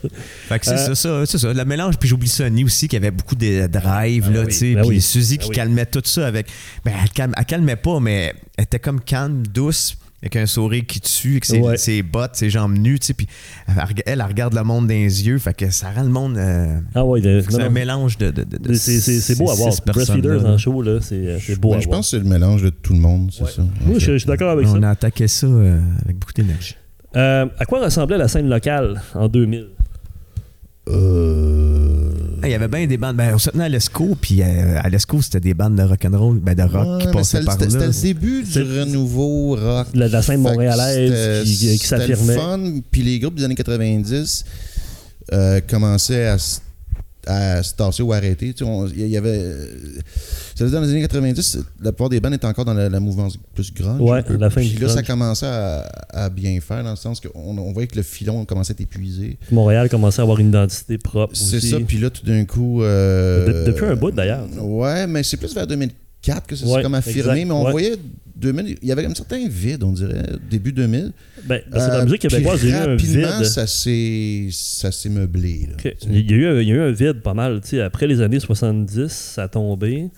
Fait 0.47 0.59
que 0.59 0.65
c'est 0.65 0.73
Euh, 0.73 0.93
ça, 0.93 0.95
ça, 0.95 1.25
c'est 1.25 1.37
ça. 1.37 1.53
Le 1.53 1.65
mélange, 1.65 1.97
puis 1.97 2.09
j'oublie 2.09 2.27
Sonny 2.27 2.63
aussi, 2.63 2.87
qui 2.87 2.95
avait 2.95 3.11
beaucoup 3.11 3.35
de 3.35 3.67
drive, 3.67 4.31
là, 4.31 4.41
oui, 4.41 4.47
tu 4.47 4.53
sais. 4.53 4.73
ben 4.75 4.81
puis 4.81 4.89
oui, 4.89 5.01
Suzy 5.01 5.37
ben 5.37 5.43
qui 5.43 5.49
oui. 5.49 5.55
calmait 5.55 5.85
tout 5.85 6.01
ça 6.05 6.27
avec. 6.27 6.47
Ben, 6.85 6.93
elle, 7.01 7.09
calme- 7.09 7.33
elle 7.37 7.45
calmait 7.45 7.75
pas, 7.75 7.99
mais 7.99 8.33
elle 8.57 8.63
était 8.63 8.79
comme 8.79 8.99
calme, 9.01 9.43
douce, 9.47 9.97
avec 10.23 10.37
un 10.37 10.45
sourire 10.45 10.83
qui 10.87 11.01
tue, 11.01 11.31
avec 11.33 11.45
ses, 11.45 11.59
Ouais. 11.59 11.75
ses 11.77 12.01
bottes, 12.01 12.35
ses 12.37 12.49
jambes 12.49 12.77
nues, 12.77 12.97
tu 12.97 13.07
sais. 13.07 13.13
Puis 13.13 13.27
elle, 13.67 13.75
elle, 13.77 14.03
elle 14.05 14.21
regarde 14.21 14.53
le 14.53 14.63
monde 14.63 14.87
dans 14.87 14.93
les 14.93 15.27
yeux, 15.27 15.37
fait 15.37 15.53
que 15.53 15.69
ça 15.69 15.91
rend 15.91 16.03
le 16.03 16.09
monde. 16.09 16.37
euh, 16.37 16.79
Ah 16.95 17.03
ouais, 17.05 17.21
c'est 17.21 17.61
un 17.61 17.69
mélange 17.69 18.17
de. 18.17 18.31
de, 18.31 18.43
de- 18.45 18.57
de 18.57 18.73
C'est- 18.73 19.37
beau 19.37 19.51
à 19.51 19.55
voir. 19.55 19.73
Breastfeeders 19.85 20.45
en 20.45 20.57
show, 20.57 20.81
là, 20.81 20.99
c'est 21.01 21.15
euh, 21.15 21.37
beau 21.59 21.71
Ouais, 21.71 21.77
à 21.77 21.79
je 21.81 21.85
voir. 21.87 21.97
pense 21.97 22.11
que 22.11 22.17
c'est 22.17 22.23
le 22.23 22.29
mélange 22.29 22.63
de 22.63 22.69
tout 22.69 22.93
le 22.93 22.99
monde, 22.99 23.31
c'est 23.33 23.43
Ouais. 23.43 23.51
ça. 23.51 23.63
Moi, 23.85 23.99
je, 23.99 24.17
suis 24.17 24.25
d'accord 24.27 24.51
avec 24.51 24.65
ça. 24.65 24.73
On 24.77 24.83
a 24.83 24.89
attaqué 24.91 25.27
ça 25.27 25.45
euh, 25.47 25.79
avec 26.03 26.17
beaucoup 26.17 26.33
d'énergie. 26.33 26.75
Euh, 27.15 27.45
à 27.59 27.65
quoi 27.65 27.83
ressemblait 27.83 28.17
la 28.17 28.27
scène 28.27 28.47
locale 28.49 29.01
en 29.13 29.27
2000? 29.27 29.67
Euh... 30.89 32.09
Il 32.43 32.49
y 32.49 32.53
avait 32.53 32.67
bien 32.67 32.85
des 32.87 32.97
bandes. 32.97 33.15
Ben, 33.15 33.31
on 33.33 33.37
se 33.37 33.49
tenait 33.49 33.63
à 33.63 33.69
l'ESCO, 33.69 34.17
puis 34.19 34.41
euh, 34.41 34.77
à 34.81 34.89
l'ESCO, 34.89 35.21
c'était 35.21 35.39
des 35.39 35.53
bandes 35.53 35.75
de 35.77 35.83
rock'n'roll, 35.83 36.39
ben, 36.39 36.55
de 36.55 36.63
rock 36.63 36.97
Ouais, 36.99 37.05
qui 37.05 37.07
passaient 37.13 37.37
c'était- 37.37 37.45
par 37.45 37.53
c'était- 37.53 37.69
C'était 37.69 37.79
là. 37.79 37.85
le 37.87 38.01
début 38.01 38.43
du 38.43 38.61
renouveau 38.81 39.55
rock. 39.55 39.87
La, 39.93 40.09
la 40.09 40.21
scène 40.21 40.41
montréalaise 40.41 41.45
qui, 41.45 41.77
s'affirmait. 41.77 42.15
C'était 42.17 42.33
le 42.33 42.39
fun, 42.39 42.81
puis 42.91 43.01
les 43.01 43.19
groupes 43.19 43.35
des 43.35 43.45
années 43.45 43.55
90 43.55 44.43
euh, 45.31 45.61
commençaient 45.69 46.27
à, 46.27 46.35
à 47.27 47.63
se 47.63 47.73
tasser 47.73 48.03
ou 48.03 48.11
à 48.13 48.17
arrêter. 48.17 48.53
Tu 48.53 48.63
sais, 48.63 48.69
on- 48.69 48.87
Il 48.87 49.07
y 49.07 49.17
avait. 49.17 49.29
euh, 49.37 49.65
Ça 50.55 50.63
veut 50.63 50.69
dire 50.69 50.79
dans 50.79 50.85
les 50.85 50.91
années 50.91 51.01
90, 51.01 51.57
la 51.81 51.91
plupart 51.91 52.09
des 52.09 52.19
bandes 52.19 52.33
étaient 52.33 52.45
encore 52.47 52.65
dans 52.65 52.73
la, 52.73 52.89
la 52.89 52.99
mouvance 52.99 53.37
plus 53.55 53.73
grande. 53.73 54.01
Ouais, 54.01 54.23
la 54.37 54.49
fin 54.49 54.61
Puis 54.61 54.71
du 54.71 54.79
là, 54.79 54.89
ça 54.89 55.03
commençait 55.03 55.45
à, 55.47 55.81
à 56.09 56.29
bien 56.29 56.59
faire, 56.61 56.83
dans 56.83 56.91
le 56.91 56.95
sens 56.95 57.19
qu'on 57.19 57.57
on 57.57 57.71
voyait 57.73 57.87
que 57.87 57.95
le 57.95 58.03
filon 58.03 58.45
commençait 58.45 58.71
à 58.71 58.75
être 58.75 58.81
épuisé. 58.81 59.37
Montréal 59.51 59.89
commençait 59.89 60.19
à 60.19 60.23
avoir 60.23 60.39
une 60.39 60.49
identité 60.49 60.97
propre 60.97 61.35
C'est 61.35 61.59
ça, 61.61 61.77
puis 61.79 61.97
là, 61.97 62.09
tout 62.09 62.25
d'un 62.25 62.45
coup. 62.45 62.83
euh, 62.83 63.63
De- 63.65 63.71
depuis 63.71 63.85
un 63.85 63.95
bout, 63.95 64.11
d'ailleurs. 64.11 64.45
Ouais, 64.61 65.07
mais 65.07 65.23
c'est 65.23 65.37
plus 65.37 65.53
vers 65.55 65.65
2004 65.67 65.95
que 66.47 66.55
ça 66.55 66.65
s'est 66.65 66.71
Ouais, 66.71 66.81
comme 66.81 66.95
affirmé, 66.95 67.19
exact, 67.19 67.47
mais 67.47 67.51
on 67.51 67.65
ouais. 67.65 67.71
voyait 67.71 67.95
2000, 68.35 68.77
il 68.81 68.87
y 68.87 68.91
avait 68.91 69.05
un 69.05 69.13
certain 69.13 69.47
vide, 69.47 69.83
on 69.83 69.91
dirait, 69.91 70.23
début 70.49 70.71
2000. 70.73 71.11
Ben, 71.45 71.61
parce 71.71 71.85
que 71.85 71.91
dans 71.91 71.97
la 71.99 72.05
musique 72.05 72.21
québécoise, 72.21 72.61
il 72.63 72.69
y 72.69 72.73
a 72.73 72.75
eu 72.75 72.79
un 72.79 72.91
rapidement, 72.91 73.37
vide. 73.39 73.45
ça 73.45 73.67
s'est 73.67 74.47
ça 74.51 74.91
s'est 74.91 75.09
meublé. 75.09 75.67
là. 75.69 75.75
Ok. 75.77 75.95
Il, 76.09 76.29
y 76.31 76.33
a 76.33 76.37
eu, 76.37 76.45
un- 76.47 76.61
il 76.61 76.67
y 76.67 76.71
a 76.71 76.75
eu 76.75 76.79
un 76.81 76.91
vide 76.91 77.21
pas 77.21 77.33
mal. 77.33 77.61
Après 77.83 78.07
les 78.07 78.21
années 78.21 78.39
70, 78.39 79.11
ça 79.11 79.43
a 79.43 79.47
tombé. 79.47 80.09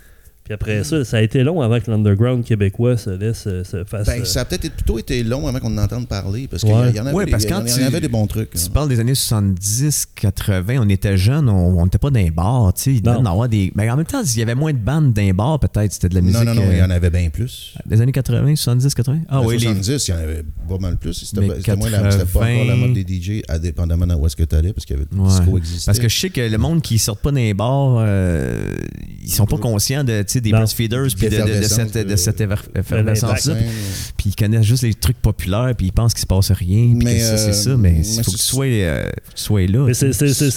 Puis 0.45 0.53
après 0.53 0.83
ça, 0.83 1.03
ça 1.03 1.17
a 1.17 1.21
été 1.21 1.43
long 1.43 1.59
avant 1.61 1.79
que 1.79 1.89
l'underground 1.89 2.45
québécois 2.45 2.97
se 2.97 3.09
laisse 3.09 3.45
euh, 3.47 3.63
se 3.63 3.83
fasse. 3.83 4.05
Ben, 4.05 4.21
euh, 4.21 4.25
ça 4.25 4.41
a 4.41 4.45
peut-être 4.45 4.69
plutôt 4.73 4.99
été 4.99 5.23
long 5.23 5.47
avant 5.47 5.59
qu'on 5.59 5.75
en 5.75 5.81
entende 5.81 6.07
parler, 6.07 6.47
parce 6.47 6.61
qu'il 6.63 6.71
Ouais. 6.71 6.91
y 6.93 6.99
en 6.99 7.05
avait, 7.07 7.15
Ouais, 7.15 7.25
des- 7.25 7.31
parce 7.31 7.45
en- 7.45 7.49
quand 7.49 7.61
il 7.65 7.69
y 7.71 7.73
en 7.73 7.77
tu- 7.77 7.83
avait 7.83 7.99
des 7.99 8.07
bons 8.07 8.27
trucs. 8.27 8.51
Tu 8.51 8.59
hein. 8.59 8.69
parles 8.71 8.87
des 8.89 8.99
années 8.99 9.15
70, 9.15 10.05
80, 10.13 10.77
on 10.81 10.87
était 10.89 11.17
jeunes, 11.17 11.49
on 11.49 11.83
n'était 11.83 11.97
pas 11.97 12.11
dans 12.11 12.19
les 12.19 12.29
bars, 12.29 12.73
tu 12.75 12.83
sais. 12.83 12.93
Il 12.93 13.03
Non. 13.03 13.25
avoir 13.25 13.49
des. 13.49 13.71
Mais 13.75 13.89
en 13.89 13.97
même 13.97 14.05
temps, 14.05 14.21
il 14.23 14.37
y 14.37 14.41
avait 14.43 14.53
moins 14.53 14.71
de 14.71 14.77
bandes 14.77 15.13
dans 15.13 15.21
les 15.23 15.33
bars, 15.33 15.59
peut-être. 15.59 15.91
C'était 15.93 16.09
de 16.09 16.15
la 16.15 16.21
musique. 16.21 16.37
Non, 16.39 16.45
non, 16.45 16.61
non, 16.61 16.67
euh, 16.67 16.73
il 16.73 16.77
y 16.77 16.83
en 16.83 16.89
avait 16.91 17.09
bien 17.09 17.29
plus. 17.31 17.73
Des 17.87 17.99
années 18.01 18.11
80, 18.11 18.55
70, 18.55 18.93
80? 18.93 19.21
Ah 19.29 19.41
En 19.41 19.45
oui, 19.47 19.55
les. 19.57 19.61
70, 19.65 20.07
il 20.07 20.11
y 20.11 20.13
en 20.13 20.17
avait 20.17 20.43
pas 20.69 20.77
mal 20.77 20.97
plus. 20.97 21.13
C'était 21.25 21.41
moins 21.41 21.55
la- 21.89 22.11
c'était 22.11 22.25
pas 22.25 22.39
80. 22.41 22.53
encore 22.53 22.65
la 22.67 22.75
mode 22.75 22.93
des 22.93 23.03
DJ, 23.03 23.41
indépendamment 23.49 24.05
d'où 24.05 24.25
est-ce 24.27 24.35
que 24.35 24.43
tu 24.43 24.55
allais, 24.55 24.73
parce 24.73 24.85
qu'il 24.85 24.95
y 24.95 24.99
avait 24.99 25.07
le 25.11 25.19
Ouais. 25.19 25.27
disco 25.27 25.57
existait. 25.57 25.85
Parce 25.87 25.97
que 25.97 26.07
je 26.07 26.19
sais 26.19 26.29
que 26.29 26.41
le 26.41 26.57
monde 26.59 26.83
qui 26.83 26.99
sort 26.99 27.17
pas 27.17 27.31
dans 27.31 27.37
les 27.37 27.55
bars, 27.55 27.95
euh, 27.99 28.75
ils 29.23 29.31
sont 29.33 29.47
pas 29.47 29.57
conscients 29.57 30.03
de, 30.03 30.23
des 30.41 30.51
breastfeeders 30.51 31.07
puis 31.17 31.27
de, 31.27 31.35
de- 31.35 31.41
de 31.41 31.45
L'effervescence 31.47 31.91
cette, 31.91 32.07
de 32.07 32.11
de- 32.11 32.15
cette 32.15 32.41
effervescence-là. 32.75 33.55
Puis 34.17 34.29
ils 34.29 34.35
connaissent 34.35 34.65
juste 34.65 34.83
les 34.83 34.93
trucs 34.93 35.21
populaires, 35.21 35.73
puis 35.77 35.87
ils 35.87 35.91
pensent 35.91 36.13
qu'il 36.13 36.21
se 36.21 36.25
passe 36.25 36.51
rien, 36.51 36.95
puis 36.99 37.07
c'est 37.19 37.49
euh, 37.49 37.51
ça. 37.53 37.77
Mais 37.77 37.95
il 37.99 38.03
faut 38.23 38.31
que 38.31 38.37
tu 38.37 38.37
c'est- 38.37 38.43
sois, 38.43 38.65
euh, 38.65 39.09
sois 39.35 39.67
là. 39.67 39.85
mais 39.87 39.93
c'est 39.93 40.07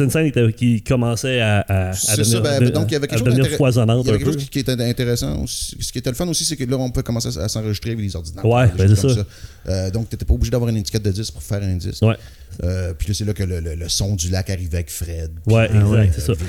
une 0.00 0.10
scène 0.10 0.32
qui, 0.52 0.82
commençait 0.82 1.40
à, 1.40 1.60
à, 1.60 1.88
à 1.90 1.92
C'est 1.94 2.18
devenir, 2.18 2.44
ça, 2.44 2.58
ben, 2.60 2.70
donc 2.70 2.86
il 2.88 2.92
y 2.92 2.96
avait 2.96 3.04
à 3.04 3.08
quelque 3.08 3.18
chose 3.26 3.34
devenir 3.36 3.56
foisonnante 3.56 4.04
Il 4.04 4.08
y 4.08 4.10
avait 4.10 4.18
quelque 4.24 4.32
chose 4.40 4.50
qui 4.50 4.58
était 4.60 4.72
intéressant. 4.82 5.42
aussi. 5.42 5.76
Ce 5.80 5.92
qui 5.92 5.98
était 5.98 6.10
le 6.10 6.16
fun 6.16 6.26
aussi, 6.28 6.44
c'est 6.44 6.56
que 6.56 6.64
là, 6.64 6.76
on 6.78 6.90
peut 6.90 7.02
commencer 7.02 7.36
à 7.38 7.48
s'enregistrer 7.48 7.90
avec 7.92 8.04
les 8.04 8.14
ordinateurs. 8.16 8.50
Ouais, 8.50 8.68
ben 8.76 8.88
c'est 8.94 9.08
ça. 9.08 9.24
Euh, 9.68 9.90
donc, 9.90 10.08
tu 10.08 10.14
n'étais 10.14 10.24
pas 10.24 10.34
obligé 10.34 10.50
d'avoir 10.50 10.70
une 10.70 10.76
étiquette 10.78 11.02
de 11.02 11.10
disque 11.10 11.32
pour 11.34 11.42
faire 11.42 11.62
un 11.62 11.76
disque. 11.76 12.02
Ouais. 12.02 12.16
Euh, 12.64 12.92
puis 12.98 13.08
là, 13.08 13.14
c'est 13.14 13.24
là 13.24 13.32
que 13.34 13.44
le, 13.44 13.60
le- 13.60 13.74
le 13.76 13.88
son 13.88 14.16
du 14.16 14.30
lac 14.30 14.50
arrivait 14.50 14.78
avec 14.78 14.90
Fred. 14.90 15.30
Ouais, 15.46 15.68
Puis, 15.68 15.78
exact, 15.78 15.92
euh, 15.94 16.06
c'est 16.14 16.20
ça. 16.20 16.32
Que 16.34 16.40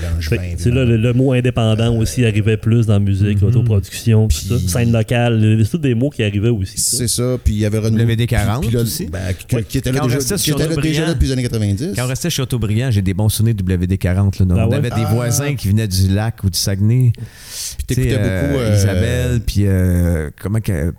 C'est 0.57 0.71
là 0.71 0.83
le, 0.85 0.97
le 0.97 1.13
mot 1.13 1.33
indépendant 1.33 1.95
aussi 1.95 2.25
arrivait 2.25 2.57
plus 2.57 2.87
dans 2.87 2.93
la 2.93 2.99
musique, 2.99 3.41
Mhm. 3.41 3.49
autoproduction, 3.49 4.27
puis 4.27 4.37
ça. 4.49 4.55
Scène 4.67 4.91
locale, 4.91 5.59
c'est 5.63 5.69
tous 5.71 5.77
des 5.77 5.93
mots 5.93 6.09
qui 6.09 6.23
arrivaient 6.23 6.49
aussi. 6.49 6.79
C'est 6.79 7.07
ça, 7.07 7.37
puis 7.43 7.53
il 7.53 7.59
y 7.59 7.65
avait 7.65 7.77
renouveau. 7.77 8.03
WD-40 8.03 8.61
puis 8.61 8.71
là, 8.75 8.81
aussi? 8.81 9.05
ben, 9.05 9.19
qui, 9.47 9.55
Ouais. 9.55 9.63
qui 9.63 9.77
était 9.77 9.91
là 9.91 10.01
déjà, 10.01 10.17
qui 10.35 10.51
était 10.51 10.67
là 10.67 10.75
déjà 10.77 11.13
depuis 11.13 11.25
les 11.27 11.31
années 11.33 11.43
90. 11.43 11.91
Quand 11.95 12.05
on 12.05 12.07
restait 12.07 12.29
chez 12.29 12.37
Chateaubriand, 12.37 12.89
j'ai 12.91 13.01
des 13.03 13.13
bons 13.13 13.29
souvenirs 13.29 13.55
de 13.55 13.63
WD-40. 13.63 14.39
Là, 14.39 14.55
Ah 14.57 14.65
on 14.67 14.69
ouais? 14.71 14.77
avait 14.77 14.89
des 14.89 14.95
Ah. 15.05 15.13
voisins 15.13 15.55
qui 15.55 15.67
venaient 15.69 15.87
du 15.87 16.07
lac 16.09 16.43
ou 16.43 16.49
du 16.49 16.57
Saguenay. 16.57 17.11
Puis 17.13 17.95
t'écoutais 17.95 18.15
euh, 18.17 18.47
beaucoup. 18.47 18.59
euh, 18.61 18.75
Isabelle, 18.75 19.41
puis 19.45 19.63
euh, 19.67 20.29
comment 20.41 20.59
que. 20.59 20.93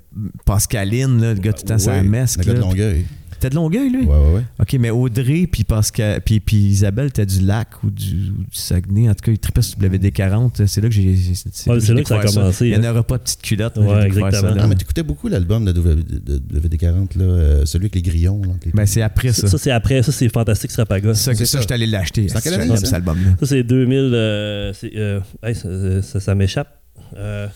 Pascaline, 0.44 1.20
là, 1.20 1.34
le 1.34 1.40
gars 1.40 1.52
tout 1.52 1.62
le 1.64 1.68
temps, 1.68 1.78
ça 1.78 2.02
mesque. 2.02 2.38
Le 2.40 2.44
gars 2.44 2.54
de. 2.54 2.60
Longueuil. 2.60 3.04
T'es 3.40 3.50
de 3.50 3.54
Longueuil, 3.54 3.90
lui? 3.90 4.04
Ouais, 4.04 4.16
ouais, 4.16 4.34
ouais. 4.34 4.42
OK, 4.60 4.72
mais 4.78 4.90
Audrey 4.90 5.48
puis 5.50 5.64
Pascal 5.64 6.20
puis, 6.20 6.40
puis 6.40 6.56
Isabelle, 6.56 7.10
t'as 7.10 7.24
du 7.24 7.40
lac 7.40 7.68
ou 7.82 7.90
du, 7.90 8.30
ou 8.30 8.42
du 8.42 8.46
Saguenay. 8.56 9.08
En 9.08 9.14
tout 9.14 9.24
cas, 9.24 9.32
ils 9.32 9.38
tripaient 9.38 9.62
sur 9.62 9.78
WD-40. 9.78 10.66
C'est 10.66 10.80
là 10.80 10.88
que 10.88 10.94
j'ai. 10.94 11.16
C'est 11.34 11.70
Ouais, 11.70 11.78
là 11.78 12.02
que 12.02 12.08
ça 12.08 12.18
a 12.20 12.24
commencé, 12.24 12.68
Il 12.68 12.78
n'y 12.78 12.86
en 12.86 12.88
hein. 12.88 12.92
aura 12.92 13.02
pas 13.02 13.18
de 13.18 13.22
petite 13.22 13.42
culotte. 13.42 13.76
Ouais, 13.78 14.06
exactement. 14.06 14.54
ça. 14.54 14.60
Ah, 14.60 14.66
mais 14.66 14.74
t'écoutais 14.74 15.02
beaucoup 15.02 15.28
l'album 15.28 15.64
de, 15.64 15.72
W- 15.72 16.02
de- 16.02 16.38
de 16.38 16.60
WD-40, 16.60 17.16
là, 17.18 17.24
euh, 17.24 17.64
celui 17.66 17.84
avec 17.84 17.94
les 17.94 18.02
grillons. 18.02 18.40
Là, 18.42 18.50
avec 18.50 18.66
les- 18.66 18.72
Ben, 18.72 18.86
c'est 18.86 19.02
après 19.02 19.32
ça. 19.32 19.48
Ça, 19.48 19.58
c'est 19.58 19.70
après, 19.70 20.02
ça, 20.02 20.12
c'est 20.12 20.28
Fantastique 20.28 20.70
Srapaga. 20.70 21.14
Ça, 21.14 21.32
c'est 21.34 21.46
ça, 21.46 21.52
ça. 21.52 21.58
je 21.58 21.64
suis 21.64 21.72
allé 21.74 21.86
l'acheter. 21.86 22.28
C'est 22.28 22.36
en 22.36 22.40
quelle 22.40 22.52
cet 22.52 22.62
année, 22.62 22.94
album-là. 22.94 23.30
Ça, 23.40 23.46
c'est 23.46 23.62
2000. 23.62 23.96
euh, 24.12 24.72
euh, 24.96 25.20
hey, 25.42 25.54
ça, 25.54 26.02
ça, 26.02 26.20
ça 26.20 26.34
m'échappe. 26.34 26.76
Euh, 27.16 27.48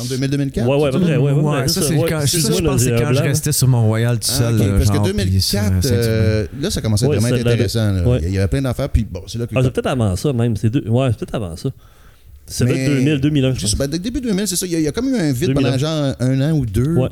En 0.00 0.04
2000-2004? 0.04 0.64
ouais, 0.66 0.76
ouais, 0.76 0.88
à 0.88 0.92
peu 0.92 1.00
près. 1.00 1.16
Ouais, 1.16 1.32
ouais, 1.32 1.40
Ouais, 1.40 1.60
ouais, 1.60 1.68
ça, 1.68 1.82
c'est 1.82 1.94
quand, 1.96 2.20
je 2.26 2.62
pense 2.64 2.82
c'est 2.82 2.90
quand 2.96 3.08
restais 3.22 3.52
sur 3.52 3.68
Mont-Royal 3.68 4.18
tout 4.18 4.28
Ah, 4.30 4.38
seul. 4.38 4.58
parce 4.58 4.84
genre, 4.84 5.02
que 5.02 5.10
puis 5.10 5.12
2004, 5.24 5.40
sur 5.40 5.50
Saint-Hubert. 5.90 6.04
euh, 6.08 6.46
là, 6.60 6.70
ça 6.70 6.80
commençait 6.80 7.04
à 7.04 7.08
Ouais, 7.08 7.16
vraiment 7.18 7.36
être 7.36 7.42
de 7.42 7.48
la- 7.48 7.52
intéressant. 7.54 7.92
là. 7.92 8.08
Ouais. 8.08 8.20
Il 8.22 8.30
y 8.32 8.38
avait 8.38 8.48
plein 8.48 8.62
d'affaires, 8.62 8.88
puis 8.88 9.04
bon, 9.10 9.22
c'est 9.26 9.38
là 9.38 9.46
que... 9.46 9.54
Ah, 9.56 9.60
c'est 9.62 9.70
peut-être 9.72 9.86
avant 9.86 10.16
ça, 10.16 10.32
même. 10.32 10.56
C'est 10.56 10.70
deux... 10.70 10.84
Ouais, 10.88 11.08
c'est 11.10 11.18
peut-être 11.18 11.34
avant 11.34 11.56
ça. 11.56 11.70
C'est 12.46 12.64
peut-être 12.64 12.94
2000, 12.94 13.20
2001, 13.20 13.54
je 13.54 13.86
dès- 13.86 13.98
début 13.98 14.20
2000, 14.20 14.48
c'est 14.48 14.56
ça. 14.56 14.64
Il 14.66 14.72
y, 14.72 14.76
a, 14.76 14.78
il 14.78 14.84
y 14.84 14.88
a 14.88 14.92
comme 14.92 15.08
eu 15.08 15.16
un 15.18 15.32
vide 15.32 15.48
2001. 15.48 15.62
pendant 15.62 15.78
genre 15.78 16.14
un 16.18 16.40
an 16.40 16.52
ou 16.56 16.64
deux. 16.64 16.94
Ouais. 16.94 17.08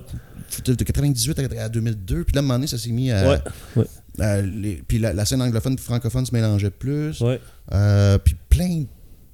De, 0.64 0.72
de 0.74 0.84
98 0.84 1.38
à, 1.58 1.64
à 1.64 1.68
2002. 1.68 2.24
Puis 2.24 2.32
là, 2.34 2.38
à 2.38 2.40
un 2.40 2.42
moment 2.42 2.54
donné, 2.54 2.66
ça 2.66 2.78
s'est 2.78 2.88
mis 2.90 3.10
à. 3.10 3.28
Ouais, 3.28 3.38
ouais. 3.76 3.84
à 4.18 4.40
les- 4.40 4.82
puis 4.88 4.98
la, 4.98 5.12
la 5.12 5.26
scène 5.26 5.42
anglophone 5.42 5.76
francophone 5.76 6.24
se 6.24 6.32
mélangeait 6.32 6.70
plus. 6.70 7.20
Ouais. 7.20 7.38
Euh, 7.74 8.16
puis 8.16 8.34
plein. 8.48 8.84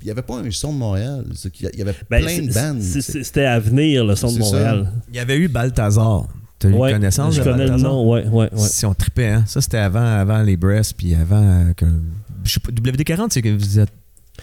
Il 0.02 0.06
n'y 0.06 0.10
avait 0.10 0.22
pas 0.22 0.36
un 0.38 0.50
son 0.50 0.72
de 0.72 0.78
Montréal. 0.78 1.24
Il 1.72 1.78
y 1.78 1.82
avait 1.82 1.94
Ben, 2.10 2.22
plein 2.22 2.38
de 2.38 2.52
bandes. 2.52 2.80
tu 2.82 3.00
C'était 3.02 3.44
à 3.44 3.58
venir, 3.60 4.04
le 4.04 4.14
son 4.16 4.28
de 4.28 4.32
ça. 4.34 4.38
Montréal. 4.40 4.88
Il 5.10 5.16
y 5.16 5.18
avait 5.20 5.36
eu 5.36 5.48
Balthazar. 5.48 6.26
T'as 6.58 6.68
eu 6.68 6.72
Ouais, 6.74 6.92
connaissance 6.92 7.34
je 7.34 7.40
de 7.40 7.44
connais 7.44 7.64
le 7.64 7.70
Balthazar? 7.70 7.92
nom, 7.92 8.10
ouais, 8.10 8.24
ouais, 8.26 8.48
ouais. 8.52 8.58
Si 8.68 8.84
on 8.86 8.94
tripait, 8.94 9.28
hein? 9.28 9.44
Ça, 9.46 9.60
c'était 9.60 9.78
avant, 9.78 10.04
avant 10.04 10.42
les 10.42 10.56
breasts, 10.56 10.94
puis 10.96 11.14
avant 11.14 11.42
euh, 11.42 11.72
que. 11.74 11.86
Je 12.44 12.52
sais 12.52 12.60
pas, 12.60 12.70
WD-40, 12.70 13.28
c'est 13.30 13.42
que 13.42 13.48
vous 13.48 13.78
êtes 13.78 13.92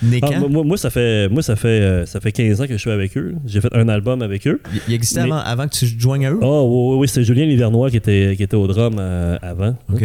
né 0.01 0.19
Ah, 0.21 0.27
quand? 0.33 0.49
moi, 0.49 0.63
moi, 0.63 0.77
ça 0.77 0.89
fait, 0.89 1.27
moi 1.29 1.41
ça, 1.43 1.55
fait, 1.55 1.67
euh, 1.67 2.05
ça 2.05 2.19
fait 2.21 2.31
15 2.31 2.61
ans 2.61 2.65
que 2.67 2.73
je 2.73 2.77
suis 2.77 2.91
avec 2.91 3.17
eux. 3.17 3.35
J'ai 3.45 3.59
fait 3.61 3.73
un 3.73 3.87
album 3.89 4.21
avec 4.21 4.47
eux. 4.47 4.61
Il- 4.73 4.81
Il 4.89 4.93
existait 4.93 5.21
Mais- 5.23 5.31
avant, 5.31 5.39
avant 5.39 5.67
que 5.67 5.73
tu 5.75 5.93
te 5.95 5.99
joignes 6.01 6.25
à 6.25 6.31
eux? 6.31 6.39
Oh, 6.41 6.67
oui, 6.91 6.93
oui, 6.95 7.01
oui, 7.01 7.07
c'est 7.09 7.23
Julien 7.23 7.45
Livernois 7.45 7.89
qui 7.89 7.97
était, 7.97 8.33
qui 8.37 8.43
était 8.43 8.55
au 8.55 8.67
drum 8.67 8.95
euh, 8.99 9.37
avant. 9.41 9.75
OK. 9.93 10.03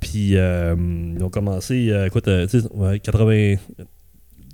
Puis, 0.00 0.36
euh, 0.36 0.74
ils 1.16 1.22
ont 1.22 1.28
commencé, 1.28 1.90
euh, 1.90 2.06
écoute, 2.06 2.26
euh, 2.28 2.46
tu 2.46 2.60
sais, 2.60 2.66
ouais, 2.74 2.98
80, 3.00 3.56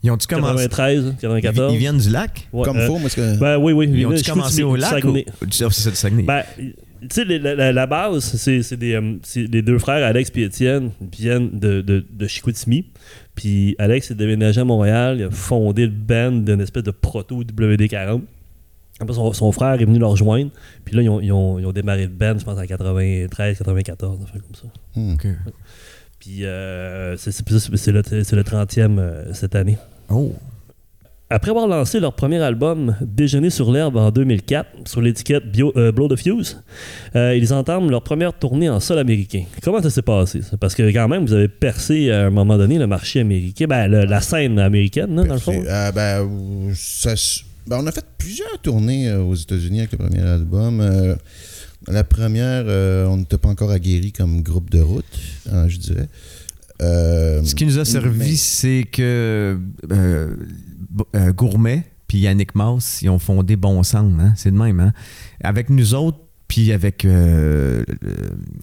Ils 0.03 0.11
ont-tu 0.11 0.27
commencé? 0.27 0.69
93, 0.69 1.05
Ils, 1.07 1.17
94. 1.21 1.73
ils 1.73 1.79
viennent 1.79 1.99
du 1.99 2.11
lac? 2.11 2.49
Ouais, 2.53 2.65
Comme 2.65 2.77
euh, 2.77 2.87
faux, 2.87 2.99
parce 3.01 3.15
que. 3.15 3.39
Ben 3.39 3.57
oui, 3.59 3.73
oui. 3.73 3.91
Ils 3.93 4.07
ont-tu 4.07 4.31
commencé 4.31 4.63
au 4.63 4.77
lac? 4.77 4.91
Saguenay. 4.91 5.27
ou- 5.43 5.47
c'est 5.51 5.71
ça, 5.73 5.91
du 5.91 5.97
Saguenay. 5.97 6.23
Ben, 6.23 6.43
tu 6.59 7.09
sais, 7.11 7.25
la, 7.25 7.55
la- 7.55 7.73
la 7.73 7.87
base, 7.87 8.25
c'est 8.37 8.63
c'est 8.63 8.77
des, 8.77 8.95
euh, 8.95 9.17
c'est 9.23 9.45
les 9.51 9.63
deux 9.63 9.79
frères, 9.79 10.05
Alex 10.05 10.31
et 10.37 10.43
Étienne, 10.43 10.91
viennent 11.13 11.59
de, 11.59 11.81
de, 11.81 12.05
de 12.11 12.27
Chicoutimi. 12.27 12.87
Puis 13.35 13.75
Alex 13.79 14.11
est 14.11 14.15
déménagé 14.15 14.61
à 14.61 14.65
Montréal, 14.65 15.17
il 15.19 15.25
a 15.25 15.31
fondé 15.31 15.85
le 15.87 15.93
band 15.93 16.33
d'une 16.33 16.61
espèce 16.61 16.85
de 16.85 16.91
proto 16.91 17.43
WD-40. 17.43 18.23
Après, 18.99 19.15
son, 19.15 19.31
son 19.35 19.53
frère 19.53 19.75
est 19.81 19.85
venu 19.85 19.99
le 19.99 20.07
rejoindre. 20.07 20.51
Puis 20.87 20.97
là, 20.97 21.03
ils 21.03 21.09
ont, 21.11 21.21
ils 21.21 21.31
ont, 21.33 21.59
ils 21.59 21.67
ont 21.67 21.73
démarré 21.73 22.05
le 22.05 22.09
band, 22.09 22.39
je 22.39 22.45
pense, 22.45 22.59
en 22.59 22.65
93, 22.65 23.59
94, 23.59 24.19
enfin 24.23 24.39
comme 24.39 24.55
ça. 24.55 24.69
Hmm. 24.99 25.13
OK. 25.13 25.27
Puis 26.27 26.45
euh, 26.45 27.16
c'est 27.16 27.49
le, 27.93 28.03
c'est 28.24 28.33
le 28.37 28.43
30e 28.43 28.99
euh, 28.99 29.33
cette 29.33 29.55
année. 29.55 29.79
Oh. 30.09 30.33
Après 31.31 31.51
avoir 31.53 31.68
lancé 31.68 32.01
leur 32.01 32.14
premier 32.14 32.39
album 32.43 32.97
Déjeuner 33.01 33.51
sur 33.51 33.70
l'herbe 33.70 33.97
en 33.97 34.11
2004 34.11 34.89
sur 34.89 35.01
l'étiquette 35.03 35.45
euh, 35.77 35.93
Blow 35.93 36.09
the 36.09 36.16
Fuse, 36.16 36.61
euh, 37.14 37.37
ils 37.37 37.55
entament 37.55 37.91
leur 37.91 38.03
première 38.03 38.33
tournée 38.33 38.68
en 38.68 38.81
sol 38.81 38.99
américain. 38.99 39.45
Comment 39.62 39.81
ça 39.81 39.91
s'est 39.91 40.03
passé? 40.03 40.43
ça? 40.43 40.57
Parce 40.57 40.74
que 40.74 40.83
quand 40.93 41.07
même, 41.07 41.24
vous 41.24 41.33
avez 41.33 41.47
percé 41.49 42.11
à 42.11 42.27
un 42.27 42.31
moment 42.31 42.57
donné 42.59 42.77
le 42.79 42.89
marché 42.89 43.20
américain, 43.20 43.66
ben, 43.68 43.87
le- 43.87 44.05
la 44.05 44.20
scène 44.20 44.59
américaine, 44.59 45.14
là, 45.14 45.22
dans 45.24 45.35
le 45.35 45.41
fond. 45.41 45.62
Euh, 45.64 45.93
ben, 45.93 46.29
ça 46.74 47.14
ben, 47.68 47.79
on 47.83 47.87
a 47.87 47.93
fait 47.93 48.05
plusieurs 48.18 48.59
tournées 48.62 49.12
aux 49.14 49.35
États-Unis 49.35 49.79
avec 49.81 49.93
le 49.93 49.99
premier 49.99 50.22
album. 50.22 51.16
La 51.89 52.05
première, 52.05 52.64
euh, 52.66 53.07
on 53.07 53.18
n'était 53.18 53.39
pas 53.39 53.49
encore 53.49 53.70
aguerri 53.70 54.12
comme 54.12 54.43
groupe 54.43 54.70
de 54.70 54.80
route, 54.80 55.05
hein, 55.53 55.68
je 55.68 55.78
dirais. 55.78 56.09
Euh, 56.82 57.43
Ce 57.45 57.55
qui 57.55 57.64
nous 57.64 57.78
a 57.78 57.84
servi, 57.84 58.18
mais- 58.18 58.37
c'est 58.37 58.84
que 58.91 59.57
euh, 59.93 60.37
euh, 61.14 61.32
Gourmet 61.32 61.84
puis 62.09 62.18
Yannick 62.18 62.55
Maus, 62.55 63.01
ils 63.03 63.09
ont 63.09 63.18
fondé 63.18 63.57
Bon 63.57 63.82
Sang. 63.82 64.12
Hein? 64.20 64.32
C'est 64.37 64.51
de 64.51 64.57
même. 64.57 64.78
Hein? 64.80 64.93
Avec 65.43 65.70
nous 65.70 65.95
autres, 65.95 66.18
puis 66.49 66.70
avec 66.72 67.05
euh, 67.05 67.82
le, 68.03 68.14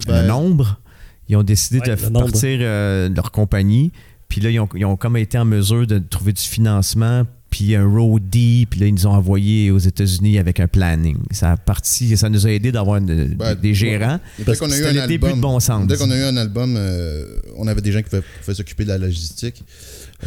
Ben, 0.06 0.22
le 0.22 0.28
Nombre, 0.28 0.80
ils 1.28 1.36
ont 1.36 1.42
décidé 1.42 1.80
Ouais, 1.80 1.96
de 1.96 2.10
partir 2.12 2.58
euh, 2.62 3.08
de 3.08 3.14
leur 3.16 3.32
compagnie. 3.32 3.92
Puis 4.28 4.40
là, 4.40 4.50
ils 4.50 4.60
ont, 4.60 4.68
ils 4.74 4.84
ont 4.84 4.96
comme 4.96 5.16
été 5.16 5.36
en 5.38 5.44
mesure 5.44 5.86
de 5.86 5.98
trouver 5.98 6.32
du 6.32 6.40
financement, 6.42 7.24
puis 7.54 7.76
un 7.76 7.88
roadie, 7.88 8.66
puis 8.68 8.80
là, 8.80 8.86
ils 8.86 8.94
nous 8.94 9.06
ont 9.06 9.12
envoyés 9.12 9.70
aux 9.70 9.78
États-Unis 9.78 10.40
avec 10.40 10.58
un 10.58 10.66
planning. 10.66 11.18
Ça 11.30 11.52
a 11.52 11.56
parti, 11.56 12.16
ça 12.16 12.28
nous 12.28 12.48
a 12.48 12.50
aidé 12.50 12.72
d'avoir 12.72 13.00
Ben, 13.00 13.54
des 13.54 13.74
gérants. 13.74 14.18
Dès 14.44 14.56
qu'on 14.56 14.68
a 14.72 14.76
eu 14.76 14.84
un 14.84 14.92
de 14.92 14.98
album, 14.98 15.40
Bon 15.40 15.60
Sang. 15.60 15.84
dès 15.86 15.96
qu'on 15.96 16.10
a 16.10 16.16
eu 16.16 16.24
un 16.24 16.36
album, 16.36 16.74
euh, 16.76 17.24
on 17.56 17.68
avait 17.68 17.80
des 17.80 17.92
gens 17.92 18.02
qui 18.02 18.10
pouvaient 18.10 18.54
s'occuper 18.56 18.82
de 18.82 18.88
la 18.88 18.98
logistique. 18.98 19.62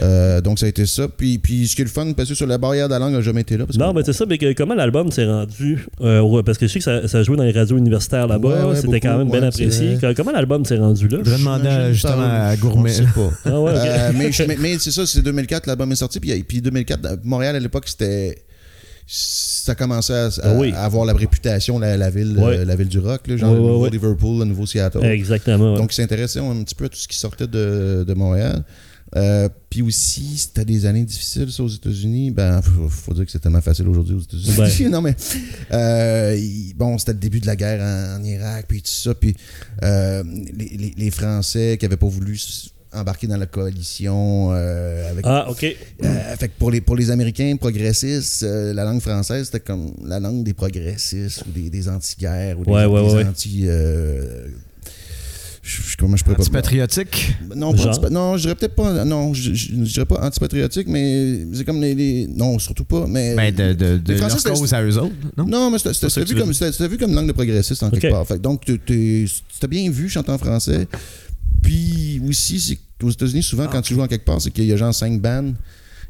Euh, 0.02 0.42
donc 0.42 0.60
ça 0.60 0.66
a 0.66 0.70
été 0.70 0.86
ça. 0.86 1.08
Puis, 1.08 1.38
puis 1.40 1.68
ce 1.68 1.76
qui 1.76 1.82
est 1.82 1.86
le 1.86 1.90
fun, 1.90 2.12
parce 2.14 2.30
que 2.30 2.36
sur 2.36 2.46
la 2.46 2.58
barrière 2.58 2.88
de 2.88 2.94
la 2.94 3.00
langue 3.00 3.14
n'a 3.14 3.22
jamais 3.22 3.42
été 3.42 3.58
là. 3.58 3.66
Parce 3.66 3.78
Non, 3.80 3.92
que- 3.94 3.98
mais 4.00 4.04
c'est 4.06 4.14
ça, 4.14 4.26
mais 4.28 4.38
que- 4.38 4.54
comment 4.54 4.76
l'album 4.76 5.12
s'est 5.12 5.26
rendu 5.26 5.86
euh, 6.02 6.42
Parce 6.44 6.58
que 6.58 6.68
je 6.68 6.74
sais 6.74 6.80
que 6.80 6.86
ça, 6.86 7.08
ça 7.08 7.24
jouait 7.24 7.38
dans 7.38 7.44
les 7.44 7.52
radios 7.52 7.78
universitaires 7.78 8.28
là-bas, 8.28 8.48
Ouais, 8.66 8.70
ouais, 8.72 8.76
c'était 8.82 9.00
quand 9.00 9.18
même 9.18 9.30
bien 9.32 9.42
ouais, 9.42 9.48
apprécié. 9.48 9.98
Comment 10.16 10.32
l'album 10.32 10.66
s'est 10.66 10.78
rendu 10.78 11.08
là? 11.08 11.18
Je 11.24 11.30
voudrais 11.32 11.40
demander 11.40 11.94
justement 11.94 12.30
à 12.30 12.56
Gourmet. 12.58 12.92
Pas. 13.16 13.32
Ah. 13.46 13.50
Euh, 13.50 14.12
mais, 14.16 14.32
je- 14.32 14.44
mais- 14.44 14.58
mais 14.60 14.78
c'est 14.78 14.92
ça, 14.92 15.06
c'est 15.06 15.22
2004, 15.22 15.66
l'album 15.68 15.92
est 15.92 15.96
sorti. 15.96 16.20
Puis, 16.20 16.44
puis 16.44 16.62
2004, 16.62 17.06
à 17.06 17.16
Montréal, 17.24 17.56
à 17.56 17.60
l'époque, 17.60 17.86
c'était. 17.88 18.44
Ça 19.10 19.74
commençait 19.74 20.14
à, 20.14 20.26
à- 20.26 20.30
Ah 20.44 20.54
oui. 20.58 20.74
à 20.76 20.84
avoir 20.84 21.06
la 21.06 21.14
réputation, 21.14 21.80
la, 21.80 21.96
la 21.96 22.10
ville, 22.10 22.38
euh, 22.42 22.66
la 22.66 22.76
ville 22.76 22.90
du 22.90 23.00
rock, 23.00 23.22
là, 23.28 23.38
genre 23.38 23.54
le 23.54 23.60
nouveau. 23.60 23.88
Liverpool, 23.88 24.40
le 24.40 24.46
nouveau 24.46 24.66
Seattle. 24.66 25.04
Exactement. 25.06 25.76
Donc, 25.78 25.94
ils 25.94 25.96
s'intéressaient 25.96 26.40
un 26.42 26.62
petit 26.64 26.76
peu 26.76 26.86
à 26.86 26.90
tout 26.90 26.98
ce 26.98 27.08
qui 27.08 27.18
sortait 27.18 27.48
de, 27.48 28.04
de 28.06 28.14
Montréal. 28.14 28.64
Euh, 29.16 29.48
puis 29.70 29.82
aussi, 29.82 30.38
c'était 30.38 30.66
des 30.66 30.86
années 30.86 31.06
difficiles, 31.06 31.50
ça, 31.52 31.64
aux 31.64 31.68
États-Unis. 31.70 32.32
Ben, 32.32 32.62
faut, 32.62 32.90
faut 32.90 33.14
dire 33.14 33.26
que 33.26 33.32
c'est 33.32 33.40
tellement 33.40 33.62
facile 33.62 33.88
aujourd'hui 33.88 34.16
aux 34.16 34.20
États-Unis. 34.22 34.90
non, 34.92 35.02
mais. 35.02 35.16
euh, 35.72 36.38
bon, 36.76 36.98
c'était 36.98 37.14
le 37.14 37.20
début 37.20 37.40
de 37.40 37.48
la 37.48 37.56
guerre 37.56 37.82
en, 37.82 38.20
en 38.20 38.24
Irak, 38.24 38.66
puis 38.68 38.82
tout 38.82 38.90
ça. 38.92 39.14
Puis 39.16 39.36
euh, 39.84 40.24
les, 40.58 40.78
les- 40.78 40.94
les 40.98 41.12
Français 41.12 41.78
qui 41.80 41.86
n'avaient 41.86 41.98
pas 41.98 42.08
voulu 42.08 42.38
embarquer 42.94 43.28
dans 43.28 43.38
la 43.38 43.46
coalition 43.46 44.52
avec 44.52 45.24
Ah, 45.26 45.50
ok. 45.50 45.60
fait 45.60 46.48
que 46.48 46.54
pour 46.58 46.72
les, 46.72 46.82
pour 46.82 46.96
les 46.96 47.12
Américains 47.12 47.56
progressistes, 47.58 48.44
la 48.44 48.84
langue 48.86 49.02
française, 49.02 49.46
c'était 49.46 49.60
comme 49.60 49.94
la 50.04 50.20
langue 50.20 50.44
des 50.44 50.54
progressistes 50.54 51.44
ou 51.48 51.52
des, 51.52 51.70
des 51.70 51.90
anti-guerres 51.90 52.60
ou 52.60 52.66
des, 52.66 52.72
Ouais, 52.72 52.86
ouais, 52.86 53.02
des 53.04 53.08
ouais, 53.10 53.16
ouais. 53.16 53.26
anti... 53.26 53.66
je- 55.68 55.82
je- 55.92 55.98
comment 55.98 56.16
je 56.16 56.24
pourrais 56.24 56.36
pas... 56.38 56.42
Antipatriotique? 56.44 57.36
Non, 57.56 57.72
pas 57.74 57.78
Genre? 57.82 57.94
antipa- 57.94 58.10
non, 58.10 58.38
je 58.38 58.42
dirais 58.44 58.56
peut-être 58.56 58.76
pas... 58.76 59.04
Non, 59.06 59.34
je, 59.34 59.54
je, 59.54 59.68
je 59.70 59.94
dirais 59.94 60.06
pas 60.06 60.20
antipatriotique, 60.26 60.88
mais 60.88 61.46
c'est 61.54 61.66
comme 61.66 61.82
les, 61.82 61.94
les- 61.94 62.28
Non, 62.28 62.58
surtout 62.60 62.86
pas, 62.86 63.06
mais... 63.08 63.36
Ben, 63.36 63.54
de, 63.54 63.74
de, 63.74 63.98
de 63.98 64.14
les 64.14 64.18
Français, 64.18 64.36
leur 64.36 64.40
c'était- 64.42 64.60
cause 64.60 64.74
à 64.74 64.82
eux 64.84 64.98
autres, 64.98 65.14
non? 65.36 65.46
non, 65.46 65.70
mais 65.72 65.78
c'était- 65.80 66.24
vu, 66.24 66.36
comme- 66.36 66.54
c'était- 66.54 66.72
c'était 66.72 66.88
vu 66.88 66.98
comme 66.98 67.14
langue 67.14 67.28
de 67.28 67.34
progressiste 67.34 67.84
en 67.84 67.90
quelque 67.92 68.10
part. 68.10 68.26
Fait 68.26 68.40
donc, 68.42 68.64
c'était 68.66 69.68
bien 69.68 69.90
vu 69.92 70.10
chanter 70.10 70.32
en 70.32 70.38
français. 70.38 70.88
Puis 71.62 72.22
aussi, 72.28 72.60
c'est 72.60 72.78
qu'aux 73.00 73.10
États-Unis, 73.10 73.44
souvent, 73.44 73.66
Ah, 73.68 73.70
quand 73.72 73.82
tu 73.82 73.94
joues 73.94 74.02
en 74.02 74.08
quelque 74.08 74.26
part, 74.26 74.42
c'est 74.42 74.52
qu'il 74.52 74.66
y 74.66 74.74
a 74.74 74.78
genre 74.78 74.94
cinq 74.94 75.20
bandes, 75.22 75.56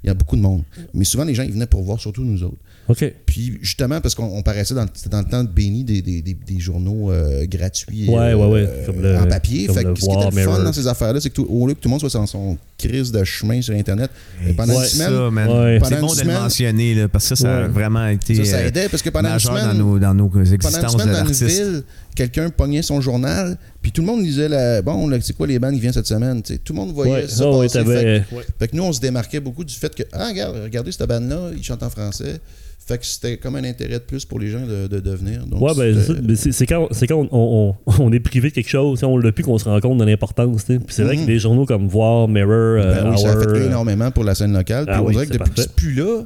il 0.03 0.07
y 0.07 0.09
a 0.09 0.13
beaucoup 0.13 0.35
de 0.35 0.41
monde. 0.41 0.63
Mais 0.93 1.03
souvent, 1.05 1.23
les 1.23 1.33
gens, 1.33 1.43
ils 1.43 1.51
venaient 1.51 1.65
pour 1.67 1.83
voir 1.83 1.99
surtout 1.99 2.23
nous 2.23 2.43
autres. 2.43 2.57
OK. 2.89 3.13
Puis 3.25 3.57
justement, 3.61 3.99
parce 3.99 4.15
qu'on 4.15 4.25
on 4.37 4.41
paraissait 4.41 4.73
dans, 4.73 4.83
le 4.85 5.23
temps 5.29 5.43
de 5.43 5.49
Béni 5.49 5.83
des, 5.83 6.01
des, 6.01 6.21
des, 6.21 6.33
des 6.33 6.59
journaux 6.59 7.11
euh, 7.11 7.45
gratuits 7.45 8.07
Ouais, 8.09 8.17
euh, 8.31 8.35
ouais, 8.35 8.47
ouais, 8.63 8.69
comme 8.85 9.01
le- 9.01 9.17
en 9.17 9.25
papier. 9.27 9.67
comme 9.67 9.75
Fait 9.75 9.83
le 9.83 9.93
que 9.93 9.99
ce 9.99 10.05
qui 10.05 10.11
était 10.15 10.31
le 10.35 10.41
fun 10.49 10.63
dans 10.63 10.71
ces 10.73 10.87
affaires-là, 10.87 11.19
c'est 11.19 11.29
que 11.29 11.35
tout- 11.35 11.47
au 11.49 11.67
lieu 11.67 11.73
que 11.73 11.79
tout 11.79 11.89
le 11.89 11.91
monde 11.91 11.99
soit 11.99 12.09
dans 12.19 12.25
son 12.25 12.57
crise 12.77 13.11
de 13.11 13.23
chemin 13.23 13.61
sur 13.61 13.73
Internet, 13.75 14.09
pendant 14.55 14.73
Ouais, 14.73 14.79
une 14.83 14.85
semaine, 14.85 15.09
ça, 15.09 15.31
man. 15.31 15.49
Ouais. 15.49 15.79
Pendant 15.79 15.89
C'est 15.89 15.95
une 15.95 16.01
bon 16.01 16.13
de 16.15 16.21
le 16.21 16.33
mentionner, 16.33 16.95
là, 16.95 17.07
parce 17.09 17.27
que 17.27 17.35
ça, 17.35 17.41
ça 17.43 17.57
a 17.57 17.61
Ouais. 17.63 17.67
vraiment 17.67 18.07
été 18.07 18.35
ça, 18.35 18.45
ça 18.45 18.57
euh, 18.57 18.67
aidait 18.67 18.87
parce 18.89 19.03
que 19.03 19.09
pendant 19.09 19.33
une 19.33 19.39
semaine, 19.39 19.67
dans 19.67 19.73
nos, 19.73 19.99
dans 19.99 20.13
nos 20.13 20.27
pendant 20.29 20.45
une 20.45 20.53
existences 20.53 20.91
semaine 20.93 21.23
dans 21.23 21.33
une 21.33 21.47
ville, 21.47 21.83
quelqu'un 22.15 22.49
pognait 22.49 22.81
son 22.83 23.01
journal, 23.01 23.57
puis 23.81 23.91
tout 23.91 24.01
le 24.01 24.07
monde 24.07 24.21
lisait 24.21 24.47
la, 24.49 24.81
bon, 24.81 25.07
là, 25.07 25.17
c'est 25.21 25.35
quoi 25.35 25.47
les 25.47 25.59
bandes 25.59 25.73
qui 25.73 25.79
viennent 25.81 25.93
cette 25.93 26.07
semaine, 26.07 26.41
tout 26.41 26.73
le 26.73 26.75
monde 26.75 26.93
voyait 26.93 27.11
Ouais, 27.13 27.27
ça 27.27 27.43
non, 27.43 27.59
ouais, 27.59 27.67
fait, 27.69 28.23
fait 28.59 28.67
que 28.69 28.75
nous, 28.75 28.83
on 28.83 28.93
se 28.93 28.99
démarquait 29.01 29.39
beaucoup 29.39 29.63
du 29.63 29.73
fait 29.75 29.93
que, 29.93 30.03
ah, 30.13 30.27
regarde, 30.29 30.55
regardez 30.63 30.91
cette 30.91 31.07
bande-là, 31.09 31.49
ils 31.55 31.63
chantent 31.63 31.83
en 31.83 31.89
français. 31.89 32.39
Fait 32.87 32.97
que 32.97 33.05
c'était 33.05 33.35
comme 33.35 33.57
un 33.57 33.63
intérêt 33.65 33.95
de 33.95 34.03
plus 34.05 34.23
pour 34.23 34.39
les 34.39 34.47
gens 34.49 34.65
de, 34.65 34.87
de 34.87 34.99
devenir. 35.01 35.45
Donc, 35.45 35.61
Ouais, 35.61 35.73
ben, 35.75 36.35
c'est 36.35 36.65
quand, 36.65 36.87
c'est 36.91 37.05
quand 37.05 37.27
on, 37.31 37.75
on- 37.85 37.93
on 37.99 38.11
est 38.13 38.19
privé 38.21 38.49
de 38.49 38.53
quelque 38.55 38.69
chose, 38.69 39.03
on 39.03 39.17
l'a 39.17 39.31
plus 39.33 39.43
qu'on 39.43 39.57
se 39.57 39.65
rend 39.65 39.79
compte 39.81 39.97
de 39.97 40.05
l'importance. 40.05 40.63
Puis 40.63 40.79
c'est 40.89 41.03
vrai 41.03 41.15
Mhm. 41.17 41.21
que 41.23 41.27
des 41.27 41.39
journaux 41.39 41.65
comme 41.65 41.87
Voir, 41.89 42.27
Mirror, 42.29 42.51
euh, 42.51 42.95
Ben 43.03 43.11
oui, 43.11 43.17
ça 43.19 43.31
a 43.33 43.39
fait 43.41 43.47
euh, 43.47 43.65
énormément 43.67 44.09
pour 44.11 44.23
la 44.23 44.35
scène 44.35 44.53
locale. 44.53 44.85
Puis 44.85 44.93
Ah 44.95 45.03
on 45.03 45.07
oui, 45.07 45.13
dirait 45.13 45.25
que 45.27 45.33
depuis 45.33 45.49
que 45.49 45.55
parfait. 45.55 45.69
c'est 45.69 45.75
plus 45.75 45.93
là, 45.95 46.21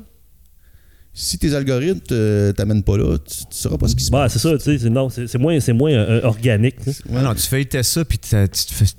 si 1.13 1.37
tes 1.37 1.53
algorithmes 1.53 1.99
te- 1.99 2.51
t'amènent 2.51 2.83
pas 2.83 2.97
là, 2.97 3.17
tu, 3.17 3.35
tu 3.39 3.43
sauras 3.51 3.77
pas 3.77 3.89
ce 3.89 3.95
qui 3.97 4.03
se 4.05 4.11
Bah, 4.11 4.19
passe. 4.23 4.33
c'est 4.33 4.39
ça, 4.39 4.57
tu 4.57 4.63
sais. 4.63 4.77
c'est- 4.79 4.89
Non, 4.89 5.09
c'est 5.09 5.27
c'est 5.27 5.37
moins, 5.37 5.59
c'est 5.59 5.73
moins 5.73 5.91
euh, 5.91 6.21
organique. 6.23 6.75
tu 6.83 6.93
sais. 6.93 7.03
Ouais. 7.09 7.17
Ah 7.19 7.23
non, 7.23 7.35
tu 7.35 7.41
feuilletais 7.41 7.83
ça, 7.83 8.05
puis 8.05 8.17
tu 8.17 8.33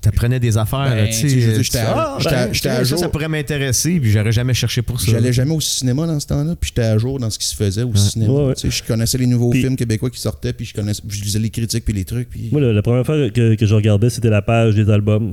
t'apprenais 0.00 0.38
des 0.38 0.58
affaires. 0.58 0.90
Ben, 0.94 1.08
tu 1.08 1.20
tu 1.22 1.28
tu- 1.28 1.64
j'étais 1.64 1.78
à- 1.78 1.94
Ah, 1.96 2.18
ben, 2.22 2.50
à 2.50 2.54
ça, 2.54 2.84
jour. 2.84 2.98
ça 2.98 3.08
pourrait 3.08 3.28
m'intéresser, 3.28 3.98
puis 3.98 4.10
j'aurais 4.10 4.30
jamais 4.32 4.52
cherché 4.54 4.82
pour 4.82 5.00
ça. 5.00 5.10
J'allais 5.10 5.32
jamais 5.32 5.54
au 5.54 5.60
cinéma 5.60 6.06
dans 6.06 6.20
ce 6.20 6.26
temps-là, 6.26 6.54
puis 6.60 6.68
j'étais 6.68 6.86
à 6.86 6.98
jour 6.98 7.18
dans 7.18 7.30
ce 7.30 7.38
qui 7.38 7.46
se 7.46 7.56
faisait 7.56 7.82
au 7.82 7.94
cinéma. 7.96 8.32
Ouais, 8.32 8.44
ouais. 8.48 8.54
Tu 8.56 8.70
sais, 8.70 8.70
Je 8.70 8.82
connaissais 8.86 9.16
les 9.18 9.26
nouveaux 9.26 9.52
films 9.52 9.76
québécois 9.76 10.10
qui 10.10 10.20
sortaient, 10.20 10.52
puis 10.52 10.66
je 10.66 10.74
connaissais, 10.74 11.02
je 11.08 11.22
lisais 11.22 11.38
les 11.38 11.50
critiques 11.50 11.84
puis 11.84 11.94
les 11.94 12.04
trucs. 12.04 12.28
Moi, 12.52 12.60
la, 12.60 12.72
la 12.74 12.82
première 12.82 13.06
fois 13.06 13.30
que, 13.30 13.54
que 13.54 13.66
je 13.66 13.74
regardais, 13.74 14.10
c'était 14.10 14.28
la 14.30 14.42
page 14.42 14.74
des 14.74 14.88
albums. 14.90 15.32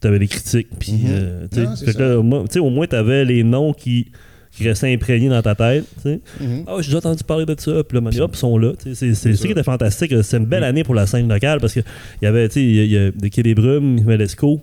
T'avais 0.00 0.18
les 0.18 0.28
critiques. 0.28 0.68
Puis, 0.78 1.00
euh, 1.08 1.46
tu 1.50 1.64
ça. 1.92 1.98
là, 1.98 2.18
au 2.18 2.22
moins- 2.22 2.44
tu 2.44 2.52
sais, 2.52 2.58
au 2.58 2.68
moins, 2.68 2.86
t'avais 2.86 3.24
les 3.24 3.42
noms 3.42 3.72
qui, 3.72 4.08
qui 4.56 4.68
restaient 4.68 4.92
imprégnés 4.92 5.28
dans 5.28 5.42
ta 5.42 5.54
tête. 5.54 5.84
tu 5.96 6.02
sais. 6.02 6.20
Mhm. 6.40 6.64
Ah, 6.66 6.76
j'ai 6.78 6.86
déjà 6.86 6.98
entendu 6.98 7.24
parler 7.24 7.46
de 7.46 7.54
ça. 7.58 7.82
Puis 7.84 7.96
là, 7.96 8.00
man, 8.00 8.20
hop, 8.20 8.30
ils 8.34 8.38
sont 8.38 8.58
là. 8.58 8.72
tu 8.72 8.90
sais, 8.90 8.94
C'est 8.94 9.14
c'est 9.14 9.32
C'est 9.32 9.36
ça 9.36 9.46
qui 9.46 9.52
était 9.52 9.62
fantastique. 9.62 10.14
C'est 10.22 10.36
une 10.36 10.46
belle 10.46 10.64
année 10.64 10.84
pour 10.84 10.94
la 10.94 11.06
scène 11.06 11.28
locale 11.28 11.60
parce 11.60 11.72
qu'il 11.72 11.84
y 12.22 12.26
avait, 12.26 12.48
tu 12.48 12.54
sais, 12.54 12.62
il 12.62 12.84
y 12.84 12.86
y 12.86 12.98
a 12.98 13.10
des 13.10 13.30
Quai 13.30 13.42
des 13.42 13.54
Brumes, 13.54 13.96
il 13.98 14.00
y 14.00 14.04
avait 14.04 14.16
l'Esco. 14.16 14.62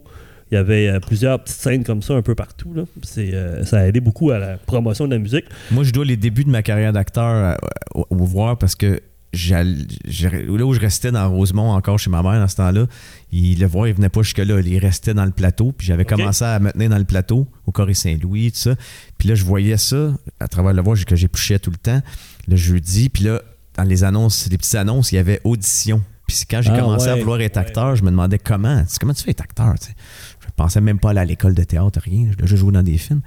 Il 0.52 0.56
y 0.56 0.58
avait 0.58 0.90
euh, 0.90 1.00
plusieurs 1.00 1.42
petites 1.42 1.62
scènes 1.62 1.84
comme 1.86 2.02
ça 2.02 2.14
un 2.14 2.22
peu 2.22 2.36
partout. 2.36 2.74
Là. 2.74 2.84
C'est, 3.04 3.34
euh, 3.34 3.64
ça 3.64 3.80
a 3.80 3.86
aidé 3.88 4.02
beaucoup 4.02 4.32
à 4.32 4.38
la 4.38 4.58
promotion 4.58 5.08
de 5.08 5.14
la 5.14 5.20
musique. 5.20 5.46
Moi, 5.72 5.86
je 5.86 5.94
dois 5.94 6.04
les 6.04 6.18
débuts 6.18 6.44
de 6.44 6.50
ma 6.50 6.62
carrière 6.62 6.92
d'acteur 6.92 7.58
euh, 7.96 8.02
au, 8.10 8.18
voir 8.18 8.58
parce 8.58 8.76
que 8.76 9.00
là 9.34 10.66
où 10.66 10.74
je 10.74 10.80
restais 10.80 11.12
dans 11.12 11.30
Rosemont, 11.30 11.72
encore 11.72 11.98
chez 12.00 12.10
ma 12.10 12.22
mère 12.22 12.40
dans 12.40 12.48
ce 12.48 12.58
temps-là, 12.58 12.88
il, 13.32 13.60
le 13.60 13.68
voir, 13.68 13.88
il 13.88 13.94
venait 13.94 14.10
pas 14.10 14.22
jusque-là. 14.22 14.60
Il 14.60 14.78
restait 14.78 15.14
dans 15.14 15.26
le 15.26 15.32
plateau. 15.32 15.72
Puis 15.72 15.88
j'avais 15.88 16.06
commencé 16.06 16.44
à 16.44 16.60
me 16.60 16.72
tenir 16.72 16.90
dans 16.90 16.98
le 16.98 17.06
plateau, 17.06 17.48
au 17.66 17.72
Corée 17.72 17.94
Saint-Louis, 17.94 18.52
tout 18.52 18.60
ça. 18.60 18.76
Puis 19.18 19.30
là, 19.30 19.36
je 19.36 19.46
voyais 19.46 19.78
ça 19.78 20.14
à 20.40 20.48
travers 20.48 20.74
le 20.74 20.82
voir 20.82 20.98
que 21.06 21.16
j'épluchais 21.16 21.60
tout 21.60 21.72
le 21.72 21.78
temps, 21.78 22.02
le 22.48 22.56
jeudi. 22.56 23.10
Puis 23.10 23.24
là, 23.24 23.42
dans 23.76 23.84
les 23.84 24.04
annonces, 24.04 24.50
les 24.50 24.58
petites 24.58 24.76
annonces, 24.76 25.12
il 25.12 25.16
y 25.16 25.20
avait 25.20 25.40
audition. 25.44 26.02
Puis 26.28 26.44
quand 26.50 26.62
j'ai 26.62 26.72
Ah, 26.72 26.80
commencé 26.80 27.08
à 27.08 27.16
vouloir 27.16 27.42
être 27.42 27.58
acteur, 27.58 27.96
je 27.96 28.04
me 28.04 28.10
demandais 28.10 28.40
comment. 28.40 28.84
Comment 29.00 29.14
tu 29.14 29.24
fais 29.24 29.32
être 29.32 29.42
acteur? 29.42 29.74
tu 29.80 29.88
sais? 29.88 29.96
Je 30.40 30.48
pensais 30.56 30.82
même 30.82 31.00
pas 31.00 31.12
aller 31.12 31.20
à 31.20 31.26
l'école 31.26 31.56
de 31.56 31.64
théâtre, 31.64 32.00
rien. 32.04 32.32
Je 32.40 32.46
je 32.46 32.56
jouais 32.56 32.72
dans 32.72 32.84
des 32.84 32.98
films. 32.98 33.22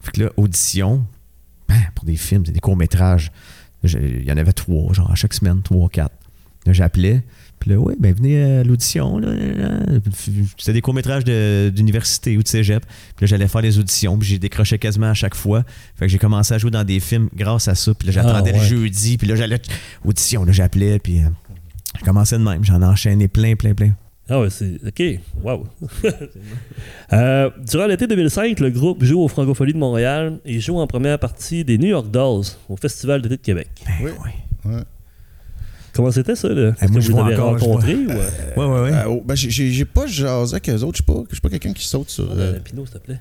Fait 0.00 0.12
que 0.12 0.22
là, 0.24 0.30
audition, 0.36 1.06
ben, 1.68 1.80
pour 1.94 2.04
des 2.04 2.16
films, 2.16 2.44
c'est 2.44 2.52
des 2.52 2.60
courts-métrages. 2.60 3.30
Il 3.84 4.24
y 4.24 4.32
en 4.32 4.36
avait 4.36 4.52
trois, 4.52 4.92
genre 4.92 5.10
à 5.10 5.14
chaque 5.14 5.34
semaine, 5.34 5.60
trois, 5.62 5.88
quatre. 5.88 6.14
J'appelais. 6.66 7.22
Puis 7.58 7.70
là, 7.70 7.76
oui, 7.76 7.94
ben 7.98 8.12
venez 8.14 8.42
à 8.42 8.64
l'audition. 8.64 9.18
là, 9.18 9.32
là, 9.32 9.68
là. 9.68 10.00
C'était 10.58 10.72
des 10.72 10.80
courts-métrages 10.80 11.24
d'université 11.24 12.36
ou 12.36 12.42
de 12.42 12.48
cégep. 12.48 12.84
Puis 12.84 13.24
là, 13.24 13.26
j'allais 13.26 13.46
faire 13.48 13.60
les 13.62 13.78
auditions. 13.78 14.18
Puis 14.18 14.28
j'ai 14.28 14.38
décroché 14.38 14.78
quasiment 14.78 15.10
à 15.10 15.14
chaque 15.14 15.34
fois. 15.36 15.64
Fait 15.96 16.06
que 16.06 16.12
j'ai 16.12 16.18
commencé 16.18 16.54
à 16.54 16.58
jouer 16.58 16.70
dans 16.72 16.82
des 16.84 16.98
films 17.00 17.28
grâce 17.36 17.68
à 17.68 17.74
ça. 17.76 17.94
Puis 17.94 18.06
là, 18.06 18.12
j'attendais 18.12 18.52
Ah, 18.54 18.58
ouais. 18.58 18.60
le 18.60 18.66
jeudi. 18.66 19.16
Puis 19.16 19.28
là, 19.28 19.36
j'allais 19.36 19.60
audition. 20.04 20.44
Là, 20.44 20.50
j'appelais. 20.52 20.98
Puis 20.98 21.20
euh, 21.20 21.28
je 22.00 22.04
commençais 22.04 22.38
de 22.38 22.42
même. 22.44 22.64
J'en 22.64 22.82
ai 22.82 22.84
enchaîné 22.84 23.28
plein, 23.28 23.54
plein, 23.54 23.74
plein. 23.74 23.92
Ah 24.34 24.40
ouais, 24.40 24.48
c'est. 24.50 24.78
OK. 24.86 25.20
Wow. 25.42 25.66
Euh, 27.12 27.50
durant 27.66 27.86
l'été 27.86 28.06
2005, 28.06 28.58
le 28.60 28.70
groupe 28.70 29.04
joue 29.04 29.20
au 29.20 29.28
Francophonie 29.28 29.74
de 29.74 29.78
Montréal 29.78 30.38
et 30.46 30.60
joue 30.60 30.78
en 30.78 30.86
première 30.86 31.18
partie 31.18 31.62
des 31.64 31.76
New 31.76 31.88
York 31.88 32.10
Dolls 32.10 32.44
au 32.70 32.76
Festival 32.76 33.20
d'été 33.20 33.36
de 33.36 33.42
Québec. 33.42 33.68
Ben, 33.84 33.92
Oui. 34.02 34.10
ouais. 34.64 34.74
Ouais. 34.74 34.82
Comment 35.92 36.10
c'était 36.10 36.34
ça, 36.36 36.48
là? 36.48 36.70
Est-ce 36.80 36.90
moi, 36.90 37.00
que 37.02 37.06
vous 37.06 37.12
vois 37.12 37.26
avez 37.26 37.34
encore, 37.36 37.58
je 37.58 37.64
rencontré 37.64 37.94
ou. 37.96 38.10
euh, 38.10 38.30
Ouais, 38.56 38.64
ouais, 38.64 38.80
ouais. 38.90 38.92
Euh, 38.96 39.04
oh, 39.08 39.22
ben, 39.22 39.34
j'ai- 39.34 39.84
pas 39.84 40.06
jasé 40.06 40.54
avec 40.54 40.70
eux 40.70 40.82
autres. 40.82 40.96
Je 40.98 41.02
suis 41.02 41.12
pas, 41.12 41.22
je 41.28 41.34
suis 41.34 41.40
pas 41.42 41.50
quelqu'un 41.50 41.72
qui 41.74 41.86
saute 41.86 42.08
sur. 42.08 42.24
euh, 42.32 42.36
euh, 42.38 42.58
Pinot, 42.60 42.86
s'il 42.86 42.94
te 42.94 43.04
plaît. 43.04 43.20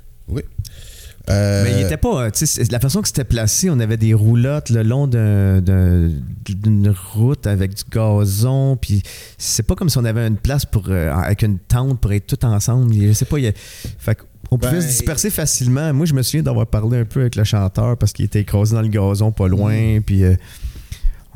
Euh, 1.31 1.63
Mais 1.63 1.79
il 1.79 1.85
était 1.85 1.97
pas. 1.97 2.25
euh, 2.25 2.29
la 2.71 2.79
façon 2.79 3.01
que 3.01 3.07
c'était 3.07 3.23
placé, 3.23 3.69
on 3.69 3.79
avait 3.79 3.97
des 3.97 4.13
roulottes 4.13 4.69
le 4.69 4.83
long 4.83 5.07
d'un- 5.07 5.61
d'un- 5.61 6.09
d'une 6.47 6.93
route 7.13 7.47
avec 7.47 7.73
du 7.75 7.83
gazon. 7.91 8.77
Puis 8.77 9.01
c'est 9.37 9.63
pas 9.63 9.75
comme 9.75 9.89
si 9.89 9.97
on 9.97 10.05
avait 10.05 10.27
une 10.27 10.37
place 10.37 10.65
pour 10.65 10.85
euh, 10.89 11.11
avec 11.13 11.41
une 11.43 11.57
tente 11.59 11.99
pour 11.99 12.11
être 12.13 12.27
tout 12.27 12.45
ensemble. 12.45 12.93
Je 12.93 13.13
sais 13.13 13.25
pas. 13.25 13.37
il 13.39 13.45
y 13.45 13.47
a- 13.47 13.53
fait 13.55 14.17
on 14.53 14.57
pouvait 14.57 14.73
Ben, 14.73 14.81
se 14.81 14.87
disperser 14.87 15.29
facilement. 15.29 15.93
Moi, 15.93 16.05
je 16.05 16.13
me 16.13 16.21
souviens 16.23 16.43
d'avoir 16.43 16.67
parlé 16.67 16.97
un 16.99 17.05
peu 17.05 17.21
avec 17.21 17.37
le 17.37 17.45
chanteur 17.45 17.95
parce 17.97 18.11
qu'il 18.11 18.25
était 18.25 18.41
écrasé 18.41 18.75
dans 18.75 18.81
le 18.81 18.89
gazon 18.89 19.31
pas 19.31 19.47
loin. 19.47 19.99
Puis 20.05 20.25
euh, 20.25 20.35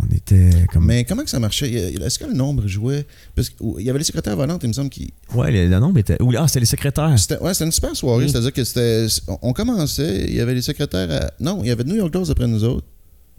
on 0.01 0.13
était 0.15 0.49
comme. 0.73 0.85
Mais 0.85 1.03
comment 1.05 1.23
que 1.23 1.29
ça 1.29 1.39
marchait? 1.39 1.71
Est-ce 1.71 2.19
que 2.19 2.25
le 2.25 2.33
nombre 2.33 2.67
jouait? 2.67 3.05
Parce 3.35 3.49
qu'il 3.49 3.81
y 3.81 3.89
avait 3.89 3.99
les 3.99 4.05
secrétaires 4.05 4.35
volantes, 4.35 4.61
il 4.63 4.67
me 4.67 4.73
semble, 4.73 4.89
qui. 4.89 5.13
Ouais, 5.33 5.51
le, 5.51 5.67
le 5.69 5.79
nombre 5.79 5.97
était. 5.99 6.21
ou- 6.21 6.31
Ah, 6.37 6.47
c'était 6.47 6.59
les 6.61 6.65
secrétaires. 6.65 7.17
C'était 7.17 7.39
ouais, 7.39 7.53
c'était 7.53 7.65
une 7.65 7.71
super 7.71 7.95
soirée, 7.95 8.25
Mm. 8.25 8.29
c'est-à-dire 8.29 8.53
que 8.53 8.63
c'était. 8.63 9.07
On, 9.41 9.53
commençait, 9.53 10.25
il 10.27 10.35
y 10.35 10.41
avait 10.41 10.53
les 10.53 10.61
secrétaires 10.61 11.09
à. 11.11 11.31
Non, 11.39 11.59
il 11.63 11.67
y 11.67 11.71
avait 11.71 11.83
New 11.85 11.95
York 11.95 12.11
Dolls 12.11 12.29
après 12.29 12.47
nous 12.47 12.63
autres. 12.63 12.85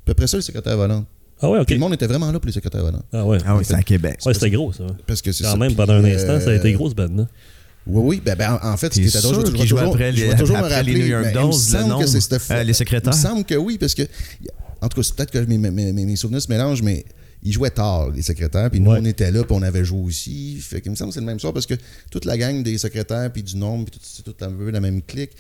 Puis 0.05 0.13
après 0.13 0.27
ça, 0.27 0.37
les 0.39 0.43
secrétaires 0.43 0.77
volantes. 0.77 1.07
Ah 1.43 1.51
ouais, 1.51 1.59
OK. 1.59 1.67
Puis 1.67 1.75
le 1.75 1.81
monde 1.81 1.93
était 1.93 2.07
vraiment 2.07 2.33
là 2.33 2.39
pour 2.41 2.47
les 2.47 2.53
secrétaires 2.53 2.83
volantes. 2.83 3.05
Ah 3.13 3.25
ouais. 3.27 3.39
Ah 3.45 3.57
oui, 3.57 3.65
c'était 3.65 3.79
à 3.79 3.83
Québec. 3.83 4.19
Ouais, 4.25 4.33
c'était 4.33 4.51
gros, 4.51 4.73
ça. 4.73 4.85
Parce 5.07 5.21
que 5.21 5.33
c'est 5.33 5.45
Quand 5.45 5.51
ça. 5.53 5.57
même, 5.59 5.69
Puis, 5.69 5.77
pendant 5.77 5.93
un 5.93 6.05
euh, 6.05 6.15
instant, 6.15 6.41
ça 6.41 6.51
a 6.51 6.55
été 6.55 6.73
grosse 6.73 6.95
bande, 6.95 7.19
là. 7.19 7.27
Oui, 7.87 8.03
oui. 8.17 8.23
Ben, 8.25 8.35
ben, 8.37 8.59
en 8.63 8.77
fait, 8.79 8.95
ce 8.95 8.99
T'es 8.99 9.03
qui 9.03 9.09
était 9.09 9.21
drôle, 9.21 9.35
sûr 9.35 9.47
je 9.47 9.51
vais 9.53 9.59
qu'ils 9.59 9.67
jouaient 9.69 9.79
toujours, 9.81 9.95
après 9.95 10.13
je 10.13 10.25
les- 10.25 10.37
toujours 10.37 10.57
me 10.57 10.63
après 10.63 10.75
rappeler. 10.77 10.93
les 10.95 11.01
New 11.01 11.07
York 11.07 11.27
me 11.27 11.33
Dolls, 11.35 11.47
le 11.49 11.53
semble 11.53 11.89
nombre, 11.91 12.01
que 12.01 12.07
c'était 12.09 12.37
euh, 12.55 12.63
les 12.65 12.73
secrétaires? 12.73 13.13
Il 13.13 13.17
me 13.17 13.23
semble 13.23 13.45
que 13.45 13.55
oui, 13.55 13.77
parce 13.79 13.95
que. 13.95 14.03
En 14.81 14.89
tout 14.89 14.97
cas, 14.97 15.03
c'est 15.03 15.15
peut-être 15.15 15.31
que 15.31 15.39
mes, 15.39 15.59
mes, 15.59 15.71
mes- 15.71 15.93
mes 15.93 16.17
souvenirs 16.17 16.43
se 16.43 16.49
mélangent, 16.49 16.83
mais 16.83 17.05
ils 17.43 17.53
jouaient 17.53 17.71
tard, 17.71 18.11
les 18.11 18.23
secrétaires. 18.23 18.71
Puis 18.71 18.81
nous, 18.81 18.91
Ouais. 18.91 18.99
on 19.01 19.05
était 19.05 19.31
là, 19.31 19.43
puis 19.45 19.55
on 19.57 19.63
avait 19.63 19.85
joué 19.85 20.01
aussi. 20.01 20.59
Fait 20.61 20.81
qu'il 20.81 20.91
me 20.91 20.97
semble 20.97 21.11
que 21.11 21.15
c'est 21.15 21.21
le 21.21 21.27
même 21.27 21.39
soir, 21.41 21.53
parce 21.53 21.67
que 21.67 21.75
toute 22.11 22.25
la 22.25 22.37
gang 22.37 22.63
des 22.63 22.77
secrétaires, 22.79 23.33
puis 23.33 23.43
du 23.43 23.57
nombre, 23.57 23.85
puis 23.91 23.99
tout- 23.99 24.05
c'est 24.07 24.23
tout 24.23 24.35
un 24.45 24.51
peu 24.51 24.71
la 24.71 24.81
même 24.81 25.03
clique. 25.03 25.31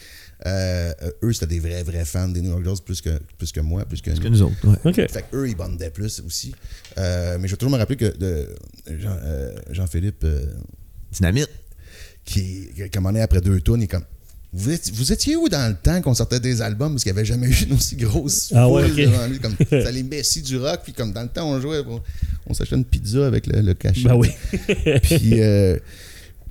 Euh, 0.44 0.92
eux, 1.22 1.32
c'était 1.32 1.46
des 1.46 1.60
vrais, 1.60 1.82
vrais 1.82 2.04
fans 2.04 2.28
des 2.28 2.42
New 2.42 2.50
York 2.50 2.62
Dolls, 2.62 2.76
plus 2.84 3.00
que, 3.00 3.18
plus 3.38 3.52
que 3.52 3.60
moi, 3.60 3.84
plus 3.86 4.02
que 4.02 4.10
Que 4.10 4.22
nous. 4.24 4.30
nous 4.30 4.42
autres. 4.42 4.54
ouais. 4.84 5.08
Fait 5.08 5.24
qu'eux, 5.30 5.48
ils 5.48 5.54
bondaient 5.56 5.90
plus 5.90 6.20
aussi. 6.26 6.54
Euh, 6.98 7.38
mais 7.40 7.48
je 7.48 7.52
vais 7.54 7.56
toujours 7.56 7.72
me 7.72 7.78
rappeler 7.78 7.96
que 7.96 8.16
de 8.16 8.48
Jean- 8.98 9.16
euh, 9.22 9.54
Jean-Philippe, 9.70 10.24
euh, 10.24 10.44
Dynamite. 11.12 11.48
qui, 12.24 12.68
un 12.78 12.88
moment 13.00 13.10
donné, 13.10 13.20
après 13.22 13.40
deux 13.40 13.60
tours, 13.60 13.76
il 13.78 13.84
est 13.84 13.86
comme. 13.86 14.04
Vous 14.56 14.70
étiez, 14.70 14.92
vous 14.96 15.12
étiez 15.12 15.36
où 15.36 15.48
dans 15.50 15.68
le 15.68 15.74
temps 15.74 16.00
qu'on 16.00 16.14
sortait 16.14 16.40
des 16.40 16.62
albums 16.62 16.92
parce 16.92 17.02
qu'il 17.02 17.12
n'y 17.12 17.18
avait 17.18 17.26
jamais 17.26 17.46
eu 17.48 17.64
une 17.68 17.74
aussi 17.74 17.94
grosse 17.94 18.52
Ah 18.54 18.68
ouais, 18.68 18.88
devant 18.88 19.26
lui, 19.26 19.38
comme 19.38 19.54
ça 19.70 19.90
les 19.90 20.02
messie 20.02 20.40
du 20.40 20.56
rock 20.56 20.80
puis 20.82 20.94
comme 20.94 21.12
dans 21.12 21.22
le 21.22 21.28
temps 21.28 21.46
on 21.48 21.60
jouait 21.60 21.82
on, 21.86 22.00
on 22.46 22.54
s'achetait 22.54 22.76
une 22.76 22.84
pizza 22.86 23.26
avec 23.26 23.46
le, 23.46 23.60
le 23.60 23.74
cachet. 23.74 24.04
Ben 24.08 24.14
oui. 24.14 24.30
puis, 25.02 25.42
euh, 25.42 25.76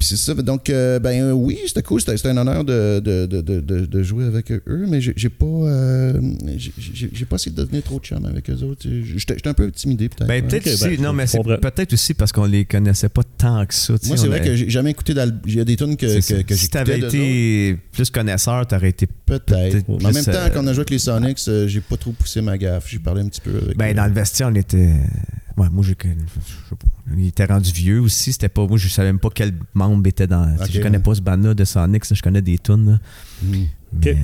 puis 0.08 0.18
c'est 0.18 0.24
ça 0.24 0.34
donc 0.42 0.70
euh, 0.70 1.00
ben 1.00 1.32
oui 1.32 1.60
c'était 1.68 1.82
cool 1.82 2.02
c'était 2.02 2.28
un 2.28 2.38
honneur 2.38 2.64
de, 2.64 3.00
de, 3.00 3.26
de, 3.26 3.42
de, 3.86 4.04
jouer 4.04 4.26
avec 4.26 4.52
eux 4.52 4.62
mais 4.88 5.02
j'ai 5.02 5.30
pas 5.30 5.46
euh, 5.46 6.20
j'ai- 6.58 7.26
pas 7.26 7.36
essayé 7.38 7.56
de 7.56 7.62
devenir 7.62 7.82
trop 7.84 8.00
de 8.00 8.06
chum 8.06 8.26
avec 8.26 8.50
eux 8.50 8.62
autres 8.64 8.86
j'étais 8.88 9.48
un 9.48 9.54
peu 9.54 9.64
intimidé 9.64 10.10
peut-être 10.10 10.28
Ben, 10.28 10.46
peut-être 10.48 10.68
aussi, 10.68 10.98
ben, 10.98 11.02
non, 11.02 11.14
mais 11.14 11.28
c'est 11.28 11.42
peut-être 11.44 11.94
aussi 11.94 12.14
parce 12.14 12.32
qu'on 12.32 12.46
les 12.46 12.66
connaissait 12.66 13.10
pas 13.10 13.24
tant 13.38 13.66
que 13.66 13.74
ça. 13.74 13.94
moi 14.06 14.18
c'est 14.18 14.28
vrai 14.28 14.42
a- 14.42 14.44
que 14.46 14.56
j'ai 14.56 14.70
jamais 14.70 14.92
écouté 14.92 15.14
d'album 15.14 15.42
il 15.46 15.56
y 15.56 15.60
a 15.60 15.66
des 15.66 15.76
tunes 15.76 15.98
que, 15.98 16.06
que, 16.06 16.42
que 16.44 16.56
si 16.56 16.70
t'avais 16.70 17.00
été 17.00 17.78
plus 17.92 18.10
connaisseur, 18.10 18.66
t'aurais 18.68 18.90
été. 18.90 19.08
Peut-être. 19.08 19.46
Peut-être 19.46 19.88
Mais 19.90 20.06
en 20.06 20.12
même 20.12 20.26
temps, 20.26 20.32
euh, 20.34 20.50
quand 20.54 20.64
on 20.64 20.68
a 20.68 20.74
joué 20.74 20.82
avec 20.82 20.90
les 20.90 21.00
Sonics, 21.00 21.40
j'ai 21.68 21.82
pas 21.82 21.98
trop 21.98 22.12
poussé 22.12 22.42
ma 22.42 22.58
gaffe. 22.58 22.90
J'ai 22.90 23.00
parlé 23.00 23.22
un 23.22 23.28
petit 23.28 23.42
peu 23.42 23.52
avec. 23.64 23.78
Ben, 23.78 23.96
dans 23.96 24.06
le 24.06 24.14
vestiaire, 24.14 24.50
on 24.52 24.56
était. 24.56 24.94
Ouais, 25.58 25.70
moi, 25.70 25.84
j'ai. 25.84 25.96
je 25.96 26.76
pas. 26.76 26.86
Il 27.16 27.28
était 27.28 27.46
rendu 27.46 27.72
vieux 27.72 28.02
aussi. 28.02 28.34
C'était 28.34 28.50
pas. 28.50 28.68
Moi, 28.68 28.78
je 28.78 28.88
savais 28.90 29.08
même 29.10 29.20
pas 29.20 29.30
quel 29.34 29.54
membre 29.74 30.06
était 30.08 30.28
dans. 30.28 30.52
tu 30.52 30.58
sais, 30.58 30.64
Ok, 30.64 30.70
je 30.74 30.82
connais 30.82 30.98
ouais. 30.98 31.04
pas 31.04 31.16
ce 31.16 31.22
band-là 31.22 31.54
de 31.54 31.64
Sonic, 31.64 32.04
ça, 32.06 32.14
je 32.16 32.22
connais 32.22 32.42
des 32.42 32.58
tunes. 32.60 32.92
là. 32.92 33.00
Mais, 33.94 34.12
euh, 34.12 34.16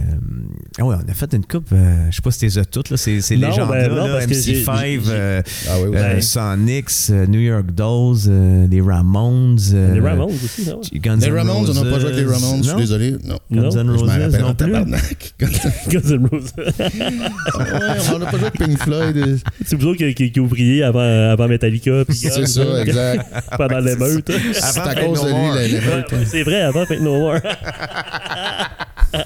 ah 0.79 0.85
ouais, 0.85 0.95
on 1.07 1.09
a 1.09 1.13
fait 1.13 1.33
une 1.33 1.45
coupe. 1.45 1.67
euh, 1.71 2.07
je 2.09 2.15
sais 2.17 2.21
pas 2.21 2.31
si 2.31 2.39
t'es 2.47 2.65
toutes, 2.65 2.89
là. 2.89 2.97
Ces, 2.97 3.21
ces 3.21 3.37
Non, 3.37 3.47
légendes-là, 3.47 3.87
ben 3.87 3.95
non, 3.95 4.05
là, 4.07 4.13
parce 4.15 4.25
que 4.25 4.33
j'ai- 4.33 4.63
MC5, 4.63 4.75
j'ai- 4.85 4.99
euh, 5.11 5.41
Ah 5.69 5.71
oui, 5.77 5.87
oui. 5.91 5.95
euh, 5.97 6.13
Ben- 6.13 6.21
Sonics, 6.21 6.89
euh, 7.09 7.25
New 7.27 7.39
York 7.39 7.71
Dolls, 7.71 8.17
euh, 8.27 8.67
les 8.69 8.81
Ramones. 8.81 9.57
euh, 9.73 9.93
Les 9.93 9.99
Ramones 10.01 10.31
aussi. 10.43 10.99
Guns 10.99 11.15
les 11.17 11.29
Ramones, 11.31 11.65
on 11.69 11.73
n'a 11.73 11.89
pas 11.89 11.99
joué 11.99 12.09
avec 12.11 12.25
les. 12.25 12.25
Ramones, 12.25 12.57
je 12.57 12.63
suis 12.63 12.71
Non? 12.73 12.77
désolé. 12.79 13.11
Non. 13.23 13.37
Non. 13.49 13.61
Guns 13.69 13.69
N' 13.69 13.71
Je 13.71 13.83
m'en 13.83 13.91
Roses 13.97 14.09
rappelle 14.09 14.41
non 14.41 14.53
tabarnak. 14.53 15.33
Guns 15.39 15.99
N' 16.11 16.27
Roses. 16.31 16.53
ouais, 16.57 18.13
on 18.13 18.19
n'a 18.19 18.25
pas 18.25 18.37
joué 18.37 18.47
avec 18.47 18.53
Pink 18.59 18.77
Floyd. 18.79 19.39
C'est 19.65 19.75
vous 19.79 19.87
autres 19.87 19.97
qui, 19.99 20.13
qui, 20.15 20.31
qui 20.31 20.39
ouvriez 20.41 20.83
avant, 20.83 20.99
avant 21.31 21.47
Metallica. 21.47 22.03
C'est 22.09 22.45
ça, 22.47 22.81
exact. 22.81 23.25
Pendant 23.57 23.79
l'émeute. 23.79 24.31
C'est 24.53 24.79
à 24.79 24.95
cause 24.95 25.23
de 25.23 25.29
lui, 25.29 25.71
l'émeute. 25.71 26.27
c'est 26.27 26.43
vrai, 26.43 26.61
avant 26.61 26.85
Fate 26.85 26.99
No 27.01 27.17
More. 27.19 27.37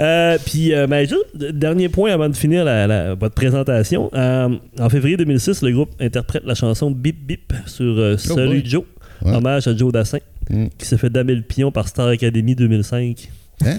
Euh, 0.00 0.38
puis, 0.46 0.72
euh, 0.72 0.86
ben, 0.86 1.08
juste, 1.08 1.26
dernier 1.36 1.88
point 1.88 2.12
avant 2.12 2.28
de 2.28 2.36
finir 2.36 2.64
la- 2.64 2.86
la- 2.86 3.14
votre 3.14 3.34
présentation. 3.34 4.10
Euh, 4.14 4.48
en 4.78 4.88
février 4.88 5.16
2006, 5.16 5.60
le 5.62 5.72
groupe 5.72 5.90
interprète 6.00 6.44
la 6.46 6.54
chanson 6.54 6.90
Bip 6.92 7.26
Bip 7.26 7.52
sur 7.66 7.98
euh, 7.98 8.14
Oh 8.14 8.34
Salut 8.36 8.60
boy. 8.60 8.62
Joe, 8.64 8.84
Ouais. 9.22 9.34
hommage 9.34 9.66
à 9.66 9.76
Joe 9.76 9.92
Dassin, 9.92 10.18
Mm. 10.50 10.66
qui 10.78 10.86
s'est 10.86 10.98
fait 10.98 11.10
damer 11.10 11.34
le 11.34 11.42
pion 11.42 11.72
par 11.72 11.88
Star 11.88 12.06
Academy 12.08 12.54
2005. 12.54 13.28
Hein? 13.66 13.78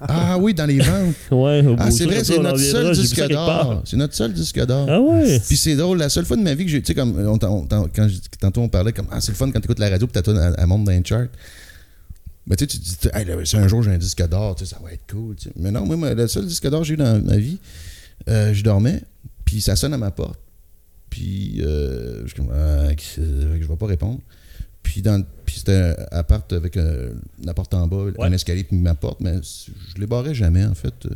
Ah 0.00 0.36
oui, 0.36 0.52
dans 0.52 0.66
les 0.66 0.78
ventes. 0.80 1.14
Ouais, 1.30 1.64
au 1.64 1.76
Ah, 1.78 1.86
bout 1.86 1.90
c'est 1.92 2.06
de 2.06 2.10
vrai, 2.10 2.24
c'est 2.24 2.38
notre 2.40 2.58
seul 2.58 2.92
disque 2.92 3.28
d'or. 3.28 3.82
C'est 3.84 3.96
notre 3.96 4.14
seul 4.14 4.32
disque 4.32 4.66
d'or. 4.66 4.88
Ah 4.90 5.00
ouais? 5.00 5.38
Puis 5.46 5.56
c'est 5.56 5.76
drôle, 5.76 5.98
la 5.98 6.08
seule 6.08 6.24
fois 6.24 6.36
de 6.36 6.42
ma 6.42 6.54
vie 6.54 6.64
que 6.64 6.70
j'ai, 6.72 6.80
tu 6.82 6.88
sais, 6.88 6.94
comme, 6.96 7.14
on, 7.24 7.38
on 7.46 7.66
quand 7.68 8.08
je- 8.08 8.16
tantôt 8.40 8.62
on 8.62 8.68
parlait 8.68 8.92
comme, 8.92 9.06
ah, 9.12 9.20
c'est 9.20 9.30
le 9.30 9.36
fun 9.36 9.48
quand 9.52 9.60
t'écoutes 9.60 9.78
la 9.78 9.90
radio 9.90 10.08
pis 10.08 10.12
ta 10.14 10.22
tune, 10.22 10.40
elle, 10.42 10.56
elle 10.58 10.66
monte 10.66 10.82
dans 10.82 10.90
les 10.90 11.02
charts. 11.04 11.26
Mais 12.46 12.56
tu 12.56 12.64
sais, 12.64 12.66
tu 12.68 12.78
te 12.78 13.08
dis, 13.08 13.08
hey, 13.14 13.24
là, 13.24 13.36
si 13.44 13.56
un 13.56 13.68
jour 13.68 13.82
j'ai 13.82 13.92
un 13.92 13.98
disque 13.98 14.26
d'or, 14.28 14.58
ça 14.58 14.78
va 14.82 14.92
être 14.92 15.10
cool. 15.10 15.36
Mais 15.56 15.70
non, 15.70 15.86
moi, 15.86 16.12
le 16.14 16.26
seul 16.26 16.46
disque 16.46 16.68
d'or 16.68 16.80
que 16.80 16.86
j'ai 16.86 16.94
eu 16.94 16.96
dans 16.96 17.22
ma 17.24 17.36
vie, 17.36 17.58
euh, 18.28 18.52
je 18.52 18.62
dormais, 18.64 19.02
Puis 19.44 19.60
ça 19.60 19.76
sonne 19.76 19.94
à 19.94 19.98
ma 19.98 20.10
porte. 20.10 20.40
Puis 21.10 21.60
euh, 21.62 22.22
je 22.22 22.26
suis 22.28 22.36
comme, 22.36 22.52
ah, 22.52 22.94
que 22.94 23.66
vais 23.66 23.76
pas 23.76 23.86
répondre. 23.86 24.20
Puis, 24.82 25.00
dans, 25.02 25.24
puis 25.46 25.58
c'était 25.58 25.94
un 26.10 26.18
appart 26.18 26.52
avec 26.52 26.76
euh, 26.76 27.12
la 27.44 27.54
porte 27.54 27.72
en 27.74 27.86
bas, 27.86 28.04
Ouais. 28.04 28.12
un 28.18 28.32
escalier, 28.32 28.64
puis 28.64 28.76
ma 28.76 28.94
porte, 28.96 29.20
mais 29.20 29.36
je 29.42 30.00
les 30.00 30.06
barrais 30.06 30.34
jamais, 30.34 30.64
en 30.64 30.74
fait. 30.74 31.06
Euh, 31.06 31.10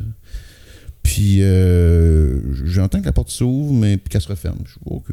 Puis 1.03 1.41
euh, 1.41 2.39
j'entends 2.65 3.01
que 3.01 3.05
la 3.05 3.11
porte 3.13 3.29
s'ouvre, 3.29 3.73
mais 3.73 3.97
qu'elle 3.97 4.21
se 4.21 4.27
referme. 4.29 4.59
Je 4.65 4.71
suis 4.71 4.79
OK. 4.85 5.05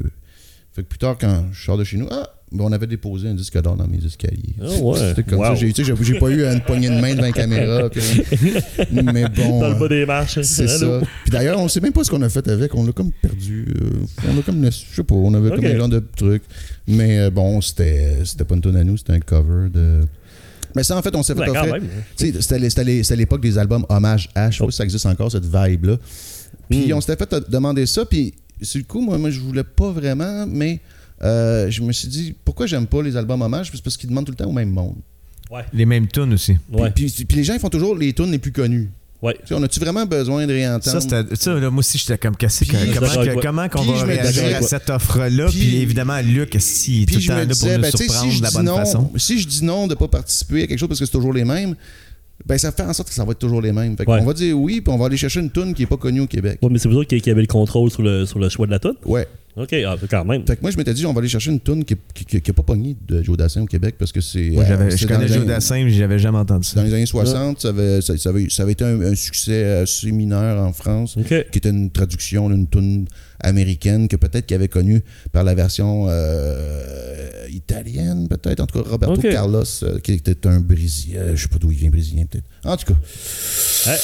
Fait 0.73 0.83
que 0.83 0.89
plus 0.89 0.99
tard, 0.99 1.17
quand 1.19 1.47
je 1.53 1.65
sors 1.65 1.77
de 1.79 1.85
chez 1.85 1.97
nous, 1.97 2.09
ah, 2.11 2.29
ben, 2.29 2.29
on 2.57 2.71
avait 2.73 2.87
déposé 2.87 3.29
un 3.29 3.35
disque 3.35 3.61
d'or 3.61 3.77
dans 3.77 3.87
mes 3.89 4.05
escaliers. 4.05 4.55
Ah 4.61 4.67
ouais. 4.81 4.99
C'était 4.99 5.23
comme 5.25 5.39
Wow. 5.41 5.45
ça. 5.47 5.55
J'ai, 5.57 5.73
tu 5.73 5.85
sais, 5.85 5.95
j'ai, 6.03 6.19
pas 6.19 6.29
eu 6.29 6.45
une 6.45 6.61
poignée 6.61 6.89
de 6.89 7.01
main 7.01 7.11
devant 7.13 7.23
la 7.23 7.33
caméra. 7.33 7.89
mais 8.93 9.29
bon. 9.29 9.61
Dans 9.61 9.69
le 9.71 9.75
bas 9.75 9.85
euh, 9.85 9.89
des 9.89 10.07
marches. 10.07 10.41
c'est 10.43 10.69
Allô? 10.71 11.01
ça. 11.01 11.07
Puis 11.23 11.31
d'ailleurs, 11.31 11.59
on 11.59 11.69
sait 11.69 11.81
même 11.81 11.93
pas 11.93 12.05
ce 12.05 12.11
qu'on 12.11 12.23
a 12.23 12.29
fait 12.29 12.47
avec. 12.49 12.75
On 12.75 12.85
l'a 12.85 12.93
comme 12.93 13.11
perdu. 13.13 13.67
euh, 13.83 14.31
on 14.33 14.39
a 14.39 14.43
comme, 14.43 14.65
je 14.65 14.71
sais 14.71 15.03
pas, 15.03 15.15
on 15.15 15.35
avait 15.35 15.51
comme 15.51 15.65
un 15.65 15.77
genre 15.77 15.89
de 15.89 16.03
truc. 16.17 16.43
Mais 16.87 17.19
euh, 17.19 17.31
bon, 17.31 17.61
c'était, 17.61 18.19
c'était 18.25 18.45
pas 18.45 18.55
une 18.55 18.61
tonne 18.61 18.77
à 18.77 18.85
nous, 18.85 18.97
c'était 18.97 19.13
un 19.15 19.21
cover 19.21 19.69
de. 19.71 20.01
Mais 20.77 20.83
ça, 20.83 20.97
en 20.99 21.03
fait, 21.03 21.15
on 21.15 21.23
s'est 21.23 21.35
fait 21.35 21.49
offrir. 21.49 21.77
c'était 22.17 23.17
l'époque 23.17 23.41
des 23.43 23.59
albums 23.59 23.87
Hommage 23.89 24.29
H. 24.37 24.53
Je 24.53 24.59
sais 24.59 24.65
pas 24.65 24.71
si 24.71 24.77
ça 24.79 24.85
existe 24.85 25.07
encore, 25.07 25.31
cette 25.31 25.45
vibe-là. 25.47 25.97
Puis 26.71 26.89
Hmm. 26.93 26.97
on 26.97 27.01
s'était 27.01 27.17
fait 27.17 27.33
euh, 27.33 27.41
demander 27.49 27.87
ça. 27.87 28.05
Puis 28.05 28.35
sur 28.63 28.79
le 28.79 28.85
coup, 28.85 29.01
moi, 29.01 29.19
moi 29.19 29.31
je 29.31 29.39
voulais 29.41 29.65
pas 29.65 29.91
vraiment, 29.91 30.47
mais 30.47 30.81
euh, 31.23 31.71
je 31.71 31.83
me 31.83 31.93
suis 31.93 32.09
dit, 32.09 32.35
pourquoi 32.45 32.67
j'aime 32.67 32.87
pas 32.87 33.03
les 33.03 33.17
albums 33.17 33.41
Hommage? 33.43 33.69
Puis 33.71 33.79
C'est 33.79 33.85
parce 33.85 33.97
qu'ils 33.97 34.09
demandent 34.11 34.27
tout 34.27 34.33
le 34.33 34.37
temps 34.37 34.49
au 34.49 34.53
même 34.53 34.71
monde. 34.71 34.97
Les 35.73 35.87
mêmes 35.87 36.09
tunes 36.09 36.33
aussi. 36.33 36.57
Ouais. 36.73 36.91
Puis, 36.91 37.07
puis- 37.11 37.25
puis 37.25 37.37
les 37.37 37.45
gens, 37.45 37.55
ils 37.55 37.61
font 37.61 37.69
toujours 37.69 37.95
les 37.97 38.13
tunes 38.13 38.31
les 38.33 38.39
plus 38.39 38.51
connues. 38.51 38.91
Ouais. 39.23 39.35
Tu 39.41 39.47
sais, 39.49 39.55
on 39.55 39.63
a-tu 39.63 39.79
vraiment 39.81 40.05
besoin 40.05 40.47
de 40.47 40.53
réentendre? 40.53 41.01
Ça, 41.01 41.23
ça, 41.35 41.55
là, 41.55 41.71
moi 41.71 41.79
aussi, 41.79 41.97
j'étais 41.97 42.19
comme 42.19 42.37
cassé. 42.37 42.67
Puis- 42.67 42.77
comment, 42.93 43.07
toi. 43.13 43.35
comment 43.41 43.69
qu'on 43.69 43.83
Puis 43.83 43.93
va 43.93 44.03
réagir 44.05 44.43
disais- 44.43 44.55
à 44.55 44.63
cette 44.63 44.91
offre-là? 44.91 45.47
Puis- 45.49 45.59
Puis, 45.59 45.77
évidemment, 45.77 46.21
Luc, 46.21 46.55
est 46.57 46.59
tout 46.59 47.15
le 47.19 47.27
temps 47.27 47.35
là 47.37 47.41
pour 47.47 47.53
disais, 47.55 47.77
nous 47.77 47.83
ben, 47.83 47.91
surprendre 47.97 48.33
si 48.33 48.39
de 48.39 48.43
la 48.43 48.49
dis 48.51 48.55
bonne 48.57 48.65
non, 48.67 48.77
façon. 48.77 49.11
si 49.17 49.41
je 49.41 49.47
dis 49.47 49.65
non 49.65 49.87
de 49.87 49.95
pas 49.95 50.09
participer 50.09 50.65
à 50.65 50.67
quelque 50.67 50.79
chose 50.79 50.89
parce 50.89 51.01
que 51.01 51.07
c'est 51.07 51.13
toujours 51.13 51.33
les 51.33 51.45
mêmes, 51.45 51.75
ben 52.45 52.59
ça 52.59 52.73
fait 52.73 52.83
en 52.83 52.93
sorte 52.93 53.09
que 53.09 53.15
ça 53.15 53.25
va 53.25 53.31
être 53.33 53.39
toujours 53.39 53.63
les 53.63 53.73
mêmes. 53.73 53.97
Fait 53.97 54.07
Ouais. 54.09 54.19
on 54.21 54.25
va 54.25 54.33
dire 54.35 54.59
oui, 54.59 54.81
puis 54.81 54.93
on 54.93 54.99
va 54.99 55.07
aller 55.07 55.17
chercher 55.17 55.41
une 55.41 55.51
tune 55.51 55.73
qui 55.73 55.85
est 55.85 55.87
pas 55.87 55.97
connue 55.97 56.21
au 56.21 56.27
Québec. 56.27 56.59
Ouais, 56.61 56.69
mais 56.71 56.79
c'est 56.79 56.89
vous 56.89 56.97
autres 56.97 57.09
qui, 57.09 57.21
qui 57.21 57.31
avez 57.31 57.41
le 57.43 57.47
contrôle 57.47 57.91
sur 57.91 58.03
le, 58.03 58.27
sur 58.27 58.39
le 58.41 58.49
choix 58.49 58.67
de 58.67 58.73
la 58.73 58.79
tune? 58.81 58.95
Ouais. 59.07 59.27
OK, 59.57 59.73
ah, 59.87 59.95
quand 60.11 60.25
même. 60.25 60.45
Fait 60.47 60.57
que 60.57 60.63
moi, 60.63 60.71
je 60.73 60.77
m'étais 60.77 60.93
dit, 60.95 61.07
on 61.07 61.13
va 61.13 61.21
aller 61.21 61.29
chercher 61.29 61.53
une 61.53 61.61
tune 61.61 61.85
qui, 61.85 61.95
qui, 62.13 62.25
qui, 62.25 62.41
qui 62.41 62.51
a 62.51 62.55
pas 62.55 62.65
pogné 62.65 62.97
de 63.07 63.23
Joe 63.23 63.37
Dassin 63.37 63.63
au 63.63 63.67
Québec 63.67 63.95
parce 63.99 64.11
que 64.11 64.21
c'est. 64.21 64.51
Moi, 64.51 64.65
j'avais- 64.67 64.93
euh, 64.93 64.97
je 64.97 65.07
connais 65.07 65.15
dans 65.19 65.23
les 65.23 65.29
Joe 65.29 65.37
années- 65.39 65.47
Dassin, 65.47 65.85
mais 65.85 65.91
j'avais 65.91 66.19
jamais 66.19 66.39
entendu 66.39 66.67
Dans 66.75 66.81
ça. 66.81 66.85
les 66.85 66.93
années 66.95 67.07
60, 67.07 67.61
ça, 67.61 67.69
avait, 67.69 68.01
ça, 68.01 68.17
ça 68.17 68.31
avait, 68.31 68.49
ça 68.51 68.65
avait 68.65 68.73
été 68.73 68.85
un, 68.85 69.01
un 69.01 69.15
succès 69.15 69.65
assez 69.83 70.11
mineur 70.11 70.61
en 70.61 70.73
France, 70.73 71.17
qui 71.27 71.35
était 71.59 71.71
une 71.71 71.91
traduction 71.91 72.49
d'une 72.51 72.67
tune 72.69 73.07
américaine 73.41 74.09
que 74.09 74.17
peut-être 74.17 74.47
qu'il 74.47 74.55
avait 74.57 74.69
connue 74.69 75.03
par 75.31 75.45
la 75.45 75.55
version 75.55 76.07
euh, 76.09 77.47
italienne, 77.51 78.27
peut-être. 78.29 78.61
En 78.61 78.67
tout 78.67 78.83
cas, 78.83 78.89
Roberto. 78.89 79.21
Carlos, 79.23 79.63
euh, 79.83 79.99
qui 80.01 80.13
était 80.15 80.47
un 80.49 80.61
Brésilien. 80.61 81.35
Je 81.35 81.43
sais 81.43 81.49
pas 81.49 81.59
d'où 81.59 81.71
il 81.71 81.77
vient, 81.79 81.91
Brésilien, 81.91 82.25
peut-être. 82.27 82.47
En 82.65 82.77
tout 82.77 82.87
cas, 82.93 82.99
Ouais. 83.87 83.97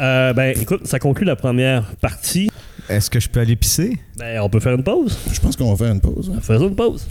Euh, 0.00 0.32
ben, 0.32 0.54
écoute, 0.60 0.86
ça 0.86 0.98
conclut 0.98 1.24
la 1.24 1.36
première 1.36 1.94
partie. 1.96 2.50
Est-ce 2.88 3.10
que 3.10 3.20
je 3.20 3.28
peux 3.28 3.40
aller 3.40 3.56
pisser? 3.56 3.98
Ben, 4.16 4.40
on 4.40 4.48
peut 4.48 4.60
faire 4.60 4.74
une 4.74 4.82
pause. 4.82 5.18
Je 5.30 5.40
pense 5.40 5.56
qu'on 5.56 5.70
va 5.74 5.76
faire 5.76 5.92
une 5.92 6.00
pause. 6.00 6.32
Hein. 6.34 6.40
Faisons 6.40 6.68
une 6.68 6.76
pause. 6.76 7.06